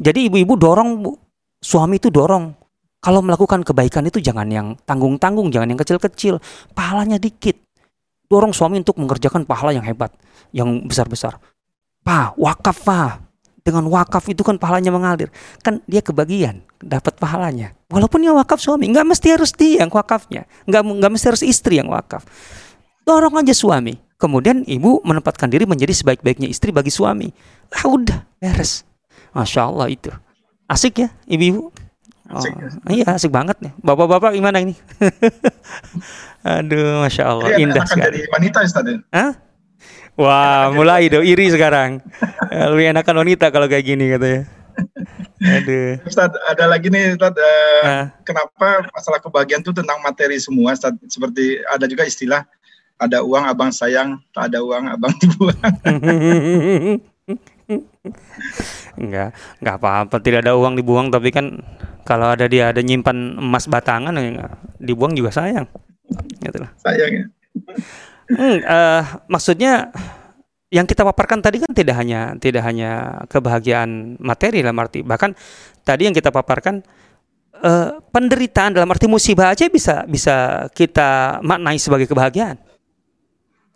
jadi 0.00 0.32
ibu-ibu 0.32 0.56
dorong 0.56 0.90
bu 1.04 1.12
suami 1.60 2.00
itu 2.00 2.08
dorong 2.08 2.56
kalau 3.04 3.20
melakukan 3.20 3.60
kebaikan 3.68 4.08
itu 4.08 4.24
jangan 4.24 4.48
yang 4.48 4.72
tanggung-tanggung 4.88 5.52
jangan 5.52 5.76
yang 5.76 5.80
kecil-kecil 5.80 6.40
pahalanya 6.72 7.20
dikit 7.20 7.60
dorong 8.32 8.56
suami 8.56 8.80
untuk 8.80 8.96
mengerjakan 8.96 9.44
pahala 9.44 9.76
yang 9.76 9.84
hebat 9.84 10.08
yang 10.56 10.88
besar-besar 10.88 11.36
pa 12.00 12.32
wakaf 12.40 12.80
pa 12.80 13.20
dengan 13.60 13.84
wakaf 13.92 14.24
itu 14.32 14.40
kan 14.40 14.56
pahalanya 14.56 14.88
mengalir 14.88 15.28
kan 15.60 15.84
dia 15.84 16.00
kebagian 16.00 16.64
dapat 16.80 17.12
pahalanya 17.20 17.76
walaupun 17.92 18.24
dia 18.24 18.32
wakaf 18.32 18.56
suami 18.56 18.88
nggak 18.88 19.04
mesti 19.04 19.28
harus 19.36 19.52
dia 19.52 19.84
yang 19.84 19.92
wakafnya 19.92 20.48
nggak 20.64 20.82
nggak 20.82 21.12
mesti 21.12 21.26
harus 21.28 21.44
istri 21.44 21.76
yang 21.78 21.92
wakaf 21.92 22.24
dorong 23.04 23.36
aja 23.44 23.52
suami 23.52 24.00
Kemudian 24.22 24.62
ibu 24.70 25.02
menempatkan 25.02 25.50
diri 25.50 25.66
menjadi 25.66 25.90
sebaik-baiknya 25.90 26.46
istri 26.46 26.70
bagi 26.70 26.94
suami. 26.94 27.34
Ah 27.74 27.90
udah, 27.90 28.22
beres. 28.38 28.86
Masya 29.34 29.66
Allah 29.66 29.90
itu. 29.90 30.14
Asik 30.70 31.02
ya 31.02 31.08
ibu-ibu? 31.26 31.74
Oh, 32.32 32.40
asik, 32.40 32.52
ya. 32.56 32.68
Iya 32.88 33.06
asik 33.12 33.28
banget 33.28 33.60
nih. 33.60 33.72
Bapak-bapak 33.84 34.32
gimana 34.32 34.64
ini? 34.64 34.72
Aduh, 36.56 37.04
masya 37.04 37.28
Allah, 37.28 37.52
Jadi 37.52 37.62
indah 37.68 37.84
sekali. 37.84 38.24
Dari 38.24 38.32
wanita 38.32 38.58
Ustaz. 38.64 38.88
Ya? 38.88 38.96
Hah? 39.12 39.32
Wah, 40.16 40.72
mulai 40.72 41.12
dong 41.12 41.24
iri 41.24 41.52
sekarang. 41.52 42.00
Lebih 42.72 42.96
enakan 42.96 43.24
wanita 43.24 43.52
kalau 43.52 43.68
kayak 43.68 43.84
gini 43.84 44.16
katanya. 44.16 44.48
Aduh. 45.42 46.00
Ustaz, 46.08 46.32
ada 46.48 46.64
lagi 46.64 46.88
nih 46.88 47.20
Ustaz, 47.20 47.36
uh, 47.36 48.08
kenapa 48.24 48.88
masalah 48.96 49.20
kebahagiaan 49.20 49.60
itu 49.60 49.76
tentang 49.76 50.00
materi 50.00 50.40
semua 50.40 50.72
Ustaz? 50.72 50.96
Seperti 51.12 51.60
ada 51.68 51.84
juga 51.84 52.08
istilah 52.08 52.48
ada 52.96 53.20
uang 53.20 53.44
abang 53.44 53.74
sayang, 53.74 54.22
tak 54.30 54.52
ada 54.52 54.62
uang 54.62 54.84
abang 54.88 55.12
dibuang. 55.18 55.58
enggak, 59.02 59.28
enggak 59.58 59.76
apa-apa. 59.76 60.16
Tidak 60.22 60.40
ada 60.46 60.54
uang 60.54 60.78
dibuang, 60.78 61.10
tapi 61.10 61.34
kan 61.34 61.58
kalau 62.02 62.34
ada 62.34 62.46
dia 62.50 62.74
ada 62.74 62.82
nyimpan 62.82 63.38
emas 63.38 63.66
batangan, 63.70 64.14
ya, 64.18 64.50
dibuang 64.82 65.14
juga 65.14 65.30
sayang. 65.30 65.66
Gitu 66.42 66.58
Sayang 66.82 67.10
ya. 67.14 67.24
Hmm, 68.32 68.58
uh, 68.64 69.02
maksudnya 69.28 69.92
yang 70.72 70.88
kita 70.88 71.04
paparkan 71.04 71.44
tadi 71.44 71.60
kan 71.60 71.68
tidak 71.76 72.00
hanya 72.00 72.32
tidak 72.40 72.64
hanya 72.64 73.22
kebahagiaan 73.28 74.16
materi 74.16 74.64
dalam 74.64 74.80
arti 74.80 75.04
bahkan 75.04 75.36
tadi 75.84 76.08
yang 76.08 76.16
kita 76.16 76.32
paparkan 76.32 76.80
uh, 77.60 78.00
penderitaan 78.08 78.72
dalam 78.72 78.88
arti 78.88 79.04
musibah 79.04 79.52
aja 79.52 79.68
bisa 79.68 80.08
bisa 80.08 80.66
kita 80.72 81.44
maknai 81.44 81.76
sebagai 81.76 82.08
kebahagiaan 82.08 82.56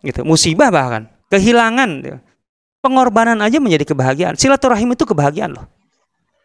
gitu 0.01 0.25
musibah 0.25 0.73
bahkan 0.73 1.05
kehilangan 1.29 1.89
gitu. 2.01 2.17
pengorbanan 2.81 3.45
aja 3.45 3.61
menjadi 3.61 3.93
kebahagiaan 3.93 4.33
silaturahim 4.33 4.89
itu 4.97 5.05
kebahagiaan 5.05 5.53
loh 5.53 5.69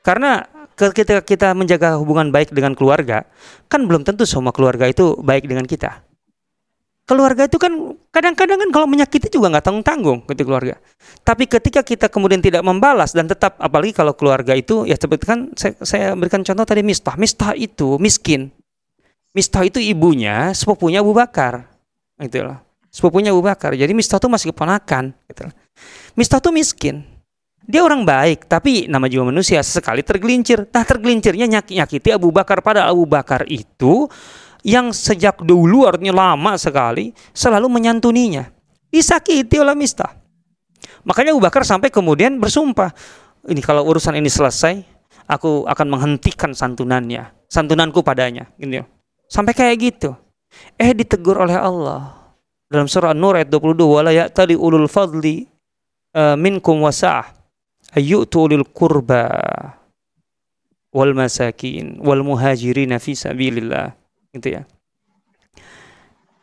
karena 0.05 0.45
ketika 0.77 1.23
kita 1.23 1.49
menjaga 1.53 1.97
hubungan 2.01 2.32
baik 2.32 2.51
dengan 2.51 2.73
keluarga 2.73 3.28
kan 3.69 3.85
belum 3.85 4.03
tentu 4.03 4.24
semua 4.28 4.51
keluarga 4.51 4.89
itu 4.89 5.19
baik 5.20 5.47
dengan 5.47 5.69
kita 5.69 6.05
keluarga 7.03 7.51
itu 7.51 7.59
kan 7.59 7.99
kadang-kadang 8.15 8.62
kan 8.62 8.70
kalau 8.70 8.86
menyakiti 8.86 9.28
juga 9.28 9.53
nggak 9.53 9.65
tanggung 9.65 9.85
tanggung 9.85 10.19
ketika 10.24 10.47
keluarga 10.49 10.74
tapi 11.27 11.44
ketika 11.51 11.81
kita 11.82 12.07
kemudian 12.09 12.40
tidak 12.40 12.62
membalas 12.62 13.12
dan 13.12 13.27
tetap 13.27 13.59
apalagi 13.59 13.93
kalau 13.93 14.15
keluarga 14.15 14.55
itu 14.55 14.86
ya 14.86 14.94
seperti 14.97 15.24
kan 15.27 15.51
saya, 15.59 15.74
saya 15.82 16.07
berikan 16.15 16.47
contoh 16.47 16.65
tadi 16.65 16.81
Mistah 16.81 17.19
Mistah 17.19 17.53
itu 17.59 17.99
miskin 17.99 18.55
Mistah 19.35 19.66
itu 19.66 19.82
ibunya 19.82 20.55
sepupunya 20.55 21.03
Abu 21.03 21.12
Bakar 21.12 21.66
gitu 22.23 22.47
loh 22.47 22.73
sepupunya 22.93 23.32
Abu 23.32 23.40
Bakar. 23.40 23.73
Jadi 23.73 23.97
Mistah 23.97 24.20
itu 24.20 24.28
masih 24.28 24.53
keponakan. 24.53 25.16
Gitu. 25.27 25.49
Mistah 26.15 26.39
itu 26.44 26.53
miskin. 26.53 27.09
Dia 27.62 27.86
orang 27.86 28.02
baik, 28.02 28.51
tapi 28.51 28.90
nama 28.90 29.06
juga 29.06 29.30
manusia 29.30 29.62
sekali 29.62 30.02
tergelincir. 30.02 30.66
Nah 30.66 30.82
tergelincirnya 30.82 31.47
nyak 31.47 31.70
nyakiti 31.70 32.10
Abu 32.10 32.34
Bakar. 32.34 32.59
Pada 32.59 32.90
Abu 32.90 33.06
Bakar 33.06 33.47
itu 33.47 34.10
yang 34.66 34.90
sejak 34.90 35.39
dulu 35.43 35.86
artinya 35.86 36.34
lama 36.34 36.59
sekali 36.59 37.14
selalu 37.30 37.70
menyantuninya. 37.70 38.51
Disakiti 38.90 39.62
oleh 39.62 39.78
Mistah. 39.78 40.10
Makanya 41.06 41.34
Abu 41.34 41.43
Bakar 41.43 41.62
sampai 41.62 41.90
kemudian 41.90 42.43
bersumpah, 42.43 42.90
ini 43.47 43.62
kalau 43.62 43.86
urusan 43.86 44.18
ini 44.18 44.30
selesai, 44.30 44.82
aku 45.30 45.66
akan 45.66 45.86
menghentikan 45.86 46.55
santunannya, 46.55 47.30
santunanku 47.47 48.02
padanya, 48.02 48.51
gitu. 48.59 48.82
Sampai 49.30 49.55
kayak 49.55 49.76
gitu. 49.78 50.18
Eh 50.76 50.93
ditegur 50.93 51.40
oleh 51.40 51.56
Allah 51.56 52.34
dalam 52.68 52.90
surah 52.90 53.16
An-Nur 53.16 53.39
ayat 53.40 53.48
22, 53.48 53.86
"Wala 53.89 54.10
ya'tali 54.12 54.52
ulul 54.52 54.90
fadli 54.90 55.48
uh, 56.12 56.36
minkum 56.36 56.84
wasa'ah 56.84 57.41
ayyutu 57.93 58.48
ulil 58.48 58.64
kurba 58.66 59.28
wal 60.93 61.12
masakin 61.16 62.01
wal 62.01 62.24
muhajirin 62.24 62.97
fi 62.98 63.12
sabilillah." 63.14 63.94
Gitu 64.32 64.60
ya. 64.60 64.62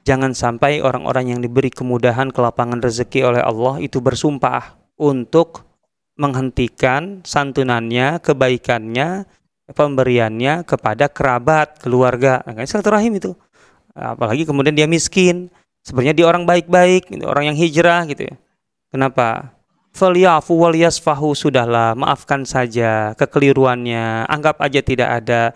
Jangan 0.07 0.33
sampai 0.33 0.81
orang-orang 0.81 1.37
yang 1.37 1.39
diberi 1.43 1.69
kemudahan 1.69 2.33
kelapangan 2.33 2.81
rezeki 2.81 3.29
oleh 3.29 3.41
Allah 3.45 3.77
itu 3.77 4.01
bersumpah 4.01 4.73
untuk 4.97 5.69
menghentikan 6.17 7.21
santunannya, 7.21 8.17
kebaikannya, 8.17 9.29
pemberiannya 9.69 10.65
kepada 10.65 11.07
kerabat, 11.07 11.77
keluarga. 11.77 12.41
Nah, 12.43 12.65
silaturahim 12.65 13.21
itu. 13.21 13.31
Apalagi 13.93 14.49
kemudian 14.49 14.73
dia 14.73 14.89
miskin. 14.89 15.53
Sebenarnya 15.85 16.11
dia 16.17 16.27
orang 16.27 16.43
baik-baik, 16.43 17.07
gitu, 17.07 17.23
orang 17.23 17.53
yang 17.53 17.57
hijrah 17.57 18.03
gitu 18.09 18.27
ya. 18.27 18.35
Kenapa? 18.91 19.55
Falyafu 19.89 20.53
wal 20.53 20.77
yasfahu 20.77 21.33
sudahlah, 21.33 21.97
maafkan 21.97 22.45
saja 22.45 23.17
kekeliruannya, 23.17 24.29
anggap 24.29 24.61
aja 24.61 24.79
tidak 24.85 25.09
ada. 25.23 25.51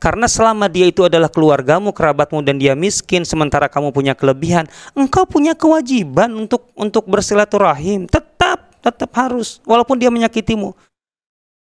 Karena 0.00 0.24
selama 0.24 0.64
dia 0.72 0.88
itu 0.88 1.04
adalah 1.04 1.28
keluargamu, 1.28 1.92
kerabatmu 1.92 2.40
dan 2.40 2.56
dia 2.56 2.72
miskin 2.72 3.20
sementara 3.28 3.68
kamu 3.68 3.92
punya 3.92 4.16
kelebihan, 4.16 4.64
engkau 4.96 5.28
punya 5.28 5.52
kewajiban 5.52 6.32
untuk 6.32 6.72
untuk 6.72 7.04
bersilaturahim. 7.04 8.08
Tetap 8.08 8.80
tetap 8.80 9.12
harus 9.12 9.60
walaupun 9.68 10.00
dia 10.00 10.08
menyakitimu. 10.08 10.72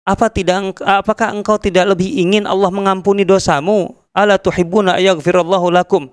Apa 0.07 0.31
tidak 0.31 0.79
apakah 0.83 1.35
engkau 1.35 1.59
tidak 1.59 1.95
lebih 1.95 2.07
ingin 2.15 2.47
Allah 2.47 2.71
mengampuni 2.71 3.27
dosamu? 3.27 3.91
Ala 4.15 4.39
tuhibbuna 4.39 4.99
ayaghfirallahu 5.03 5.67
lakum. 5.71 6.07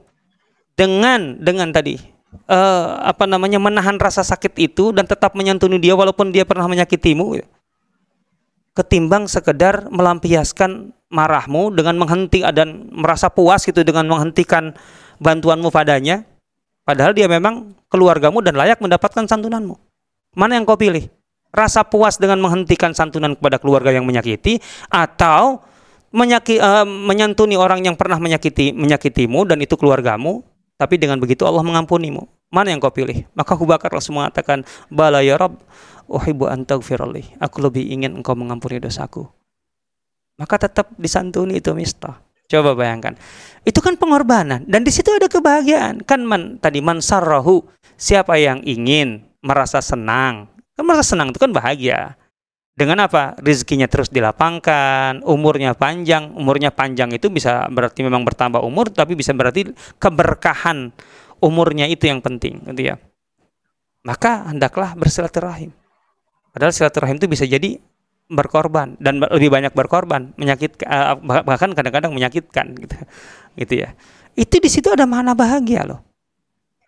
Dengan 0.75 1.39
dengan 1.39 1.71
tadi 1.71 2.10
uh, 2.51 3.01
apa 3.03 3.25
namanya 3.27 3.59
menahan 3.59 3.99
rasa 3.99 4.23
sakit 4.23 4.55
itu 4.59 4.91
dan 4.95 5.07
tetap 5.07 5.35
menyantuni 5.35 5.79
dia 5.79 5.95
walaupun 5.95 6.31
dia 6.31 6.47
pernah 6.47 6.67
menyakitimu 6.71 7.43
ketimbang 8.75 9.27
sekedar 9.27 9.91
melampiaskan 9.91 10.95
marahmu 11.11 11.75
dengan 11.75 11.99
menghenti 11.99 12.47
dan 12.55 12.89
merasa 12.95 13.27
puas 13.29 13.67
gitu 13.67 13.83
dengan 13.83 14.07
menghentikan 14.07 14.79
bantuanmu 15.19 15.69
padanya 15.75 16.23
padahal 16.87 17.13
dia 17.13 17.27
memang 17.27 17.75
keluargamu 17.91 18.41
dan 18.41 18.55
layak 18.55 18.79
mendapatkan 18.79 19.27
santunanmu. 19.27 19.77
Mana 20.39 20.57
yang 20.57 20.65
kau 20.65 20.79
pilih? 20.79 21.11
Rasa 21.51 21.83
puas 21.83 22.15
dengan 22.15 22.39
menghentikan 22.39 22.95
santunan 22.95 23.35
kepada 23.35 23.59
keluarga 23.59 23.91
yang 23.91 24.07
menyakiti 24.07 24.63
atau 24.87 25.59
menyaki, 26.15 26.63
uh, 26.63 26.87
menyantuni 26.87 27.59
orang 27.59 27.83
yang 27.83 27.99
pernah 27.99 28.23
menyakiti 28.23 28.71
menyakitimu 28.71 29.51
dan 29.51 29.59
itu 29.59 29.75
keluargamu 29.75 30.47
tapi 30.81 30.97
dengan 30.97 31.21
begitu 31.21 31.45
Allah 31.45 31.61
mengampunimu 31.61 32.25
mana 32.49 32.73
yang 32.73 32.81
kau 32.81 32.89
pilih 32.89 33.29
maka 33.37 33.53
Abu 33.53 33.69
Bakar 33.69 33.93
langsung 33.93 34.17
mengatakan 34.17 34.65
bala 34.89 35.21
ya 35.21 35.37
Rabb 35.37 35.61
uhibbu 36.11 36.51
an 36.51 36.67
Aku 36.67 37.57
lebih 37.63 37.87
ingin 37.87 38.19
engkau 38.19 38.35
mengampuni 38.35 38.83
dosaku. 38.83 39.31
Maka 40.35 40.67
tetap 40.67 40.91
disantuni 40.99 41.63
itu 41.63 41.71
mistah. 41.71 42.19
Coba 42.51 42.75
bayangkan. 42.75 43.15
Itu 43.63 43.79
kan 43.79 43.95
pengorbanan 43.95 44.67
dan 44.67 44.83
di 44.83 44.91
situ 44.91 45.15
ada 45.15 45.31
kebahagiaan. 45.31 46.03
Kan 46.03 46.27
man, 46.27 46.59
tadi 46.59 46.83
man 46.83 46.99
sarrahu, 46.99 47.63
siapa 47.95 48.35
yang 48.43 48.59
ingin 48.67 49.23
merasa 49.39 49.79
senang. 49.79 50.51
Kan 50.75 50.83
merasa 50.83 51.15
senang 51.15 51.31
itu 51.31 51.39
kan 51.39 51.55
bahagia. 51.55 52.19
Dengan 52.81 53.05
apa? 53.05 53.37
Rizkinya 53.37 53.85
terus 53.85 54.09
dilapangkan, 54.09 55.21
umurnya 55.29 55.77
panjang. 55.77 56.33
Umurnya 56.33 56.73
panjang 56.73 57.13
itu 57.13 57.29
bisa 57.29 57.69
berarti 57.69 58.01
memang 58.01 58.25
bertambah 58.25 58.65
umur, 58.65 58.89
tapi 58.89 59.13
bisa 59.13 59.37
berarti 59.37 59.69
keberkahan 60.01 60.89
umurnya 61.45 61.85
itu 61.85 62.09
yang 62.09 62.25
penting, 62.25 62.65
gitu 62.73 62.89
ya. 62.89 62.97
Maka 64.01 64.49
hendaklah 64.49 64.97
bersilaturahim. 64.97 65.77
Padahal 66.57 66.73
silaturahim 66.73 67.21
itu 67.21 67.29
bisa 67.29 67.45
jadi 67.45 67.77
berkorban 68.33 68.97
dan 68.97 69.21
lebih 69.29 69.53
banyak 69.53 69.77
berkorban, 69.77 70.33
menyakit 70.41 70.81
uh, 70.89 71.21
bahkan 71.21 71.77
kadang-kadang 71.77 72.17
menyakitkan 72.17 72.81
gitu. 72.81 72.97
Gitu 73.61 73.75
ya. 73.77 73.93
Itu 74.33 74.57
di 74.57 74.73
situ 74.73 74.89
ada 74.89 75.05
mana 75.05 75.37
bahagia 75.37 75.85
loh. 75.85 76.01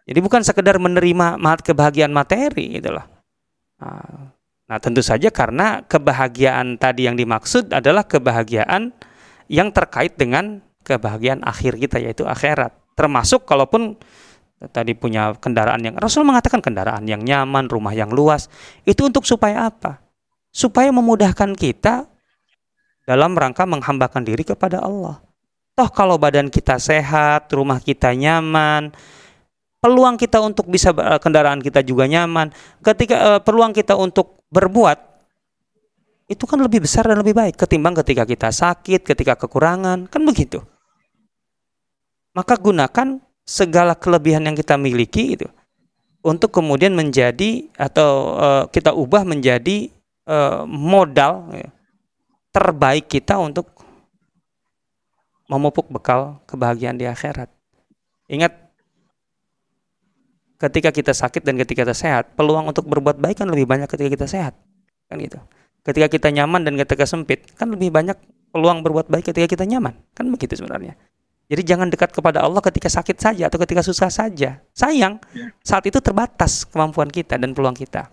Jadi 0.08 0.24
bukan 0.24 0.40
sekedar 0.40 0.80
menerima 0.80 1.36
kebahagiaan 1.36 2.16
materi 2.16 2.80
loh. 2.80 3.04
Nah, 3.76 4.32
nah, 4.72 4.80
tentu 4.80 5.04
saja 5.04 5.28
karena 5.28 5.84
kebahagiaan 5.84 6.80
tadi 6.80 7.04
yang 7.04 7.20
dimaksud 7.20 7.68
adalah 7.76 8.08
kebahagiaan 8.08 8.88
yang 9.52 9.68
terkait 9.68 10.16
dengan 10.16 10.64
kebahagiaan 10.80 11.44
akhir 11.44 11.76
kita 11.76 12.00
yaitu 12.00 12.24
akhirat. 12.24 12.72
Termasuk 12.96 13.44
kalaupun 13.44 14.00
tadi 14.72 14.96
punya 14.96 15.36
kendaraan 15.36 15.84
yang 15.84 15.94
Rasul 16.00 16.24
mengatakan 16.24 16.64
kendaraan 16.64 17.04
yang 17.04 17.20
nyaman, 17.20 17.68
rumah 17.68 17.92
yang 17.92 18.08
luas. 18.08 18.48
Itu 18.88 19.12
untuk 19.12 19.28
supaya 19.28 19.68
apa? 19.68 20.00
Supaya 20.48 20.88
memudahkan 20.88 21.52
kita 21.52 22.08
dalam 23.04 23.34
rangka 23.34 23.66
menghambakan 23.66 24.22
diri 24.22 24.46
kepada 24.46 24.80
Allah. 24.80 25.18
Toh 25.72 25.88
kalau 25.88 26.20
badan 26.20 26.52
kita 26.52 26.76
sehat, 26.76 27.48
rumah 27.50 27.80
kita 27.80 28.12
nyaman, 28.12 28.92
peluang 29.82 30.20
kita 30.20 30.38
untuk 30.38 30.68
bisa 30.68 30.94
eh, 30.94 31.18
kendaraan 31.18 31.58
kita 31.58 31.82
juga 31.82 32.06
nyaman, 32.06 32.52
ketika 32.84 33.16
uh, 33.18 33.40
peluang 33.42 33.74
kita 33.74 33.98
untuk 33.98 34.41
berbuat 34.52 35.00
itu 36.28 36.44
kan 36.44 36.60
lebih 36.60 36.84
besar 36.84 37.08
dan 37.08 37.20
lebih 37.20 37.36
baik 37.36 37.56
ketimbang 37.56 37.96
ketika 38.04 38.24
kita 38.24 38.48
sakit, 38.52 39.04
ketika 39.04 39.36
kekurangan, 39.36 40.08
kan 40.08 40.22
begitu. 40.24 40.60
Maka 42.32 42.56
gunakan 42.56 43.20
segala 43.44 43.92
kelebihan 43.92 44.48
yang 44.48 44.56
kita 44.56 44.80
miliki 44.80 45.36
itu 45.36 45.48
untuk 46.22 46.54
kemudian 46.54 46.94
menjadi 46.94 47.66
atau 47.74 48.38
uh, 48.38 48.64
kita 48.70 48.94
ubah 48.94 49.26
menjadi 49.26 49.90
uh, 50.24 50.64
modal 50.64 51.50
ya, 51.52 51.68
terbaik 52.54 53.10
kita 53.10 53.36
untuk 53.36 53.68
memupuk 55.50 55.90
bekal 55.92 56.40
kebahagiaan 56.48 56.96
di 56.96 57.04
akhirat. 57.04 57.50
Ingat 58.30 58.71
ketika 60.62 60.94
kita 60.94 61.10
sakit 61.10 61.42
dan 61.42 61.58
ketika 61.58 61.82
kita 61.82 61.96
sehat, 61.96 62.38
peluang 62.38 62.70
untuk 62.70 62.86
berbuat 62.86 63.18
baik 63.18 63.42
kan 63.42 63.50
lebih 63.50 63.66
banyak 63.66 63.90
ketika 63.90 64.10
kita 64.14 64.26
sehat. 64.30 64.54
Kan 65.10 65.18
gitu. 65.18 65.42
Ketika 65.82 66.06
kita 66.06 66.28
nyaman 66.30 66.62
dan 66.62 66.78
ketika 66.78 67.02
sempit, 67.02 67.50
kan 67.58 67.74
lebih 67.74 67.90
banyak 67.90 68.14
peluang 68.54 68.86
berbuat 68.86 69.10
baik 69.10 69.34
ketika 69.34 69.50
kita 69.50 69.64
nyaman. 69.66 69.98
Kan 70.14 70.30
begitu 70.30 70.54
sebenarnya. 70.54 70.94
Jadi 71.50 71.62
jangan 71.66 71.90
dekat 71.90 72.14
kepada 72.14 72.46
Allah 72.46 72.62
ketika 72.62 72.86
sakit 72.86 73.18
saja 73.18 73.50
atau 73.50 73.58
ketika 73.58 73.82
susah 73.82 74.08
saja. 74.08 74.62
Sayang, 74.72 75.18
ya. 75.34 75.50
saat 75.66 75.82
itu 75.84 75.98
terbatas 75.98 76.62
kemampuan 76.64 77.10
kita 77.10 77.34
dan 77.36 77.50
peluang 77.52 77.74
kita. 77.74 78.08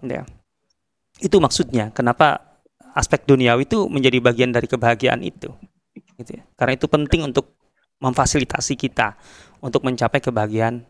Ya. 0.00 0.24
Itu 1.20 1.38
maksudnya 1.38 1.92
kenapa 1.92 2.56
aspek 2.96 3.28
duniawi 3.28 3.68
itu 3.68 3.84
menjadi 3.92 4.18
bagian 4.24 4.50
dari 4.50 4.64
kebahagiaan 4.64 5.20
itu. 5.20 5.52
Gitu 6.16 6.40
ya. 6.40 6.42
Karena 6.56 6.72
itu 6.80 6.88
penting 6.88 7.28
untuk 7.28 7.52
memfasilitasi 8.00 8.74
kita 8.80 9.20
untuk 9.60 9.84
mencapai 9.84 10.24
kebahagiaan 10.24 10.84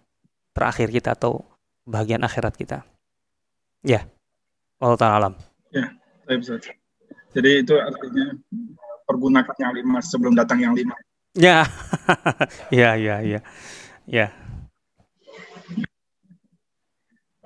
terakhir 0.56 0.88
kita 0.88 1.12
atau 1.12 1.44
bagian 1.84 2.24
akhirat 2.24 2.56
kita. 2.56 2.80
Ya, 3.84 4.08
Allah 4.80 4.96
Ta'ala 4.96 5.14
alam. 5.20 5.34
Ya, 5.68 5.92
bisa. 6.32 6.56
Jadi 7.36 7.50
itu 7.60 7.76
artinya 7.76 8.32
pergunakan 9.04 9.56
yang 9.60 9.72
lima 9.76 10.00
sebelum 10.00 10.32
datang 10.32 10.64
yang 10.64 10.72
lima. 10.72 10.96
Ya, 11.36 11.68
ya, 12.72 12.96
ya, 12.96 13.20
ya, 13.20 13.40
ya. 14.08 14.26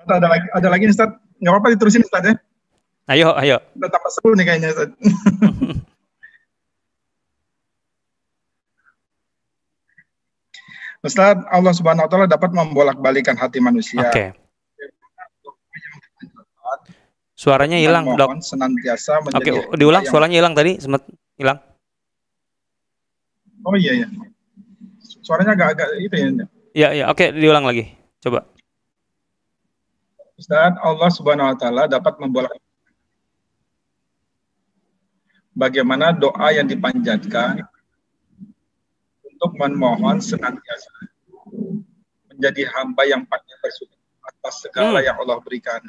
Ada 0.07 0.27
lagi, 0.31 0.47
ada 0.55 0.67
lagi 0.71 0.83
nih, 0.87 0.95
Ustaz. 0.95 1.11
Nggak 1.43 1.51
apa-apa 1.51 1.67
diterusin, 1.75 2.07
Ustaz 2.07 2.23
ya. 2.23 2.33
Ayo, 3.11 3.35
ayo. 3.35 3.59
Udah 3.75 3.91
tambah 3.91 4.11
seru 4.15 4.31
nih 4.39 4.45
kayaknya, 4.47 4.71
Ustaz. 4.71 4.89
Ustaz, 11.01 11.33
Allah 11.49 11.73
Subhanahu 11.73 12.05
wa 12.05 12.09
taala 12.09 12.27
dapat 12.29 12.53
membolak-balikan 12.53 13.33
hati 13.33 13.57
manusia. 13.57 14.05
Oke. 14.05 14.13
Okay. 14.13 14.29
Suaranya 17.33 17.81
hilang, 17.81 18.05
Dok. 18.13 18.37
Senantiasa 18.45 19.17
Oke, 19.33 19.49
okay, 19.49 19.51
diulang 19.73 20.05
suaranya 20.05 20.37
hilang 20.37 20.53
tadi, 20.53 20.77
sempat 20.77 21.09
hilang. 21.41 21.57
Oh 23.65 23.73
iya 23.73 24.05
ya. 24.05 24.07
Suaranya 25.25 25.57
agak-agak 25.57 25.89
itu 25.97 26.15
ya. 26.17 26.29
Iya 26.71 26.89
iya 27.01 27.05
oke 27.09 27.33
diulang 27.33 27.65
lagi. 27.65 27.89
Coba. 28.21 28.45
Ustaz, 30.37 30.77
Allah 30.81 31.09
Subhanahu 31.09 31.49
wa 31.49 31.57
taala 31.57 31.89
dapat 31.89 32.13
membolak 32.21 32.53
bagaimana 35.57 36.13
doa 36.13 36.47
yang 36.53 36.69
dipanjatkan 36.69 37.65
untuk 39.41 39.57
memohon 39.57 40.21
senantiasa 40.21 41.09
menjadi 42.29 42.69
hamba 42.77 43.09
yang 43.09 43.25
patut 43.25 43.57
bersyukur 43.57 43.97
atas 44.21 44.69
segala 44.69 45.01
hmm. 45.01 45.05
yang 45.09 45.17
Allah 45.17 45.37
berikan. 45.41 45.81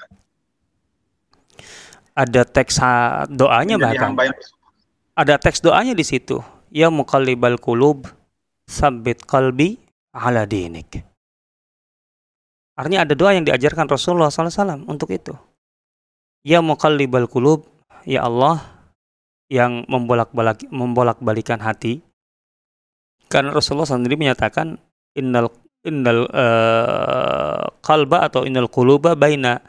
Ada 2.17 2.49
teks 2.49 2.81
doanya 3.29 3.77
bahkan. 3.77 4.17
Ada 5.13 5.37
teks 5.37 5.61
doanya 5.61 5.93
di 5.93 6.01
situ. 6.01 6.41
Ya 6.73 6.89
muqallibal 6.89 7.61
qulub, 7.61 8.09
sabbit 8.65 9.29
qalbi 9.29 9.77
ala 10.17 10.49
dinik. 10.49 11.05
Artinya 12.73 13.05
ada 13.05 13.13
doa 13.13 13.37
yang 13.37 13.45
diajarkan 13.45 13.85
Rasulullah 13.85 14.33
SAW 14.33 14.89
untuk 14.89 15.13
itu. 15.13 15.37
Ya 16.41 16.65
muqallibal 16.65 17.29
qulub, 17.29 17.69
ya 18.09 18.25
Allah 18.25 18.65
yang 19.53 19.85
membolak-balik 19.85 20.65
membolak-balikan 20.73 21.61
hati. 21.61 22.01
Karena 23.33 23.57
Rasulullah 23.57 23.89
sendiri 23.89 24.21
menyatakan 24.21 24.77
innal 25.17 25.49
innal 25.89 26.29
uh, 26.29 27.65
qalba 27.81 28.29
atau 28.29 28.45
innal 28.45 28.69
quluba 28.69 29.17
baina 29.17 29.65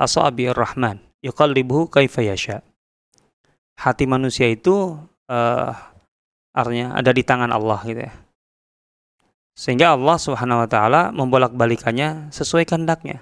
asabi'ir 0.00 0.56
rahman 0.56 0.96
yuqallibuhu 1.20 1.92
kaifa 1.92 2.24
yasha. 2.24 2.64
Hati 3.76 4.08
manusia 4.08 4.48
itu 4.48 4.96
uh, 5.28 5.70
artinya 6.56 6.96
ada 6.96 7.12
di 7.12 7.20
tangan 7.20 7.52
Allah 7.52 7.84
gitu 7.84 8.00
ya. 8.00 8.12
Sehingga 9.52 9.92
Allah 9.92 10.16
Subhanahu 10.16 10.64
wa 10.64 10.68
taala 10.68 11.12
membolak-balikannya 11.12 12.32
sesuai 12.32 12.64
kehendaknya. 12.64 13.20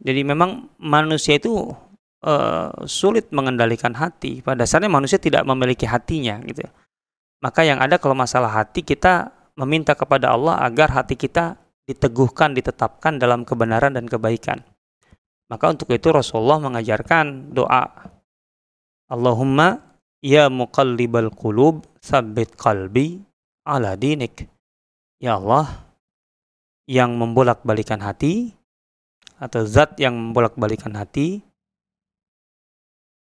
Jadi 0.00 0.24
memang 0.24 0.72
manusia 0.80 1.36
itu 1.36 1.76
uh, 2.24 2.70
sulit 2.88 3.28
mengendalikan 3.36 3.92
hati. 3.92 4.40
Pada 4.40 4.64
dasarnya 4.64 4.88
manusia 4.88 5.20
tidak 5.20 5.44
memiliki 5.44 5.84
hatinya 5.84 6.40
gitu. 6.48 6.64
Ya. 6.64 6.72
Maka 7.38 7.62
yang 7.62 7.78
ada 7.78 8.02
kalau 8.02 8.18
masalah 8.18 8.50
hati 8.50 8.82
kita 8.82 9.30
meminta 9.54 9.94
kepada 9.94 10.34
Allah 10.34 10.58
agar 10.62 10.90
hati 10.90 11.14
kita 11.14 11.58
diteguhkan, 11.86 12.52
ditetapkan 12.52 13.16
dalam 13.16 13.46
kebenaran 13.46 13.94
dan 13.94 14.04
kebaikan. 14.10 14.60
Maka 15.48 15.72
untuk 15.72 15.88
itu 15.88 16.12
Rasulullah 16.12 16.60
mengajarkan 16.60 17.56
doa 17.56 17.88
Allahumma 19.08 19.96
ya 20.20 20.52
muqallibal 20.52 21.32
qulub 21.32 21.88
sabbit 22.04 22.52
qalbi 22.60 23.24
ala 23.64 23.96
dinik. 23.96 24.44
Ya 25.16 25.40
Allah 25.40 25.88
yang 26.84 27.16
membolak-balikan 27.16 28.04
hati 28.04 28.52
atau 29.40 29.64
zat 29.64 29.96
yang 29.96 30.12
membolak-balikan 30.12 30.92
hati 30.92 31.47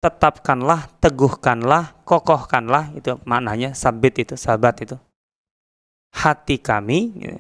tetapkanlah, 0.04 0.92
teguhkanlah, 1.00 1.96
kokohkanlah 2.04 2.92
itu 3.00 3.16
maknanya 3.24 3.72
sabit 3.72 4.28
itu, 4.28 4.36
sabat 4.36 4.84
itu. 4.84 5.00
Hati 6.12 6.60
kami 6.60 7.00
ya, 7.24 7.40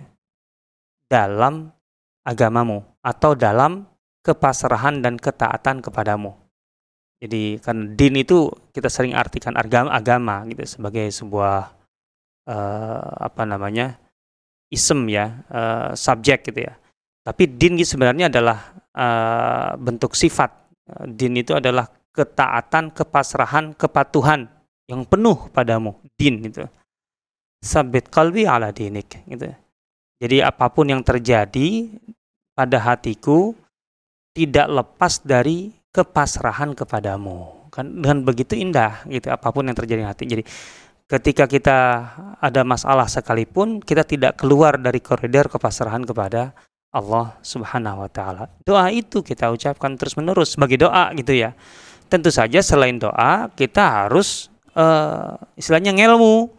dalam 1.12 1.76
agamamu 2.24 2.88
atau 3.04 3.36
dalam 3.36 3.84
kepasrahan 4.24 5.04
dan 5.04 5.20
ketaatan 5.20 5.84
kepadamu. 5.84 6.40
Jadi 7.20 7.60
kan 7.60 8.00
din 8.00 8.24
itu 8.24 8.48
kita 8.72 8.88
sering 8.88 9.12
artikan 9.12 9.60
agama, 9.60 9.92
agama 9.92 10.48
gitu 10.48 10.64
sebagai 10.80 11.12
sebuah 11.12 11.68
uh, 12.48 13.12
apa 13.28 13.44
namanya 13.44 14.00
isem 14.72 15.04
ya 15.12 15.44
uh, 15.52 15.92
subjek 15.92 16.48
gitu 16.48 16.64
ya. 16.64 16.74
Tapi 17.24 17.44
din 17.60 17.80
sebenarnya 17.80 18.32
adalah 18.32 18.72
uh, 18.96 19.76
bentuk 19.80 20.16
sifat. 20.16 20.52
Din 21.08 21.40
itu 21.40 21.56
adalah 21.56 21.88
ketaatan, 22.14 22.94
kepasrahan, 22.94 23.74
kepatuhan 23.74 24.48
yang 24.88 25.04
penuh 25.04 25.50
padamu. 25.50 25.98
Din 26.16 26.46
itu. 26.46 26.64
Sabit 27.64 28.08
kalbi 28.14 28.46
ala 28.46 28.70
dinik 28.70 29.26
gitu. 29.28 29.50
Jadi 30.22 30.38
apa 30.40 30.72
pun 30.72 30.88
yang 30.88 31.04
terjadi 31.04 31.90
pada 32.54 32.78
hatiku 32.80 33.58
tidak 34.32 34.70
lepas 34.70 35.20
dari 35.26 35.74
kepasrahan 35.94 36.74
kepadamu 36.74 37.70
kan 37.74 37.90
dengan 37.90 38.22
begitu 38.22 38.54
indah 38.54 39.02
gitu 39.10 39.34
apa 39.34 39.50
pun 39.50 39.66
yang 39.66 39.74
terjadi 39.74 40.06
di 40.06 40.10
hati 40.10 40.24
jadi 40.30 40.44
ketika 41.10 41.46
kita 41.50 41.78
ada 42.38 42.62
masalah 42.62 43.10
sekalipun 43.10 43.82
kita 43.82 44.06
tidak 44.06 44.38
keluar 44.38 44.78
dari 44.78 45.02
koridor 45.02 45.50
kepasrahan 45.50 46.06
kepada 46.06 46.54
Allah 46.94 47.34
Subhanahu 47.42 48.06
wa 48.06 48.10
taala. 48.10 48.46
Doa 48.62 48.94
itu 48.94 49.26
kita 49.26 49.50
ucapkan 49.50 49.98
terus-menerus 49.98 50.54
sebagai 50.54 50.78
doa 50.78 51.10
gitu 51.18 51.34
ya. 51.34 51.58
Tentu 52.14 52.30
saja 52.30 52.62
selain 52.62 53.02
doa 53.02 53.50
kita 53.58 54.06
harus 54.06 54.54
uh, 54.78 55.34
istilahnya 55.58 55.98
ngelmu. 55.98 56.54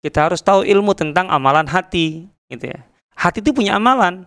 Kita 0.00 0.32
harus 0.32 0.40
tahu 0.40 0.64
ilmu 0.64 0.96
tentang 0.96 1.28
amalan 1.28 1.68
hati 1.68 2.24
gitu 2.48 2.72
ya. 2.72 2.80
Hati 3.12 3.44
itu 3.44 3.52
punya 3.52 3.76
amalan. 3.76 4.24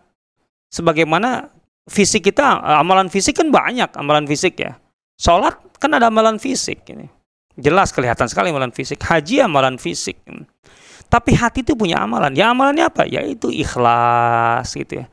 Sebagaimana 0.70 1.50
fisik 1.90 2.30
kita, 2.30 2.62
amalan 2.62 3.10
fisik 3.10 3.42
kan 3.42 3.50
banyak, 3.50 3.90
amalan 3.98 4.30
fisik 4.30 4.62
ya. 4.62 4.78
Sholat 5.18 5.58
kan 5.82 5.98
ada 5.98 6.14
amalan 6.14 6.38
fisik 6.38 6.86
ini. 6.94 7.10
Jelas 7.58 7.90
kelihatan 7.90 8.30
sekali 8.30 8.54
amalan 8.54 8.70
fisik. 8.70 9.02
Haji 9.02 9.42
amalan 9.42 9.82
fisik. 9.82 10.22
Tapi 11.10 11.34
hati 11.34 11.66
itu 11.66 11.74
punya 11.74 11.98
amalan. 12.06 12.38
Ya 12.38 12.54
amalannya 12.54 12.86
apa? 12.86 13.10
Yaitu 13.10 13.50
ikhlas 13.50 14.78
gitu 14.78 15.02
ya. 15.02 15.10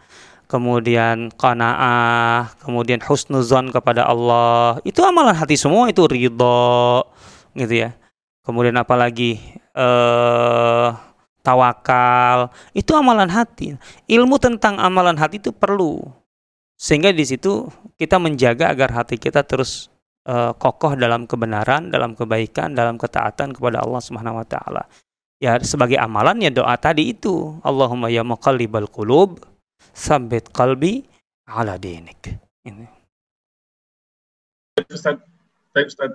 Kemudian 0.55 1.35
qanaah, 1.35 2.55
kemudian 2.63 3.03
husnuzon 3.03 3.75
kepada 3.75 4.07
Allah. 4.07 4.79
Itu 4.87 5.03
amalan 5.03 5.35
hati 5.35 5.59
semua, 5.59 5.91
itu 5.91 6.07
ridho 6.07 7.03
gitu 7.59 7.75
ya. 7.75 7.91
Kemudian 8.47 8.79
apalagi 8.79 9.43
eh 9.75 10.89
tawakal, 11.43 12.55
itu 12.71 12.95
amalan 12.95 13.27
hati. 13.35 13.75
Ilmu 14.07 14.39
tentang 14.39 14.79
amalan 14.79 15.19
hati 15.19 15.43
itu 15.43 15.51
perlu 15.51 16.07
sehingga 16.75 17.15
di 17.15 17.25
situ 17.25 17.71
kita 17.97 18.19
menjaga 18.19 18.75
agar 18.75 18.91
hati 18.93 19.17
kita 19.17 19.47
terus 19.47 19.89
uh, 20.27 20.53
kokoh 20.59 20.99
dalam 20.99 21.25
kebenaran, 21.25 21.89
dalam 21.89 22.19
kebaikan, 22.19 22.75
dalam 22.75 22.99
ketaatan 22.99 23.55
kepada 23.55 23.83
Allah 23.83 24.03
Subhanahu 24.03 24.43
wa 24.43 24.47
taala. 24.47 24.83
Ya 25.39 25.59
sebagai 25.63 25.99
amalan 25.99 26.43
ya 26.43 26.51
doa 26.51 26.75
tadi 26.79 27.15
itu, 27.15 27.59
Allahumma 27.63 28.11
ya 28.11 28.27
muqallibal 28.27 28.91
qulub, 28.91 29.43
sabbit 29.93 30.49
qalbi 30.55 31.05
ala 31.45 31.77
dinik. 31.77 32.33
Ini. 32.65 32.87
Ustaz, 34.89 35.21
baik 35.77 35.93
Ustaz. 35.93 36.13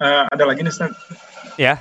Uh, 0.00 0.24
ada 0.32 0.44
lagi 0.48 0.64
nih 0.64 0.72
Ustaz. 0.72 0.94
Ya. 1.60 1.78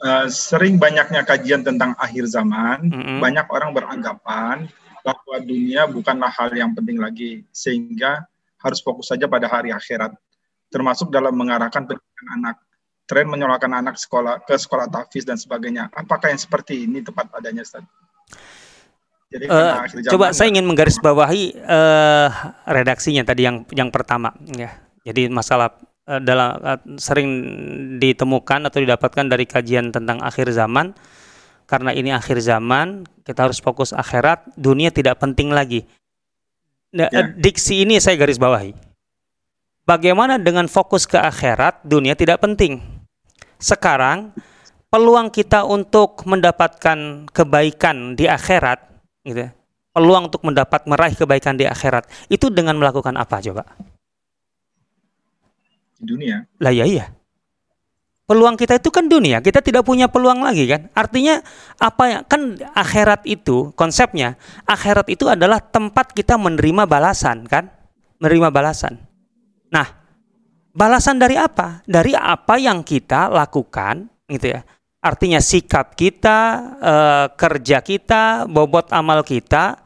Uh, 0.00 0.28
sering 0.28 0.76
banyaknya 0.76 1.24
kajian 1.24 1.64
tentang 1.64 1.96
akhir 1.96 2.28
zaman, 2.28 2.88
mm 2.88 3.00
-hmm. 3.00 3.18
banyak 3.20 3.46
orang 3.48 3.70
beranggapan 3.72 4.68
bahwa 5.06 5.36
dunia 5.38 5.86
bukanlah 5.86 6.26
hal 6.34 6.50
yang 6.50 6.74
penting 6.74 6.98
lagi 6.98 7.46
sehingga 7.54 8.26
harus 8.58 8.82
fokus 8.82 9.06
saja 9.14 9.30
pada 9.30 9.46
hari 9.46 9.70
akhirat 9.70 10.10
termasuk 10.66 11.14
dalam 11.14 11.30
mengarahkan 11.38 11.86
pendidikan 11.86 12.28
anak 12.34 12.58
tren 13.06 13.30
menyolahkan 13.30 13.70
anak 13.70 13.94
sekolah 13.94 14.42
ke 14.42 14.58
sekolah 14.58 14.90
tafis 14.90 15.22
dan 15.22 15.38
sebagainya 15.38 15.94
apakah 15.94 16.34
yang 16.34 16.42
seperti 16.42 16.90
ini 16.90 17.06
tepat 17.06 17.30
adanya 17.38 17.62
Ustaz? 17.62 17.86
Jadi 19.26 19.50
uh, 19.50 19.82
coba 20.14 20.30
saya 20.30 20.54
ingin 20.54 20.62
menggarisbawahi 20.70 21.58
uh, 21.58 22.28
redaksinya 22.62 23.26
tadi 23.26 23.42
yang 23.42 23.66
yang 23.74 23.90
pertama 23.90 24.30
ya 24.54 24.70
jadi 25.02 25.26
masalah 25.26 25.74
uh, 26.06 26.22
dalam 26.22 26.54
uh, 26.62 26.78
sering 26.94 27.28
ditemukan 27.98 28.70
atau 28.70 28.78
didapatkan 28.78 29.26
dari 29.26 29.42
kajian 29.42 29.90
tentang 29.90 30.22
akhir 30.22 30.54
zaman 30.54 30.94
karena 31.66 31.90
ini 31.90 32.14
akhir 32.14 32.38
zaman, 32.38 33.02
kita 33.26 33.50
harus 33.50 33.58
fokus 33.58 33.90
akhirat, 33.90 34.54
dunia 34.54 34.94
tidak 34.94 35.18
penting 35.18 35.50
lagi. 35.50 35.82
Nah, 36.94 37.10
ya. 37.10 37.26
Diksi 37.34 37.82
ini 37.82 37.98
saya 37.98 38.14
garis 38.14 38.38
bawahi. 38.38 38.70
Bagaimana 39.82 40.38
dengan 40.38 40.70
fokus 40.70 41.10
ke 41.10 41.18
akhirat, 41.18 41.82
dunia 41.82 42.14
tidak 42.14 42.38
penting. 42.38 42.78
Sekarang, 43.58 44.30
peluang 44.94 45.26
kita 45.34 45.66
untuk 45.66 46.22
mendapatkan 46.22 47.26
kebaikan 47.34 48.14
di 48.14 48.30
akhirat, 48.30 48.95
gitu, 49.26 49.50
ya, 49.50 49.50
peluang 49.90 50.30
untuk 50.30 50.46
mendapat 50.46 50.86
meraih 50.86 51.18
kebaikan 51.18 51.58
di 51.58 51.66
akhirat, 51.66 52.06
itu 52.30 52.46
dengan 52.48 52.78
melakukan 52.78 53.18
apa 53.18 53.42
coba? 53.42 53.66
Dunia. 55.98 56.46
Lah 56.62 56.70
ya 56.70 56.86
iya 56.86 57.16
peluang 58.26 58.58
kita 58.58 58.82
itu 58.82 58.90
kan 58.90 59.06
dunia, 59.06 59.38
kita 59.38 59.62
tidak 59.62 59.86
punya 59.86 60.10
peluang 60.10 60.42
lagi 60.42 60.66
kan. 60.66 60.90
Artinya 60.92 61.40
apa 61.78 62.02
ya? 62.10 62.18
Kan 62.26 62.58
akhirat 62.74 63.22
itu 63.24 63.70
konsepnya, 63.78 64.34
akhirat 64.66 65.06
itu 65.08 65.30
adalah 65.30 65.62
tempat 65.62 66.10
kita 66.12 66.34
menerima 66.34 66.84
balasan 66.90 67.46
kan? 67.46 67.70
Menerima 68.18 68.50
balasan. 68.50 68.98
Nah, 69.70 69.86
balasan 70.74 71.22
dari 71.22 71.38
apa? 71.38 71.86
Dari 71.86 72.12
apa 72.18 72.58
yang 72.58 72.82
kita 72.82 73.30
lakukan 73.30 74.10
gitu 74.26 74.58
ya. 74.58 74.60
Artinya 75.06 75.38
sikap 75.38 75.94
kita, 75.94 76.38
e, 76.82 76.94
kerja 77.38 77.78
kita, 77.78 78.50
bobot 78.50 78.90
amal 78.90 79.22
kita 79.22 79.78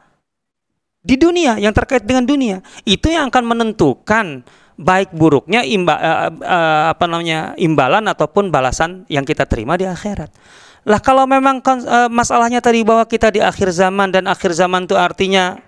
di 1.01 1.13
dunia 1.13 1.61
yang 1.61 1.69
terkait 1.77 2.01
dengan 2.01 2.25
dunia. 2.25 2.65
Itu 2.81 3.13
yang 3.13 3.29
akan 3.29 3.45
menentukan 3.45 4.41
baik 4.81 5.13
buruknya 5.13 5.61
imba, 5.61 5.93
uh, 5.93 6.29
uh, 6.41 6.83
apa 6.89 7.05
namanya 7.05 7.53
imbalan 7.53 8.01
ataupun 8.09 8.49
balasan 8.49 9.05
yang 9.13 9.21
kita 9.21 9.45
terima 9.45 9.77
di 9.77 9.85
akhirat. 9.85 10.33
Lah 10.89 10.97
kalau 10.97 11.29
memang 11.29 11.61
masalahnya 12.09 12.57
tadi 12.57 12.81
bahwa 12.81 13.05
kita 13.05 13.29
di 13.29 13.37
akhir 13.37 13.69
zaman 13.69 14.09
dan 14.09 14.25
akhir 14.25 14.57
zaman 14.57 14.89
itu 14.89 14.97
artinya 14.97 15.61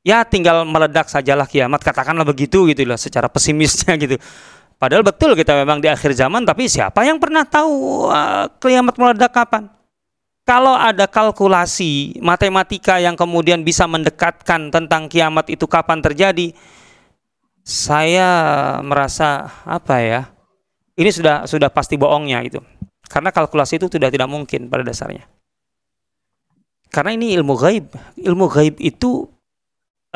Ya 0.00 0.24
tinggal 0.24 0.64
meledak 0.64 1.12
sajalah 1.12 1.44
kiamat, 1.44 1.84
katakanlah 1.84 2.24
begitu 2.24 2.64
gitu 2.72 2.88
loh 2.88 2.96
secara 2.96 3.28
pesimisnya 3.28 3.92
gitu. 4.00 4.16
Padahal 4.80 5.04
betul 5.04 5.36
kita 5.36 5.52
memang 5.60 5.76
di 5.84 5.92
akhir 5.92 6.16
zaman, 6.16 6.40
tapi 6.48 6.64
siapa 6.64 7.04
yang 7.04 7.20
pernah 7.20 7.44
tahu 7.44 8.08
uh, 8.08 8.48
kiamat 8.56 8.96
meledak 8.96 9.28
kapan? 9.28 9.68
Kalau 10.48 10.72
ada 10.72 11.04
kalkulasi 11.04 12.16
matematika 12.24 12.96
yang 12.96 13.12
kemudian 13.12 13.60
bisa 13.60 13.84
mendekatkan 13.84 14.72
tentang 14.72 15.12
kiamat 15.12 15.52
itu 15.52 15.68
kapan 15.68 16.00
terjadi, 16.00 16.56
saya 17.60 18.28
merasa 18.80 19.52
apa 19.68 20.00
ya? 20.00 20.32
Ini 20.96 21.12
sudah 21.12 21.36
sudah 21.44 21.68
pasti 21.68 22.00
bohongnya 22.00 22.40
itu. 22.40 22.64
Karena 23.04 23.36
kalkulasi 23.36 23.76
itu 23.76 23.92
sudah 23.92 24.08
tidak 24.08 24.32
mungkin 24.32 24.72
pada 24.72 24.80
dasarnya. 24.80 25.28
Karena 26.88 27.20
ini 27.20 27.36
ilmu 27.36 27.52
gaib. 27.52 27.92
Ilmu 28.16 28.48
gaib 28.48 28.80
itu 28.80 29.28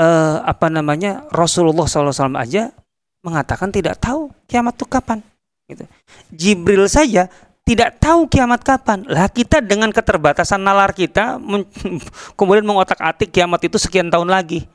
uh, 0.01 0.41
apa 0.41 0.73
namanya 0.73 1.29
Rasulullah 1.29 1.85
SAW 1.85 2.33
aja 2.41 2.73
mengatakan 3.25 3.73
tidak 3.73 3.97
tahu 3.97 4.29
kiamat 4.45 4.77
itu 4.77 4.85
kapan. 4.85 5.19
Gitu. 5.65 5.89
Jibril 6.29 6.85
saja 6.93 7.33
tidak 7.65 7.97
tahu 7.97 8.29
kiamat 8.29 8.61
kapan. 8.61 9.09
Lah 9.09 9.33
kita 9.33 9.65
dengan 9.65 9.89
keterbatasan 9.89 10.61
nalar 10.61 10.93
kita 10.93 11.41
kemudian 12.39 12.69
mengotak-atik 12.69 13.33
kiamat 13.33 13.65
itu 13.65 13.81
sekian 13.81 14.13
tahun 14.13 14.29
lagi. 14.29 14.69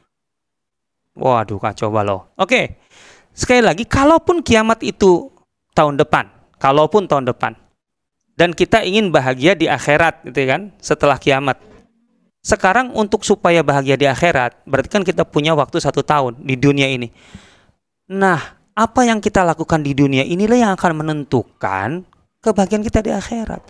Waduh 1.13 1.61
kacau 1.61 1.93
balau. 1.93 2.25
Oke. 2.33 2.81
Sekali 3.37 3.61
lagi 3.61 3.85
kalaupun 3.85 4.41
kiamat 4.41 4.81
itu 4.83 5.29
tahun 5.77 5.95
depan, 5.95 6.27
kalaupun 6.57 7.07
tahun 7.07 7.29
depan 7.29 7.55
dan 8.35 8.51
kita 8.51 8.83
ingin 8.83 9.13
bahagia 9.13 9.55
di 9.55 9.67
akhirat 9.67 10.27
gitu 10.27 10.47
kan 10.47 10.75
setelah 10.79 11.15
kiamat 11.15 11.59
sekarang 12.39 12.95
untuk 12.95 13.27
supaya 13.27 13.59
bahagia 13.59 13.99
di 13.99 14.07
akhirat, 14.07 14.63
berarti 14.63 14.87
kan 14.87 15.03
kita 15.03 15.27
punya 15.27 15.51
waktu 15.51 15.75
satu 15.83 15.99
tahun 15.99 16.39
di 16.39 16.55
dunia 16.55 16.87
ini. 16.87 17.11
Nah, 18.09 18.57
apa 18.73 19.05
yang 19.05 19.21
kita 19.21 19.45
lakukan 19.45 19.85
di 19.85 19.93
dunia 19.93 20.25
inilah 20.25 20.57
yang 20.57 20.71
akan 20.73 21.05
menentukan 21.05 22.01
kebahagiaan 22.41 22.81
kita 22.81 23.05
di 23.05 23.11
akhirat. 23.13 23.61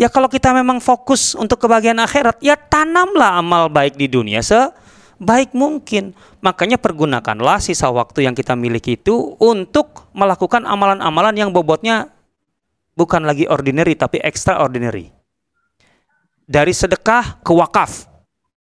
Ya 0.00 0.08
kalau 0.08 0.32
kita 0.32 0.56
memang 0.56 0.80
fokus 0.80 1.36
untuk 1.36 1.60
kebahagiaan 1.60 2.00
akhirat, 2.00 2.40
ya 2.40 2.56
tanamlah 2.56 3.36
amal 3.36 3.68
baik 3.68 4.00
di 4.00 4.08
dunia 4.08 4.40
sebaik 4.40 5.52
mungkin. 5.52 6.16
Makanya 6.40 6.80
pergunakanlah 6.80 7.60
sisa 7.60 7.92
waktu 7.92 8.24
yang 8.24 8.32
kita 8.32 8.56
miliki 8.56 8.96
itu 8.96 9.36
untuk 9.36 10.08
melakukan 10.16 10.64
amalan-amalan 10.64 11.36
yang 11.36 11.50
bobotnya 11.52 12.08
bukan 12.96 13.28
lagi 13.28 13.44
ordinary 13.44 13.92
tapi 13.92 14.24
extraordinary. 14.24 15.12
Dari 16.48 16.72
sedekah 16.72 17.44
ke 17.44 17.52
wakaf, 17.52 18.11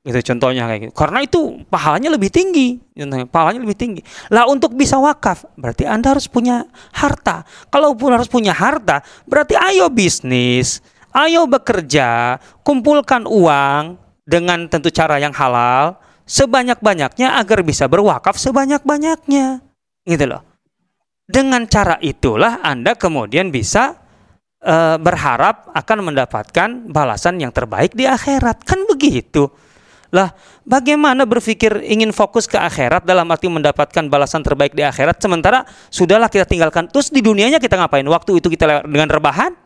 Gitu 0.05 0.21
contohnya 0.21 0.69
kayak 0.69 0.81
gitu. 0.85 0.93
Karena 0.93 1.25
itu 1.25 1.65
pahalanya 1.73 2.13
lebih 2.13 2.29
tinggi, 2.29 2.77
contohnya, 2.93 3.25
pahalanya 3.25 3.65
lebih 3.65 3.73
tinggi. 3.73 4.01
Lah 4.29 4.45
untuk 4.45 4.77
bisa 4.77 5.01
wakaf, 5.01 5.49
berarti 5.57 5.89
Anda 5.89 6.13
harus 6.13 6.29
punya 6.29 6.69
harta. 6.93 7.49
Kalaupun 7.73 8.13
harus 8.13 8.29
punya 8.29 8.53
harta, 8.53 9.01
berarti 9.25 9.57
ayo 9.57 9.89
bisnis, 9.89 10.85
ayo 11.09 11.49
bekerja, 11.49 12.37
kumpulkan 12.61 13.25
uang 13.25 13.97
dengan 14.29 14.69
tentu 14.69 14.93
cara 14.93 15.17
yang 15.17 15.33
halal 15.33 15.97
sebanyak-banyaknya 16.29 17.41
agar 17.41 17.65
bisa 17.65 17.89
berwakaf 17.89 18.37
sebanyak-banyaknya. 18.37 19.65
Gitu 20.05 20.25
loh. 20.29 20.45
Dengan 21.25 21.65
cara 21.65 21.97
itulah 22.05 22.61
Anda 22.61 22.93
kemudian 22.93 23.49
bisa 23.49 23.97
uh, 24.61 25.01
berharap 25.01 25.73
akan 25.73 26.13
mendapatkan 26.13 26.93
balasan 26.93 27.41
yang 27.41 27.57
terbaik 27.57 27.97
di 27.97 28.05
akhirat. 28.05 28.69
Kan 28.69 28.85
begitu. 28.85 29.49
Lah, 30.15 30.31
bagaimana 30.63 31.27
berpikir 31.27 31.83
ingin 31.83 32.15
fokus 32.15 32.47
ke 32.47 32.55
akhirat 32.55 33.03
dalam 33.03 33.27
arti 33.35 33.51
mendapatkan 33.51 34.07
balasan 34.07 34.47
terbaik 34.47 34.71
di 34.71 34.87
akhirat 34.87 35.19
sementara 35.19 35.67
sudahlah 35.91 36.31
kita 36.31 36.47
tinggalkan 36.47 36.87
terus 36.87 37.11
di 37.11 37.19
dunianya 37.19 37.59
kita 37.59 37.75
ngapain? 37.75 38.07
Waktu 38.07 38.39
itu 38.39 38.47
kita 38.47 38.87
dengan 38.87 39.11
rebahan? 39.11 39.59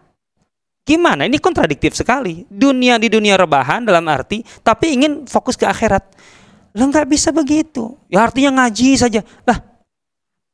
Gimana? 0.88 1.28
Ini 1.28 1.36
kontradiktif 1.36 1.92
sekali. 1.92 2.48
Dunia 2.48 2.96
di 2.96 3.12
dunia 3.12 3.36
rebahan 3.36 3.84
dalam 3.84 4.08
arti 4.08 4.40
tapi 4.64 4.96
ingin 4.96 5.28
fokus 5.28 5.52
ke 5.52 5.68
akhirat. 5.68 6.16
Lah 6.72 6.86
nggak 6.88 7.12
bisa 7.12 7.28
begitu. 7.28 8.00
Ya 8.08 8.24
artinya 8.24 8.64
ngaji 8.64 8.96
saja. 8.96 9.20
Lah 9.44 9.60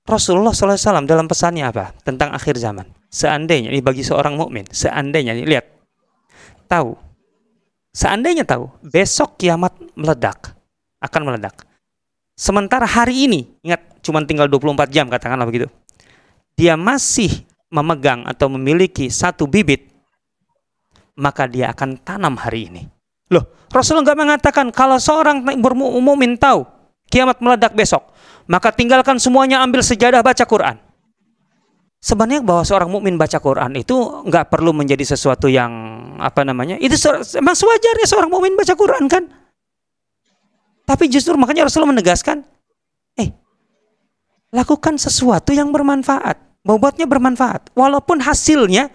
Rasulullah 0.03 0.51
SAW 0.51 1.07
dalam 1.07 1.31
pesannya 1.31 1.71
apa 1.71 1.95
tentang 2.03 2.35
akhir 2.35 2.59
zaman? 2.59 2.91
Seandainya 3.15 3.71
ini 3.71 3.79
bagi 3.79 4.03
seorang 4.03 4.35
mukmin, 4.35 4.67
seandainya 4.75 5.39
lihat 5.39 5.71
tahu 6.67 6.99
Seandainya 7.95 8.43
tahu 8.43 8.67
besok 8.83 9.39
kiamat 9.39 9.71
meledak, 9.95 10.59
akan 10.99 11.23
meledak. 11.31 11.63
Sementara 12.35 12.83
hari 12.83 13.31
ini, 13.31 13.47
ingat 13.63 14.03
cuma 14.03 14.19
tinggal 14.27 14.51
24 14.51 14.91
jam 14.91 15.07
katakanlah 15.07 15.47
begitu. 15.47 15.71
Dia 16.59 16.75
masih 16.75 17.47
memegang 17.71 18.27
atau 18.27 18.51
memiliki 18.51 19.07
satu 19.07 19.47
bibit, 19.47 19.95
maka 21.15 21.47
dia 21.47 21.71
akan 21.71 21.95
tanam 22.03 22.35
hari 22.35 22.67
ini. 22.67 22.83
Loh, 23.31 23.47
Rasulullah 23.71 24.11
nggak 24.11 24.21
mengatakan 24.21 24.67
kalau 24.75 24.99
seorang 24.99 25.47
bermumin 25.63 26.35
tahu 26.35 26.67
kiamat 27.07 27.39
meledak 27.39 27.79
besok, 27.79 28.11
maka 28.51 28.75
tinggalkan 28.75 29.23
semuanya 29.23 29.63
ambil 29.63 29.87
sejadah 29.87 30.19
baca 30.19 30.43
Quran 30.43 30.84
sebenarnya 32.05 32.45
bahwa 32.45 32.61
seorang 32.69 32.93
mukmin 32.93 33.17
baca 33.17 33.41
Quran 33.41 33.73
itu 33.81 33.97
nggak 34.29 34.53
perlu 34.53 34.77
menjadi 34.77 35.17
sesuatu 35.17 35.49
yang 35.49 35.73
apa 36.21 36.45
namanya 36.45 36.77
itu 36.77 37.01
memang 37.41 37.57
sewajarnya 37.57 38.05
seorang 38.05 38.29
mukmin 38.29 38.53
baca 38.53 38.77
Quran 38.77 39.09
kan? 39.09 39.25
Tapi 40.85 41.09
justru 41.09 41.33
makanya 41.41 41.65
Rasulullah 41.65 41.97
menegaskan 41.97 42.45
eh 43.17 43.33
lakukan 44.53 45.01
sesuatu 45.01 45.57
yang 45.57 45.73
bermanfaat 45.73 46.45
bobotnya 46.61 47.09
bermanfaat. 47.09 47.73
Walaupun 47.77 48.21
hasilnya 48.21 48.93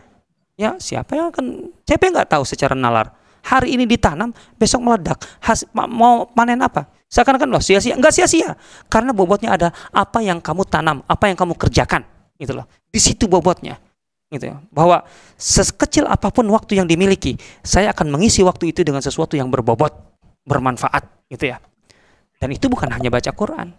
ya 0.59 0.75
siapa 0.77 1.17
yang 1.17 1.33
akan 1.33 1.73
siapa 1.85 2.05
yang 2.05 2.13
nggak 2.21 2.29
tahu 2.29 2.43
secara 2.45 2.77
nalar? 2.77 3.13
Hari 3.39 3.73
ini 3.73 3.87
ditanam 3.87 4.35
besok 4.59 4.83
meledak. 4.83 5.17
Has, 5.39 5.63
mau 5.71 6.27
panen 6.27 6.59
apa? 6.59 6.91
Seakan-akan 7.09 7.49
loh 7.49 7.63
sia-sia 7.63 7.97
nggak 7.97 8.13
sia-sia. 8.13 8.53
Karena 8.85 9.15
bobotnya 9.15 9.55
ada 9.55 9.73
apa 9.89 10.21
yang 10.21 10.37
kamu 10.43 10.67
tanam 10.69 11.01
apa 11.09 11.25
yang 11.31 11.37
kamu 11.39 11.57
kerjakan 11.57 12.18
gitu 12.39 12.55
loh. 12.55 12.65
Di 12.87 12.97
situ 12.97 13.27
bobotnya. 13.27 13.77
Gitu 14.31 14.49
ya. 14.49 14.57
Bahwa 14.71 15.03
sekecil 15.35 16.07
apa 16.07 16.31
pun 16.31 16.47
waktu 16.49 16.79
yang 16.79 16.87
dimiliki, 16.87 17.35
saya 17.61 17.91
akan 17.91 18.09
mengisi 18.09 18.41
waktu 18.41 18.71
itu 18.71 18.87
dengan 18.87 19.03
sesuatu 19.03 19.35
yang 19.35 19.51
berbobot, 19.51 19.91
bermanfaat, 20.47 21.27
gitu 21.27 21.51
ya. 21.51 21.59
Dan 22.39 22.55
itu 22.55 22.71
bukan 22.71 22.87
hanya 22.95 23.11
baca 23.11 23.29
Quran. 23.35 23.75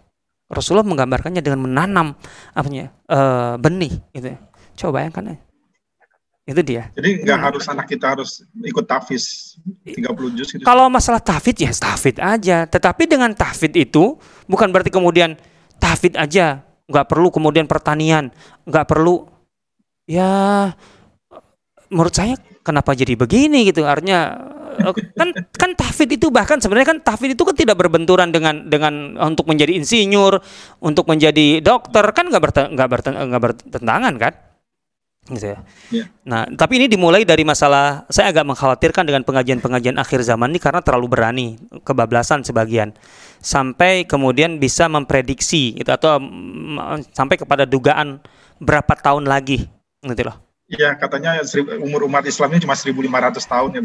Rasulullah 0.51 0.85
menggambarkannya 0.85 1.41
dengan 1.41 1.63
menanam 1.65 2.13
apanya? 2.53 2.91
Uh, 3.07 3.55
benih 3.57 3.95
gitu 4.13 4.35
ya. 4.35 4.37
Coba 4.77 5.01
bayangkan 5.01 5.33
ya. 5.33 5.37
Itu 6.41 6.61
dia. 6.65 6.83
Jadi 6.97 7.23
nggak 7.23 7.39
harus 7.39 7.63
anak 7.71 7.87
kita 7.87 8.17
harus 8.17 8.43
ikut 8.59 8.83
tahfiz 8.83 9.55
30 9.87 10.35
juz 10.35 10.49
gitu. 10.51 10.63
Kalau 10.67 10.91
masalah 10.91 11.23
tahfidz 11.23 11.63
ya 11.63 11.71
tahfidz 11.71 12.19
aja. 12.19 12.67
Tetapi 12.67 13.07
dengan 13.07 13.31
tahfidz 13.31 13.79
itu 13.79 14.19
bukan 14.51 14.67
berarti 14.67 14.91
kemudian 14.91 15.39
tahfidz 15.79 16.19
aja 16.19 16.59
nggak 16.91 17.07
perlu 17.07 17.31
kemudian 17.31 17.65
pertanian, 17.65 18.27
nggak 18.67 18.85
perlu 18.85 19.25
ya 20.05 20.67
menurut 21.87 22.11
saya 22.11 22.35
kenapa 22.61 22.91
jadi 22.91 23.15
begini 23.15 23.71
gitu? 23.71 23.87
Artinya 23.87 24.35
eh, 24.83 24.93
kan 25.15 25.31
kan 25.55 25.71
tahfid 25.73 26.19
itu 26.19 26.27
bahkan 26.27 26.59
sebenarnya 26.59 26.95
kan 26.95 26.99
tahfid 26.99 27.39
itu 27.39 27.43
kan 27.47 27.55
tidak 27.55 27.79
berbenturan 27.79 28.29
dengan 28.29 28.67
dengan 28.67 29.15
untuk 29.23 29.47
menjadi 29.47 29.71
insinyur 29.79 30.43
untuk 30.83 31.07
menjadi 31.07 31.63
dokter 31.63 32.03
kan 32.11 32.27
nggak 32.27 32.43
bertentangan 33.39 34.15
kan 34.19 34.50
gitu 35.29 35.53
ya. 35.53 35.59
Yeah. 35.93 36.07
Nah, 36.25 36.49
tapi 36.57 36.81
ini 36.81 36.89
dimulai 36.89 37.21
dari 37.21 37.45
masalah 37.45 38.09
saya 38.09 38.33
agak 38.33 38.41
mengkhawatirkan 38.41 39.05
dengan 39.05 39.21
pengajian-pengajian 39.21 40.01
akhir 40.01 40.25
zaman 40.25 40.49
ini 40.49 40.57
karena 40.57 40.81
terlalu 40.81 41.07
berani, 41.13 41.47
kebablasan 41.85 42.41
sebagian. 42.41 42.97
Sampai 43.37 44.09
kemudian 44.09 44.57
bisa 44.57 44.89
memprediksi 44.89 45.77
itu 45.77 45.89
atau 45.93 46.17
sampai 47.13 47.37
kepada 47.37 47.69
dugaan 47.69 48.17
berapa 48.57 48.93
tahun 48.97 49.29
lagi 49.29 49.69
gitu 50.01 50.25
loh. 50.25 50.37
Iya, 50.71 50.95
katanya 50.97 51.43
umur 51.83 52.07
umat 52.07 52.25
Islamnya 52.25 52.63
cuma 52.63 52.73
1500 52.73 53.43
tahun 53.43 53.69
ya, 53.75 53.81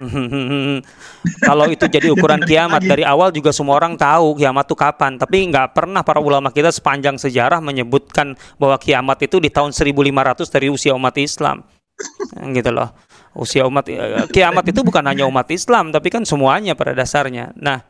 Kalau 1.48 1.68
itu 1.68 1.84
jadi 1.84 2.08
ukuran 2.08 2.40
kiamat 2.40 2.80
dari 2.80 3.04
awal 3.04 3.28
juga 3.36 3.52
semua 3.52 3.76
orang 3.76 4.00
tahu 4.00 4.32
kiamat 4.40 4.64
itu 4.64 4.76
kapan, 4.76 5.20
tapi 5.20 5.44
nggak 5.52 5.76
pernah 5.76 6.00
para 6.00 6.24
ulama 6.24 6.48
kita 6.48 6.72
sepanjang 6.72 7.20
sejarah 7.20 7.60
menyebutkan 7.60 8.32
bahwa 8.56 8.80
kiamat 8.80 9.20
itu 9.20 9.36
di 9.36 9.52
tahun 9.52 9.76
1500 9.76 10.48
dari 10.48 10.72
usia 10.72 10.96
umat 10.96 11.14
Islam. 11.20 11.60
gitu 12.56 12.70
loh. 12.72 12.88
Usia 13.36 13.68
umat 13.68 13.84
eh, 13.92 14.24
kiamat 14.32 14.64
itu 14.72 14.80
bukan 14.80 15.04
hanya 15.04 15.28
umat 15.28 15.46
Islam, 15.52 15.92
tapi 15.92 16.08
kan 16.08 16.24
semuanya 16.24 16.72
pada 16.72 16.96
dasarnya. 16.96 17.52
Nah, 17.60 17.84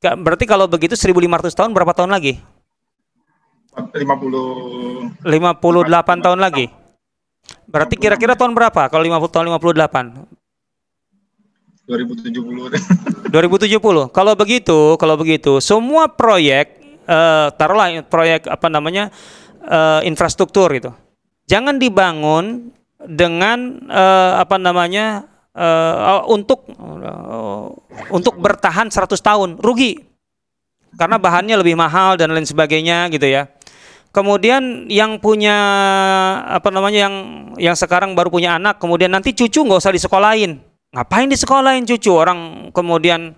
berarti 0.00 0.48
kalau 0.48 0.64
begitu 0.66 0.96
1500 0.96 1.52
tahun 1.52 1.70
berapa 1.76 1.92
tahun 1.92 2.16
lagi? 2.16 2.40
50 3.72 5.20
58 5.24 6.24
tahun 6.24 6.40
lagi. 6.40 6.66
Berarti 7.68 7.94
kira-kira 8.00 8.36
tahun 8.36 8.56
berapa 8.56 8.88
kalau 8.88 9.04
50 9.04 9.32
tahun 9.32 9.44
58? 9.60 10.41
2070. 11.86 13.30
2070. 13.34 14.14
Kalau 14.14 14.32
begitu, 14.38 14.78
kalau 14.96 15.14
begitu, 15.18 15.58
semua 15.58 16.06
proyek 16.06 16.78
uh, 17.10 17.50
taruhlah 17.58 18.06
proyek 18.06 18.46
apa 18.46 18.70
namanya 18.70 19.10
uh, 19.66 20.00
infrastruktur 20.06 20.70
itu. 20.70 20.90
Jangan 21.50 21.82
dibangun 21.82 22.70
dengan 23.02 23.82
uh, 23.90 24.38
apa 24.38 24.62
namanya 24.62 25.26
uh, 25.58 26.22
untuk 26.30 26.70
uh, 26.78 27.66
untuk 28.14 28.38
bertahan 28.38 28.86
100 28.86 29.18
tahun, 29.18 29.50
rugi. 29.58 29.98
Karena 30.92 31.16
bahannya 31.16 31.56
lebih 31.56 31.74
mahal 31.74 32.20
dan 32.20 32.30
lain 32.36 32.44
sebagainya 32.44 33.08
gitu 33.10 33.24
ya. 33.24 33.48
Kemudian 34.12 34.92
yang 34.92 35.16
punya 35.24 35.56
apa 36.44 36.68
namanya 36.68 37.08
yang 37.08 37.16
yang 37.56 37.72
sekarang 37.72 38.12
baru 38.12 38.28
punya 38.28 38.60
anak, 38.60 38.76
kemudian 38.76 39.08
nanti 39.08 39.32
cucu 39.32 39.64
nggak 39.64 39.80
usah 39.80 39.96
disekolahin. 39.96 40.71
Ngapain 40.92 41.28
disekolahin 41.28 41.88
cucu? 41.88 42.12
Orang 42.12 42.70
kemudian 42.76 43.32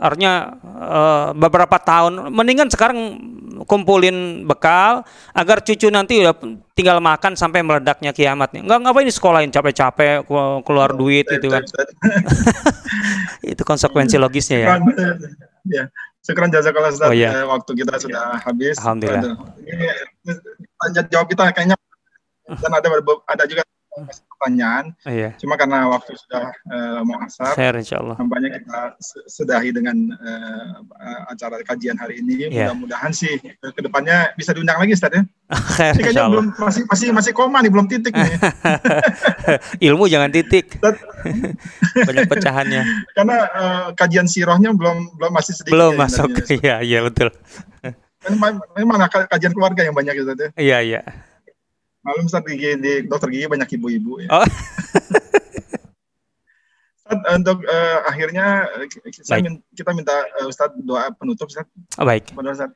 artinya 0.00 0.56
uh, 0.64 1.28
beberapa 1.36 1.76
tahun 1.76 2.32
mendingan 2.32 2.72
sekarang 2.72 3.20
kumpulin 3.68 4.48
bekal 4.48 5.04
agar 5.36 5.60
cucu 5.60 5.92
nanti 5.92 6.24
udah 6.24 6.32
tinggal 6.72 7.00
makan 7.04 7.36
sampai 7.36 7.60
meledaknya 7.64 8.12
kiamatnya. 8.12 8.64
Nggak 8.64 8.78
ngapain 8.84 9.08
di 9.08 9.14
sekolahin 9.16 9.52
capek-capek 9.52 10.24
keluar 10.64 10.92
duit 10.96 11.28
itu 11.28 11.48
kan? 11.48 11.64
itu 13.52 13.62
konsekuensi 13.64 14.16
logisnya 14.16 14.58
ya. 14.60 14.68
Ya 15.68 15.84
sekarang 16.20 16.52
jasa 16.52 16.68
kalau 16.70 16.92
oh, 16.92 17.14
iya. 17.16 17.48
waktu 17.48 17.72
kita 17.80 17.96
sudah 17.96 18.36
habis. 18.44 18.76
Alhamdulillah. 18.76 19.40
Ini 19.64 21.00
jawab 21.08 21.26
kita 21.32 21.48
kayaknya. 21.56 21.76
Dan 22.44 22.72
ada 22.76 22.88
ada 23.24 23.44
juga 23.48 23.62
pertanyaan. 24.40 24.96
Oh, 25.04 25.12
iya. 25.12 25.30
Cuma 25.36 25.60
karena 25.60 25.84
waktu 25.92 26.16
sudah 26.16 26.48
uh, 26.72 27.00
mau 27.04 27.20
asar, 27.20 27.52
Fair, 27.52 27.76
insyaallah. 27.76 28.16
nampaknya 28.16 28.56
kita 28.56 28.96
sedahi 29.28 29.68
dengan 29.76 30.16
uh, 30.16 31.28
acara 31.28 31.60
kajian 31.60 32.00
hari 32.00 32.24
ini. 32.24 32.48
Yeah. 32.48 32.72
Mudah-mudahan 32.72 33.12
sih 33.12 33.36
ke 33.36 33.80
depannya 33.84 34.32
bisa 34.40 34.56
diundang 34.56 34.80
lagi, 34.80 34.96
Ustaz 34.96 35.12
ya. 35.12 35.22
Khair, 35.76 35.92
ini 35.92 36.02
kayaknya 36.08 36.32
belum 36.32 36.46
masih 36.56 36.82
masih 36.88 37.08
masih 37.12 37.32
koma 37.36 37.60
nih, 37.60 37.68
belum 37.68 37.84
titik 37.84 38.16
nih. 38.16 38.32
Ilmu 39.92 40.08
jangan 40.08 40.32
titik. 40.32 40.80
Banyak 42.08 42.24
pecahannya. 42.32 42.82
Karena 43.12 43.36
uh, 43.52 43.86
kajian 43.92 44.24
sirohnya 44.24 44.72
belum 44.72 45.20
belum 45.20 45.32
masih 45.36 45.52
sedikit. 45.52 45.76
Belum 45.76 45.92
ya, 45.92 46.00
masuk. 46.00 46.28
Iya, 46.48 46.76
iya 46.80 46.98
betul. 47.04 47.28
Memang, 48.20 48.60
memang 48.76 48.96
kajian 49.08 49.52
keluarga 49.52 49.84
yang 49.84 49.96
banyak 49.96 50.12
gitu. 50.16 50.32
Iya, 50.56 50.80
iya. 50.80 51.00
Malum 52.00 52.24
Ustaz 52.24 52.44
gigi 52.48 52.80
di 52.80 52.92
dokter 53.04 53.28
gigi 53.28 53.44
banyak 53.44 53.68
ibu-ibu 53.76 54.24
ya. 54.24 54.28
Oh. 54.32 54.46
Ustaz, 57.10 57.20
untuk 57.36 57.58
uh, 57.66 57.98
akhirnya 58.06 58.70
saya 59.26 59.42
min, 59.42 59.58
kita 59.74 59.90
minta 59.92 60.14
uh, 60.40 60.46
Ustaz 60.48 60.72
doa 60.80 61.12
penutup 61.12 61.50
Ustaz. 61.50 61.68
Oh, 62.00 62.06
baik. 62.08 62.32
Pada 62.32 62.56
Ustaz. 62.56 62.72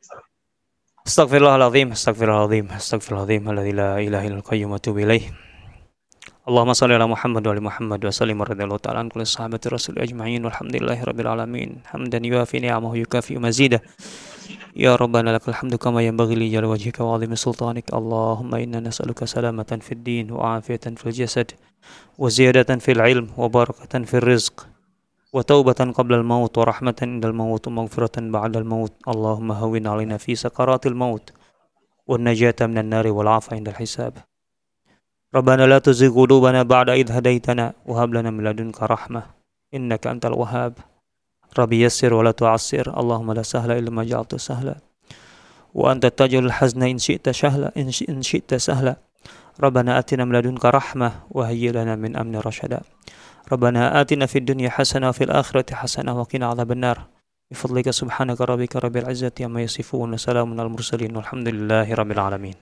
Astaghfirullahaladzim, 1.05 1.93
astaghfirullahaladzim, 1.93 2.67
astaghfirullahaladzim, 2.73 3.43
alladzi 3.49 3.73
la 3.77 4.01
ilaha 4.01 4.25
illa 4.25 4.41
qayyum 4.41 4.73
wa 4.73 4.81
atubu 4.81 5.05
ilaih. 5.05 5.29
Allahumma 6.45 6.77
salli 6.77 6.93
ala 6.97 7.09
Muhammad 7.09 7.45
wa 7.45 7.53
ali 7.57 7.63
Muhammad 7.65 8.01
wa 8.05 8.13
sallim 8.13 8.41
radhiyallahu 8.41 8.81
ta'ala 8.81 9.01
an 9.01 9.09
kulli 9.09 9.25
sahabati 9.25 9.73
rasul 9.73 9.97
ajma'in 9.97 10.45
walhamdulillahi 10.45 11.05
rabbil 11.05 11.29
alamin. 11.29 11.81
Hamdan 11.89 12.25
yuafi 12.25 12.61
ni'amahu 12.61 13.01
yukafi 13.01 13.41
mazidah. 13.41 13.81
يا 14.77 14.97
ربنا 14.97 15.31
لك 15.31 15.49
الحمد 15.49 15.75
كما 15.75 16.03
ينبغي 16.03 16.35
لجلال 16.35 16.65
وجهك 16.65 17.01
وعظيم 17.01 17.35
سلطانك. 17.35 17.95
اللهم 17.95 18.55
إنا 18.55 18.81
نسألك 18.81 19.25
سلامة 19.25 19.79
في 19.81 19.93
الدين 19.93 20.31
وعافية 20.31 20.85
في 20.97 21.07
الجسد 21.07 21.51
وزيادة 22.19 22.77
في 22.77 22.93
العلم 22.93 23.29
وبركة 23.37 24.05
في 24.05 24.15
الرزق 24.15 24.67
وتوبة 25.33 25.93
قبل 25.99 26.15
الموت 26.15 26.59
ورحمة 26.59 26.95
عند 27.03 27.27
الموت 27.27 27.67
ومغفرة 27.69 28.21
بعد 28.21 28.57
الموت. 28.57 28.93
اللهم 29.09 29.53
هون 29.53 29.87
علينا 29.87 30.17
في 30.17 30.35
سكرات 30.35 30.87
الموت 30.87 31.33
والنجاة 32.07 32.57
من 32.61 32.79
النار 32.79 33.09
والعافية 33.09 33.57
عند 33.57 33.69
الحساب. 33.69 34.13
ربنا 35.35 35.67
لا 35.67 35.79
تزغ 35.79 36.15
قلوبنا 36.15 36.63
بعد 36.63 36.91
إذ 36.91 37.13
هديتنا 37.13 37.73
وهب 37.87 38.15
لنا 38.15 38.31
من 38.31 38.45
لدنك 38.45 38.83
رحمة 38.83 39.23
إنك 39.75 40.07
أنت 40.07 40.27
الوهاب. 40.27 40.73
ربي 41.59 41.83
يسر 41.83 42.15
ولا 42.15 42.31
تعسر. 42.31 43.01
اللهم 43.01 43.33
لا 43.33 43.43
سهل 43.43 43.71
إلا 43.71 43.91
ما 43.91 44.05
جعلته 44.05 44.37
سهلا. 44.37 44.75
وأنت 45.75 46.07
تجعل 46.07 46.45
الحزن 46.45 46.83
إن 46.83 46.99
شئت 46.99 47.29
سهلا 47.31 47.73
إن 48.09 48.23
شئت 48.23 48.55
سهلا. 48.55 48.97
ربنا 49.61 49.99
آتنا 49.99 50.25
من 50.25 50.37
لدنك 50.37 50.65
رحمة 50.65 51.13
وهيئ 51.31 51.73
لنا 51.73 51.97
من 51.97 52.17
أمن 52.17 52.37
رشدا. 52.37 52.81
ربنا 53.53 54.01
آتنا 54.01 54.27
في 54.27 54.39
الدنيا 54.39 54.71
حسنة 54.71 55.09
وفي 55.09 55.25
الآخرة 55.25 55.75
حسنة 55.75 56.21
وقنا 56.21 56.47
عذاب 56.47 56.73
النار. 56.73 56.99
بفضلك 57.51 57.91
سبحانك 57.91 58.41
ربك 58.41 58.77
رب 58.77 58.97
العزة 58.97 59.33
عما 59.41 59.63
يصفون 59.63 60.13
وسلام 60.13 60.53
على 60.53 60.63
المرسلين 60.63 61.17
والحمد 61.17 61.49
لله 61.49 61.95
رب 61.95 62.11
العالمين. 62.11 62.53